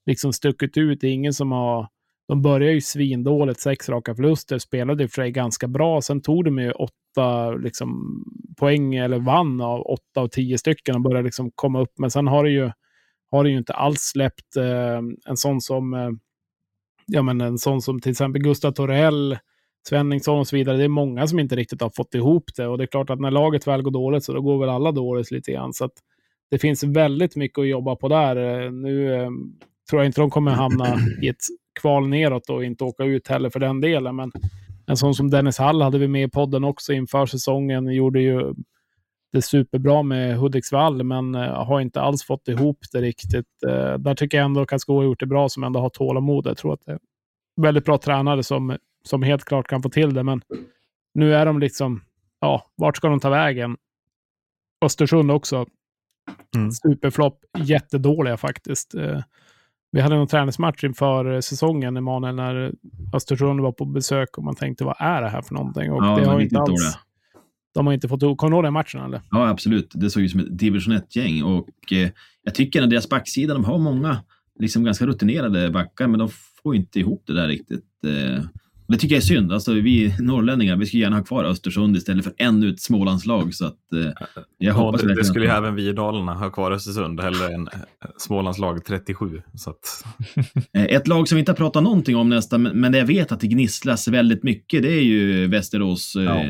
liksom 0.06 0.32
stuckit 0.32 0.76
ut. 0.76 1.00
Det 1.00 1.06
är 1.06 1.12
ingen 1.12 1.34
som 1.34 1.52
har... 1.52 1.88
De 2.28 2.42
började 2.42 2.74
ju 2.74 2.80
svindåligt, 2.80 3.60
sex 3.60 3.88
raka 3.88 4.14
förluster, 4.14 4.58
spelade 4.58 5.02
i 5.02 5.06
och 5.06 5.10
för 5.10 5.22
sig 5.22 5.30
ganska 5.30 5.68
bra. 5.68 6.00
Sen 6.00 6.22
tog 6.22 6.44
de 6.44 6.58
ju 6.58 6.72
åtta 6.72 7.50
liksom, 7.50 8.22
poäng, 8.58 8.94
eller 8.94 9.18
vann 9.18 9.60
av 9.60 9.80
åtta 9.80 10.20
av 10.20 10.28
tio 10.28 10.58
stycken 10.58 10.94
och 10.94 11.00
började 11.00 11.24
liksom 11.24 11.50
komma 11.54 11.80
upp. 11.80 11.92
Men 11.98 12.10
sen 12.10 12.26
har 12.26 12.44
det 12.44 12.50
ju, 12.50 12.70
har 13.30 13.44
det 13.44 13.50
ju 13.50 13.58
inte 13.58 13.72
alls 13.72 14.00
släppt 14.00 14.56
eh, 14.56 15.00
en 15.26 15.36
sån 15.36 15.60
som 15.60 15.94
eh, 15.94 16.10
ja, 17.06 17.22
men 17.22 17.40
en 17.40 17.58
sån 17.58 17.82
som 17.82 18.00
till 18.00 18.10
exempel 18.10 18.42
Gustav 18.42 18.72
Torell, 18.72 19.38
Svenningsson 19.88 20.38
och 20.38 20.48
så 20.48 20.56
vidare. 20.56 20.76
Det 20.76 20.84
är 20.84 20.88
många 20.88 21.26
som 21.26 21.38
inte 21.38 21.56
riktigt 21.56 21.80
har 21.80 21.90
fått 21.90 22.14
ihop 22.14 22.44
det. 22.56 22.66
Och 22.66 22.78
det 22.78 22.84
är 22.84 22.86
klart 22.86 23.10
att 23.10 23.20
när 23.20 23.30
laget 23.30 23.66
väl 23.66 23.82
går 23.82 23.90
dåligt 23.90 24.24
så 24.24 24.32
då 24.32 24.40
går 24.40 24.58
väl 24.58 24.68
alla 24.68 24.92
dåligt 24.92 25.30
lite 25.30 25.52
grann. 25.52 25.72
Så 25.72 25.84
att 25.84 25.92
det 26.50 26.58
finns 26.58 26.84
väldigt 26.84 27.36
mycket 27.36 27.58
att 27.58 27.68
jobba 27.68 27.96
på 27.96 28.08
där. 28.08 28.36
Eh, 28.36 28.72
nu 28.72 29.14
eh, 29.14 29.30
tror 29.92 30.02
jag 30.02 30.08
inte 30.08 30.20
de 30.20 30.30
kommer 30.30 30.50
hamna 30.50 30.96
i 31.22 31.28
ett 31.28 31.44
kval 31.80 32.08
neråt 32.08 32.50
och 32.50 32.64
inte 32.64 32.84
åka 32.84 33.04
ut 33.04 33.28
heller 33.28 33.50
för 33.50 33.60
den 33.60 33.80
delen. 33.80 34.16
Men 34.16 34.32
en 34.86 34.96
sån 34.96 35.14
som 35.14 35.30
Dennis 35.30 35.58
Hall 35.58 35.82
hade 35.82 35.98
vi 35.98 36.08
med 36.08 36.24
i 36.24 36.30
podden 36.30 36.64
också 36.64 36.92
inför 36.92 37.26
säsongen. 37.26 37.94
Gjorde 37.94 38.20
ju 38.20 38.54
det 39.32 39.42
superbra 39.42 40.02
med 40.02 40.36
Hudiksvall, 40.36 41.02
men 41.02 41.34
uh, 41.34 41.40
har 41.42 41.80
inte 41.80 42.00
alls 42.00 42.24
fått 42.24 42.48
ihop 42.48 42.78
det 42.92 43.00
riktigt. 43.00 43.46
Uh, 43.66 43.98
där 43.98 44.14
tycker 44.14 44.38
jag 44.38 44.44
ändå 44.44 44.60
att 44.60 44.68
Karlskoga 44.68 44.98
har 44.98 45.04
gjort 45.04 45.20
det 45.20 45.26
bra, 45.26 45.48
som 45.48 45.64
ändå 45.64 45.80
har 45.80 45.88
tålamod. 45.88 46.46
Jag 46.46 46.56
tror 46.56 46.74
att 46.74 46.82
det 46.86 46.92
är 46.92 46.98
väldigt 47.62 47.84
bra 47.84 47.98
tränare 47.98 48.42
som, 48.42 48.76
som 49.04 49.22
helt 49.22 49.44
klart 49.44 49.68
kan 49.68 49.82
få 49.82 49.88
till 49.88 50.14
det, 50.14 50.22
men 50.22 50.42
nu 51.14 51.34
är 51.34 51.46
de 51.46 51.58
liksom, 51.58 52.00
ja, 52.40 52.72
vart 52.76 52.96
ska 52.96 53.08
de 53.08 53.20
ta 53.20 53.30
vägen? 53.30 53.76
Östersund 54.84 55.30
också. 55.30 55.66
Mm. 56.56 56.70
Superflopp, 56.70 57.44
jättedåliga 57.58 58.36
faktiskt. 58.36 58.94
Vi 59.92 60.00
hade 60.00 60.16
någon 60.16 60.26
träningsmatch 60.26 60.84
inför 60.84 61.40
säsongen, 61.40 61.96
Emanuel, 61.96 62.34
när 62.34 62.72
Östersund 63.14 63.60
var 63.60 63.72
på 63.72 63.84
besök 63.84 64.38
och 64.38 64.44
man 64.44 64.54
tänkte 64.54 64.84
vad 64.84 64.96
är 64.98 65.22
det 65.22 65.28
här 65.28 65.42
för 65.42 65.54
någonting? 65.54 65.92
Och 65.92 66.04
ja, 66.04 66.16
det 66.16 66.26
har 66.26 66.40
inte 66.40 66.58
alls... 66.58 66.98
De 67.74 67.86
har 67.86 67.94
inte 67.94 68.08
fått 68.08 68.20
Kommer 68.20 68.50
du 68.50 68.56
ihåg 68.56 68.64
den 68.64 68.72
matchen? 68.72 69.00
Eller? 69.00 69.20
Ja, 69.30 69.48
absolut. 69.48 69.92
Det 69.94 70.10
såg 70.10 70.22
ut 70.22 70.30
som 70.30 70.40
ett 70.40 70.58
division 70.58 70.94
1-gäng. 70.94 71.42
Och 71.42 71.92
eh, 71.92 72.10
jag 72.42 72.54
tycker 72.54 72.82
att 72.82 72.90
deras 72.90 73.08
backsida, 73.08 73.54
de 73.54 73.64
har 73.64 73.78
många 73.78 74.16
liksom 74.58 74.84
ganska 74.84 75.06
rutinerade 75.06 75.70
backar, 75.70 76.06
men 76.06 76.18
de 76.18 76.28
får 76.62 76.76
inte 76.76 77.00
ihop 77.00 77.22
det 77.26 77.34
där 77.34 77.48
riktigt. 77.48 77.84
Eh, 78.06 78.44
det 78.86 78.98
tycker 78.98 79.14
jag 79.14 79.22
är 79.22 79.26
synd. 79.26 79.52
Alltså, 79.52 79.72
vi 79.72 80.14
norrlänningar, 80.18 80.76
vi 80.76 80.86
skulle 80.86 81.02
gärna 81.02 81.16
ha 81.16 81.24
kvar 81.24 81.44
Östersund 81.44 81.96
istället 81.96 82.24
för 82.24 82.34
ännu 82.36 82.68
ett 82.68 82.80
Smålandslag. 82.80 83.54
Så 83.54 83.66
att, 83.66 83.92
eh, 83.92 84.12
jag 84.58 84.74
hoppas 84.74 85.02
det, 85.02 85.14
det 85.14 85.24
skulle 85.24 85.44
ju 85.44 85.50
även 85.50 85.74
vi 85.74 85.88
i 85.88 85.92
Dalarna 85.92 86.34
ha 86.34 86.50
kvar 86.50 86.70
Östersund, 86.70 87.20
hellre 87.20 87.46
än 87.46 87.68
eh, 87.68 87.78
Smålandslag 88.16 88.84
37. 88.84 89.42
Så 89.54 89.70
att... 89.70 90.04
Eh, 90.74 90.84
ett 90.84 91.08
lag 91.08 91.28
som 91.28 91.36
vi 91.36 91.40
inte 91.40 91.52
har 91.52 91.56
pratat 91.56 91.82
någonting 91.82 92.16
om 92.16 92.28
nästan, 92.28 92.62
men 92.62 92.92
det 92.92 92.98
jag 92.98 93.06
vet 93.06 93.32
att 93.32 93.40
det 93.40 93.46
gnisslas 93.46 94.08
väldigt 94.08 94.42
mycket, 94.42 94.82
det 94.82 94.92
är 94.92 95.02
ju 95.02 95.46
Västerås. 95.46 96.16
Eh, 96.16 96.22
ja 96.22 96.44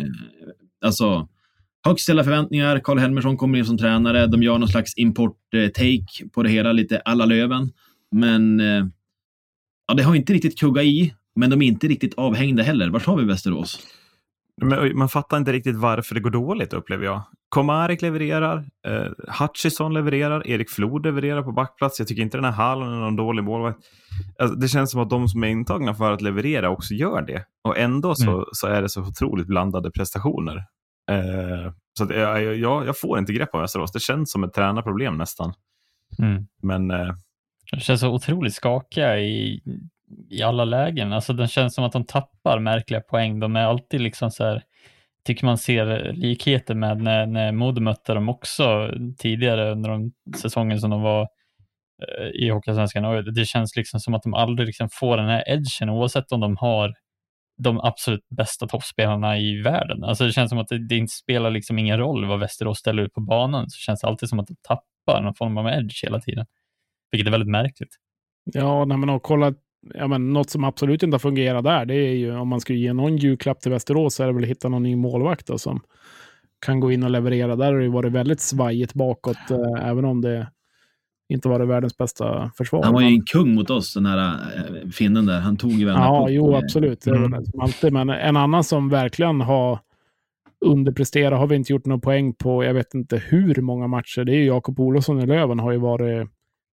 alltså, 0.83 1.29
högt 1.87 2.01
ställda 2.01 2.25
förväntningar. 2.25 2.79
Karl 2.79 2.99
Helmersson 2.99 3.37
kommer 3.37 3.59
in 3.59 3.65
som 3.65 3.79
tränare. 3.79 4.27
De 4.27 4.43
gör 4.43 4.59
någon 4.59 4.69
slags 4.69 4.93
import-take 4.97 6.29
på 6.33 6.43
det 6.43 6.51
hela, 6.51 6.73
lite 6.73 7.01
alla 7.01 7.25
Löven. 7.25 7.71
Men 8.11 8.61
eh, 8.61 8.87
ja, 9.89 9.95
det 9.95 10.03
har 10.03 10.15
inte 10.15 10.33
riktigt 10.33 10.59
kuggat 10.59 10.85
i, 10.85 11.15
men 11.35 11.51
de 11.51 11.63
är 11.63 11.67
inte 11.67 11.89
riktigt 11.89 12.15
avhängda 12.15 12.63
heller. 12.63 12.91
Vart 12.91 13.07
har 13.07 13.17
vi 13.17 13.25
Västerås? 13.25 13.81
Men 14.57 14.99
man 14.99 15.09
fattar 15.09 15.37
inte 15.37 15.53
riktigt 15.53 15.77
varför 15.77 16.15
det 16.15 16.21
går 16.21 16.31
dåligt 16.31 16.73
upplever 16.73 17.05
jag. 17.05 17.23
Komarek 17.49 18.03
levererar, 18.03 18.65
eh, 18.87 19.07
Hutchison 19.41 19.95
levererar, 19.95 20.47
Erik 20.47 20.71
Flod 20.71 21.07
levererar 21.07 21.43
på 21.43 21.53
backplats. 21.53 21.99
Jag 21.99 22.09
tycker 22.09 22.23
inte 22.23 22.37
den 22.37 22.45
här 22.45 22.53
Hallen 22.53 22.89
är 22.89 23.01
någon 23.01 23.17
dålig 23.17 23.45
målvakt. 23.45 23.79
Alltså, 24.39 24.57
det 24.57 24.69
känns 24.69 24.91
som 24.91 25.01
att 25.01 25.11
de 25.11 25.29
som 25.29 25.45
är 25.45 25.49
intagna 25.49 25.95
för 25.95 26.13
att 26.13 26.23
leverera 26.23 26.71
också 26.71 26.95
gör 26.95 27.23
det. 27.23 27.45
Och 27.63 27.79
ändå 27.79 28.15
så, 28.15 28.31
mm. 28.31 28.45
så 28.53 28.67
är 28.67 28.83
det 28.83 28.89
så 28.89 29.03
otroligt 29.03 29.47
blandade 29.47 29.91
prestationer. 29.91 30.57
Eh, 31.11 31.73
så 31.99 32.05
att, 32.05 32.11
jag, 32.11 32.57
jag, 32.57 32.87
jag, 32.87 32.99
får 32.99 33.19
inte 33.19 33.33
grepp 33.33 33.55
om 33.55 33.61
Västerås. 33.61 33.93
Det 33.93 34.01
känns 34.01 34.33
som 34.33 34.45
ett 34.45 34.53
tränarproblem 34.53 35.17
nästan. 35.17 35.53
Mm. 36.19 36.47
Men... 36.63 36.91
Eh, 36.91 37.15
det 37.73 37.81
känns 37.81 38.01
så 38.01 38.09
otroligt 38.09 38.55
skakiga 38.55 39.21
i, 39.21 39.63
i 40.31 40.43
alla 40.43 40.65
lägen. 40.65 41.13
Alltså 41.13 41.33
det 41.33 41.49
känns 41.49 41.75
som 41.75 41.85
att 41.85 41.93
de 41.93 42.05
tappar 42.05 42.59
märkliga 42.59 43.01
poäng. 43.01 43.41
De 43.41 43.57
är 43.57 43.65
alltid 43.65 44.01
liksom 44.01 44.31
så 44.31 44.45
här, 44.45 44.63
tycker 45.27 45.47
man 45.47 45.59
ser 45.59 46.13
likheter 46.13 46.75
med 46.75 47.03
när, 47.03 47.27
när 47.27 47.53
Modo 47.53 47.81
mötte 47.81 48.15
dem 48.15 48.29
också 48.29 48.91
tidigare 49.19 49.71
under 49.71 49.91
de 49.91 50.13
säsongen 50.37 50.81
som 50.81 50.91
de 50.91 51.03
var 51.03 51.23
eh, 51.23 52.27
i 52.27 52.49
Hockeyallsvenskan. 52.49 53.35
Det 53.35 53.45
känns 53.45 53.77
liksom 53.77 54.01
som 54.01 54.15
att 54.15 54.23
de 54.23 54.35
aldrig 54.35 54.67
liksom 54.67 54.89
får 54.93 55.17
den 55.17 55.29
här 55.29 55.45
edgen 55.47 55.91
oavsett 55.91 56.33
om 56.33 56.41
de 56.41 56.57
har 56.57 56.95
de 57.63 57.81
absolut 57.81 58.27
bästa 58.37 58.67
toppspelarna 58.67 59.39
i 59.39 59.63
världen. 59.63 60.05
Alltså 60.05 60.25
det 60.25 60.33
känns 60.33 60.51
som 60.51 60.59
att 60.59 60.69
det, 60.69 60.89
det 60.89 60.97
inte 60.97 61.13
spelar 61.13 61.51
liksom 61.51 61.79
ingen 61.79 61.99
roll 61.99 62.25
vad 62.25 62.41
Västerås 62.41 62.79
ställer 62.79 63.03
ut 63.03 63.13
på 63.13 63.21
banan, 63.21 63.71
så 63.71 63.79
känns 63.79 64.01
det 64.01 64.07
alltid 64.07 64.29
som 64.29 64.39
att 64.39 64.47
de 64.47 64.57
tappar 64.63 65.23
någon 65.23 65.35
form 65.35 65.59
av 65.59 65.69
edge 65.69 66.05
hela 66.05 66.21
tiden. 66.21 66.47
Vilket 67.11 67.27
är 67.27 67.31
väldigt 67.31 67.51
märkligt. 67.51 67.97
Ja, 68.45 68.85
när 68.85 68.97
man 68.97 69.09
har 69.09 69.19
kollat 69.19 69.55
ja, 69.95 70.09
men 70.09 70.33
något 70.33 70.51
som 70.51 70.65
absolut 70.65 71.03
inte 71.03 71.15
har 71.15 71.19
fungerat 71.19 71.65
där, 71.65 71.85
det 71.85 71.95
är 71.95 72.15
ju 72.15 72.37
om 72.37 72.49
man 72.49 72.61
skulle 72.61 72.79
ge 72.79 72.93
någon 72.93 73.17
julklapp 73.17 73.61
till 73.61 73.73
Västerås 73.73 74.15
så 74.15 74.23
är 74.23 74.27
det 74.27 74.33
väl 74.33 74.43
att 74.43 74.51
hitta 74.51 74.69
någon 74.69 74.83
ny 74.83 74.97
målvakt 74.97 75.47
då, 75.47 75.59
som 75.59 75.81
kan 76.67 76.81
gå 76.81 76.93
in 76.93 77.03
och 77.03 77.11
leverera. 77.11 77.57
Där 77.57 77.73
har 77.73 77.81
det 77.81 77.89
varit 77.89 78.13
väldigt 78.13 78.41
svajigt 78.41 78.95
bakåt, 78.95 79.51
äh, 79.51 79.89
även 79.89 80.05
om 80.05 80.21
det 80.21 80.51
inte 81.29 81.49
varit 81.49 81.69
världens 81.69 81.97
bästa 81.97 82.51
försvar. 82.57 82.83
Han 82.83 82.95
var 82.95 83.01
ju 83.01 83.07
en 83.07 83.25
kung 83.25 83.55
mot 83.55 83.71
oss, 83.71 83.95
den 83.95 84.07
här 84.07 84.19
äh, 84.29 84.91
finnen 84.91 85.27
där. 85.27 85.41
Han 85.41 85.57
tog 85.57 85.71
ju 85.71 85.87
varenda 85.87 86.05
Ja, 86.05 86.29
jo, 86.29 86.55
absolut. 86.55 87.07
Mm. 87.07 87.35
Alltid. 87.61 87.93
Men 87.93 88.11
en 88.11 88.37
annan 88.37 88.65
som 88.65 88.89
verkligen 88.89 89.41
har 89.41 89.79
underpresterat 90.65 91.39
har 91.39 91.47
vi 91.47 91.57
inte 91.57 91.73
gjort 91.73 91.87
någon 91.87 92.01
poäng 92.01 92.35
på, 92.35 92.65
jag 92.65 92.75
vet 92.75 92.95
inte 92.95 93.17
hur 93.17 93.61
många 93.63 93.87
matcher. 93.87 94.25
Det 94.25 94.33
är 94.33 94.37
ju 94.37 94.45
Jakob 94.45 94.81
Olofsson 94.81 95.21
i 95.21 95.27
Löven 95.27 95.59
har 95.59 95.73
ju 95.73 95.79
varit 95.79 96.29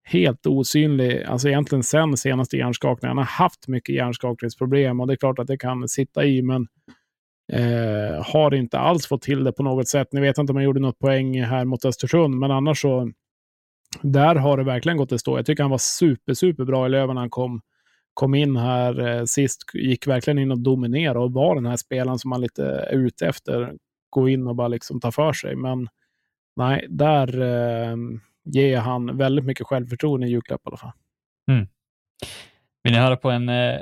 helt 0.06 0.46
osynlig, 0.48 1.24
alltså 1.24 1.48
egentligen 1.48 1.84
sen 1.84 2.18
senaste 2.18 2.58
hjärnskakningen. 2.58 3.18
Han 3.18 3.26
har 3.26 3.44
haft 3.44 3.68
mycket 3.68 3.96
hjärnskakningsproblem 3.96 5.00
och 5.00 5.08
det 5.08 5.14
är 5.14 5.18
klart 5.18 5.40
att 5.40 5.48
det 5.48 5.58
kan 5.58 5.88
sitta 5.88 6.26
i, 6.26 6.42
men 6.42 6.68
eh, 7.54 8.24
har 8.26 8.54
inte 8.54 8.80
alls 8.80 9.08
fått 9.08 9.22
till 9.22 9.44
det 9.44 9.52
på 9.52 9.64
något 9.64 9.88
sätt. 9.88 10.08
Ni 10.12 10.22
vet 10.22 10.38
inte 10.38 10.52
om 10.52 10.56
han 10.56 10.66
gjorde 10.66 10.80
något 10.80 11.00
poäng 11.00 11.44
här 11.44 11.66
mot 11.66 11.86
Östersund, 11.86 12.36
men 12.36 12.52
annars 12.52 12.82
så 12.82 13.12
där 14.02 14.36
har 14.36 14.58
det 14.58 14.64
verkligen 14.64 14.98
gått 14.98 15.12
att 15.12 15.20
stå. 15.20 15.38
Jag 15.38 15.46
tycker 15.46 15.64
han 15.64 15.72
var 15.72 15.78
super, 15.78 16.34
super 16.34 16.66
bra 16.66 16.86
i 16.86 16.90
Löven 16.90 17.16
när 17.16 17.22
han 17.22 17.30
kom, 17.30 17.62
kom 18.14 18.36
in 18.36 18.58
här 18.58 19.08
eh, 19.08 19.24
sist, 19.24 19.62
gick 19.74 20.08
verkligen 20.08 20.40
in 20.40 20.52
och 20.52 20.60
dominerade 20.60 21.20
och 21.20 21.34
var 21.34 21.56
den 21.56 21.66
här 21.66 21.78
spelaren 21.78 22.20
som 22.20 22.30
man 22.30 22.42
lite 22.42 22.66
är 22.66 22.94
ute 22.94 23.28
efter. 23.28 23.74
Gå 24.10 24.30
in 24.30 24.48
och 24.48 24.56
bara 24.56 24.68
liksom 24.68 25.00
ta 25.00 25.12
för 25.12 25.34
sig. 25.34 25.56
Men 25.56 25.88
nej, 26.56 26.86
där 26.90 27.42
eh, 27.42 27.98
ger 28.46 28.80
han 28.80 29.18
väldigt 29.18 29.46
mycket 29.46 29.68
självförtroende 29.68 30.28
i 30.28 30.30
julklapp 30.30 30.62
i 30.66 30.68
alla 30.68 30.78
fall. 30.78 30.92
Mm. 31.52 31.68
Vill 32.84 32.94
ni 32.94 33.00
höra 33.00 33.18
på 33.18 33.30
en, 33.30 33.50
eh, 33.50 33.80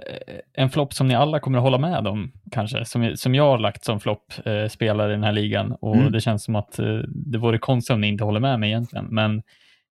en 0.54 0.70
flopp 0.70 0.94
som 0.94 1.08
ni 1.08 1.16
alla 1.16 1.40
kommer 1.40 1.58
att 1.58 1.64
hålla 1.64 1.78
med 1.78 2.08
om, 2.08 2.32
kanske? 2.52 2.86
Som, 2.86 3.12
som 3.16 3.36
jag 3.36 3.44
har 3.44 3.58
lagt 3.58 3.84
som 3.84 4.00
flopp 4.00 4.34
eh, 4.46 4.66
i 5.10 5.12
den 5.12 5.24
här 5.24 5.32
ligan 5.32 5.72
och 5.72 5.96
Mm. 5.96 6.12
det 6.12 6.22
känns 6.22 6.44
som 6.44 6.56
att 6.56 6.80
eh, 6.80 6.98
det 7.08 7.38
vore 7.38 7.58
konstigt 7.58 7.94
om 7.94 8.02
ni 8.02 8.08
inte 8.08 8.24
håller 8.24 8.40
med 8.40 8.60
mig 8.60 8.70
egentligen. 8.70 9.06
Men 9.06 9.38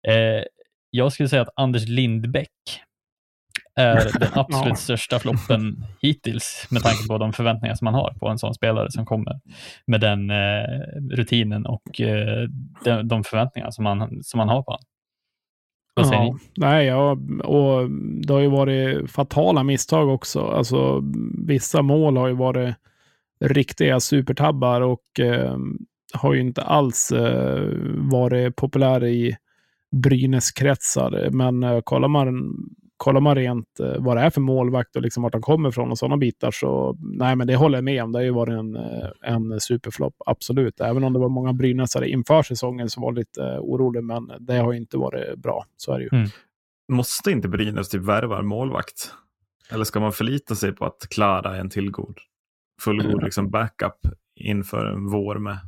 eh, 0.08 0.44
jag 0.90 1.12
skulle 1.12 1.28
säga 1.28 1.42
att 1.42 1.52
Anders 1.56 1.88
Lindbäck 1.88 2.50
är 3.76 3.94
den 4.20 4.28
absolut 4.34 4.68
Ja. 4.68 4.74
största 4.74 5.18
floppen 5.18 5.84
hittills 6.02 6.66
med 6.70 6.82
tanke 6.82 7.06
på 7.08 7.18
de 7.18 7.32
förväntningar 7.32 7.74
som 7.74 7.84
man 7.84 7.94
har 7.94 8.14
på 8.20 8.28
en 8.28 8.38
sån 8.38 8.54
spelare 8.54 8.90
som 8.90 9.06
kommer 9.06 9.40
med 9.86 10.00
den 10.00 10.30
eh, 10.30 10.64
rutinen 11.10 11.66
och 11.66 12.00
eh, 12.00 12.48
de, 12.84 13.08
de 13.08 13.24
förväntningar 13.24 13.70
som 13.70 13.84
man, 13.84 14.22
som 14.22 14.38
man 14.38 14.48
har 14.48 14.62
på 14.62 14.70
honom. 14.70 14.84
Vad 15.94 16.06
säger 16.08 16.22
Ja, 16.22 16.32
ni? 16.32 16.38
nej, 16.56 16.86
ja, 16.86 17.10
och 17.44 17.90
det 18.26 18.32
har 18.32 18.40
ju 18.40 18.48
varit 18.48 19.10
fatala 19.10 19.62
misstag 19.62 20.08
också. 20.08 20.40
Alltså, 20.40 21.02
vissa 21.46 21.82
mål 21.82 22.16
har 22.16 22.28
ju 22.28 22.34
varit 22.34 22.74
riktiga 23.40 24.00
supertabbar 24.00 24.80
och 24.80 25.20
eh, 25.20 25.56
har 26.14 26.34
ju 26.34 26.40
inte 26.40 26.62
alls 26.62 27.12
eh, 27.12 27.62
varit 27.96 28.56
populära 28.56 29.08
i 29.08 29.36
Brynäs-kretsar. 29.96 31.30
Men 31.30 31.62
eh, 31.62 31.80
kollar, 31.80 32.08
man, 32.08 32.54
kollar 33.02 33.20
man 33.20 33.34
rent 33.34 33.80
eh, 33.80 33.94
vad 33.98 34.16
det 34.16 34.20
är 34.20 34.30
för 34.30 34.40
målvakt 34.40 34.96
och 34.96 35.02
liksom 35.02 35.22
vart 35.22 35.32
han 35.32 35.42
kommer 35.42 35.68
ifrån 35.68 35.90
och 35.90 35.98
sådana 35.98 36.16
bitar 36.16 36.50
så 36.50 36.96
nej, 37.00 37.36
men 37.36 37.46
det 37.46 37.56
håller 37.56 37.76
jag 37.76 37.84
med 37.84 38.04
om. 38.04 38.12
Det 38.12 38.18
har 38.18 38.24
ju 38.24 38.30
varit 38.30 38.58
en, 38.58 38.76
eh, 38.76 39.08
en 39.22 39.60
superflopp, 39.60 40.14
absolut. 40.26 40.80
Även 40.80 41.04
om 41.04 41.12
det 41.12 41.18
var 41.18 41.28
många 41.28 41.52
Brynäsare 41.52 42.08
inför 42.08 42.42
säsongen 42.42 42.90
som 42.90 43.02
var 43.02 43.12
lite 43.12 43.42
eh, 43.42 43.58
oroliga, 43.58 44.02
men 44.02 44.32
det 44.40 44.58
har 44.58 44.72
ju 44.72 44.78
inte 44.78 44.96
varit 44.96 45.38
bra. 45.38 45.64
Så 45.76 45.92
är 45.92 45.98
det 45.98 46.04
ju. 46.04 46.10
Mm. 46.12 46.28
Måste 46.92 47.30
inte 47.30 47.48
Brynäs 47.48 47.88
typ 47.88 48.02
värva 48.02 48.38
en 48.38 48.46
målvakt? 48.46 49.14
Eller 49.70 49.84
ska 49.84 50.00
man 50.00 50.12
förlita 50.12 50.54
sig 50.54 50.72
på 50.72 50.84
att 50.84 51.06
Klara 51.10 51.56
är 51.56 51.60
en 51.60 51.70
tillgod, 51.70 52.18
fullgod 52.80 53.22
liksom 53.22 53.50
backup 53.50 53.98
inför 54.36 54.86
en 54.86 55.06
vår 55.06 55.38
med? 55.38 55.58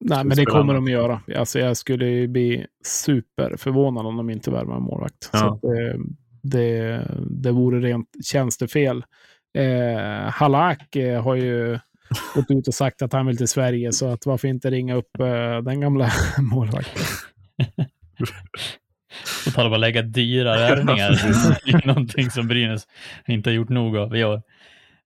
Nej, 0.00 0.24
men 0.24 0.36
det 0.36 0.44
kommer 0.44 0.74
de 0.74 0.84
att 0.84 0.90
göra. 0.90 1.20
Alltså, 1.36 1.58
jag 1.58 1.76
skulle 1.76 2.06
ju 2.06 2.28
bli 2.28 2.66
superförvånad 2.84 4.06
om 4.06 4.16
de 4.16 4.30
inte 4.30 4.50
värvar 4.50 4.76
en 4.76 4.82
målvakt. 4.82 5.30
Ja. 5.32 5.38
Så 5.38 5.46
att, 5.46 5.64
eh, 5.64 6.00
det, 6.42 7.00
det 7.30 7.52
vore 7.52 7.80
rent 7.80 8.08
tjänstefel. 8.24 9.04
Eh, 9.58 10.30
Halak 10.30 10.96
eh, 10.96 11.22
har 11.22 11.34
ju 11.34 11.78
gått 12.34 12.50
ut 12.50 12.68
och 12.68 12.74
sagt 12.74 13.02
att 13.02 13.12
han 13.12 13.26
vill 13.26 13.36
till 13.36 13.48
Sverige, 13.48 13.92
så 13.92 14.08
att 14.08 14.26
varför 14.26 14.48
inte 14.48 14.70
ringa 14.70 14.94
upp 14.94 15.20
eh, 15.20 15.58
den 15.62 15.80
gamla 15.80 16.10
målvakten? 16.38 17.02
Och 19.46 19.52
tala 19.54 19.68
om 19.68 19.74
att 19.74 19.80
lägga 19.80 20.02
dyra 20.02 20.56
värvningar. 20.56 21.10
det 21.64 21.70
är 21.70 21.86
någonting 21.86 22.30
som 22.30 22.48
Brynäs 22.48 22.86
inte 23.26 23.50
har 23.50 23.54
gjort 23.54 23.68
nog 23.68 23.96
av 23.96 24.16
i 24.16 24.24
år. 24.24 24.42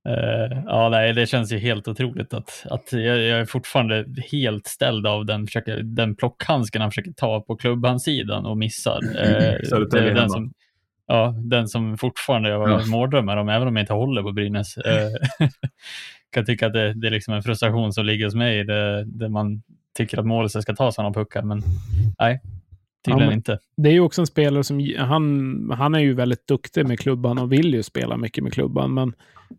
Eh, 0.08 0.62
ja, 0.66 0.88
nej, 0.88 1.12
det 1.12 1.26
känns 1.26 1.52
ju 1.52 1.58
helt 1.58 1.88
otroligt 1.88 2.34
att, 2.34 2.66
att 2.70 2.92
jag, 2.92 3.02
jag 3.02 3.40
är 3.40 3.44
fortfarande 3.44 4.06
helt 4.32 4.66
ställd 4.66 5.06
av 5.06 5.26
den, 5.26 5.46
försöker, 5.46 5.76
den 5.82 6.16
plockhandsken 6.16 6.80
han 6.82 6.90
försöker 6.90 7.12
ta 7.12 7.40
på 7.40 7.56
klubbhandsidan 7.56 8.46
och 8.46 8.58
missar. 8.58 9.00
Södertälje 9.64 10.04
det 10.04 10.10
är 10.10 10.14
den, 10.14 10.30
som, 10.30 10.52
ja, 11.16 11.34
den 11.38 11.68
som 11.68 11.98
fortfarande 11.98 12.48
jag 12.50 12.58
har 12.58 12.68
Ja. 12.68 12.86
mardrömmar 12.86 13.36
om, 13.36 13.48
även 13.48 13.68
om 13.68 13.76
jag 13.76 13.82
inte 13.82 13.92
håller 13.92 14.22
på 14.22 14.32
Brynäs. 14.32 14.76
Eh, 14.86 15.48
kan 16.30 16.44
tycka 16.44 16.66
att 16.66 16.72
det, 16.72 16.92
det 16.94 17.06
är 17.06 17.10
liksom 17.10 17.34
en 17.34 17.42
frustration 17.42 17.92
som 17.92 18.06
ligger 18.06 18.24
hos 18.24 18.34
mig, 18.34 18.64
det, 18.64 19.04
det 19.04 19.28
man 19.28 19.62
tycker 19.96 20.18
att 20.18 20.26
målet 20.26 20.52
ska 20.62 20.74
ta 20.74 20.92
sådana 20.92 21.14
puckar, 21.14 21.42
men 21.42 21.62
nej, 22.18 22.40
tydligen 23.04 23.26
men- 23.28 23.36
inte. 23.36 23.58
Det 23.76 23.88
är 23.88 23.92
ju 23.92 24.00
också 24.00 24.20
en 24.22 24.26
spelare 24.26 24.64
som, 24.64 24.94
han, 24.98 25.70
han 25.78 25.94
är 25.94 25.98
ju 25.98 26.14
väldigt 26.14 26.46
duktig 26.48 26.86
med 26.86 27.00
klubban 27.00 27.38
och 27.38 27.52
vill 27.52 27.74
ju 27.74 27.82
spela 27.82 28.16
mycket 28.16 28.44
med 28.44 28.52
klubban, 28.52 28.94
men, 28.94 29.12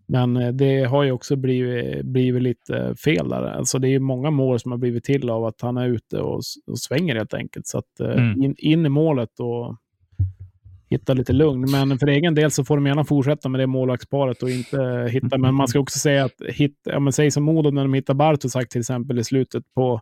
men 0.08 0.38
eh, 0.38 0.48
det 0.54 0.84
har 0.84 1.04
ju 1.04 1.12
också 1.12 1.36
blivit, 1.36 2.06
blivit 2.06 2.42
lite 2.44 2.96
fel 2.96 3.30
där. 3.30 3.44
Alltså 3.44 3.80
det 3.80 3.88
är 3.88 3.92
ju 3.92 4.00
många 4.00 4.30
mål 4.30 4.60
som 4.60 4.72
har 4.72 4.78
blivit 4.80 5.04
till 5.04 5.30
av 5.30 5.46
att 5.46 5.62
han 5.62 5.78
är 5.78 5.88
ute 5.88 6.20
och, 6.20 6.42
och 6.68 6.80
svänger 6.80 7.16
helt 7.16 7.34
enkelt. 7.34 7.68
Så 7.68 7.78
att 7.78 8.00
eh, 8.00 8.08
Mm. 8.12 8.44
in, 8.44 8.56
in 8.58 8.86
i 8.86 8.90
målet 8.90 9.40
och 9.40 9.76
hitta 10.94 11.14
lite 11.14 11.34
lugn. 11.34 11.72
Men 11.72 12.00
för 12.00 12.08
egen 12.08 12.36
del 12.36 12.52
så 12.52 12.66
får 12.66 12.78
de 12.78 12.86
gärna 12.86 13.06
fortsätta 13.06 13.50
med 13.50 13.60
det 13.60 13.68
målvaktsparet 13.68 14.44
och 14.44 14.50
inte 14.50 15.08
hitta. 15.12 15.38
Men 15.38 15.56
man 15.56 15.68
ska 15.68 15.80
också 15.80 16.00
säga 16.00 16.26
att 16.26 16.42
hit, 16.50 16.80
ja, 16.84 17.00
men 17.00 17.14
säg 17.14 17.32
som 17.32 17.44
Modo 17.44 17.72
när 17.72 17.82
de 17.82 17.94
hittar 17.94 18.14
Bartosak 18.14 18.70
till 18.70 18.80
exempel 18.80 19.20
i 19.20 19.24
slutet 19.24 19.64
på 19.76 20.02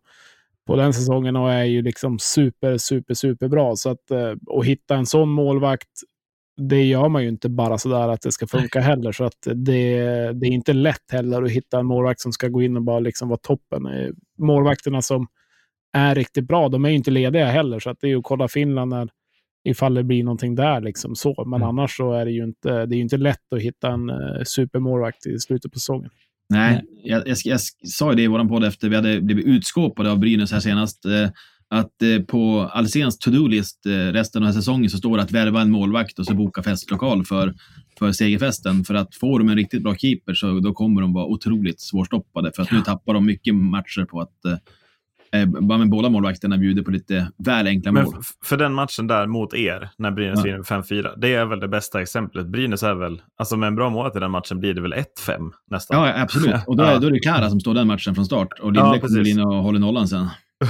på 0.67 0.75
den 0.75 0.93
säsongen 0.93 1.35
och 1.35 1.51
är 1.51 1.63
ju 1.63 1.81
liksom 1.81 2.19
super, 2.19 2.77
super, 2.77 3.13
super 3.13 3.47
bra. 3.47 3.75
Så 3.75 3.89
att 3.89 4.11
eh, 4.11 4.33
och 4.47 4.65
hitta 4.65 4.95
en 4.95 5.05
sån 5.05 5.29
målvakt, 5.29 5.89
det 6.57 6.83
gör 6.83 7.09
man 7.09 7.23
ju 7.23 7.29
inte 7.29 7.49
bara 7.49 7.77
sådär 7.77 8.09
att 8.09 8.21
det 8.21 8.31
ska 8.31 8.47
funka 8.47 8.79
heller. 8.79 9.11
Så 9.11 9.23
att 9.23 9.47
det, 9.55 9.95
det 10.33 10.47
är 10.47 10.51
inte 10.51 10.73
lätt 10.73 11.11
heller 11.11 11.43
att 11.43 11.51
hitta 11.51 11.79
en 11.79 11.85
målvakt 11.85 12.19
som 12.19 12.31
ska 12.31 12.47
gå 12.47 12.61
in 12.61 12.75
och 12.75 12.83
bara 12.83 12.99
liksom 12.99 13.29
vara 13.29 13.39
toppen. 13.43 13.85
Eh, 13.85 14.09
Målvakterna 14.37 15.01
som 15.01 15.27
är 15.93 16.15
riktigt 16.15 16.47
bra, 16.47 16.69
de 16.69 16.85
är 16.85 16.89
ju 16.89 16.95
inte 16.95 17.11
lediga 17.11 17.45
heller. 17.45 17.79
Så 17.79 17.89
att 17.89 17.97
det 18.01 18.07
är 18.07 18.09
ju 18.09 18.17
att 18.17 18.23
kolla 18.23 18.47
Finland 18.47 18.89
när, 18.89 19.09
ifall 19.63 19.93
det 19.93 20.03
blir 20.03 20.23
någonting 20.23 20.55
där. 20.55 20.81
Liksom 20.81 21.15
så. 21.15 21.43
Men 21.45 21.61
Mm. 21.61 21.67
annars 21.67 21.97
så 21.97 22.13
är 22.13 22.25
det 22.25 22.31
ju 22.31 22.43
inte, 22.43 22.85
det 22.85 22.95
är 22.95 22.99
inte 22.99 23.17
lätt 23.17 23.53
att 23.55 23.61
hitta 23.61 23.87
en 23.91 24.09
eh, 24.09 24.15
supermålvakt 24.45 25.25
i 25.25 25.39
slutet 25.39 25.71
på 25.71 25.79
säsongen. 25.79 26.09
Nej, 26.49 26.81
jag, 27.03 27.27
jag, 27.27 27.37
jag 27.43 27.59
sa 27.83 28.09
ju 28.09 28.15
det 28.15 28.21
i 28.23 28.27
vår 28.27 28.45
podd 28.47 28.63
efter 28.63 28.89
vi 28.89 28.95
hade 28.95 29.21
blivit 29.21 29.45
utskåpade 29.45 30.11
av 30.11 30.19
Brynäs 30.19 30.51
här 30.51 30.59
senast. 30.59 31.05
Eh, 31.05 31.29
att 31.69 32.01
eh, 32.01 32.23
på 32.25 32.69
Alsens 32.73 33.17
to-do-list 33.19 33.85
eh, 33.85 33.91
resten 33.91 34.43
av 34.43 34.51
säsongen 34.51 34.89
så 34.89 34.97
står 34.97 35.17
det 35.17 35.23
att 35.23 35.31
värva 35.31 35.61
en 35.61 35.71
målvakt 35.71 36.19
och 36.19 36.25
så 36.25 36.33
boka 36.33 36.63
festlokal 36.63 37.25
för, 37.25 37.53
för 37.99 38.11
segerfesten. 38.11 38.83
För 38.83 38.93
att 38.93 39.15
får 39.15 39.39
de 39.39 39.49
en 39.49 39.55
riktigt 39.55 39.83
bra 39.83 39.95
keeper 39.95 40.33
så 40.33 40.59
då 40.59 40.73
kommer 40.73 41.01
de 41.01 41.13
vara 41.13 41.25
otroligt 41.25 41.81
svårstoppade. 41.81 42.51
För 42.55 42.63
att 42.63 42.71
nu 42.71 42.81
tappar 42.81 43.13
de 43.13 43.25
mycket 43.25 43.55
matcher 43.55 44.05
på 44.05 44.21
att 44.21 44.45
eh, 44.45 44.57
bara 45.61 45.77
med 45.77 45.89
båda 45.89 46.09
målvakterna 46.09 46.57
bjuder 46.57 46.83
på 46.83 46.91
lite 46.91 47.27
väl 47.37 47.67
enkla 47.67 47.91
Men 47.91 48.03
mål. 48.05 48.13
för 48.45 48.57
den 48.57 48.73
matchen 48.73 49.07
där 49.07 49.27
mot 49.27 49.53
er, 49.53 49.89
när 49.97 50.11
Brynäs 50.11 50.37
Ja. 50.39 50.43
vinner 50.43 50.57
med 50.57 50.65
5-4, 50.67 51.13
det 51.17 51.33
är 51.33 51.45
väl 51.45 51.59
det 51.59 51.67
bästa 51.67 52.01
exemplet. 52.01 52.47
Brynäs 52.47 52.83
är 52.83 52.93
väl, 52.95 53.21
alltså 53.37 53.57
med 53.57 53.67
en 53.67 53.75
bra 53.75 53.89
mål 53.89 54.11
i 54.15 54.19
den 54.19 54.31
matchen 54.31 54.59
blir 54.59 54.73
det 54.73 54.81
väl 54.81 54.93
1-5 54.93 55.51
nästan. 55.71 55.99
Ja, 56.01 56.07
ja, 56.07 56.21
absolut. 56.21 56.55
Och 56.67 56.77
då 56.77 56.83
är, 56.83 56.91
Ja. 56.91 56.99
då 56.99 57.07
är 57.07 57.11
det 57.11 57.19
Klara 57.19 57.49
som 57.49 57.59
står 57.59 57.73
den 57.73 57.87
matchen 57.87 58.15
från 58.15 58.25
start. 58.25 58.47
Och 58.61 58.75
Ja, 58.75 58.91
Linde 58.93 59.07
kommer 59.07 59.27
in 59.27 59.39
och 59.39 59.55
håller 59.55 59.79
nollan 59.79 60.07
sen. 60.07 60.27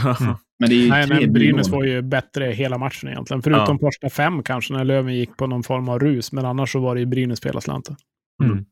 Men 0.60 0.70
det 0.70 0.76
är 0.76 0.84
ju 0.84 0.90
Nej, 0.90 1.08
tre 1.08 1.20
men 1.22 1.34
Brynäs 1.34 1.70
mål. 1.72 1.80
var 1.80 1.86
ju 1.88 2.02
bättre 2.02 2.46
hela 2.46 2.78
matchen 2.78 3.10
egentligen. 3.10 3.42
Förutom 3.42 3.80
första 3.80 4.10
fem 4.10 4.44
kanske, 4.44 4.74
när 4.74 4.84
Löven 4.84 5.16
gick 5.16 5.38
på 5.38 5.48
någon 5.48 5.64
form 5.64 5.90
av 5.90 6.00
rus. 6.00 6.32
Men 6.32 6.46
annars 6.46 6.72
så 6.72 6.80
var 6.80 6.96
det 6.96 7.00
ju 7.02 7.06
Brynäs 7.06 7.40
på 7.42 7.48
hela 7.48 7.62
slanten. 7.62 7.96
Mm. 8.44 8.66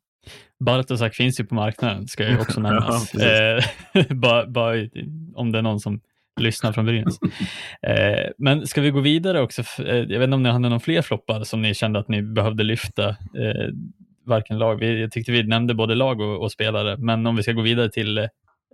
Bartosak 0.59 1.15
finns 1.15 1.39
ju 1.39 1.45
på 1.45 1.55
marknaden, 1.55 2.07
ska 2.07 2.29
ju 2.29 2.39
också 2.39 2.59
nämnas. 2.61 3.13
Ja, 3.13 3.59
eh, 3.93 4.05
bara, 4.09 4.47
bara 4.47 4.87
om 5.35 5.51
det 5.51 5.57
är 5.57 5.61
någon 5.61 5.79
som 5.79 6.01
lyssnar 6.39 6.73
från 6.73 6.85
Brynäs. 6.85 7.19
Eh, 7.81 8.29
men 8.37 8.67
ska 8.67 8.81
vi 8.81 8.91
gå 8.91 8.99
vidare 8.99 9.41
också? 9.41 9.61
Eh, 9.81 9.95
jag 9.95 10.19
vet 10.19 10.23
inte 10.23 10.35
om 10.35 10.43
ni 10.43 10.49
hade 10.49 10.69
någon 10.69 10.79
fler 10.79 11.01
floppar 11.01 11.43
som 11.43 11.61
ni 11.61 11.73
kände 11.73 11.99
att 11.99 12.07
ni 12.07 12.21
behövde 12.21 12.63
lyfta. 12.63 13.09
Eh, 13.09 13.67
varken 14.25 14.57
lag. 14.57 14.75
Vi, 14.75 15.01
jag 15.01 15.11
tyckte 15.11 15.31
vi 15.31 15.43
nämnde 15.43 15.73
både 15.73 15.95
lag 15.95 16.21
och, 16.21 16.41
och 16.41 16.51
spelare, 16.51 16.97
men 16.97 17.27
om 17.27 17.35
vi 17.35 17.43
ska 17.43 17.51
gå 17.51 17.61
vidare 17.61 17.89
till 17.89 18.17
eh, 18.17 18.25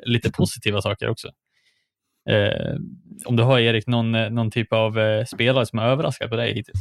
lite 0.05 0.31
positiva 0.31 0.81
saker 0.81 1.09
också. 1.09 1.29
Om 3.25 3.35
du 3.35 3.43
har 3.43 3.59
Erik, 3.59 3.87
någon, 3.87 4.11
någon 4.11 4.51
typ 4.51 4.73
av 4.73 5.23
spelare 5.25 5.65
som 5.65 5.79
har 5.79 5.85
överraskat 5.85 6.29
på 6.29 6.35
dig 6.35 6.53
hittills? 6.53 6.79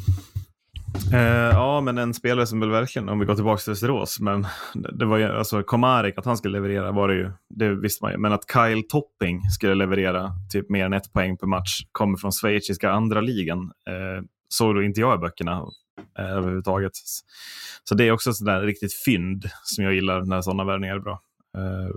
Eh, 1.13 1.51
ja, 1.53 1.81
men 1.81 1.99
en 1.99 2.15
spelare 2.15 2.47
som 2.47 2.61
väl 2.61 2.71
verkligen, 2.71 3.09
om 3.09 3.19
vi 3.19 3.27
går 3.27 3.35
tillbaka 3.35 3.61
till 3.61 3.71
Västerås, 3.71 4.21
men 4.21 4.47
det, 4.75 5.05
var 5.05 5.19
ju, 5.19 5.25
alltså 5.25 5.63
Komarik, 5.63 6.19
att 6.19 6.25
han 6.25 6.37
skulle 6.37 6.53
leverera 6.53 6.93
var 6.93 7.09
det 7.09 7.15
ju, 7.15 7.33
det 7.49 7.75
visste 7.75 8.05
man 8.05 8.13
ju. 8.13 8.19
Men 8.19 8.33
att 8.33 8.51
Kyle 8.53 8.83
Topping 8.89 9.43
skulle 9.51 9.75
leverera 9.75 10.33
typ 10.53 10.71
mer 10.71 10.85
än 10.85 10.93
ett 10.93 11.13
poäng 11.13 11.37
per 11.37 11.47
match, 11.47 11.81
kommer 11.93 12.17
från 12.17 12.33
schweiziska 12.33 12.91
andra 12.91 13.21
ligan. 13.21 13.59
Eh, 13.89 14.25
såg 14.49 14.75
då 14.75 14.83
inte 14.83 15.01
jag 15.01 15.15
i 15.15 15.19
böckerna 15.19 15.65
eh, 16.19 16.31
överhuvudtaget. 16.31 16.93
Så 17.85 17.95
det 17.95 18.05
är 18.05 18.13
också 18.13 18.33
sådär 18.33 18.61
riktigt 18.61 18.95
fynd 19.05 19.45
som 19.63 19.85
jag 19.85 19.95
gillar 19.95 20.23
när 20.23 20.41
sådana 20.41 20.65
värvningar 20.65 20.95
är 20.95 21.01
bra. 21.01 21.21
Eh, 21.57 21.95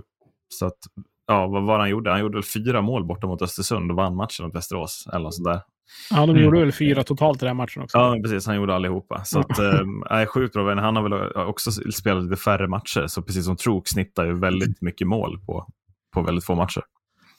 så 0.48 0.66
att, 0.66 0.78
ja, 1.26 1.46
vad 1.46 1.62
var 1.62 1.78
det 1.78 1.82
han 1.82 1.90
gjorde? 1.90 2.10
Han 2.10 2.20
gjorde 2.20 2.36
väl 2.36 2.44
fyra 2.44 2.82
mål 2.82 3.04
borta 3.04 3.26
mot 3.26 3.42
Östersund 3.42 3.90
och 3.90 3.96
vann 3.96 4.16
matchen 4.16 4.46
mot 4.46 4.54
Västerås. 4.54 5.08
Eller 5.12 5.24
något 5.24 5.34
sådär. 5.34 5.60
Ja, 6.10 6.16
de 6.16 6.30
Mm. 6.30 6.42
gjorde 6.44 6.60
väl 6.60 6.72
fyra 6.72 7.02
totalt 7.04 7.36
i 7.36 7.40
den 7.40 7.48
här 7.48 7.54
matchen 7.54 7.82
också. 7.82 7.98
Ja, 7.98 8.16
precis. 8.22 8.46
Han 8.46 8.56
gjorde 8.56 8.74
allihopa. 8.74 9.24
Så 9.24 9.38
att, 9.40 9.58
är 10.10 10.26
sjukt 10.26 10.52
bra. 10.52 10.80
Han 10.80 10.96
har 10.96 11.02
väl 11.02 11.32
också 11.48 11.70
spelat 11.72 12.24
lite 12.24 12.36
färre 12.36 12.68
matcher, 12.68 13.04
så 13.06 13.22
precis 13.22 13.44
som 13.44 13.56
Trook 13.56 13.88
snittar 13.88 14.26
ju 14.26 14.34
väldigt 14.38 14.82
mycket 14.82 15.06
mål 15.06 15.40
på, 15.46 15.66
på 16.14 16.22
väldigt 16.22 16.44
få 16.44 16.54
matcher. 16.54 16.82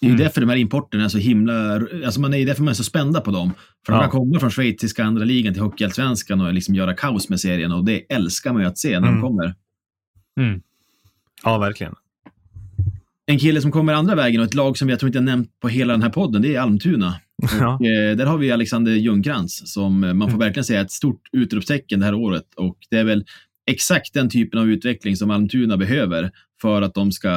Det 0.02 0.06
är 0.08 0.10
Mm. 0.10 0.22
därför 0.24 0.42
de 0.42 0.50
här 0.50 0.58
importerna 0.58 1.04
är 1.04 1.08
så 1.08 1.18
himla... 1.18 1.74
Alltså 2.06 2.22
man 2.22 2.34
är 2.34 2.46
därför 2.46 2.64
man 2.64 2.72
är 2.72 2.76
så 2.76 2.84
spända 2.84 3.22
på 3.22 3.32
dem. 3.32 3.52
För 3.86 3.94
Ja. 3.94 4.02
de 4.02 4.10
kommer 4.10 4.40
från 4.40 4.52
schweiziska 4.52 5.04
andra 5.04 5.24
ligan 5.26 5.54
till 5.54 5.64
Hockeyallsvenskan 5.64 6.42
och 6.42 6.54
liksom 6.54 6.76
göra 6.76 6.94
kaos 6.94 7.30
med 7.30 7.40
serien 7.40 7.72
och 7.72 7.86
det 7.86 8.14
älskar 8.14 8.54
man 8.54 8.62
ju 8.62 8.68
att 8.68 8.78
se 8.78 9.00
när 9.00 9.08
Mm. 9.08 9.22
de 9.22 9.22
kommer. 9.22 9.56
Ja, 11.44 11.58
verkligen. 11.58 11.96
En 13.26 13.40
kille 13.40 13.62
som 13.62 13.72
kommer 13.72 13.94
andra 13.94 14.16
vägen 14.16 14.42
och 14.42 14.48
ett 14.48 14.54
lag 14.54 14.78
som 14.78 14.90
jag 14.90 15.00
tror 15.00 15.08
inte 15.08 15.18
jag 15.18 15.24
nämnt 15.26 15.60
på 15.60 15.68
hela 15.68 15.94
den 15.94 16.02
här 16.04 16.10
podden, 16.10 16.42
det 16.42 16.56
är 16.56 16.62
Almtuna. 16.62 17.16
Ja. 17.60 17.76
Och, 17.76 17.86
eh, 17.86 18.16
där 18.18 18.26
har 18.26 18.38
vi 18.38 18.52
Alexander 18.52 18.92
Ljungcrantz 18.92 19.62
som 19.74 20.04
eh, 20.04 20.14
man 20.14 20.32
får 20.32 20.38
verkligen 20.38 20.64
säga 20.64 20.82
ett 20.82 20.92
stort 20.92 21.22
utropstecken 21.32 22.00
det 22.00 22.06
här 22.06 22.14
året. 22.14 22.46
Och 22.56 22.78
det 22.90 22.98
är 22.98 23.04
väl 23.04 23.26
exakt 23.72 24.14
den 24.14 24.30
typen 24.30 24.60
av 24.60 24.70
utveckling 24.70 25.16
som 25.16 25.32
Almtuna 25.32 25.78
behöver 25.78 26.32
för 26.62 26.82
att 26.82 26.94
de 26.94 27.12
ska 27.12 27.30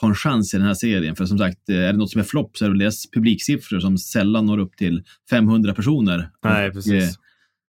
ha 0.00 0.08
en 0.08 0.14
chans 0.14 0.54
i 0.54 0.56
den 0.56 0.66
här 0.66 0.74
serien. 0.74 1.16
För 1.16 1.24
som 1.24 1.38
sagt, 1.38 1.68
eh, 1.68 1.76
är 1.76 1.92
det 1.92 1.98
något 1.98 2.10
som 2.10 2.20
är 2.20 2.24
flopp 2.24 2.56
så 2.56 2.64
är 2.64 2.68
det 2.68 2.72
väl 2.72 2.78
deras 2.78 3.10
publiksiffror 3.10 3.80
som 3.80 3.98
sällan 3.98 4.46
når 4.46 4.58
upp 4.58 4.76
till 4.76 5.02
500 5.30 5.74
personer. 5.74 6.30
Nej, 6.44 6.68
och, 6.68 6.74
precis. 6.74 6.92
eh, 6.92 7.08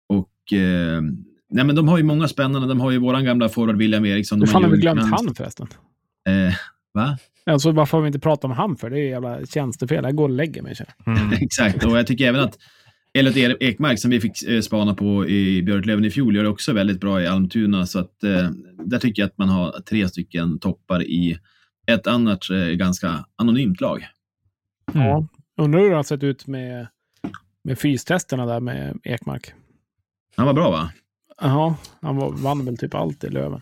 Och, 0.10 0.54
eh, 0.60 1.02
nej, 1.52 1.66
men 1.66 1.76
de 1.76 1.88
har 1.88 1.98
ju 1.98 2.04
många 2.04 2.28
spännande. 2.28 2.68
De 2.68 2.80
har 2.80 2.92
ju 2.92 2.98
våran 2.98 3.26
gamla 3.26 3.50
forward 3.50 3.78
William 3.78 4.06
Eriksson. 4.06 4.40
Hur 4.40 4.48
fan 4.48 4.64
har 4.64 4.72
vi 4.72 4.78
glömt 4.78 5.02
han 5.02 5.36
förresten? 5.36 5.68
Eh, 6.30 6.54
va? 6.94 7.18
Alltså, 7.46 7.72
varför 7.72 7.98
har 7.98 8.02
vi 8.02 8.08
inte 8.08 8.20
pratat 8.20 8.46
om 8.46 8.52
han 8.52 8.78
för? 8.78 8.90
Det 8.90 9.00
är 9.00 9.10
jävla 9.10 9.46
tjänstefel. 9.46 10.04
Jag 10.04 10.16
går 10.16 10.24
och 10.24 10.36
lägger 10.36 10.62
mig. 10.62 10.76
Mm. 11.06 11.34
Exakt, 11.42 11.86
och 11.86 11.98
jag 11.98 12.08
tycker 12.08 12.28
även 12.28 12.42
att 12.42 12.58
Elliot 13.14 13.38
E- 13.38 13.58
Ekmark 13.60 14.00
som 14.00 14.12
vi 14.12 14.20
fick 14.22 14.44
eh, 14.44 14.62
spana 14.62 14.94
på 14.94 15.28
i 15.28 15.64
Björklöven 15.64 16.06
i 16.06 16.10
fjol 16.12 16.36
gör 16.36 16.44
det 16.44 16.50
också 16.50 16.74
väldigt 16.74 17.00
bra 17.00 17.22
i 17.22 17.28
Almtuna. 17.28 17.86
Så 17.86 18.00
att, 18.00 18.24
eh, 18.24 18.50
där 18.86 19.00
tycker 19.00 19.22
jag 19.22 19.28
att 19.28 19.38
man 19.38 19.50
har 19.50 19.72
tre 19.90 20.08
stycken 20.08 20.60
toppar 20.60 21.04
i 21.04 21.38
ett 21.88 22.08
annat 22.08 22.50
eh, 22.50 22.58
ganska 22.58 23.26
anonymt 23.36 23.82
lag. 23.82 24.08
Ja. 24.94 25.28
Undrar 25.58 25.80
hur 25.80 25.90
det 25.90 25.96
har 25.96 26.04
sett 26.04 26.24
ut 26.24 26.48
med, 26.48 26.88
med 27.64 27.80
fystesterna 27.80 28.46
där 28.46 28.60
med 28.60 29.00
Ekmark. 29.04 29.54
Han 30.36 30.46
var 30.46 30.54
bra 30.54 30.72
va? 30.72 30.92
Jaha, 31.42 31.76
han 32.02 32.16
var, 32.16 32.32
vann 32.32 32.66
väl 32.66 32.78
typ 32.78 32.96
allt 32.96 33.24
i 33.24 33.30
Löven. 33.30 33.62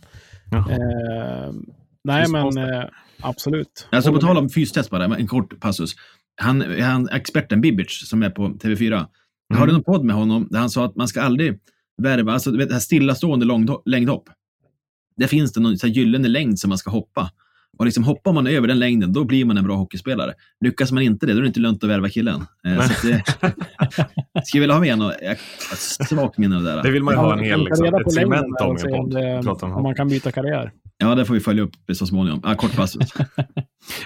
Jaha. 0.51 0.71
Eh, 0.71 1.51
nej, 2.09 2.29
men 2.29 2.57
eh, 2.57 2.85
absolut. 3.21 3.87
Alltså 3.89 4.13
på 4.13 4.19
tal 4.19 4.37
om 4.37 4.49
fystest 4.49 4.89
bara, 4.89 5.03
en 5.03 5.27
kort 5.27 5.59
passus. 5.59 5.95
Han, 6.41 6.81
han 6.81 7.09
experten 7.09 7.61
Bibic 7.61 8.09
som 8.09 8.23
är 8.23 8.29
på 8.29 8.47
TV4. 8.47 9.05
Jag 9.49 9.57
hörde 9.57 9.71
någon 9.71 9.83
podd 9.83 10.05
med 10.05 10.15
honom 10.15 10.47
där 10.51 10.59
han 10.59 10.69
sa 10.69 10.85
att 10.85 10.95
man 10.95 11.07
ska 11.07 11.21
aldrig 11.21 11.59
värva, 12.01 12.33
alltså 12.33 12.51
du 12.51 12.57
vet, 12.57 12.67
det 12.67 12.75
här 12.75 12.79
stillastående 12.79 13.45
längdhopp. 13.85 14.29
Där 15.17 15.27
finns 15.27 15.53
det 15.53 15.59
någon 15.59 15.77
så 15.77 15.87
här 15.87 15.93
gyllene 15.93 16.27
längd 16.27 16.59
som 16.59 16.69
man 16.69 16.77
ska 16.77 16.91
hoppa. 16.91 17.31
Och 17.77 17.85
liksom 17.85 18.03
hoppar 18.03 18.33
man 18.33 18.47
över 18.47 18.67
den 18.67 18.79
längden, 18.79 19.13
då 19.13 19.23
blir 19.23 19.45
man 19.45 19.57
en 19.57 19.63
bra 19.63 19.75
hockeyspelare. 19.75 20.33
Lyckas 20.65 20.91
man 20.91 21.03
inte 21.03 21.25
det, 21.25 21.33
då 21.33 21.37
är 21.37 21.41
det 21.41 21.47
inte 21.47 21.59
lönt 21.59 21.83
att 21.83 21.89
värva 21.89 22.09
killen. 22.09 22.41
Eh, 22.67 22.81
så 22.81 23.07
det, 23.07 23.23
skulle 24.45 24.61
vilja 24.61 24.73
ha 24.73 24.81
med 24.81 24.97
något 24.97 25.13
svagt 26.09 26.37
minne 26.37 26.55
av 26.55 26.63
det 26.63 26.71
där. 26.71 26.83
Det 26.83 26.91
vill 26.91 27.03
man 27.03 27.13
ju 27.13 27.17
ha 27.17 27.33
en 27.33 27.43
hel 27.43 27.57
Man 27.59 27.67
kan 27.67 27.77
ta 27.77 27.83
liksom, 27.83 27.99
ett 27.99 28.13
segment 28.13 28.61
om 28.61 28.77
i 28.77 28.81
en 28.81 29.43
podd. 29.43 29.63
om 29.63 29.83
man 29.83 29.95
kan 29.95 30.07
byta 30.07 30.31
karriär. 30.31 30.71
Ja, 31.01 31.15
det 31.15 31.25
får 31.25 31.33
vi 31.33 31.39
följa 31.39 31.63
upp 31.63 31.71
så 31.93 32.05
småningom. 32.05 32.41
Ah, 32.43 32.55
kort 32.55 32.75
passus. 32.75 33.13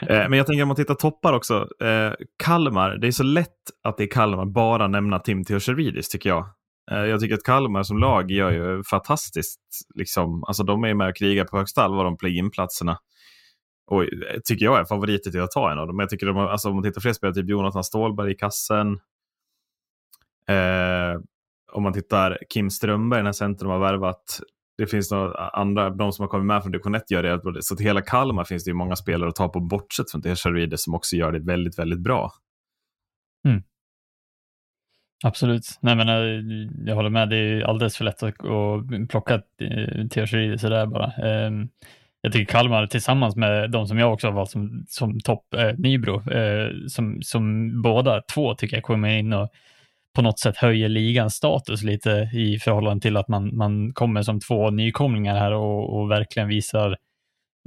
Eh, 0.02 0.30
men 0.30 0.34
jag 0.34 0.48
tänker 0.48 0.61
om 0.61 0.68
man 0.68 0.76
tittar 0.76 0.95
toppar 0.95 1.34
också. 1.34 1.68
Eh, 1.84 2.14
Kalmar, 2.44 2.98
det 2.98 3.07
är 3.07 3.11
så 3.11 3.24
lätt 3.24 3.49
att 3.84 3.98
det 3.98 4.03
är 4.03 4.07
Kalmar 4.07 4.45
bara 4.45 4.88
nämna 4.88 5.20
Tim 5.20 5.44
Teocheridis 5.44 6.10
tycker 6.10 6.30
jag. 6.30 6.45
Eh, 6.91 6.98
jag 6.98 7.20
tycker 7.20 7.36
att 7.36 7.44
Kalmar 7.44 7.84
som 7.84 7.98
lag 7.98 8.32
gör 8.32 8.52
ju 8.52 8.84
fantastiskt. 8.84 9.61
Liksom. 9.95 10.44
Alltså, 10.44 10.64
de 10.64 10.84
är 10.84 10.94
med 10.94 11.10
och 11.10 11.15
krigar 11.15 11.45
på 11.45 11.57
högsta 11.57 11.84
allvar 11.84 12.06
om 12.06 12.18
play-in-platserna. 12.18 12.98
Och 13.88 14.03
eh, 14.03 14.10
tycker 14.45 14.65
jag 14.65 14.80
är 14.80 14.86
favoriter 14.86 15.32
till 15.32 15.41
att 15.41 15.52
ta 15.52 15.72
en 15.72 15.80
av 15.80 15.88
dem. 15.88 15.95
Men 15.95 16.03
jag 16.03 16.10
tycker 16.10 16.26
de, 16.26 16.38
alltså, 16.38 16.70
om 16.70 16.76
man 16.76 16.84
tittar 16.84 16.94
på 16.94 17.02
fler 17.02 17.14
spelare, 17.14 17.36
typ 17.36 17.49
Jonathan 17.49 17.84
Ståhlberg 17.84 18.32
i 18.32 18.36
kassen. 18.36 18.99
Eh, 20.48 21.22
om 21.72 21.84
man 21.84 21.94
tittar 21.94 22.38
Kim 22.49 22.70
Strömberg, 22.70 23.20
den 23.20 23.26
här 23.26 23.34
centrum 23.34 23.72
har 23.72 23.80
värvat. 23.80 24.40
Det 24.77 24.87
finns 24.87 25.11
några 25.11 25.47
andra, 25.47 25.89
de 25.89 26.11
som 26.11 26.23
har 26.23 26.27
kommit 26.27 26.45
med 26.45 26.61
från 26.61 26.71
division 26.71 26.95
1 26.95 27.11
gör 27.11 27.23
det. 27.23 27.63
Så 27.63 27.75
till 27.75 27.85
hela 27.85 28.01
Kalmar 28.01 28.43
finns 28.43 28.63
det 28.63 28.69
ju 28.69 28.75
många 28.75 28.95
spelare 28.95 29.29
att 29.29 29.35
ta 29.35 29.49
på 29.49 29.59
bortsett 29.59 30.11
från 30.11 30.21
Teocheridis 30.21 30.83
som 30.83 30.95
också 30.95 31.15
gör 31.15 31.31
det 31.31 31.39
väldigt, 31.39 31.79
väldigt 31.79 31.99
bra. 31.99 32.31
Mm. 33.47 33.63
Absolut. 35.23 35.63
Nej, 35.79 35.95
men, 35.95 36.09
eh, 36.09 36.43
jag 36.85 36.95
håller 36.95 37.09
med. 37.09 37.29
Det 37.29 37.37
är 37.37 37.61
alldeles 37.61 37.97
för 37.97 38.05
lätt 38.05 38.23
att, 38.23 38.37
plocka 39.09 39.33
eh, 39.33 40.57
sådär 40.57 40.85
bara. 40.85 41.11
Ehm, 41.11 41.69
jag 42.21 42.33
tycker 42.33 42.53
Kalmar 42.53 42.87
tillsammans 42.87 43.35
med 43.35 43.71
de 43.71 43.87
som 43.87 43.97
jag 43.97 44.13
också 44.13 44.27
har 44.27 44.33
valt 44.33 44.49
som, 44.49 44.85
som 44.87 45.19
topp, 45.19 45.53
eh, 45.53 45.73
Nybro, 45.77 46.31
eh, 46.31 46.69
som, 46.87 47.21
som 47.21 47.71
båda 47.81 48.21
två 48.21 48.55
tycker 48.55 48.77
jag 48.77 48.83
kommer 48.83 49.09
in 49.09 49.33
och 49.33 49.49
på 50.15 50.22
något 50.22 50.40
sätt 50.40 50.57
höjer 50.57 50.90
ligans 50.90 51.34
status 51.34 51.84
lite 51.84 52.30
i 52.34 52.60
förhållande 52.60 53.02
till 53.02 53.18
att 53.18 53.27
man, 53.27 53.57
man 53.57 53.94
kommer 53.94 54.22
som 54.22 54.40
två 54.40 54.69
nykomlingar 54.69 55.35
här 55.35 55.52
och, 55.52 55.99
och 55.99 56.11
verkligen 56.11 56.48
visar, 56.48 56.98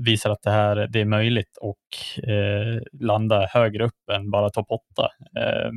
visar 0.02 0.31
att 0.31 0.43
det 0.43 0.51
här 0.51 0.89
det 0.93 1.01
är 1.01 1.05
möjligt 1.05 1.59
och 1.60 2.24
eh, 2.28 2.81
landa 3.01 3.47
högre 3.47 3.85
upp 3.85 4.10
än 4.12 4.31
bara 4.31 4.51
topp 4.51 4.66
åtta. 4.70 5.09
Eh, 5.40 5.70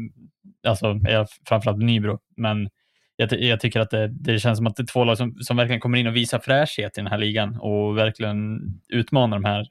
alltså 0.67 0.99
framförallt 1.47 1.83
Nybro, 1.83 2.19
men 2.37 2.69
jag, 3.15 3.41
jag 3.41 3.59
tycker 3.59 3.79
att 3.79 3.89
det, 3.89 4.07
det 4.07 4.39
känns 4.39 4.57
som 4.57 4.67
att 4.67 4.75
det 4.75 4.83
är 4.83 4.87
två 4.87 5.03
lag 5.03 5.17
som, 5.17 5.35
som 5.41 5.57
verkligen 5.57 5.79
kommer 5.79 5.97
in 5.97 6.07
och 6.07 6.15
visar 6.15 6.39
fräschhet 6.39 6.97
i 6.97 7.01
den 7.01 7.07
här 7.07 7.17
ligan 7.17 7.59
och 7.59 7.97
verkligen 7.97 8.59
utmanar 8.89 9.37
de 9.37 9.45
här 9.45 9.67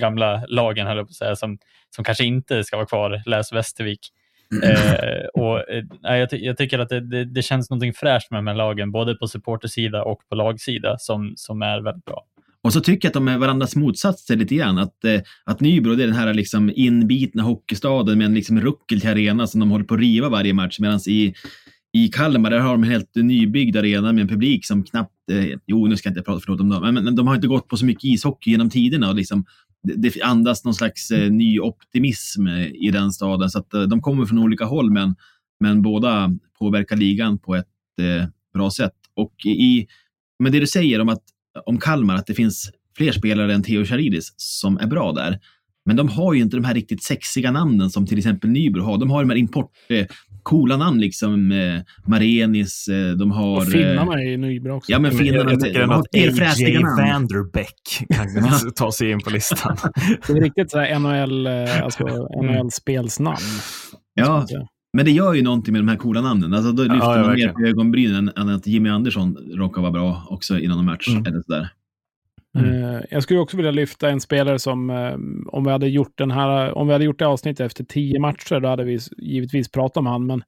gamla 0.00 0.44
lagen, 0.48 0.86
höll 0.86 0.96
jag 0.96 1.06
på 1.06 1.10
att 1.10 1.14
säga, 1.14 1.36
som, 1.36 1.58
som 1.96 2.04
kanske 2.04 2.24
inte 2.24 2.64
ska 2.64 2.76
vara 2.76 2.86
kvar, 2.86 3.22
läs 3.26 3.52
Västervik. 3.52 4.00
Eh, 4.62 5.42
och, 5.42 5.70
eh, 5.70 5.84
jag, 6.18 6.30
ty- 6.30 6.44
jag 6.44 6.56
tycker 6.56 6.78
att 6.78 6.88
det, 6.88 7.00
det, 7.00 7.24
det 7.24 7.42
känns 7.42 7.70
någonting 7.70 7.92
fräscht 7.92 8.30
med 8.30 8.38
de 8.38 8.46
här 8.46 8.54
lagen, 8.54 8.92
både 8.92 9.14
på 9.14 9.26
supportersida 9.28 10.02
och 10.04 10.18
på 10.28 10.34
lagsida, 10.34 10.96
som, 10.98 11.32
som 11.36 11.62
är 11.62 11.80
väldigt 11.80 12.04
bra. 12.04 12.24
Och 12.62 12.72
så 12.72 12.80
tycker 12.80 13.08
jag 13.08 13.10
att 13.10 13.14
de 13.14 13.28
är 13.28 13.38
varandras 13.38 13.76
motsatser 13.76 14.36
lite 14.36 14.54
grann. 14.54 14.78
Att, 14.78 15.04
eh, 15.04 15.20
att 15.44 15.60
Nybro 15.60 15.94
det 15.94 16.02
är 16.02 16.06
den 16.06 16.16
här 16.16 16.34
liksom 16.34 16.72
inbitna 16.74 17.42
hockeystaden 17.42 18.18
med 18.18 18.24
en 18.24 18.34
liksom 18.34 18.60
ruckel 18.60 19.00
till 19.00 19.10
arena 19.10 19.46
som 19.46 19.60
de 19.60 19.70
håller 19.70 19.84
på 19.84 19.94
att 19.94 20.00
riva 20.00 20.28
varje 20.28 20.54
match. 20.54 20.78
Medan 20.78 21.00
i, 21.08 21.34
i 21.92 22.08
Kalmar 22.08 22.50
där 22.50 22.58
har 22.58 22.72
de 22.72 22.82
en 22.82 22.90
helt 22.90 23.14
nybyggd 23.14 23.76
arena 23.76 24.12
med 24.12 24.22
en 24.22 24.28
publik 24.28 24.66
som 24.66 24.84
knappt, 24.84 25.30
eh, 25.32 25.58
jo 25.66 25.86
nu 25.86 25.96
ska 25.96 26.08
jag 26.08 26.10
inte 26.12 26.22
prata 26.22 26.52
om 26.52 26.68
dem, 26.68 26.82
men, 26.82 27.04
men 27.04 27.16
de 27.16 27.26
har 27.26 27.34
inte 27.34 27.46
gått 27.46 27.68
på 27.68 27.76
så 27.76 27.84
mycket 27.84 28.04
ishockey 28.04 28.50
genom 28.50 28.70
tiderna 28.70 29.08
och 29.08 29.14
liksom, 29.14 29.44
det, 29.84 30.22
andas 30.22 30.64
någon 30.64 30.74
slags 30.74 31.10
eh, 31.10 31.30
ny 31.30 31.60
optimism 31.60 32.48
i 32.74 32.90
den 32.92 33.12
staden. 33.12 33.50
Så 33.50 33.58
att, 33.58 33.74
eh, 33.74 33.82
de 33.82 34.02
kommer 34.02 34.26
från 34.26 34.38
olika 34.38 34.64
håll 34.64 34.90
men, 34.90 35.16
men 35.60 35.82
båda 35.82 36.30
påverkar 36.58 36.96
ligan 36.96 37.38
på 37.38 37.54
ett 37.54 37.66
eh, 38.00 38.28
bra 38.54 38.70
sätt. 38.70 38.94
Och 39.14 39.46
i, 39.46 39.86
men 40.38 40.52
det 40.52 40.60
du 40.60 40.66
säger 40.66 41.00
om, 41.00 41.08
att, 41.08 41.22
om 41.66 41.78
Kalmar, 41.78 42.14
att 42.14 42.26
det 42.26 42.34
finns 42.34 42.70
fler 42.96 43.12
spelare 43.12 43.54
än 43.54 43.62
Theo 43.62 43.84
Charidis 43.84 44.34
som 44.36 44.78
är 44.78 44.86
bra 44.86 45.12
där. 45.12 45.40
Men 45.86 45.96
de 45.96 46.08
har 46.08 46.34
ju 46.34 46.42
inte 46.42 46.56
de 46.56 46.64
här 46.64 46.74
riktigt 46.74 47.02
sexiga 47.02 47.50
namnen 47.50 47.90
som 47.90 48.06
till 48.06 48.18
exempel 48.18 48.50
Nybro 48.50 48.82
har. 48.82 48.98
De 48.98 49.10
har 49.10 49.22
de 49.22 49.30
här 49.30 49.36
import, 49.36 49.70
eh, 49.88 50.06
coola 50.44 50.76
namn 50.76 51.00
liksom. 51.00 51.52
Eh, 51.52 51.80
Marenis, 52.10 52.88
eh, 52.88 53.10
de 53.10 53.30
har... 53.30 53.56
Och 53.56 53.64
finnarna 53.64 54.12
är 54.12 54.30
ju 54.30 54.36
Nybro 54.36 54.76
också. 54.76 54.92
Ja, 54.92 54.98
men 54.98 55.10
finnarna, 55.10 55.50
jag, 55.50 55.52
jag 55.52 55.60
tycker 55.60 55.80
de 55.80 55.90
har 55.90 55.98
att 55.98 56.14
AJ. 56.14 56.82
Vanderbeck 56.82 58.06
kan 58.14 58.72
ta 58.76 58.92
sig 58.92 59.10
in 59.10 59.20
på 59.20 59.30
listan. 59.30 59.76
Det 60.26 60.32
är 60.32 60.40
riktigt 60.40 60.70
så 60.70 60.78
här 60.78 60.98
NHL, 60.98 61.46
eh, 61.46 61.84
alltså 61.84 62.04
NHL-spelsnamn. 62.42 63.36
Ja, 64.16 64.46
men 64.92 65.04
det 65.04 65.10
gör 65.10 65.34
ju 65.34 65.42
någonting 65.42 65.72
med 65.72 65.80
de 65.80 65.88
här 65.88 65.96
coola 65.96 66.20
namnen. 66.20 66.54
Alltså, 66.54 66.72
då 66.72 66.82
lyfter 66.82 67.16
ja, 67.16 67.22
man 67.22 67.34
mer 67.34 67.48
på 67.48 67.60
ögonbrynen 67.66 68.32
än 68.36 68.48
att 68.48 68.66
Jimmy 68.66 68.88
Andersson 68.88 69.36
råkar 69.36 69.82
vara 69.82 69.92
bra 69.92 70.26
också 70.30 70.58
innan 70.58 70.78
en 70.78 70.84
match. 70.84 71.08
Mm. 71.08 71.26
Eller 71.26 71.42
sådär. 71.42 71.68
Mm. 72.54 72.94
Eh, 72.94 73.00
jag 73.10 73.22
skulle 73.22 73.40
också 73.40 73.56
vilja 73.56 73.72
lyfta 73.72 74.10
en 74.10 74.20
spelare 74.20 74.58
som, 74.58 74.90
eh, 74.90 75.14
om 75.46 75.64
vi 75.64 75.70
hade 75.70 75.88
gjort 75.88 76.18
den 76.18 76.30
här, 76.30 76.72
om 76.78 76.86
vi 76.86 76.92
hade 76.92 77.04
gjort 77.04 77.18
det 77.18 77.26
avsnittet 77.26 77.66
efter 77.66 77.84
tio 77.84 78.20
matcher, 78.20 78.60
då 78.60 78.68
hade 78.68 78.84
vi 78.84 78.98
givetvis 79.18 79.70
pratat 79.70 79.96
om 79.96 80.06
han, 80.06 80.26
men 80.26 80.42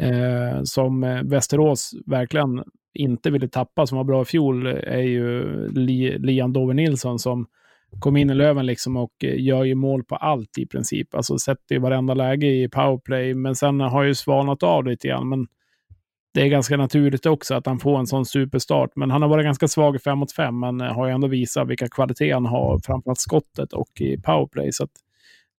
eh, 0.00 0.62
som 0.62 1.04
eh, 1.04 1.22
Västerås 1.22 1.90
verkligen 2.06 2.64
inte 2.94 3.30
ville 3.30 3.48
tappa, 3.48 3.86
som 3.86 3.96
var 3.96 4.04
bra 4.04 4.22
i 4.22 4.24
fjol, 4.24 4.66
är 4.66 5.02
ju 5.02 5.44
Li, 5.68 6.18
Liam 6.18 6.52
Dover 6.52 6.74
Nilsson 6.74 7.18
som 7.18 7.46
kom 7.98 8.16
in 8.16 8.30
i 8.30 8.34
Löven 8.34 8.66
liksom 8.66 8.96
och 8.96 9.24
eh, 9.24 9.40
gör 9.40 9.64
ju 9.64 9.74
mål 9.74 10.04
på 10.04 10.16
allt 10.16 10.58
i 10.58 10.66
princip. 10.66 11.14
Alltså 11.14 11.38
sätter 11.38 11.74
ju 11.74 11.80
varenda 11.80 12.14
läge 12.14 12.46
i 12.46 12.68
powerplay, 12.68 13.34
men 13.34 13.54
sen 13.54 13.80
har 13.80 14.02
ju 14.02 14.14
svalnat 14.14 14.62
av 14.62 14.86
lite 14.86 15.08
grann. 15.08 15.28
Men 15.28 15.46
det 16.38 16.44
är 16.44 16.48
ganska 16.48 16.76
naturligt 16.76 17.26
också 17.26 17.54
att 17.54 17.66
han 17.66 17.78
får 17.78 17.98
en 17.98 18.06
sån 18.06 18.26
superstart. 18.26 18.90
Men 18.96 19.10
han 19.10 19.22
har 19.22 19.28
varit 19.28 19.44
ganska 19.44 19.68
svag 19.68 19.96
i 19.96 19.98
5 19.98 20.18
mot 20.18 20.32
5, 20.32 20.60
men 20.60 20.80
eh, 20.80 20.86
har 20.86 21.06
ju 21.06 21.12
ändå 21.12 21.26
visat 21.26 21.68
vilka 21.68 21.88
kvaliteter 21.88 22.34
han 22.34 22.46
har, 22.46 22.80
framförallt 22.84 23.18
skottet 23.18 23.72
och 23.72 24.00
i 24.00 24.20
powerplay. 24.20 24.72
Så 24.72 24.84
att, 24.84 24.90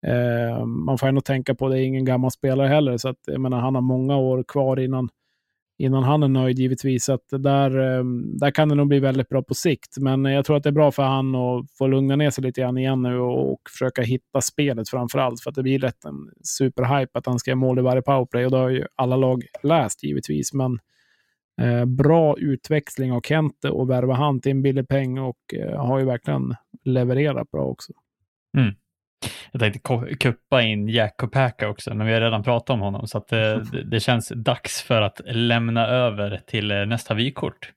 eh, 0.06 0.66
man 0.66 0.98
får 0.98 1.06
ändå 1.06 1.20
tänka 1.20 1.54
på 1.54 1.68
det, 1.68 1.80
är 1.80 1.84
ingen 1.84 2.04
gammal 2.04 2.30
spelare 2.30 2.68
heller. 2.68 2.96
Så 2.96 3.08
att, 3.08 3.16
jag 3.26 3.40
menar, 3.40 3.60
han 3.60 3.74
har 3.74 3.82
många 3.82 4.16
år 4.16 4.44
kvar 4.48 4.80
innan, 4.80 5.08
innan 5.78 6.02
han 6.02 6.22
är 6.22 6.28
nöjd 6.28 6.58
givetvis. 6.58 7.08
Att 7.08 7.28
där, 7.30 7.78
ehm, 7.78 8.38
där 8.38 8.50
kan 8.50 8.68
det 8.68 8.74
nog 8.74 8.88
bli 8.88 9.00
väldigt 9.00 9.28
bra 9.28 9.42
på 9.42 9.54
sikt. 9.54 9.98
Men 10.00 10.24
jag 10.24 10.44
tror 10.44 10.56
att 10.56 10.62
det 10.62 10.68
är 10.68 10.72
bra 10.72 10.90
för 10.92 11.02
han 11.02 11.34
att 11.34 11.66
få 11.78 11.86
lugna 11.86 12.16
ner 12.16 12.30
sig 12.30 12.44
lite 12.44 12.60
grann 12.60 12.78
igen 12.78 13.02
nu 13.02 13.18
och, 13.18 13.52
och 13.52 13.60
försöka 13.70 14.02
hitta 14.02 14.40
spelet 14.40 14.88
framför 14.88 15.18
allt. 15.18 15.40
För 15.40 15.50
att 15.50 15.56
det 15.56 15.62
blir 15.62 15.78
lätt 15.78 16.04
en 16.04 16.30
superhype 16.42 17.18
att 17.18 17.26
han 17.26 17.38
ska 17.38 17.50
göra 17.50 17.58
mål 17.58 17.78
i 17.78 17.82
varje 17.82 18.02
powerplay 18.02 18.44
och 18.44 18.50
det 18.50 18.56
har 18.56 18.68
ju 18.68 18.84
alla 18.94 19.16
lag 19.16 19.44
läst 19.62 20.04
givetvis. 20.04 20.52
Men 20.52 20.78
eh, 21.60 21.84
bra 21.84 22.38
utväxling 22.38 23.12
av 23.12 23.20
Kente 23.20 23.70
och 23.70 23.90
värva 23.90 24.14
han 24.14 24.40
till 24.40 24.50
en 24.50 24.62
billig 24.62 24.88
peng 24.88 25.18
och 25.18 25.54
eh, 25.54 25.86
har 25.86 25.98
ju 25.98 26.04
verkligen 26.04 26.54
levererat 26.84 27.50
bra 27.50 27.64
också. 27.64 27.92
Mm. 28.58 28.74
Jag 29.52 29.60
tänkte 29.60 30.16
kuppa 30.20 30.62
in 30.62 30.88
Jack 30.88 31.16
Kopaka 31.16 31.68
också, 31.68 31.94
men 31.94 32.06
vi 32.06 32.12
har 32.12 32.20
redan 32.20 32.42
pratat 32.42 32.70
om 32.70 32.80
honom, 32.80 33.06
så 33.06 33.18
att 33.18 33.28
det, 33.28 33.64
det 33.90 34.00
känns 34.00 34.32
dags 34.36 34.82
för 34.82 35.02
att 35.02 35.20
lämna 35.26 35.86
över 35.86 36.40
till 36.46 36.70
eh, 36.70 36.86
nästa 36.86 37.14
vykort. 37.14 37.72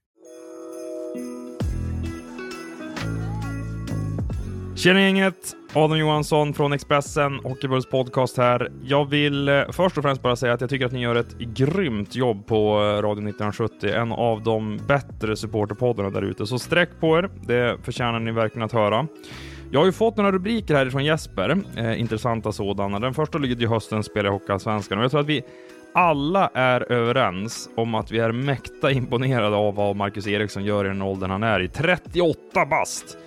Tjena 4.75 5.01
gänget! 5.01 5.55
Adam 5.73 5.97
Johansson 5.97 6.53
från 6.53 6.73
Expressen, 6.73 7.39
Hockeybulls 7.43 7.85
podcast 7.85 8.37
här. 8.37 8.71
Jag 8.83 9.09
vill 9.09 9.49
eh, 9.49 9.63
först 9.71 9.97
och 9.97 10.03
främst 10.03 10.21
bara 10.21 10.35
säga 10.35 10.53
att 10.53 10.61
jag 10.61 10.69
tycker 10.69 10.85
att 10.85 10.91
ni 10.91 11.01
gör 11.01 11.15
ett 11.15 11.37
grymt 11.37 12.15
jobb 12.15 12.47
på 12.47 12.55
eh, 12.55 13.01
Radio 13.01 13.29
1970. 13.29 13.93
En 13.93 14.11
av 14.11 14.43
de 14.43 14.79
bättre 14.87 15.35
supporterpoddarna 15.35 16.09
där 16.09 16.21
ute. 16.21 16.47
Så 16.47 16.59
sträck 16.59 16.89
på 16.99 17.17
er, 17.17 17.29
det 17.47 17.77
förtjänar 17.83 18.19
ni 18.19 18.31
verkligen 18.31 18.65
att 18.65 18.71
höra. 18.71 19.07
Jag 19.73 19.79
har 19.79 19.85
ju 19.85 19.91
fått 19.91 20.17
några 20.17 20.31
rubriker 20.31 20.75
härifrån 20.75 21.05
Jesper, 21.05 21.57
eh, 21.77 21.99
intressanta 21.99 22.51
sådana. 22.51 22.99
Den 22.99 23.13
första 23.13 23.37
lyder 23.37 23.61
ju 23.61 23.67
höstens 23.67 24.05
spel 24.05 24.25
i 24.25 24.29
Hockeyallsvenskan 24.29 24.97
och 24.97 25.03
jag 25.03 25.11
tror 25.11 25.21
att 25.21 25.27
vi 25.27 25.43
alla 25.93 26.51
är 26.53 26.91
överens 26.91 27.69
om 27.75 27.95
att 27.95 28.11
vi 28.11 28.19
är 28.19 28.31
mäkta 28.31 28.91
imponerade 28.91 29.55
av 29.55 29.75
vad 29.75 29.95
Marcus 29.95 30.27
Eriksson 30.27 30.65
gör 30.65 30.85
i 30.85 30.87
den 30.87 31.01
åldern 31.01 31.31
han 31.31 31.43
är 31.43 31.59
i. 31.59 31.67
38 31.67 32.65
bast! 32.69 33.17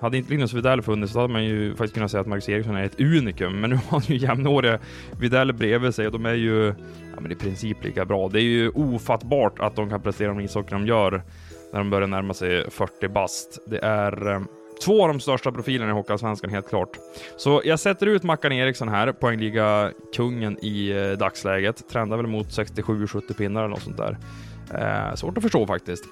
Hade 0.00 0.16
inte 0.16 0.30
Linus 0.30 0.52
Widell 0.52 0.82
funnits 0.82 1.12
så 1.12 1.20
hade 1.20 1.32
man 1.32 1.44
ju 1.44 1.70
faktiskt 1.70 1.94
kunnat 1.94 2.10
säga 2.10 2.20
att 2.20 2.26
Marcus 2.26 2.48
Eriksson 2.48 2.76
är 2.76 2.84
ett 2.84 3.00
unikum, 3.00 3.60
men 3.60 3.70
nu 3.70 3.76
har 3.76 3.90
han 3.90 4.02
ju 4.06 4.16
jämnåriga 4.16 4.78
Widell 5.20 5.52
bredvid 5.52 5.94
sig 5.94 6.06
och 6.06 6.12
de 6.12 6.26
är 6.26 6.34
ju 6.34 6.66
ja, 7.14 7.20
men 7.20 7.32
i 7.32 7.34
princip 7.34 7.84
lika 7.84 8.04
bra. 8.04 8.28
Det 8.28 8.40
är 8.40 8.42
ju 8.42 8.68
ofattbart 8.68 9.58
att 9.58 9.76
de 9.76 9.90
kan 9.90 10.02
prestera 10.02 10.28
de 10.28 10.40
ishockey 10.40 10.70
de 10.70 10.86
gör 10.86 11.22
när 11.72 11.78
de 11.78 11.90
börjar 11.90 12.08
närma 12.08 12.34
sig 12.34 12.70
40 12.70 13.08
bast. 13.08 13.58
Det 13.66 13.78
är 13.78 14.32
eh, 14.34 14.40
Två 14.84 15.02
av 15.02 15.08
de 15.08 15.20
största 15.20 15.52
profilerna 15.52 15.90
i 15.90 15.94
Hockeyallsvenskan, 15.94 16.50
helt 16.50 16.68
klart. 16.68 16.96
Så 17.36 17.62
jag 17.64 17.80
sätter 17.80 18.06
ut 18.06 18.22
Mackan 18.22 18.52
Eriksson 18.52 18.88
här, 18.88 19.12
poängliga 19.12 19.90
kungen 20.16 20.64
i 20.64 20.90
eh, 20.90 21.18
dagsläget. 21.18 21.88
Trendar 21.88 22.16
väl 22.16 22.26
mot 22.26 22.46
67-70 22.46 23.34
pinnar 23.34 23.60
eller 23.60 23.70
något 23.70 23.82
sånt 23.82 23.96
där. 23.96 24.18
Eh, 24.74 25.14
svårt 25.14 25.36
att 25.36 25.42
förstå 25.42 25.66
faktiskt. 25.66 26.04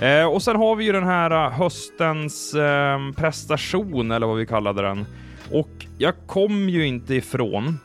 Eh, 0.00 0.24
och 0.24 0.42
sen 0.42 0.56
har 0.56 0.76
vi 0.76 0.84
ju 0.84 0.92
den 0.92 1.04
här 1.04 1.30
eh, 1.30 1.52
höstens 1.52 2.54
eh, 2.54 2.98
prestation, 3.16 4.10
eller 4.10 4.26
vad 4.26 4.36
vi 4.36 4.46
kallade 4.46 4.82
den. 4.82 5.06
Och 5.50 5.86
jag 5.98 6.14
kom 6.26 6.68
ju 6.68 6.86
inte 6.86 7.14
ifrån 7.14 7.78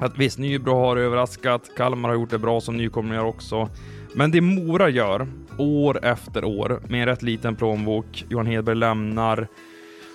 att 0.00 0.18
visst, 0.18 0.38
Nybro 0.38 0.74
har 0.74 0.96
överraskat, 0.96 1.70
Kalmar 1.76 2.08
har 2.08 2.16
gjort 2.16 2.30
det 2.30 2.38
bra 2.38 2.60
som 2.60 2.76
nykomlingar 2.76 3.24
också. 3.24 3.68
Men 4.14 4.30
det 4.30 4.40
Mora 4.40 4.88
gör, 4.88 5.26
år 5.58 6.04
efter 6.04 6.44
år, 6.44 6.80
med 6.88 7.00
en 7.00 7.06
rätt 7.06 7.22
liten 7.22 7.56
plånbok, 7.56 8.24
Johan 8.28 8.46
Hedberg 8.46 8.76
lämnar, 8.76 9.48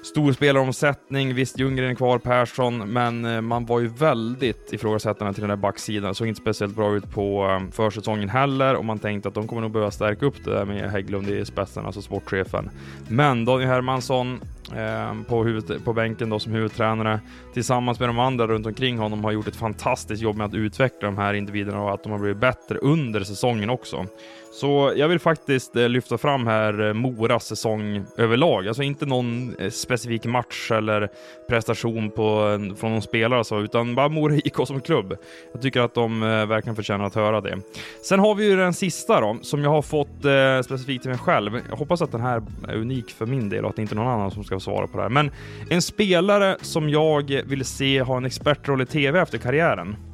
stor 0.02 0.34
spelaromsättning, 0.34 1.34
visst 1.34 1.60
Ljunggren 1.60 1.92
är 1.92 1.96
kvar, 1.96 2.20
Persson, 2.20 2.78
men 2.78 3.26
eh, 3.26 3.42
man 3.42 3.66
var 3.66 3.80
ju 3.80 3.88
väldigt 3.88 4.74
ifrågasättande 4.74 5.34
till 5.34 5.42
den 5.42 5.50
där 5.50 5.56
backsidan. 5.56 6.16
Såg 6.16 6.28
inte 6.28 6.42
speciellt 6.42 6.76
bra 6.76 6.96
ut 6.96 7.12
på 7.12 7.46
eh, 7.46 7.72
försäsongen 7.72 8.30
heller 8.30 8.76
och 8.76 8.86
man 8.86 9.00
tänkte 9.00 9.30
att 9.30 9.36
de 9.36 9.48
kommer 9.48 9.62
nog 9.62 9.72
behöva 9.72 9.92
stärka 9.92 10.26
upp 10.26 10.44
det 10.44 10.52
där 10.52 10.66
med 10.66 10.92
Hägglund 10.92 11.30
i 11.30 11.46
spetsen, 11.46 11.86
alltså 11.86 12.02
sportchefen. 12.02 12.70
Men 13.08 13.46
Daniel 13.46 13.70
Hermansson 13.70 14.42
eh, 14.76 15.24
på, 15.30 15.44
huvud, 15.44 15.86
på 15.86 15.94
bänken 15.94 16.30
då 16.30 16.40
som 16.40 16.52
huvudtränare 16.52 17.20
tillsammans 17.54 18.00
med 18.00 18.10
de 18.10 18.20
andra 18.20 18.48
runt 18.48 18.66
omkring 18.66 18.98
honom 18.98 19.24
har 19.24 19.32
gjort 19.32 19.48
ett 19.48 19.56
fantastiskt 19.56 20.22
jobb 20.22 20.36
med 20.36 20.46
att 20.46 20.54
utveckla 20.54 21.08
de 21.08 21.18
här 21.18 21.34
individerna 21.34 21.82
och 21.82 21.94
att 21.94 22.04
de 22.04 22.12
har 22.12 22.20
blivit 22.20 22.42
bättre 22.42 22.78
under 22.78 23.24
säsongen 23.24 23.70
också. 23.70 24.06
Så 24.52 24.94
jag 24.96 25.08
vill 25.08 25.20
faktiskt 25.20 25.76
eh, 25.76 25.90
lyfta 25.90 26.18
fram 26.18 26.48
här 26.48 26.94
Mora 26.94 27.22
Moras 27.22 27.46
säsong 27.46 28.06
överlag. 28.18 28.68
Alltså 28.68 28.84
inte 28.84 29.06
någon 29.06 29.56
eh, 29.60 29.70
specifik 29.70 30.26
match 30.26 30.72
eller 30.72 31.10
prestation 31.50 32.12
på, 32.12 32.60
från 32.80 32.92
någon 32.92 33.02
spelare 33.02 33.44
så, 33.44 33.60
utan 33.60 33.96
bara 33.96 34.10
Mora 34.10 34.36
IK 34.36 34.56
som 34.66 34.82
klubb. 34.82 35.18
Jag 35.54 35.62
tycker 35.62 35.82
att 35.82 35.94
de 35.94 36.20
verkligen 36.20 36.76
förtjänar 36.76 37.06
att 37.06 37.16
höra 37.16 37.42
det. 37.42 37.58
Sen 38.04 38.20
har 38.20 38.36
vi 38.36 38.46
ju 38.46 38.56
den 38.56 38.74
sista 38.74 39.22
då, 39.22 39.38
som 39.42 39.64
jag 39.64 39.70
har 39.70 39.82
fått 39.82 40.26
eh, 40.26 40.62
specifikt 40.66 41.02
till 41.02 41.12
mig 41.12 41.20
själv. 41.20 41.62
Jag 41.70 41.78
hoppas 41.78 42.02
att 42.02 42.12
den 42.12 42.22
här 42.22 42.44
är 42.68 42.76
unik 42.76 43.12
för 43.12 43.26
min 43.26 43.50
del 43.50 43.64
och 43.64 43.70
att 43.70 43.76
det 43.76 43.82
inte 43.82 43.94
är 43.94 43.98
någon 43.98 44.08
annan 44.08 44.32
som 44.32 44.44
ska 44.44 44.60
svara 44.60 44.88
på 44.88 44.98
det 44.98 45.04
här. 45.04 45.10
Men 45.10 45.32
en 45.70 45.82
spelare 45.82 46.58
som 46.62 46.90
jag 46.90 47.42
vill 47.46 47.66
se 47.66 48.02
ha 48.02 48.18
en 48.18 48.26
expertroll 48.26 48.82
i 48.82 48.86
TV 48.86 49.20
efter 49.20 49.38
karriären. 49.38 50.11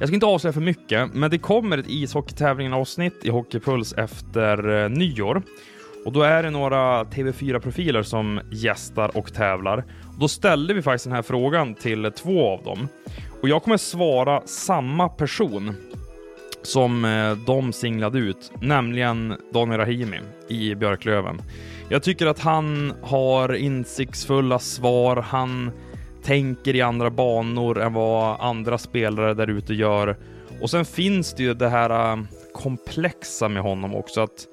Jag 0.00 0.08
ska 0.08 0.14
inte 0.14 0.26
avslöja 0.26 0.52
för 0.52 0.60
mycket, 0.60 1.14
men 1.14 1.30
det 1.30 1.38
kommer 1.38 1.78
ett 1.78 1.88
ishockeytävlingen-avsnitt 1.88 3.24
i 3.24 3.30
Hockeypuls 3.30 3.92
efter 3.92 4.82
eh, 4.84 4.88
nyår. 4.88 5.42
Och 6.04 6.12
då 6.12 6.22
är 6.22 6.42
det 6.42 6.50
några 6.50 7.04
TV4-profiler 7.04 8.02
som 8.02 8.40
gästar 8.50 9.16
och 9.16 9.34
tävlar. 9.34 9.84
Och 10.06 10.20
då 10.20 10.28
ställde 10.28 10.74
vi 10.74 10.82
faktiskt 10.82 11.04
den 11.04 11.12
här 11.12 11.22
frågan 11.22 11.74
till 11.74 12.12
två 12.16 12.48
av 12.48 12.62
dem. 12.62 12.88
Och 13.42 13.48
jag 13.48 13.62
kommer 13.62 13.76
svara 13.76 14.42
samma 14.44 15.08
person 15.08 15.74
som 16.62 17.04
eh, 17.04 17.32
de 17.46 17.72
singlade 17.72 18.18
ut, 18.18 18.52
nämligen 18.60 19.36
Daniel 19.52 19.80
Rahimi 19.80 20.20
i 20.48 20.74
Björklöven. 20.74 21.42
Jag 21.88 22.02
tycker 22.02 22.26
att 22.26 22.40
han 22.40 22.92
har 23.02 23.54
insiktsfulla 23.54 24.58
svar. 24.58 25.16
Han 25.16 25.70
tänker 26.22 26.76
i 26.76 26.80
andra 26.80 27.10
banor 27.10 27.80
än 27.80 27.92
vad 27.92 28.40
andra 28.40 28.78
spelare 28.78 29.34
där 29.34 29.50
ute 29.50 29.74
gör. 29.74 30.16
Och 30.60 30.70
sen 30.70 30.84
finns 30.84 31.34
det 31.34 31.42
ju 31.42 31.54
det 31.54 31.68
här 31.68 32.12
äh, 32.12 32.18
komplexa 32.52 33.48
med 33.48 33.62
honom 33.62 33.94
också, 33.94 34.20
att 34.20 34.46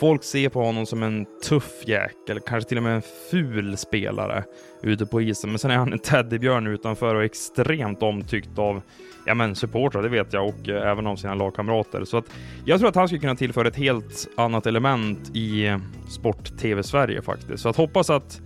folk 0.00 0.24
ser 0.24 0.48
på 0.48 0.62
honom 0.62 0.86
som 0.86 1.02
en 1.02 1.26
tuff 1.48 1.82
jäkel, 1.86 2.40
kanske 2.46 2.68
till 2.68 2.76
och 2.76 2.82
med 2.82 2.94
en 2.94 3.02
ful 3.30 3.76
spelare 3.76 4.44
ute 4.82 5.06
på 5.06 5.20
isen. 5.20 5.50
Men 5.50 5.58
sen 5.58 5.70
är 5.70 5.76
han 5.76 5.92
en 5.92 5.98
teddybjörn 5.98 6.66
utanför 6.66 7.14
och 7.14 7.24
extremt 7.24 8.02
omtyckt 8.02 8.58
av 8.58 8.82
ja, 9.26 9.34
men 9.34 9.56
supportrar, 9.56 10.02
det 10.02 10.08
vet 10.08 10.32
jag, 10.32 10.48
och 10.48 10.68
äh, 10.68 10.90
även 10.90 11.06
av 11.06 11.16
sina 11.16 11.34
lagkamrater. 11.34 12.04
Så 12.04 12.16
att 12.16 12.24
jag 12.64 12.78
tror 12.78 12.88
att 12.88 12.94
han 12.94 13.08
skulle 13.08 13.20
kunna 13.20 13.36
tillföra 13.36 13.68
ett 13.68 13.76
helt 13.76 14.28
annat 14.36 14.66
element 14.66 15.36
i 15.36 15.66
äh, 15.66 15.78
sport-tv 16.08 16.82
Sverige 16.82 17.22
faktiskt. 17.22 17.62
Så 17.62 17.68
att 17.68 17.76
hoppas 17.76 18.10
att 18.10 18.40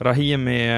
Rahimi 0.00 0.68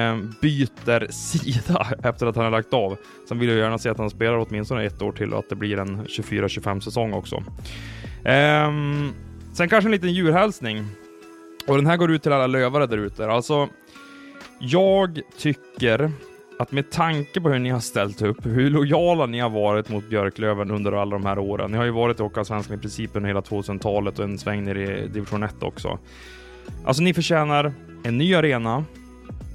byter 0.41 1.11
sida 1.11 1.87
efter 2.03 2.27
att 2.27 2.35
han 2.35 2.45
har 2.45 2.51
lagt 2.51 2.73
av. 2.73 2.97
Sen 3.27 3.39
vill 3.39 3.49
jag 3.49 3.57
gärna 3.57 3.77
se 3.77 3.89
att 3.89 3.97
han 3.97 4.09
spelar 4.09 4.45
åtminstone 4.47 4.85
ett 4.85 5.01
år 5.01 5.11
till 5.11 5.33
och 5.33 5.39
att 5.39 5.49
det 5.49 5.55
blir 5.55 5.79
en 5.79 6.05
24-25 6.05 6.79
säsong 6.79 7.13
också. 7.13 7.43
Ehm, 8.23 9.13
sen 9.53 9.69
kanske 9.69 9.87
en 9.87 9.91
liten 9.91 10.13
djurhälsning. 10.13 10.85
Och 11.67 11.75
den 11.75 11.85
här 11.85 11.97
går 11.97 12.11
ut 12.11 12.23
till 12.23 12.31
alla 12.31 12.47
lövare 12.47 12.85
där 12.85 12.97
ute. 12.97 13.27
Alltså, 13.27 13.69
jag 14.59 15.21
tycker 15.37 16.11
att 16.59 16.71
med 16.71 16.91
tanke 16.91 17.41
på 17.41 17.49
hur 17.49 17.59
ni 17.59 17.69
har 17.69 17.79
ställt 17.79 18.21
upp, 18.21 18.45
hur 18.45 18.69
lojala 18.69 19.25
ni 19.25 19.39
har 19.39 19.49
varit 19.49 19.89
mot 19.89 20.09
Björklöven 20.09 20.71
under 20.71 20.91
alla 20.91 21.11
de 21.11 21.25
här 21.25 21.39
åren. 21.39 21.71
Ni 21.71 21.77
har 21.77 21.85
ju 21.85 21.91
varit 21.91 22.19
i 22.19 22.23
Hockeyallsvenskan 22.23 22.77
i 22.77 22.79
princip 22.79 23.11
under 23.13 23.27
hela 23.27 23.41
2000-talet 23.41 24.19
och 24.19 24.25
en 24.25 24.37
sväng 24.37 24.63
ner 24.63 24.75
i 24.75 25.07
division 25.07 25.43
1 25.43 25.63
också. 25.63 25.99
Alltså, 26.85 27.03
ni 27.03 27.13
förtjänar 27.13 27.73
en 28.03 28.17
ny 28.17 28.35
arena, 28.35 28.85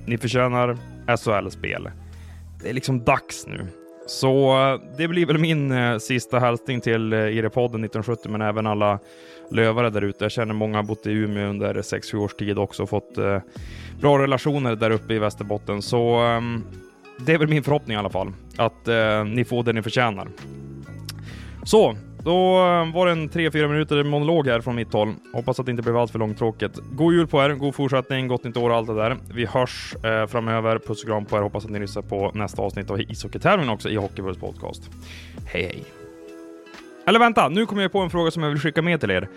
ni 0.06 0.18
förtjänar 0.18 0.78
SHL-spel. 1.06 1.90
Det 2.62 2.68
är 2.68 2.72
liksom 2.72 3.04
dags 3.04 3.46
nu. 3.46 3.66
Så 4.06 4.62
eh, 4.72 4.80
det 4.96 5.08
blir 5.08 5.26
väl 5.26 5.38
min 5.38 5.72
eh, 5.72 5.98
sista 5.98 6.38
hälsning 6.38 6.80
till 6.80 7.12
eh, 7.12 7.18
IRE-podden 7.18 7.84
1970, 7.84 8.30
men 8.30 8.42
även 8.42 8.66
alla 8.66 8.98
lövare 9.50 9.90
där 9.90 10.02
ute. 10.02 10.24
Jag 10.24 10.32
känner 10.32 10.54
många 10.54 10.78
har 10.78 10.82
bott 10.82 11.06
i 11.06 11.10
Umeå 11.10 11.48
under 11.48 11.74
6-7 11.74 12.16
års 12.16 12.34
tid 12.34 12.58
också 12.58 12.82
och 12.82 12.88
fått 12.88 13.18
eh, 13.18 13.38
bra 14.00 14.18
relationer 14.18 14.76
där 14.76 14.90
uppe 14.90 15.14
i 15.14 15.18
Västerbotten. 15.18 15.82
Så 15.82 16.26
eh, 16.26 16.40
det 17.18 17.32
är 17.32 17.38
väl 17.38 17.48
min 17.48 17.62
förhoppning 17.62 17.94
i 17.94 17.98
alla 17.98 18.10
fall, 18.10 18.32
att 18.56 18.88
eh, 18.88 19.24
ni 19.24 19.44
får 19.44 19.62
det 19.62 19.72
ni 19.72 19.82
förtjänar. 19.82 20.28
Så, 21.64 21.96
då 22.24 22.56
eh, 22.56 22.92
var 22.94 23.06
det 23.06 23.12
en 23.12 23.30
3-4 23.30 23.68
minuter 23.68 24.04
monolog 24.04 24.46
här 24.46 24.60
från 24.60 24.74
mitt 24.74 24.92
håll. 24.92 25.14
Hoppas 25.32 25.60
att 25.60 25.66
det 25.66 25.70
inte 25.70 25.82
blev 25.82 25.96
allt 25.96 26.10
för 26.10 26.18
långtråkigt. 26.18 26.78
God 26.92 27.14
jul 27.14 27.26
på 27.26 27.42
er, 27.42 27.50
god 27.50 27.74
fortsättning, 27.74 28.28
gott 28.28 28.44
nytt 28.44 28.56
år 28.56 28.70
och 28.70 28.76
allt 28.76 28.86
det 28.86 28.94
där. 28.94 29.16
Vi 29.34 29.46
hörs 29.46 29.94
eh, 30.04 30.26
framöver. 30.26 30.78
Puss 30.78 31.02
och 31.02 31.08
kram 31.08 31.24
på 31.24 31.36
er. 31.36 31.40
Hoppas 31.40 31.64
att 31.64 31.70
ni 31.70 31.78
lyssnar 31.78 32.02
på 32.02 32.30
nästa 32.34 32.62
avsnitt 32.62 32.90
av 32.90 33.00
ishockeytävlingen 33.00 33.74
också 33.74 33.88
i 33.88 33.96
Hockeybulls 33.96 34.38
podcast. 34.38 34.90
Hej 35.46 35.62
hej! 35.62 35.84
Eller 37.06 37.18
vänta, 37.18 37.48
nu 37.48 37.66
kommer 37.66 37.82
jag 37.82 37.92
på 37.92 37.98
en 37.98 38.10
fråga 38.10 38.30
som 38.30 38.42
jag 38.42 38.50
vill 38.50 38.60
skicka 38.60 38.82
med 38.82 39.00
till 39.00 39.10
er. 39.10 39.28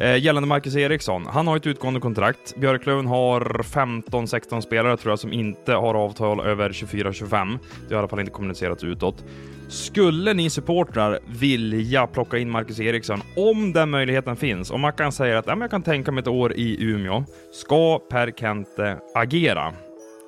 Eh, 0.00 0.16
gällande 0.18 0.48
Marcus 0.48 0.76
Eriksson, 0.76 1.26
han 1.26 1.46
har 1.46 1.56
ett 1.56 1.66
utgående 1.66 2.00
kontrakt. 2.00 2.56
Björklöven 2.56 3.06
har 3.06 3.62
15-16 3.62 4.60
spelare 4.60 4.96
tror 4.96 5.12
jag 5.12 5.18
som 5.18 5.32
inte 5.32 5.72
har 5.72 5.94
avtal 5.94 6.40
över 6.40 6.70
24-25. 6.70 7.58
Det 7.88 7.94
har 7.94 7.98
i 7.98 7.98
alla 7.98 8.08
fall 8.08 8.20
inte 8.20 8.32
kommunicerats 8.32 8.84
utåt. 8.84 9.24
Skulle 9.68 10.34
ni 10.34 10.50
supportrar 10.50 11.18
vilja 11.26 12.06
plocka 12.06 12.38
in 12.38 12.50
Marcus 12.50 12.80
Eriksson, 12.80 13.22
om 13.36 13.72
den 13.72 13.90
möjligheten 13.90 14.36
finns, 14.36 14.70
om 14.70 14.80
Mackan 14.80 15.12
säger 15.12 15.36
att 15.36 15.46
ja, 15.46 15.54
men 15.54 15.60
jag 15.60 15.70
kan 15.70 15.82
tänka 15.82 16.12
mig 16.12 16.20
ett 16.20 16.28
år 16.28 16.52
i 16.52 16.84
Umeå, 16.84 17.24
ska 17.52 17.98
Per 17.98 18.30
Kente 18.30 18.98
agera? 19.14 19.72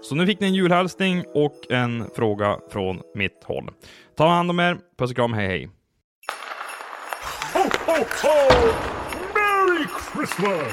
Så 0.03 0.15
nu 0.15 0.27
fick 0.27 0.41
ni 0.41 0.47
en 0.47 0.55
julhälsning 0.55 1.25
och 1.35 1.71
en 1.71 2.05
fråga 2.17 2.59
från 2.71 3.01
mitt 3.15 3.45
håll. 3.45 3.71
Ta 4.17 4.29
hand 4.29 4.51
om 4.51 4.61
er. 4.61 4.79
Puss 4.99 5.11
och 5.11 5.17
kram. 5.17 5.33
Hej, 5.33 5.47
hej. 5.47 5.69
Ho, 7.55 7.61
ho, 7.87 8.05
ho! 8.23 8.92
Christmas! 10.23 10.73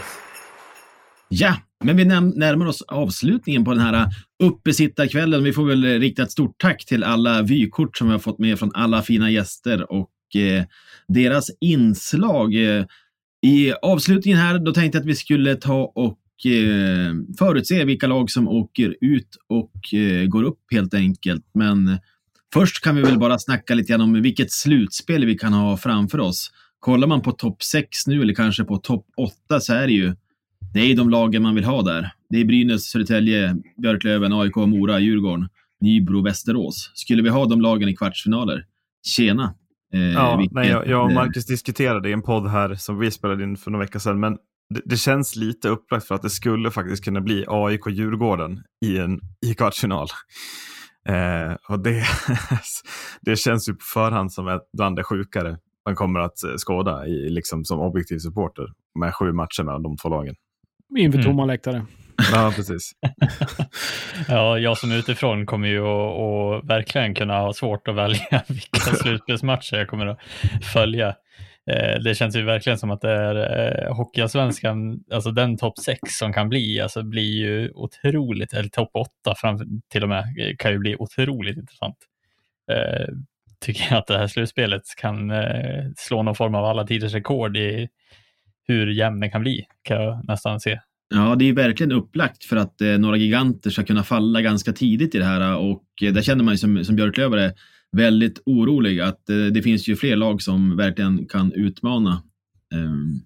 Ja, 1.29 1.55
men 1.83 1.97
vi 1.97 2.05
närmar 2.05 2.65
oss 2.65 2.81
avslutningen 2.81 3.65
på 3.65 3.73
den 3.73 3.79
här 3.79 3.93
uh, 3.93 4.07
uppesittarkvällen. 4.43 5.43
Vi 5.43 5.53
får 5.53 5.65
väl 5.65 5.99
rikta 5.99 6.23
ett 6.23 6.31
stort 6.31 6.55
tack 6.57 6.85
till 6.85 7.03
alla 7.03 7.41
vykort 7.41 7.97
som 7.97 8.07
vi 8.07 8.13
har 8.13 8.19
fått 8.19 8.39
med 8.39 8.59
från 8.59 8.71
alla 8.73 9.01
fina 9.01 9.31
gäster 9.31 9.91
och 9.91 10.35
eh, 10.35 10.63
deras 11.07 11.49
inslag. 11.61 12.55
Uh, 12.55 12.85
I 13.41 13.73
avslutningen 13.81 14.39
här, 14.39 14.59
då 14.59 14.73
tänkte 14.73 14.97
jag 14.97 15.01
att 15.01 15.09
vi 15.09 15.15
skulle 15.15 15.55
ta 15.55 15.91
och 15.95 16.45
eh, 16.45 17.13
förutse 17.39 17.85
vilka 17.85 18.07
lag 18.07 18.31
som 18.31 18.47
åker 18.47 18.95
ut 19.01 19.37
och 19.47 19.93
eh, 19.93 20.25
går 20.25 20.43
upp 20.43 20.61
helt 20.71 20.93
enkelt. 20.93 21.45
Men 21.53 21.99
först 22.53 22.83
kan 22.83 22.95
vi 22.95 23.01
väl 23.01 23.19
bara 23.19 23.39
snacka 23.39 23.73
lite 23.73 23.91
grann 23.91 24.01
om 24.01 24.21
vilket 24.21 24.51
slutspel 24.51 25.25
vi 25.25 25.37
kan 25.37 25.53
ha 25.53 25.77
framför 25.77 26.19
oss. 26.19 26.51
Kollar 26.79 27.07
man 27.07 27.21
på 27.21 27.31
topp 27.31 27.63
6 27.63 28.07
nu 28.07 28.21
eller 28.21 28.33
kanske 28.33 28.63
på 28.63 28.77
topp 28.77 29.05
8 29.17 29.59
så 29.59 29.73
är 29.73 29.87
det 29.87 29.93
ju 29.93 30.15
det 30.73 30.79
är 30.79 30.95
de 30.95 31.09
lagen 31.09 31.43
man 31.43 31.55
vill 31.55 31.63
ha 31.63 31.81
där. 31.81 32.11
Det 32.29 32.41
är 32.41 32.45
Brynäs, 32.45 32.83
Södertälje, 32.83 33.55
Björklöven, 33.81 34.33
AIK, 34.33 34.55
Mora, 34.55 34.99
Djurgården, 34.99 35.49
Nybro, 35.81 36.21
Västerås. 36.23 36.91
Skulle 36.93 37.23
vi 37.23 37.29
ha 37.29 37.45
de 37.45 37.61
lagen 37.61 37.89
i 37.89 37.95
kvartsfinaler? 37.95 38.65
Tjena! 39.07 39.53
Eh, 39.93 39.99
Ja, 40.01 40.37
vilket, 40.37 40.55
nej, 40.55 40.69
jag, 40.69 40.87
jag 40.87 41.03
och 41.03 41.11
eh, 41.11 41.15
Marcus 41.15 41.45
diskuterade 41.45 42.09
i 42.09 42.13
en 42.13 42.21
podd 42.21 42.47
här 42.47 42.75
som 42.75 42.99
vi 42.99 43.11
spelade 43.11 43.43
in 43.43 43.57
för 43.57 43.71
några 43.71 43.85
veckor 43.85 43.99
sedan, 43.99 44.19
men 44.19 44.37
det, 44.73 44.81
det 44.85 44.97
känns 44.97 45.35
lite 45.35 45.69
upplagt 45.69 46.07
för 46.07 46.15
att 46.15 46.21
det 46.21 46.29
skulle 46.29 46.71
faktiskt 46.71 47.03
kunna 47.03 47.21
bli 47.21 47.45
AIK-Djurgården 47.47 48.63
i 48.85 48.97
en 48.97 49.19
i 49.45 49.53
kvartsfinal. 49.53 50.07
Eh, 51.07 51.55
och 51.69 51.79
det, 51.79 52.03
det 53.21 53.35
känns 53.35 53.69
ju 53.69 53.73
på 53.73 53.85
förhand 53.93 54.33
som 54.33 54.47
ett 54.47 54.69
bland 54.77 54.95
det 54.95 55.03
sjukare 55.03 55.57
man 55.89 55.95
kommer 55.95 56.19
att 56.19 56.43
eh, 56.43 56.55
skåda 56.57 57.07
i, 57.07 57.29
liksom, 57.29 57.65
som 57.65 57.79
objektiv 57.79 58.17
supporter 58.17 58.65
med 58.99 59.15
sju 59.15 59.31
matcher 59.33 59.63
mellan 59.63 59.83
de 59.83 59.97
två 59.97 60.09
lagen. 60.09 60.35
Inför 60.97 61.19
Mm. 61.19 61.25
tomma 61.31 61.45
läktare. 61.45 61.85
Ja, 62.33 62.51
precis. 62.55 62.91
Ja, 64.27 64.57
jag 64.59 64.77
som 64.77 64.91
utifrån 64.91 65.45
kommer 65.45 65.67
ju 65.67 65.79
att, 65.87 66.19
att 66.19 66.69
verkligen 66.69 67.15
kunna 67.15 67.39
ha 67.39 67.53
svårt 67.53 67.87
att 67.87 67.95
välja 67.95 68.43
vilka 68.47 68.79
slutspelsmatcher 68.79 69.75
jag 69.77 69.87
kommer 69.87 70.05
att 70.07 70.19
följa. 70.73 71.07
Eh, 71.71 71.99
Det 72.03 72.15
känns 72.15 72.35
ju 72.35 72.43
verkligen 72.43 72.77
som 72.79 72.91
att 72.91 73.01
det 73.01 73.11
är 73.11 73.35
eh, 73.87 73.95
Hockeyallsvenskan, 73.95 74.99
alltså 75.13 75.31
den 75.31 75.57
topp 75.57 75.77
6 75.77 75.99
som 76.05 76.33
kan 76.33 76.49
bli, 76.49 76.81
alltså 76.81 77.03
blir 77.03 77.33
ju 77.37 77.71
otroligt, 77.71 78.53
eller 78.53 78.69
topp 78.69 78.89
8 78.93 79.35
fram 79.37 79.81
till 79.91 80.03
och 80.03 80.09
med, 80.09 80.23
kan 80.59 80.71
ju 80.71 80.77
bli 80.77 80.95
otroligt 80.99 81.57
intressant. 81.57 81.97
Eh, 82.71 83.07
Tycker 83.65 83.87
jag 83.89 83.97
att 83.97 84.07
det 84.07 84.17
här 84.17 84.27
slutspelet 84.27 84.81
kan 84.97 85.31
eh, 85.31 85.83
slå 85.97 86.23
någon 86.23 86.35
form 86.35 86.55
av 86.55 86.65
alla 86.65 86.87
tiders 86.87 87.13
rekord 87.13 87.57
i 87.57 87.87
hur 88.67 88.87
jämn 88.87 89.19
den 89.19 89.31
kan 89.31 89.41
bli, 89.41 89.65
kan 89.81 90.01
jag 90.01 90.25
nästan 90.27 90.59
se. 90.59 90.79
Ja, 91.15 91.35
det 91.35 91.49
är 91.49 91.53
verkligen 91.53 91.91
upplagt 91.91 92.43
för 92.43 92.55
att 92.55 92.81
eh, 92.81 92.97
några 92.97 93.17
giganter 93.17 93.69
ska 93.69 93.83
kunna 93.83 94.03
falla 94.03 94.41
ganska 94.41 94.73
tidigt 94.73 95.15
i 95.15 95.17
det 95.17 95.25
här 95.25 95.41
eh, 95.41 95.53
och 95.53 95.83
eh, 96.01 96.13
där 96.13 96.21
känner 96.21 96.43
man 96.43 96.53
ju 96.53 96.57
som, 96.57 96.85
som 96.85 96.95
Björklövare 96.95 97.53
väldigt 97.97 98.41
orolig 98.45 98.99
att 98.99 99.29
eh, 99.29 99.37
det 99.37 99.61
finns 99.61 99.87
ju 99.87 99.95
fler 99.95 100.15
lag 100.15 100.41
som 100.41 100.77
verkligen 100.77 101.27
kan 101.27 101.53
utmana. 101.53 102.23
Ehm, 102.73 103.19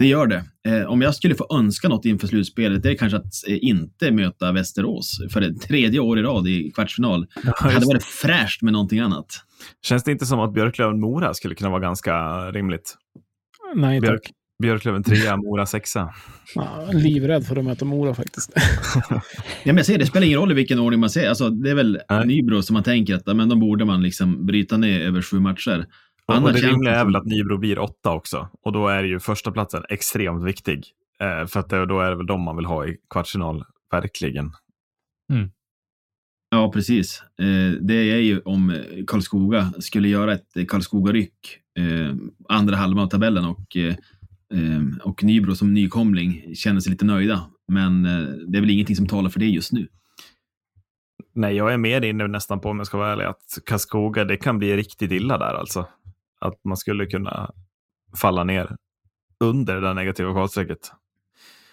det 0.00 0.06
gör 0.06 0.26
det. 0.26 0.44
Eh, 0.68 0.86
om 0.86 1.02
jag 1.02 1.14
skulle 1.14 1.34
få 1.34 1.46
önska 1.58 1.88
något 1.88 2.04
inför 2.04 2.26
slutspelet, 2.26 2.82
det 2.82 2.90
är 2.90 2.94
kanske 2.94 3.16
att 3.16 3.48
eh, 3.48 3.58
inte 3.60 4.10
möta 4.10 4.52
Västerås 4.52 5.20
för 5.32 5.40
det 5.40 5.54
tredje 5.54 6.00
år 6.00 6.18
i 6.18 6.22
rad 6.22 6.48
i 6.48 6.70
kvartsfinal. 6.74 7.26
Det 7.42 7.72
hade 7.72 7.86
varit 7.86 8.04
fräscht 8.04 8.62
med 8.62 8.72
någonting 8.72 8.98
annat. 8.98 9.26
Känns 9.82 10.04
det 10.04 10.12
inte 10.12 10.26
som 10.26 10.40
att 10.40 10.52
Björklöven-Mora 10.52 11.34
skulle 11.34 11.54
kunna 11.54 11.70
vara 11.70 11.80
ganska 11.80 12.14
rimligt? 12.50 12.94
Nej, 13.74 14.00
tack. 14.00 14.08
Björk, 14.08 14.30
Björklöven 14.62 15.02
trea, 15.02 15.36
Mora 15.36 15.66
sexa. 15.66 16.14
Ja, 16.54 16.88
livrädd 16.92 17.46
för 17.46 17.56
att 17.56 17.64
möta 17.64 17.84
Mora 17.84 18.14
faktiskt. 18.14 18.52
Ja, 19.10 19.22
men 19.64 19.76
jag 19.76 19.86
ser, 19.86 19.98
det 19.98 20.06
spelar 20.06 20.26
ingen 20.26 20.38
roll 20.38 20.50
i 20.50 20.54
vilken 20.54 20.78
ordning 20.78 21.00
man 21.00 21.10
ser. 21.10 21.28
Alltså, 21.28 21.50
det 21.50 21.70
är 21.70 21.74
väl 21.74 22.00
Nybro 22.24 22.62
som 22.62 22.74
man 22.74 22.82
tänker 22.82 23.14
att 23.14 23.36
men 23.36 23.48
de 23.48 23.60
borde 23.60 23.84
man 23.84 24.02
liksom 24.02 24.46
bryta 24.46 24.76
ner 24.76 25.00
över 25.00 25.22
sju 25.22 25.40
matcher. 25.40 25.86
Och, 26.30 26.36
och 26.36 26.48
Annars 26.48 26.60
det 26.60 26.68
rimliga 26.68 26.94
är 26.94 27.04
väl 27.04 27.16
att 27.16 27.26
Nybro 27.26 27.58
blir 27.58 27.78
åtta 27.78 28.12
också. 28.12 28.48
Och 28.62 28.72
då 28.72 28.88
är 28.88 29.04
ju 29.04 29.20
första 29.20 29.52
platsen 29.52 29.82
extremt 29.88 30.44
viktig. 30.44 30.84
Eh, 31.20 31.46
för 31.46 31.60
att 31.60 31.68
det, 31.68 31.86
då 31.86 32.00
är 32.00 32.10
det 32.10 32.16
väl 32.16 32.26
de 32.26 32.40
man 32.40 32.56
vill 32.56 32.66
ha 32.66 32.86
i 32.86 32.96
kvartsfinal, 33.10 33.64
verkligen. 33.90 34.52
Ja, 36.50 36.72
precis. 36.72 37.22
Eh, 37.38 37.72
det 37.80 37.94
är 37.94 38.18
ju 38.20 38.40
om 38.40 38.82
Karlskoga 39.06 39.72
skulle 39.78 40.08
göra 40.08 40.32
ett 40.32 40.68
Karlskoga-ryck 40.68 41.58
eh, 41.78 42.14
andra 42.48 42.76
halvan 42.76 43.04
av 43.04 43.08
tabellen 43.08 43.44
och, 43.44 43.76
eh, 43.76 43.94
eh, 44.54 44.82
och 45.04 45.24
Nybro 45.24 45.54
som 45.54 45.74
nykomling 45.74 46.54
känner 46.54 46.80
sig 46.80 46.92
lite 46.92 47.04
nöjda. 47.04 47.40
Men 47.68 48.06
eh, 48.06 48.28
det 48.48 48.58
är 48.58 48.60
väl 48.60 48.70
ingenting 48.70 48.96
som 48.96 49.06
talar 49.06 49.30
för 49.30 49.40
det 49.40 49.46
just 49.46 49.72
nu. 49.72 49.88
Nej, 51.34 51.56
jag 51.56 51.72
är 51.72 51.76
mer 51.76 52.04
inne 52.04 52.26
nästan 52.26 52.60
på, 52.60 52.68
om 52.68 52.78
jag 52.78 52.86
ska 52.86 52.98
vara 52.98 53.12
ärlig, 53.12 53.24
att 53.24 53.58
Karlskoga, 53.66 54.24
det 54.24 54.36
kan 54.36 54.58
bli 54.58 54.76
riktigt 54.76 55.12
illa 55.12 55.38
där 55.38 55.54
alltså. 55.54 55.86
Att 56.40 56.64
man 56.64 56.76
skulle 56.76 57.06
kunna 57.06 57.50
falla 58.20 58.44
ner 58.44 58.76
under 59.44 59.74
det 59.74 59.80
där 59.80 59.94
negativa 59.94 60.32
kvalstrecket. 60.32 60.92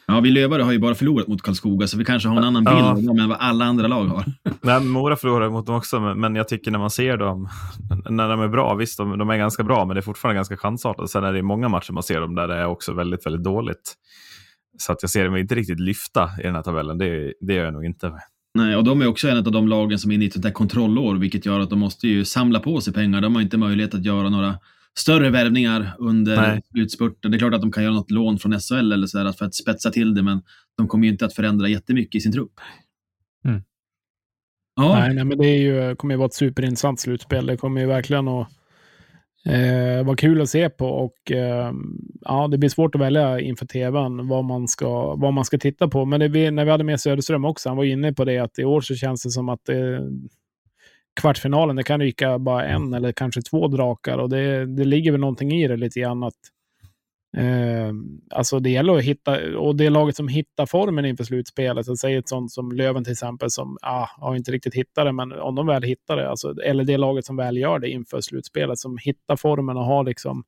Ja, 0.09 0.19
vi 0.19 0.29
Lövare 0.31 0.61
har 0.63 0.71
ju 0.71 0.79
bara 0.79 0.95
förlorat 0.95 1.27
mot 1.27 1.41
Karlskoga, 1.41 1.87
så 1.87 1.97
vi 1.97 2.05
kanske 2.05 2.29
har 2.29 2.37
en 2.37 2.43
annan 2.43 2.63
bild 2.63 2.77
Ja. 2.77 2.89
av 2.91 3.03
dem 3.03 3.19
än 3.19 3.29
vad 3.29 3.37
alla 3.37 3.65
andra 3.65 3.87
lag 3.87 4.05
har. 4.05 4.25
Nej, 4.61 4.81
Mora 4.83 5.15
förlorar 5.15 5.49
mot 5.49 5.65
dem 5.65 5.75
också, 5.75 5.99
men, 5.99 6.19
men 6.19 6.35
jag 6.35 6.47
tycker 6.47 6.71
när 6.71 6.79
man 6.79 6.89
ser 6.89 7.17
dem, 7.17 7.49
när 8.09 8.29
de 8.29 8.41
är 8.41 8.47
bra, 8.47 8.73
visst 8.75 8.97
de, 8.97 9.17
de 9.17 9.29
är 9.29 9.37
ganska 9.37 9.63
bra, 9.63 9.85
men 9.85 9.95
det 9.95 9.99
är 9.99 10.01
fortfarande 10.01 10.35
ganska 10.35 10.57
chansartat. 10.57 11.09
Sen 11.09 11.23
är 11.23 11.33
det 11.33 11.41
många 11.41 11.69
matcher 11.69 11.93
man 11.93 12.03
ser 12.03 12.21
dem 12.21 12.35
där 12.35 12.47
det 12.47 12.55
är 12.55 12.65
också 12.65 12.93
väldigt, 12.93 13.25
väldigt 13.25 13.43
dåligt. 13.43 13.93
Så 14.77 14.91
att 14.91 15.03
jag 15.03 15.09
ser 15.11 15.25
dem 15.25 15.35
inte 15.37 15.55
riktigt 15.55 15.79
lyfta 15.79 16.29
i 16.39 16.43
den 16.43 16.55
här 16.55 16.61
tabellen, 16.63 16.97
det, 16.97 17.33
det 17.41 17.53
gör 17.53 17.65
jag 17.65 17.73
nog 17.73 17.85
inte. 17.85 18.13
Nej, 18.57 18.75
och 18.75 18.83
de 18.83 19.01
är 19.01 19.07
också 19.07 19.29
en 19.29 19.37
av 19.37 19.51
de 19.51 19.67
lagen 19.67 19.99
som 19.99 20.11
är 20.11 20.15
inne 20.15 20.23
i 20.23 20.27
ett 20.27 20.33
sånt 20.33 20.43
där 20.43 20.51
kontrollår, 20.51 21.15
vilket 21.15 21.45
gör 21.45 21.59
att 21.59 21.69
de 21.69 21.79
måste 21.79 22.07
ju 22.07 22.25
samla 22.25 22.59
på 22.59 22.81
sig 22.81 22.93
pengar. 22.93 23.21
De 23.21 23.35
har 23.35 23.41
inte 23.41 23.57
möjlighet 23.57 23.93
att 23.93 24.05
göra 24.05 24.29
några 24.29 24.59
större 24.97 25.29
värvningar 25.29 25.95
under 25.99 26.61
slutspurten. 26.71 27.31
Det 27.31 27.37
är 27.37 27.39
klart 27.39 27.53
att 27.53 27.61
de 27.61 27.71
kan 27.71 27.83
göra 27.83 27.93
något 27.93 28.11
lån 28.11 28.39
från 28.39 28.59
SHL 28.59 28.91
eller 28.91 29.07
så 29.07 29.33
för 29.33 29.45
att 29.45 29.55
spetsa 29.55 29.91
till 29.91 30.15
det, 30.15 30.23
men 30.23 30.41
de 30.77 30.87
kommer 30.87 31.05
ju 31.05 31.11
inte 31.11 31.25
att 31.25 31.33
förändra 31.33 31.67
jättemycket 31.67 32.15
i 32.15 32.21
sin 32.21 32.31
trupp. 32.31 32.53
Mm. 33.45 33.61
Ja, 34.75 34.99
Nej, 34.99 35.13
nej, 35.13 35.25
men 35.25 35.37
det 35.37 35.47
är 35.47 35.57
ju, 35.57 35.95
kommer 35.95 36.13
ju 36.13 36.17
vara 36.17 36.27
ett 36.27 36.33
superintressant 36.33 36.99
slutspel. 36.99 37.45
Det 37.45 37.57
kommer 37.57 37.81
ju 37.81 37.87
verkligen 37.87 38.27
att 38.27 38.47
eh, 39.47 40.05
vara 40.05 40.15
kul 40.15 40.41
att 40.41 40.49
se 40.49 40.69
på 40.69 40.87
och 40.87 41.31
eh, 41.31 41.71
ja, 42.21 42.47
det 42.47 42.57
blir 42.57 42.69
svårt 42.69 42.95
att 42.95 43.01
välja 43.01 43.39
inför 43.39 43.65
tvn 43.65 44.27
vad 44.27 44.45
man 44.45 44.67
ska, 44.67 45.15
vad 45.15 45.33
man 45.33 45.45
ska 45.45 45.57
titta 45.57 45.87
på. 45.87 46.05
Men 46.05 46.19
det, 46.19 46.51
när 46.51 46.65
vi 46.65 46.71
hade 46.71 46.83
med 46.83 46.99
Söderström 46.99 47.45
också, 47.45 47.69
han 47.69 47.77
var 47.77 47.83
inne 47.83 48.13
på 48.13 48.25
det 48.25 48.37
att 48.37 48.59
i 48.59 48.63
år 48.63 48.81
så 48.81 48.95
känns 48.95 49.23
det 49.23 49.29
som 49.29 49.49
att 49.49 49.69
eh, 49.69 49.77
kvartsfinalen, 51.21 51.75
det 51.75 51.83
kan 51.83 51.99
ryka 52.01 52.39
bara 52.39 52.65
en 52.65 52.93
eller 52.93 53.11
kanske 53.11 53.41
två 53.41 53.67
drakar 53.67 54.17
och 54.17 54.29
det, 54.29 54.65
det 54.65 54.85
ligger 54.85 55.11
väl 55.11 55.21
någonting 55.21 55.51
i 55.51 55.67
det 55.67 55.77
lite 55.77 55.99
grann 55.99 56.23
att 56.23 56.33
Eh, 57.37 57.93
alltså 58.29 58.59
det 58.59 58.69
gäller 58.69 58.97
att 58.97 59.03
hitta, 59.03 59.57
och 59.57 59.75
det 59.75 59.89
laget 59.89 60.15
som 60.15 60.27
hittar 60.27 60.65
formen 60.65 61.05
inför 61.05 61.23
slutspelet. 61.23 61.87
Jag 61.87 61.97
säger 61.97 62.19
ett 62.19 62.29
sånt 62.29 62.51
som 62.51 62.71
Löven 62.71 63.03
till 63.03 63.13
exempel, 63.13 63.51
som 63.51 63.77
ah, 63.81 64.07
har 64.17 64.35
inte 64.35 64.51
riktigt 64.51 64.73
hittat 64.73 65.05
det, 65.05 65.11
men 65.11 65.31
om 65.31 65.55
de 65.55 65.67
väl 65.67 65.83
hittar 65.83 66.17
det, 66.17 66.29
alltså, 66.29 66.61
eller 66.61 66.83
det 66.83 66.97
laget 66.97 67.25
som 67.25 67.35
väl 67.35 67.57
gör 67.57 67.79
det 67.79 67.89
inför 67.89 68.21
slutspelet, 68.21 68.79
som 68.79 68.97
hittar 68.97 69.35
formen 69.35 69.77
och 69.77 69.85
har 69.85 70.03
liksom 70.03 70.43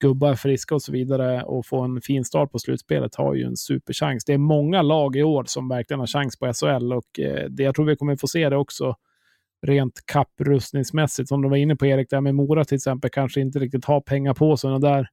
gubbar 0.00 0.34
friska 0.34 0.74
och 0.74 0.82
så 0.82 0.92
vidare 0.92 1.42
och 1.42 1.66
få 1.66 1.80
en 1.80 2.00
fin 2.00 2.24
start 2.24 2.52
på 2.52 2.58
slutspelet 2.58 3.14
har 3.14 3.34
ju 3.34 3.44
en 3.44 3.56
superchans. 3.56 4.24
Det 4.24 4.32
är 4.32 4.38
många 4.38 4.82
lag 4.82 5.16
i 5.16 5.22
år 5.22 5.44
som 5.46 5.68
verkligen 5.68 6.00
har 6.00 6.06
chans 6.06 6.38
på 6.38 6.52
SHL 6.52 6.92
och 6.92 7.20
eh, 7.20 7.48
det, 7.50 7.62
jag 7.62 7.74
tror 7.74 7.84
vi 7.84 7.96
kommer 7.96 8.16
få 8.16 8.26
se 8.26 8.48
det 8.48 8.56
också 8.56 8.94
rent 9.66 10.06
kapprustningsmässigt. 10.06 11.28
Som 11.28 11.42
du 11.42 11.48
var 11.48 11.56
inne 11.56 11.76
på 11.76 11.86
Erik, 11.86 12.10
där 12.10 12.20
med 12.20 12.34
Mora 12.34 12.64
till 12.64 12.76
exempel, 12.76 13.10
kanske 13.10 13.40
inte 13.40 13.58
riktigt 13.58 13.84
har 13.84 14.00
pengar 14.00 14.34
på 14.34 14.56
sig. 14.56 14.80
Där, 14.80 15.08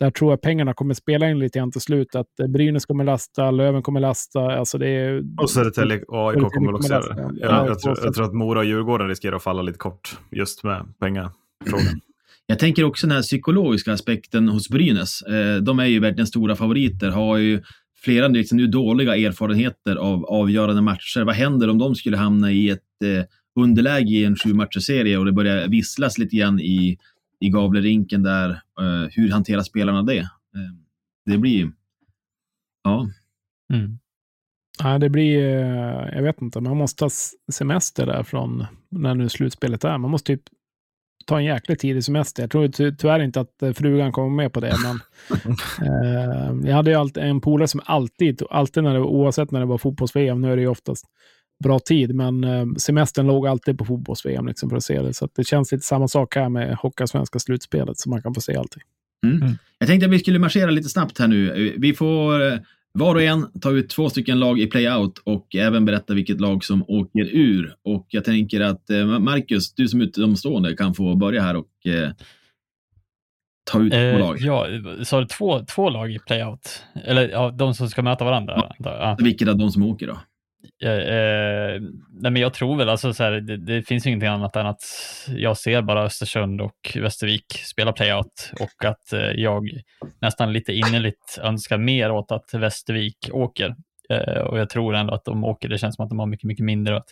där 0.00 0.10
tror 0.10 0.32
jag 0.32 0.40
pengarna 0.40 0.74
kommer 0.74 0.94
spela 0.94 1.30
in 1.30 1.38
lite 1.38 1.58
grann 1.58 1.72
till 1.72 1.80
slut. 1.80 2.14
Att 2.14 2.40
eh, 2.40 2.46
Brynäs 2.46 2.86
kommer 2.86 3.04
lasta, 3.04 3.50
Löven 3.50 3.82
kommer 3.82 4.00
lasta. 4.00 4.40
Alltså 4.40 4.78
det 4.78 4.88
är, 4.88 5.22
Och 5.42 5.50
Södertälje 5.50 6.02
och 6.02 6.30
AIK 6.30 6.52
kommer 6.52 6.74
också 6.74 6.92
göra 6.92 7.14
det. 7.14 7.22
Ja, 7.40 7.46
Jag, 7.46 7.68
jag, 7.68 7.78
tror, 7.78 7.98
jag 8.04 8.14
tror 8.14 8.24
att 8.24 8.34
Mora 8.34 8.58
och 8.58 8.64
Djurgården 8.64 9.08
riskerar 9.08 9.36
att 9.36 9.42
falla 9.42 9.62
lite 9.62 9.78
kort 9.78 10.18
just 10.30 10.64
med 10.64 10.94
pengafrågan. 11.00 12.00
Jag 12.46 12.58
tänker 12.58 12.84
också 12.84 13.06
den 13.06 13.16
här 13.16 13.22
psykologiska 13.22 13.92
aspekten 13.92 14.48
hos 14.48 14.68
Brynäs. 14.68 15.22
Eh, 15.22 15.56
de 15.56 15.78
är 15.78 15.84
ju 15.84 16.00
verkligen 16.00 16.26
stora 16.26 16.56
favoriter, 16.56 17.10
har 17.10 17.36
ju 17.36 17.62
flera 18.04 18.28
liksom, 18.28 18.58
nu 18.58 18.66
dåliga 18.66 19.16
erfarenheter 19.16 19.96
av 19.96 20.24
avgörande 20.24 20.82
matcher. 20.82 21.24
Vad 21.24 21.34
händer 21.34 21.68
om 21.68 21.78
de 21.78 21.94
skulle 21.94 22.16
hamna 22.16 22.52
i 22.52 22.70
ett 22.70 23.02
eh, 23.04 23.24
underläge 23.56 24.10
i 24.10 24.24
en 24.24 24.36
sju 24.36 24.80
serie 24.80 25.18
och 25.18 25.24
det 25.24 25.32
börjar 25.32 25.68
visslas 25.68 26.18
lite 26.18 26.36
grann 26.36 26.60
i, 26.60 26.98
i 27.40 27.48
Gavlerinken 27.48 28.22
där? 28.22 28.50
Eh, 28.50 29.10
hur 29.10 29.30
hanterar 29.30 29.62
spelarna 29.62 30.02
det? 30.02 30.18
Eh, 30.18 30.28
det 31.26 31.38
blir... 31.38 31.72
Ja. 32.82 33.08
Mm. 33.72 33.98
Ja, 34.82 34.98
det 34.98 35.08
blir, 35.08 35.38
eh, 35.38 36.14
jag 36.14 36.22
vet 36.22 36.42
inte, 36.42 36.60
man 36.60 36.76
måste 36.76 37.04
ha 37.04 37.10
semester 37.52 38.06
där 38.06 38.22
från 38.22 38.66
när 38.90 39.14
nu 39.14 39.28
slutspelet 39.28 39.84
är. 39.84 39.98
Man 39.98 40.10
måste 40.10 40.36
typ 40.36 40.42
ta 41.26 41.38
en 41.38 41.44
jäkligt 41.44 41.80
tidig 41.80 42.04
semester. 42.04 42.42
Jag 42.42 42.50
tror 42.50 42.68
ty 42.68 42.92
tyvärr 42.96 43.20
inte 43.20 43.40
att 43.40 43.76
frugan 43.76 44.12
kommer 44.12 44.36
med 44.36 44.52
på 44.52 44.60
det, 44.60 44.74
men 44.84 45.00
eh, 45.88 46.68
jag 46.68 46.76
hade 46.76 46.90
ju 46.90 46.96
alltid 46.96 47.22
en 47.22 47.40
polare 47.40 47.68
som 47.68 47.80
alltid, 47.84 48.42
alltid 48.50 48.82
när 48.82 48.94
det, 48.94 49.00
oavsett 49.00 49.50
när 49.50 49.60
det 49.60 49.66
var 49.66 49.78
fotbolls-VM, 49.78 50.40
nu 50.40 50.52
är 50.52 50.56
det 50.56 50.62
ju 50.62 50.68
oftast 50.68 51.06
bra 51.64 51.78
tid, 51.78 52.14
men 52.14 52.44
eh, 52.44 52.66
semestern 52.78 53.26
låg 53.26 53.46
alltid 53.46 53.78
på 53.78 53.84
fotbolls-VM 53.84 54.46
liksom, 54.46 54.70
för 54.70 54.76
att 54.76 54.84
se 54.84 55.02
det. 55.02 55.14
Så 55.14 55.28
det 55.36 55.44
känns 55.44 55.72
lite 55.72 55.84
samma 55.84 56.08
sak 56.08 56.36
här 56.36 56.48
med 56.48 56.76
Hockeyallsvenska 56.76 57.38
slutspelet, 57.38 57.98
så 57.98 58.10
man 58.10 58.22
kan 58.22 58.34
få 58.34 58.40
se 58.40 58.56
allting. 58.56 58.82
Mm. 59.26 59.42
Mm. 59.42 59.54
Jag 59.78 59.88
tänkte 59.88 60.06
att 60.06 60.12
vi 60.12 60.18
skulle 60.18 60.38
marschera 60.38 60.70
lite 60.70 60.88
snabbt 60.88 61.18
här 61.18 61.26
nu. 61.26 61.74
Vi 61.78 61.94
får 61.94 62.52
eh, 62.52 62.58
var 62.92 63.14
och 63.14 63.22
en 63.22 63.60
ta 63.60 63.70
ut 63.70 63.88
två 63.88 64.10
stycken 64.10 64.40
lag 64.40 64.60
i 64.60 64.66
playout 64.66 65.18
och 65.18 65.56
även 65.56 65.84
berätta 65.84 66.14
vilket 66.14 66.40
lag 66.40 66.64
som 66.64 66.84
åker 66.88 67.24
ur. 67.24 67.74
Och 67.84 68.06
jag 68.08 68.24
tänker 68.24 68.60
att 68.60 68.90
eh, 68.90 69.06
Marcus, 69.06 69.74
du 69.74 69.88
som 69.88 70.00
utomstående 70.00 70.76
kan 70.76 70.94
få 70.94 71.14
börja 71.14 71.42
här 71.42 71.56
och 71.56 71.86
eh, 71.86 72.10
ta 73.70 73.80
ut 73.80 73.92
eh, 73.92 74.12
två 74.12 74.18
lag. 74.18 74.38
Ja, 74.40 74.66
sa 75.04 75.20
du 75.20 75.26
två, 75.26 75.60
två 75.60 75.90
lag 75.90 76.12
i 76.12 76.18
playout? 76.18 76.82
Eller 77.04 77.28
ja, 77.28 77.50
de 77.50 77.74
som 77.74 77.88
ska 77.88 78.02
möta 78.02 78.24
varandra? 78.24 78.72
Ja. 78.78 78.90
Ja. 78.90 79.16
Vilket 79.20 79.48
av 79.48 79.58
de 79.58 79.70
som 79.70 79.82
åker 79.82 80.06
då? 80.06 80.18
Eh, 80.82 81.80
nej 82.10 82.30
men 82.30 82.36
jag 82.36 82.54
tror 82.54 82.76
väl, 82.76 82.88
alltså 82.88 83.12
så 83.12 83.22
här, 83.22 83.32
det, 83.32 83.56
det, 83.56 83.82
finns 83.82 84.06
ingenting 84.06 84.28
annat 84.28 84.56
än 84.56 84.66
att 84.66 84.82
jag 85.28 85.56
ser 85.56 85.82
bara 85.82 86.02
Östersund 86.02 86.60
och 86.60 86.92
Västervik 86.94 87.52
spela 87.52 87.92
playout 87.92 88.52
och 88.60 88.84
att 88.84 89.12
eh, 89.12 89.20
jag 89.20 89.70
nästan 90.20 90.52
lite 90.52 90.72
innerligt 90.72 91.38
önskar 91.42 91.78
mer 91.78 92.10
åt 92.10 92.32
att 92.32 92.54
Västervik 92.54 93.28
åker. 93.32 93.76
Eh, 94.10 94.40
och 94.40 94.58
jag 94.58 94.70
tror 94.70 94.94
ändå 94.94 95.14
att 95.14 95.24
de 95.24 95.44
åker, 95.44 95.68
det 95.68 95.78
känns 95.78 95.96
som 95.96 96.04
att 96.04 96.10
de 96.10 96.18
har 96.18 96.26
mycket, 96.26 96.46
mycket 96.46 96.64
mindre 96.64 96.96
att 96.96 97.08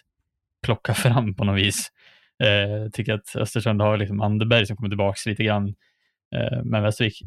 plocka 0.63 0.95
fram 0.95 1.35
på 1.35 1.45
något 1.45 1.59
vis. 1.59 1.91
Jag 2.37 2.93
tycker 2.93 3.15
att 3.15 3.37
Östersund 3.37 3.83
har 3.83 3.97
liksom 3.97 4.21
Anderberg 4.21 4.67
som 4.67 4.77
kommer 4.77 4.89
tillbaka 4.89 5.31
lite 5.31 5.45
grann, 5.45 5.69
eh, 6.37 6.63
men 6.65 6.83
Västervik 6.83 7.23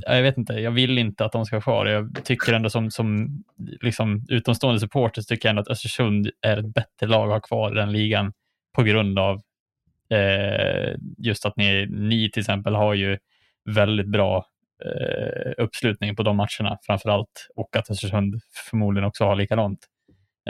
jag 0.00 0.22
vet 0.22 0.38
inte, 0.38 0.52
jag 0.52 0.70
vill 0.70 0.98
inte 0.98 1.24
att 1.24 1.32
de 1.32 1.44
ska 1.44 1.56
vara 1.56 1.62
kvar. 1.62 1.86
Jag 1.86 2.24
tycker 2.24 2.52
ändå 2.52 2.70
som, 2.70 2.90
som 2.90 3.28
liksom, 3.80 4.26
utomstående 4.28 4.80
supporter 4.80 5.22
tycker 5.22 5.48
jag 5.48 5.50
ändå 5.50 5.62
att 5.62 5.68
Östersund 5.68 6.30
är 6.42 6.56
ett 6.56 6.74
bättre 6.74 7.06
lag 7.06 7.26
att 7.28 7.32
ha 7.32 7.40
kvar 7.40 7.72
i 7.72 7.74
den 7.74 7.92
ligan 7.92 8.32
på 8.72 8.82
grund 8.82 9.18
av 9.18 9.40
eh, 10.10 10.94
just 11.18 11.46
att 11.46 11.56
ni, 11.56 11.86
ni 11.86 12.30
till 12.30 12.40
exempel 12.40 12.74
har 12.74 12.94
ju 12.94 13.18
väldigt 13.64 14.06
bra 14.08 14.46
eh, 14.84 15.52
uppslutning 15.64 16.16
på 16.16 16.22
de 16.22 16.36
matcherna 16.36 16.78
framför 16.82 17.10
allt 17.10 17.48
och 17.56 17.76
att 17.76 17.90
Östersund 17.90 18.40
förmodligen 18.70 19.08
också 19.08 19.24
har 19.24 19.36
likadant. 19.36 19.78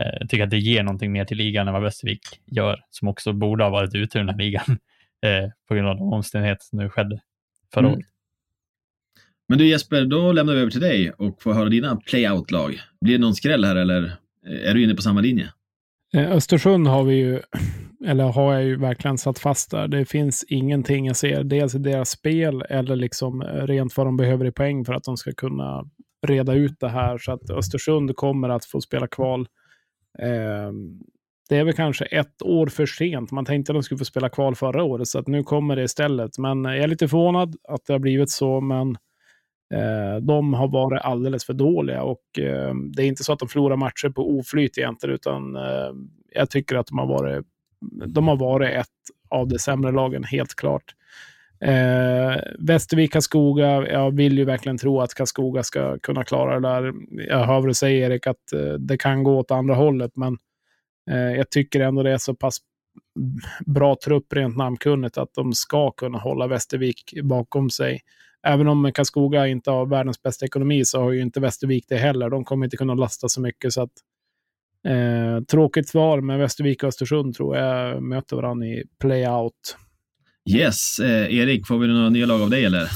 Eh, 0.00 0.16
jag 0.20 0.28
tycker 0.28 0.44
att 0.44 0.50
det 0.50 0.58
ger 0.58 0.82
någonting 0.82 1.12
mer 1.12 1.24
till 1.24 1.36
ligan 1.36 1.68
än 1.68 1.74
vad 1.74 1.82
Västervik 1.82 2.20
gör, 2.46 2.80
som 2.90 3.08
också 3.08 3.32
borde 3.32 3.64
ha 3.64 3.70
varit 3.70 3.94
ute 3.94 4.18
ur 4.18 4.22
den 4.22 4.28
här 4.28 4.38
ligan 4.38 4.64
eh, 5.26 5.50
på 5.68 5.74
grund 5.74 5.88
av 5.88 5.96
de 5.96 6.12
omständigheter 6.12 6.64
som 6.64 6.78
nu 6.78 6.90
skedde 6.90 7.20
förra 7.74 7.88
mm. 7.88 8.00
Men 9.52 9.58
du 9.58 9.68
Jesper, 9.68 10.04
då 10.04 10.32
lämnar 10.32 10.54
vi 10.54 10.60
över 10.60 10.70
till 10.70 10.80
dig 10.80 11.10
och 11.10 11.42
får 11.42 11.52
höra 11.52 11.68
dina 11.68 11.96
playout-lag. 11.96 12.80
Blir 13.00 13.12
det 13.12 13.20
någon 13.20 13.34
skräll 13.34 13.64
här 13.64 13.76
eller 13.76 14.04
eh, 14.46 14.70
är 14.70 14.74
du 14.74 14.84
inne 14.84 14.94
på 14.94 15.02
samma 15.02 15.20
linje? 15.20 15.52
Eh, 16.14 16.32
Östersund 16.32 16.86
har 16.86 17.04
vi 17.04 17.14
ju, 17.14 17.40
eller 18.06 18.24
har 18.24 18.54
jag 18.54 18.64
ju 18.64 18.76
verkligen 18.76 19.18
satt 19.18 19.38
fast 19.38 19.70
där. 19.70 19.88
Det 19.88 20.04
finns 20.04 20.44
ingenting 20.48 21.06
jag 21.06 21.16
ser, 21.16 21.44
dels 21.44 21.74
i 21.74 21.78
deras 21.78 22.10
spel 22.10 22.62
eller 22.68 22.96
liksom 22.96 23.42
eh, 23.42 23.66
rent 23.66 23.96
vad 23.96 24.06
de 24.06 24.16
behöver 24.16 24.44
i 24.44 24.52
poäng 24.52 24.84
för 24.84 24.92
att 24.92 25.04
de 25.04 25.16
ska 25.16 25.32
kunna 25.32 25.84
reda 26.26 26.54
ut 26.54 26.80
det 26.80 26.88
här. 26.88 27.18
Så 27.18 27.32
att 27.32 27.50
Östersund 27.50 28.16
kommer 28.16 28.48
att 28.48 28.64
få 28.64 28.80
spela 28.80 29.06
kval. 29.06 29.48
Ehm, 30.18 31.00
det 31.48 31.56
är 31.56 31.64
väl 31.64 31.74
kanske 31.74 32.04
ett 32.04 32.42
år 32.42 32.66
för 32.66 32.86
sent. 32.86 33.30
Man 33.30 33.44
tänkte 33.44 33.72
att 33.72 33.76
de 33.76 33.82
skulle 33.82 33.98
få 33.98 34.04
spela 34.04 34.28
kval 34.28 34.54
förra 34.54 34.84
året, 34.84 35.08
så 35.08 35.18
att 35.18 35.26
nu 35.26 35.42
kommer 35.42 35.76
det 35.76 35.82
istället. 35.82 36.38
Men 36.38 36.64
jag 36.64 36.78
är 36.78 36.88
lite 36.88 37.08
förvånad 37.08 37.56
att 37.68 37.84
det 37.86 37.92
har 37.92 38.00
blivit 38.00 38.30
så, 38.30 38.60
men 38.60 38.96
Eh, 39.72 40.16
de 40.16 40.54
har 40.54 40.68
varit 40.68 41.02
alldeles 41.02 41.44
för 41.44 41.52
dåliga 41.52 42.02
och 42.02 42.38
eh, 42.38 42.74
det 42.74 43.02
är 43.02 43.06
inte 43.06 43.24
så 43.24 43.32
att 43.32 43.38
de 43.38 43.48
förlorar 43.48 43.76
matcher 43.76 44.08
på 44.08 44.38
oflyt 44.38 44.78
egentligen, 44.78 45.14
utan 45.14 45.56
eh, 45.56 45.92
jag 46.34 46.50
tycker 46.50 46.76
att 46.76 46.86
de 46.86 46.98
har 46.98 47.06
varit, 47.06 47.46
de 48.06 48.28
har 48.28 48.36
varit 48.36 48.70
ett 48.70 48.86
av 49.30 49.48
de 49.48 49.58
sämre 49.58 49.92
lagen, 49.92 50.24
helt 50.24 50.54
klart. 50.54 50.94
Eh, 51.60 52.42
Västervik, 52.58 53.12
Karlskoga, 53.12 53.88
jag 53.88 54.16
vill 54.16 54.38
ju 54.38 54.44
verkligen 54.44 54.78
tro 54.78 55.00
att 55.00 55.14
Karlskoga 55.14 55.62
ska 55.62 55.98
kunna 55.98 56.24
klara 56.24 56.60
det 56.60 56.68
där. 56.68 56.92
Jag 57.28 57.44
hör 57.46 57.60
vad 57.60 57.68
du 57.68 57.74
säger 57.74 58.10
Erik, 58.10 58.26
att 58.26 58.52
eh, 58.52 58.72
det 58.72 58.98
kan 58.98 59.24
gå 59.24 59.38
åt 59.38 59.50
andra 59.50 59.74
hållet, 59.74 60.16
men 60.16 60.38
eh, 61.10 61.36
jag 61.36 61.50
tycker 61.50 61.80
ändå 61.80 62.02
det 62.02 62.10
är 62.10 62.18
så 62.18 62.34
pass 62.34 62.58
bra 63.66 63.96
trupp 64.04 64.32
rent 64.32 64.56
namnkunnigt 64.56 65.18
att 65.18 65.34
de 65.34 65.52
ska 65.52 65.90
kunna 65.90 66.18
hålla 66.18 66.46
Västervik 66.46 67.14
bakom 67.22 67.70
sig 67.70 68.00
även 68.46 68.68
om 68.68 68.92
Karlskoga 68.94 69.46
inte 69.46 69.70
har 69.70 69.86
världens 69.86 70.22
bästa 70.22 70.46
ekonomi 70.46 70.84
så 70.84 71.00
har 71.00 71.12
ju 71.12 71.20
inte 71.20 71.40
Västervik 71.40 71.84
det 71.88 71.96
heller. 71.96 72.30
De 72.30 72.44
kommer 72.44 72.66
inte 72.66 72.76
kunna 72.76 72.94
lasta 72.94 73.28
så 73.28 73.40
mycket. 73.40 73.72
så 73.72 73.82
att 73.82 73.92
eh, 74.88 75.44
Tråkigt 75.44 75.88
svar, 75.88 76.20
men 76.20 76.38
Västervik 76.38 76.82
och 76.82 76.88
Östersund 76.88 77.34
tror 77.34 77.56
jag 77.56 78.02
möter 78.02 78.36
varandra 78.36 78.66
i 78.66 78.84
playout. 79.00 79.76
Yes, 80.50 80.98
eh, 80.98 81.34
Erik, 81.34 81.66
får 81.66 81.78
vi 81.78 81.86
några 81.88 82.08
nya 82.08 82.26
lag 82.26 82.42
av 82.42 82.50
dig 82.50 82.64
eller? 82.64 82.88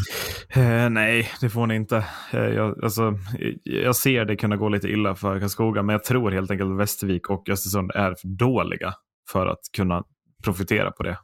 Eh, 0.49 0.91
nej, 0.91 1.31
det 1.41 1.49
får 1.49 1.67
ni 1.67 1.75
inte. 1.75 1.97
Eh, 2.33 2.41
jag, 2.41 2.85
alltså, 2.85 3.19
jag 3.65 3.97
ser 3.97 4.25
det 4.25 4.37
kunna 4.37 4.57
gå 4.57 4.69
lite 4.69 4.89
illa 4.89 5.15
för 5.15 5.41
Karlskoga, 5.41 5.83
men 5.83 5.93
jag 5.93 6.05
tror 6.05 6.31
helt 6.31 6.51
enkelt 6.51 6.71
att 6.71 6.79
Västervik 6.79 7.31
och 7.31 7.49
Östersund 7.49 7.91
är 7.95 8.15
för 8.15 8.29
dåliga 8.29 8.95
för 9.33 9.47
att 9.47 9.61
kunna 9.77 10.05
profitera 10.45 10.91
på 10.91 11.03
det. 11.03 11.19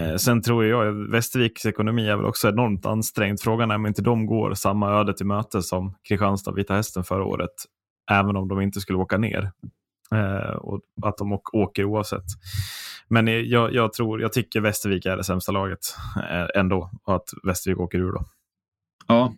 Eh, 0.00 0.16
sen 0.16 0.42
tror 0.42 0.64
jag 0.64 0.88
att 0.88 1.10
Västerviks 1.10 1.66
ekonomi 1.66 2.08
är 2.08 2.16
väl 2.16 2.26
också 2.26 2.48
enormt 2.48 2.86
ansträngd. 2.86 3.40
Frågan 3.40 3.70
är 3.70 3.74
om 3.74 3.86
inte 3.86 4.02
de 4.02 4.26
går 4.26 4.54
samma 4.54 4.90
öde 4.90 5.14
till 5.14 5.26
möte 5.26 5.62
som 5.62 5.94
Kristianstad 6.08 6.52
Vita 6.52 6.74
Hästen 6.74 7.04
förra 7.04 7.24
året, 7.24 7.50
även 8.10 8.36
om 8.36 8.48
de 8.48 8.60
inte 8.60 8.80
skulle 8.80 8.98
åka 8.98 9.18
ner. 9.18 9.52
Eh, 10.14 10.56
och 10.56 10.80
att 11.02 11.16
de 11.18 11.40
åker 11.52 11.84
oavsett. 11.84 12.24
Men 13.08 13.48
jag, 13.50 13.74
jag, 13.74 13.92
tror, 13.92 14.20
jag 14.20 14.32
tycker 14.32 14.60
Västervik 14.60 15.06
är 15.06 15.16
det 15.16 15.24
sämsta 15.24 15.52
laget 15.52 15.78
eh, 16.16 16.60
ändå 16.60 16.90
och 17.04 17.14
att 17.14 17.28
Västervik 17.42 17.78
åker 17.78 17.98
ur 17.98 18.12
då. 18.12 18.24
Ja. 19.06 19.34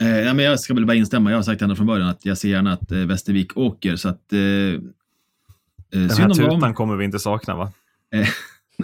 Eh, 0.00 0.34
men 0.34 0.38
jag 0.38 0.60
ska 0.60 0.74
väl 0.74 0.86
bara 0.86 0.94
instämma. 0.94 1.30
Jag 1.30 1.38
har 1.38 1.42
sagt 1.42 1.62
ända 1.62 1.76
från 1.76 1.86
början 1.86 2.08
att 2.08 2.24
jag 2.24 2.38
ser 2.38 2.48
gärna 2.48 2.72
att 2.72 2.92
eh, 2.92 2.98
Västervik 2.98 3.56
åker. 3.56 3.96
Så 3.96 4.08
att, 4.08 4.32
eh, 4.32 4.38
Den 4.38 6.10
här 6.10 6.34
tutan 6.34 6.60
dem. 6.60 6.74
kommer 6.74 6.96
vi 6.96 7.04
inte 7.04 7.18
sakna 7.18 7.56
va? 7.56 7.72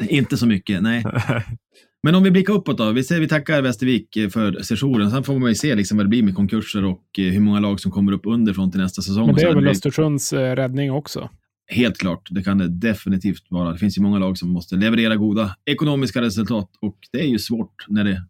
Inte 0.09 0.37
så 0.37 0.47
mycket, 0.47 0.83
nej. 0.83 1.05
Men 2.03 2.15
om 2.15 2.23
vi 2.23 2.31
blickar 2.31 2.53
uppåt 2.53 2.79
då. 2.79 2.93
Vi, 2.93 3.05
ser, 3.05 3.21
vi 3.21 3.29
tackar 3.29 3.63
Västervik 3.63 4.17
eh, 4.17 4.29
för 4.29 4.63
sessionen. 4.63 5.11
Sen 5.11 5.25
får 5.25 5.39
man 5.39 5.49
ju 5.49 5.55
se 5.55 5.75
liksom 5.75 5.97
vad 5.97 6.07
det 6.07 6.11
blir 6.11 6.23
med 6.23 6.35
konkurser 6.35 6.85
och 6.85 7.05
eh, 7.19 7.25
hur 7.25 7.41
många 7.41 7.61
lag 7.61 7.81
som 7.81 7.93
kommer 7.93 8.13
upp 8.13 8.27
underifrån 8.27 8.71
till 8.71 8.81
nästa 8.81 9.03
säsong. 9.03 9.27
Men 9.27 9.35
det 9.35 9.43
är 9.43 9.55
väl 9.55 9.69
Östersunds 9.69 10.33
eh, 10.33 10.57
räddning 10.57 10.93
också? 10.93 11.31
Helt 11.73 11.99
klart, 11.99 12.29
det 12.31 12.43
kan 12.43 12.59
det 12.59 12.69
definitivt 12.69 13.43
vara. 13.49 13.73
Det 13.73 13.79
finns 13.79 13.99
ju 13.99 14.03
många 14.03 14.19
lag 14.19 14.39
som 14.39 14.51
måste 14.51 14.77
leverera 14.77 15.17
goda 15.17 15.57
ekonomiska 15.67 16.21
resultat 16.21 16.71
och 16.81 16.99
det 17.13 17.21
är 17.21 17.27
ju 17.27 17.39
svårt 17.39 17.85
när 17.89 18.05
det 18.05 18.23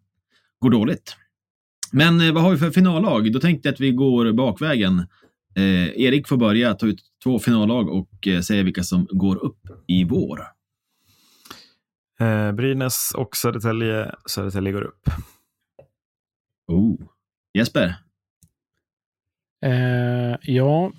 går 0.59 0.71
dåligt. 0.71 1.17
Men 1.93 2.35
vad 2.35 2.43
har 2.43 2.51
vi 2.51 2.57
för 2.57 2.71
finallag? 2.71 3.33
Då 3.33 3.41
tänkte 3.41 3.69
jag 3.69 3.75
att 3.75 3.81
vi 3.81 3.91
går 3.91 4.33
bakvägen. 4.33 4.99
Eh, 5.57 6.01
Erik 6.01 6.29
får 6.29 6.37
börja 6.37 6.75
ta 6.75 6.87
ut 6.87 7.01
två 7.25 7.39
finallag 7.39 7.89
och 7.89 8.29
eh, 8.29 8.41
säga 8.41 8.63
vilka 8.63 8.83
som 8.83 9.07
går 9.11 9.45
upp 9.45 9.61
i 9.89 10.05
vår. 10.05 10.41
Eh, 12.21 12.53
Brynäs 12.53 13.13
och 13.17 13.37
Södertälje. 13.37 14.15
Södertälje 14.27 14.73
går 14.73 14.83
upp. 14.83 15.09
Oh. 16.67 16.97
Jesper? 17.55 17.95
Eh, 19.67 20.37
ja. 20.43 20.93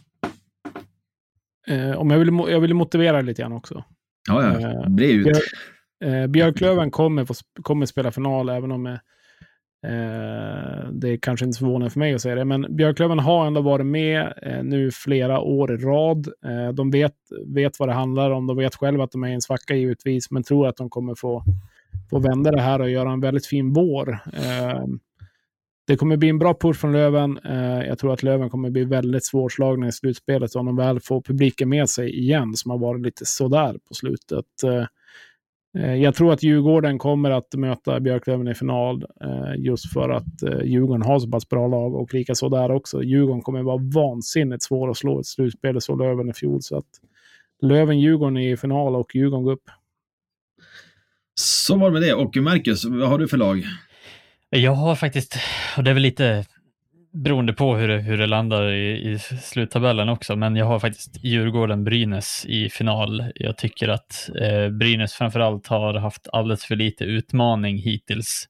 Eh, 1.67 1.91
om 1.91 2.11
jag 2.11 2.19
vill, 2.19 2.51
jag 2.51 2.59
vill 2.59 2.73
motivera 2.73 3.21
lite 3.21 3.41
grann 3.41 3.51
också. 3.51 3.83
Ja, 4.29 4.43
ja. 4.43 4.69
Eh, 4.69 4.89
Bre 4.89 5.11
ut. 5.11 5.37
Eh, 6.03 6.27
Björklöven 6.27 6.91
kommer, 6.91 7.25
få, 7.25 7.33
kommer 7.61 7.85
spela 7.85 8.11
final, 8.11 8.49
även 8.49 8.71
om 8.71 8.97
Eh, 9.83 10.89
det 10.91 11.09
är 11.09 11.17
kanske 11.21 11.45
inte 11.45 11.59
förvånande 11.59 11.89
för 11.89 11.99
mig 11.99 12.13
att 12.13 12.21
säga 12.21 12.35
det, 12.35 12.45
men 12.45 12.75
Björklöven 12.75 13.19
har 13.19 13.47
ändå 13.47 13.61
varit 13.61 13.85
med 13.85 14.33
eh, 14.41 14.63
nu 14.63 14.91
flera 14.91 15.39
år 15.39 15.73
i 15.73 15.77
rad. 15.77 16.27
Eh, 16.45 16.73
de 16.73 16.91
vet, 16.91 17.15
vet 17.47 17.79
vad 17.79 17.89
det 17.89 17.93
handlar 17.93 18.31
om. 18.31 18.47
De 18.47 18.57
vet 18.57 18.75
själva 18.75 19.03
att 19.03 19.11
de 19.11 19.23
är 19.23 19.27
i 19.27 19.33
en 19.33 19.41
svacka 19.41 19.75
givetvis, 19.75 20.31
men 20.31 20.43
tror 20.43 20.67
att 20.67 20.77
de 20.77 20.89
kommer 20.89 21.15
få 21.15 21.43
få 22.11 22.19
vända 22.19 22.51
det 22.51 22.61
här 22.61 22.81
och 22.81 22.89
göra 22.89 23.11
en 23.11 23.19
väldigt 23.19 23.45
fin 23.45 23.73
vår. 23.73 24.19
Eh, 24.33 24.83
det 25.87 25.97
kommer 25.97 26.17
bli 26.17 26.29
en 26.29 26.39
bra 26.39 26.53
push 26.53 26.79
från 26.79 26.93
Löven. 26.93 27.39
Eh, 27.45 27.87
jag 27.87 27.99
tror 27.99 28.13
att 28.13 28.23
Löven 28.23 28.49
kommer 28.49 28.69
bli 28.69 28.83
väldigt 28.83 29.25
svårslagna 29.25 29.87
i 29.87 29.91
slutspelet 29.91 30.55
om 30.55 30.65
de 30.65 30.75
väl 30.75 30.99
får 30.99 31.21
publiken 31.21 31.69
med 31.69 31.89
sig 31.89 32.19
igen, 32.19 32.53
som 32.55 32.71
har 32.71 32.77
varit 32.77 33.01
lite 33.01 33.25
sådär 33.25 33.77
på 33.87 33.93
slutet. 33.93 34.45
Eh, 34.63 34.85
Eh, 35.77 35.95
jag 35.95 36.15
tror 36.15 36.33
att 36.33 36.43
Djurgården 36.43 36.99
kommer 36.99 37.31
att 37.31 37.53
möta 37.53 37.99
Björklöven 37.99 38.47
i 38.47 38.55
final 38.55 39.05
eh, 39.21 39.55
just 39.57 39.93
för 39.93 40.09
att 40.09 40.43
eh, 40.43 40.61
Djurgården 40.63 41.01
har 41.01 41.19
så 41.19 41.27
pass 41.29 41.49
bra 41.49 41.67
lag 41.67 41.95
och 41.95 42.13
likaså 42.13 42.49
där 42.49 42.71
också. 42.71 43.03
Djurgården 43.03 43.41
kommer 43.41 43.63
vara 43.63 43.81
vansinnigt 43.95 44.63
svår 44.63 44.89
att 44.89 44.97
slå 44.97 45.17
i 45.17 45.19
ett 45.19 45.25
slutspel, 45.25 45.81
så 45.81 45.95
Löven 45.95 46.29
i 46.29 46.33
fjol. 46.33 46.61
Så 46.61 46.77
att 46.77 46.85
Löven-Djurgården 47.61 48.37
i 48.37 48.57
final 48.57 48.95
och 48.95 49.15
Djurgården 49.15 49.43
går 49.43 49.51
upp. 49.51 49.69
Så 51.35 51.77
var 51.77 51.87
det 51.87 51.93
med 51.93 52.01
det. 52.01 52.13
Och 52.13 52.37
Marcus, 52.37 52.85
vad 52.85 53.09
har 53.09 53.17
du 53.17 53.27
för 53.27 53.37
lag? 53.37 53.63
Jag 54.49 54.71
har 54.71 54.95
faktiskt, 54.95 55.35
och 55.77 55.83
det 55.83 55.89
är 55.89 55.93
väl 55.93 56.03
lite 56.03 56.45
beroende 57.13 57.53
på 57.53 57.75
hur 57.75 57.87
det, 57.87 57.97
hur 57.97 58.17
det 58.17 58.27
landar 58.27 58.71
i, 58.71 59.11
i 59.11 59.19
sluttabellen 59.19 60.09
också, 60.09 60.35
men 60.35 60.55
jag 60.55 60.65
har 60.65 60.79
faktiskt 60.79 61.23
Djurgården-Brynäs 61.23 62.45
i 62.47 62.69
final. 62.69 63.31
Jag 63.35 63.57
tycker 63.57 63.89
att 63.89 64.29
eh, 64.41 64.69
Brynäs 64.69 65.13
framförallt 65.13 65.67
har 65.67 65.93
haft 65.93 66.27
alldeles 66.31 66.65
för 66.65 66.75
lite 66.75 67.03
utmaning 67.03 67.77
hittills 67.77 68.45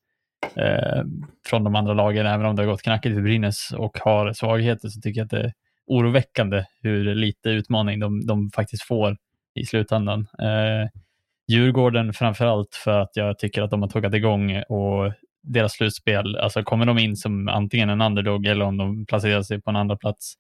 eh, 0.56 1.04
från 1.46 1.64
de 1.64 1.76
andra 1.76 1.94
lagen, 1.94 2.26
även 2.26 2.46
om 2.46 2.56
det 2.56 2.62
har 2.62 2.72
gått 2.72 2.82
knackigt 2.82 3.16
för 3.16 3.22
Brynäs 3.22 3.72
och 3.78 3.98
har 3.98 4.34
svagheter 4.34 4.90
så 4.90 5.02
tycker 5.02 5.20
jag 5.20 5.26
att 5.26 5.32
det 5.32 5.42
är 5.42 5.54
oroväckande 5.88 6.66
hur 6.82 7.16
lite 7.16 7.50
utmaning 7.50 8.00
de, 8.00 8.26
de 8.26 8.52
faktiskt 8.56 8.84
får 8.84 9.18
i 9.56 9.66
slutändan. 9.66 10.28
Eh, 10.40 10.90
Djurgården 11.48 12.14
framförallt 12.14 12.76
för 12.76 13.00
att 13.00 13.12
jag 13.14 13.40
tycker 13.40 13.62
att 13.62 13.72
de 13.72 13.82
har 13.82 13.90
tuggat 13.90 14.14
igång 14.14 14.64
och 14.70 15.14
deras 15.44 15.74
slutspel, 15.74 16.36
alltså 16.36 16.64
kommer 16.64 16.86
de 16.86 17.00
in 17.00 17.18
som 17.18 17.48
antingen 17.48 17.90
en 17.90 18.02
underdog 18.02 18.46
eller 18.46 18.66
om 18.66 18.78
de 18.78 19.06
placerar 19.06 19.44
sig 19.44 19.62
på 19.62 19.70
en 19.70 19.76
andra 19.76 19.98
plats 19.98 20.34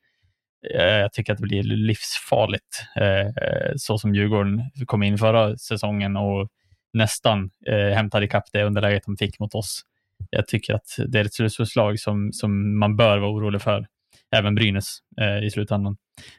eh, 0.75 0.85
jag 0.85 1.13
tycker 1.13 1.33
att 1.33 1.39
det 1.39 1.47
blir 1.47 1.63
livsfarligt 1.63 2.85
eh, 2.95 3.31
så 3.75 3.97
som 3.97 4.15
Djurgården 4.15 4.61
kom 4.85 5.03
in 5.03 5.17
förra 5.17 5.57
säsongen 5.57 6.17
och 6.17 6.49
nästan 6.93 7.49
eh, 7.67 7.95
hämtade 7.95 8.25
ikapp 8.25 8.43
det 8.53 8.63
underläget 8.63 9.03
de 9.05 9.17
fick 9.17 9.39
mot 9.39 9.55
oss. 9.55 9.81
Jag 10.29 10.47
tycker 10.47 10.73
att 10.73 10.97
det 11.07 11.19
är 11.19 11.25
ett 11.25 11.33
slutspelslag 11.33 11.99
som, 11.99 12.33
som 12.33 12.79
man 12.79 12.95
bör 12.95 13.17
vara 13.17 13.31
orolig 13.31 13.61
för, 13.61 13.87
även 14.31 14.55
Brynäs 14.55 14.99
i 15.43 15.49
slutändan. 15.49 15.97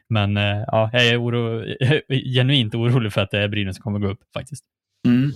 Men 0.09 0.35
ja, 0.35 0.89
jag 0.93 1.07
är 1.07 1.21
oro, 1.21 1.65
genuint 2.35 2.75
orolig 2.75 3.13
för 3.13 3.21
att 3.21 3.31
det 3.31 3.39
är 3.39 3.47
Brynäs 3.47 3.75
som 3.75 3.83
kommer 3.83 3.99
gå 3.99 4.07
upp 4.07 4.19
faktiskt. 4.33 4.63
Mm. 5.07 5.31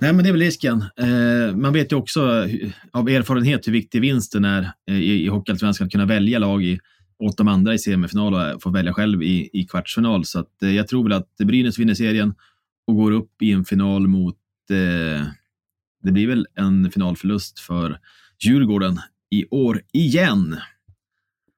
Nej, 0.00 0.12
men 0.12 0.22
det 0.24 0.30
är 0.30 0.32
väl 0.32 0.40
risken. 0.40 0.84
Eh, 0.96 1.56
man 1.56 1.72
vet 1.72 1.92
ju 1.92 1.96
också 1.96 2.46
av 2.92 3.08
erfarenhet 3.08 3.66
hur 3.68 3.72
viktig 3.72 4.00
vinsten 4.00 4.44
är 4.44 4.72
eh, 4.90 4.96
i, 4.98 5.24
i 5.24 5.28
Hockeyallsvenskan 5.28 5.86
att 5.86 5.92
kunna 5.92 6.06
välja 6.06 6.38
lag 6.38 6.64
i, 6.64 6.78
åt 7.18 7.36
de 7.36 7.48
andra 7.48 7.74
i 7.74 7.78
semifinal 7.78 8.34
och 8.34 8.42
eh, 8.42 8.58
få 8.58 8.70
välja 8.70 8.94
själv 8.94 9.22
i, 9.22 9.50
i 9.52 9.64
kvartsfinal. 9.64 10.24
Så 10.24 10.40
att, 10.40 10.62
eh, 10.62 10.70
jag 10.76 10.88
tror 10.88 11.02
väl 11.02 11.12
att 11.12 11.36
Brynäs 11.44 11.78
vinner 11.78 11.94
serien 11.94 12.34
och 12.86 12.96
går 12.96 13.12
upp 13.12 13.42
i 13.42 13.52
en 13.52 13.64
final 13.64 14.08
mot... 14.08 14.36
Eh, 14.70 15.26
det 16.02 16.12
blir 16.12 16.26
väl 16.26 16.46
en 16.54 16.90
finalförlust 16.90 17.58
för 17.58 17.98
Djurgården 18.44 18.98
i 19.30 19.44
år 19.50 19.82
igen. 19.92 20.56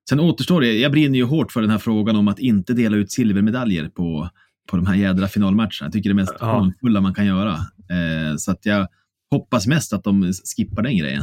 Sen 0.09 0.21
återstår 0.21 0.61
det, 0.61 0.79
jag 0.79 0.93
brinner 0.93 1.19
ju 1.19 1.25
hårt 1.25 1.53
för 1.53 1.61
den 1.61 1.71
här 1.71 1.79
frågan 1.79 2.17
om 2.17 2.29
att 2.29 2.39
inte 2.39 2.73
dela 2.73 2.97
ut 2.97 3.13
silvermedaljer 3.13 3.89
på 3.89 4.31
på 4.71 4.77
de 4.77 4.87
här 4.87 4.95
jädra 4.95 5.29
finalmatcherna. 5.29 5.81
Jag 5.81 5.93
tycker 5.93 6.11
det 6.11 6.13
är 6.13 6.15
mest 6.15 6.35
ja. 6.41 7.01
man 7.01 7.15
kan 7.15 7.27
göra. 7.27 7.53
Eh, 7.91 8.37
så 8.39 8.51
att 8.51 8.67
jag 8.67 8.89
hoppas 9.31 9.67
mest 9.67 9.93
att 9.93 10.05
de 10.05 10.33
skippar 10.57 10.83
den 10.83 10.97
grejen. 10.97 11.23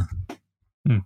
Mm. 0.88 1.02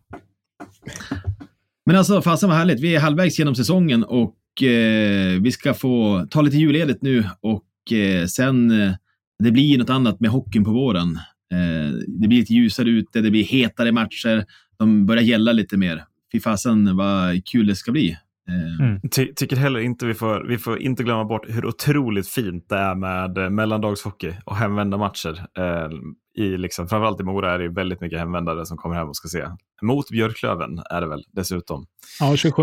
Men 1.87 1.97
alltså, 1.97 2.23
fasen 2.23 2.49
vad 2.49 2.59
härligt. 2.59 2.81
Vi 2.81 2.95
är 2.95 3.01
halvvägs 3.01 3.39
genom 3.39 3.55
säsongen 3.55 4.05
och 4.05 4.63
eh, 4.63 5.41
vi 5.41 5.53
ska 5.53 5.75
få 5.75 6.27
ta 6.31 6.43
lite 6.43 6.57
julledigt 6.57 7.03
nu 7.03 7.25
och 7.41 7.93
eh, 7.93 8.27
sen 8.27 8.71
eh, 8.81 8.93
det 9.39 9.51
blir 9.51 9.79
något 9.79 9.91
annat 9.91 10.21
med 10.21 10.31
hockeyn 10.31 10.65
på 10.65 10.71
våren. 10.71 11.19
Eh, 11.53 11.93
det 12.07 12.29
blir 12.29 12.39
lite 12.39 12.55
ljusare 12.55 12.91
ute, 12.91 13.21
det 13.21 13.31
blir 13.31 13.45
hetare 13.45 13.93
matcher. 13.93 14.45
De 14.79 15.07
börjar 15.07 15.23
gälla 15.23 15.53
lite 15.53 15.77
mer. 15.77 16.05
Fy 16.33 16.41
fasen 16.41 16.97
vad 16.97 17.45
kul 17.45 17.67
det 17.67 17.77
ska 17.77 17.93
bli. 17.93 18.19
Eh, 18.49 18.87
mm. 18.87 19.01
Ty 19.11 19.35
tycker 19.35 19.57
heller 19.57 19.81
inte 19.81 20.07
vi 20.07 20.15
får, 20.15 20.45
vi 20.49 20.59
får 20.59 20.79
inte 20.79 21.03
glömma 21.03 21.25
bort 21.25 21.47
hur 21.49 21.67
otroligt 21.67 22.29
fint 22.29 22.69
det 22.69 22.77
är 22.77 22.95
med 22.95 23.39
eh, 23.39 23.51
mellandagshockey 23.51 24.35
och 24.45 24.57
hemvända 24.57 24.97
matcher. 24.97 25.47
Eh, 25.59 25.89
i 26.35 26.57
liksom, 26.57 26.89
framförallt 26.89 27.21
i 27.21 27.25
Mora 27.25 27.55
är 27.55 27.59
det 27.59 27.69
väldigt 27.69 28.01
mycket 28.01 28.19
hemvändare 28.19 28.67
som 28.67 28.77
kommer 28.77 28.97
hem 28.97 29.09
och 29.09 29.17
ska 29.17 29.29
se. 29.29 29.45
Mot 29.83 30.09
Björklöven 30.11 30.79
är 30.91 31.01
det 31.01 31.09
väl 31.09 31.25
dessutom. 31.33 31.87
Ja, 32.21 32.37
27. 32.37 32.63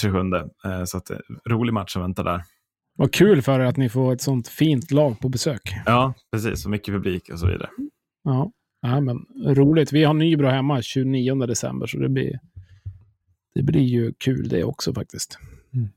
27. 0.00 0.18
Eh, 0.18 0.84
så 0.84 0.96
att, 0.96 1.10
eh, 1.10 1.16
rolig 1.50 1.72
match 1.72 1.92
som 1.92 2.02
väntar 2.02 2.24
där. 2.24 2.42
Vad 2.96 3.12
kul 3.12 3.42
för 3.42 3.60
er 3.60 3.64
att 3.64 3.76
ni 3.76 3.88
får 3.88 4.12
ett 4.12 4.20
sånt 4.20 4.48
fint 4.48 4.90
lag 4.90 5.20
på 5.20 5.28
besök. 5.28 5.60
Ja, 5.86 6.14
precis. 6.32 6.62
Så 6.62 6.68
mycket 6.68 6.94
publik 6.94 7.30
och 7.32 7.38
så 7.38 7.46
vidare. 7.46 7.68
Ja, 8.24 8.50
ja 8.82 9.00
men 9.00 9.16
roligt. 9.46 9.92
Vi 9.92 10.04
har 10.04 10.14
Nybro 10.14 10.46
hemma 10.46 10.82
29 10.82 11.34
december, 11.34 11.86
så 11.86 11.98
det 11.98 12.08
blir 12.08 12.38
det 13.54 13.62
blir 13.62 13.82
ju 13.82 14.12
kul 14.12 14.48
det 14.48 14.64
också 14.64 14.94
faktiskt. 14.94 15.38
Mm. 15.74 15.88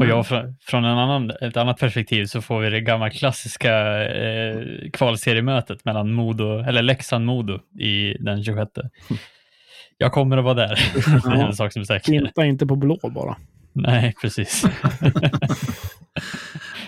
Och 0.00 0.06
jag, 0.06 0.26
från 0.60 0.84
en 0.84 0.98
annan, 0.98 1.30
ett 1.30 1.56
annat 1.56 1.78
perspektiv 1.78 2.26
så 2.26 2.42
får 2.42 2.60
vi 2.60 2.70
det 2.70 2.80
gamla 2.80 3.10
klassiska 3.10 4.04
eh, 4.04 4.64
kvalseriemötet 4.92 5.84
mellan 5.84 6.12
Modo, 6.12 6.58
eller 6.58 6.82
Leksand-Modo 6.82 7.60
i 7.80 8.16
den 8.20 8.44
26. 8.44 8.70
Jag 9.98 10.12
kommer 10.12 10.36
att 10.36 10.44
vara 10.44 10.54
där. 10.54 10.80
det 11.30 11.40
är 11.40 11.46
en 11.46 11.56
sak 11.56 11.72
som 11.72 11.82
är 11.82 11.86
säker. 11.86 12.12
Inte, 12.12 12.42
inte 12.42 12.66
på 12.66 12.76
blå 12.76 12.98
bara. 13.02 13.36
Nej, 13.72 14.14
precis. 14.20 14.64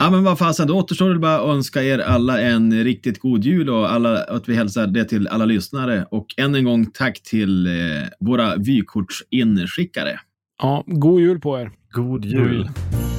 ja, 0.01 0.11
men 0.11 0.25
vad 0.25 0.39
fasen, 0.39 0.67
då 0.67 0.79
återstår 0.79 1.11
det 1.11 1.19
bara 1.19 1.37
att 1.37 1.49
önska 1.49 1.83
er 1.83 1.99
alla 1.99 2.41
en 2.41 2.85
riktigt 2.85 3.19
god 3.19 3.45
jul 3.45 3.71
och 3.71 3.93
alla, 3.93 4.23
att 4.25 4.49
vi 4.49 4.55
hälsar 4.55 4.87
det 4.87 5.05
till 5.05 5.29
alla 5.29 5.45
lyssnare. 5.45 6.07
Och 6.11 6.27
än 6.37 6.55
en 6.55 6.65
gång 6.65 6.87
tack 6.87 7.23
till 7.23 7.67
eh, 7.67 7.73
våra 8.21 8.57
vykortsinskickare. 8.57 10.21
Ja, 10.63 10.85
god 10.87 11.21
jul 11.21 11.41
på 11.41 11.59
er. 11.59 11.71
God 11.93 12.25
jul. 12.25 12.43
God 12.43 12.53
jul. 12.53 13.10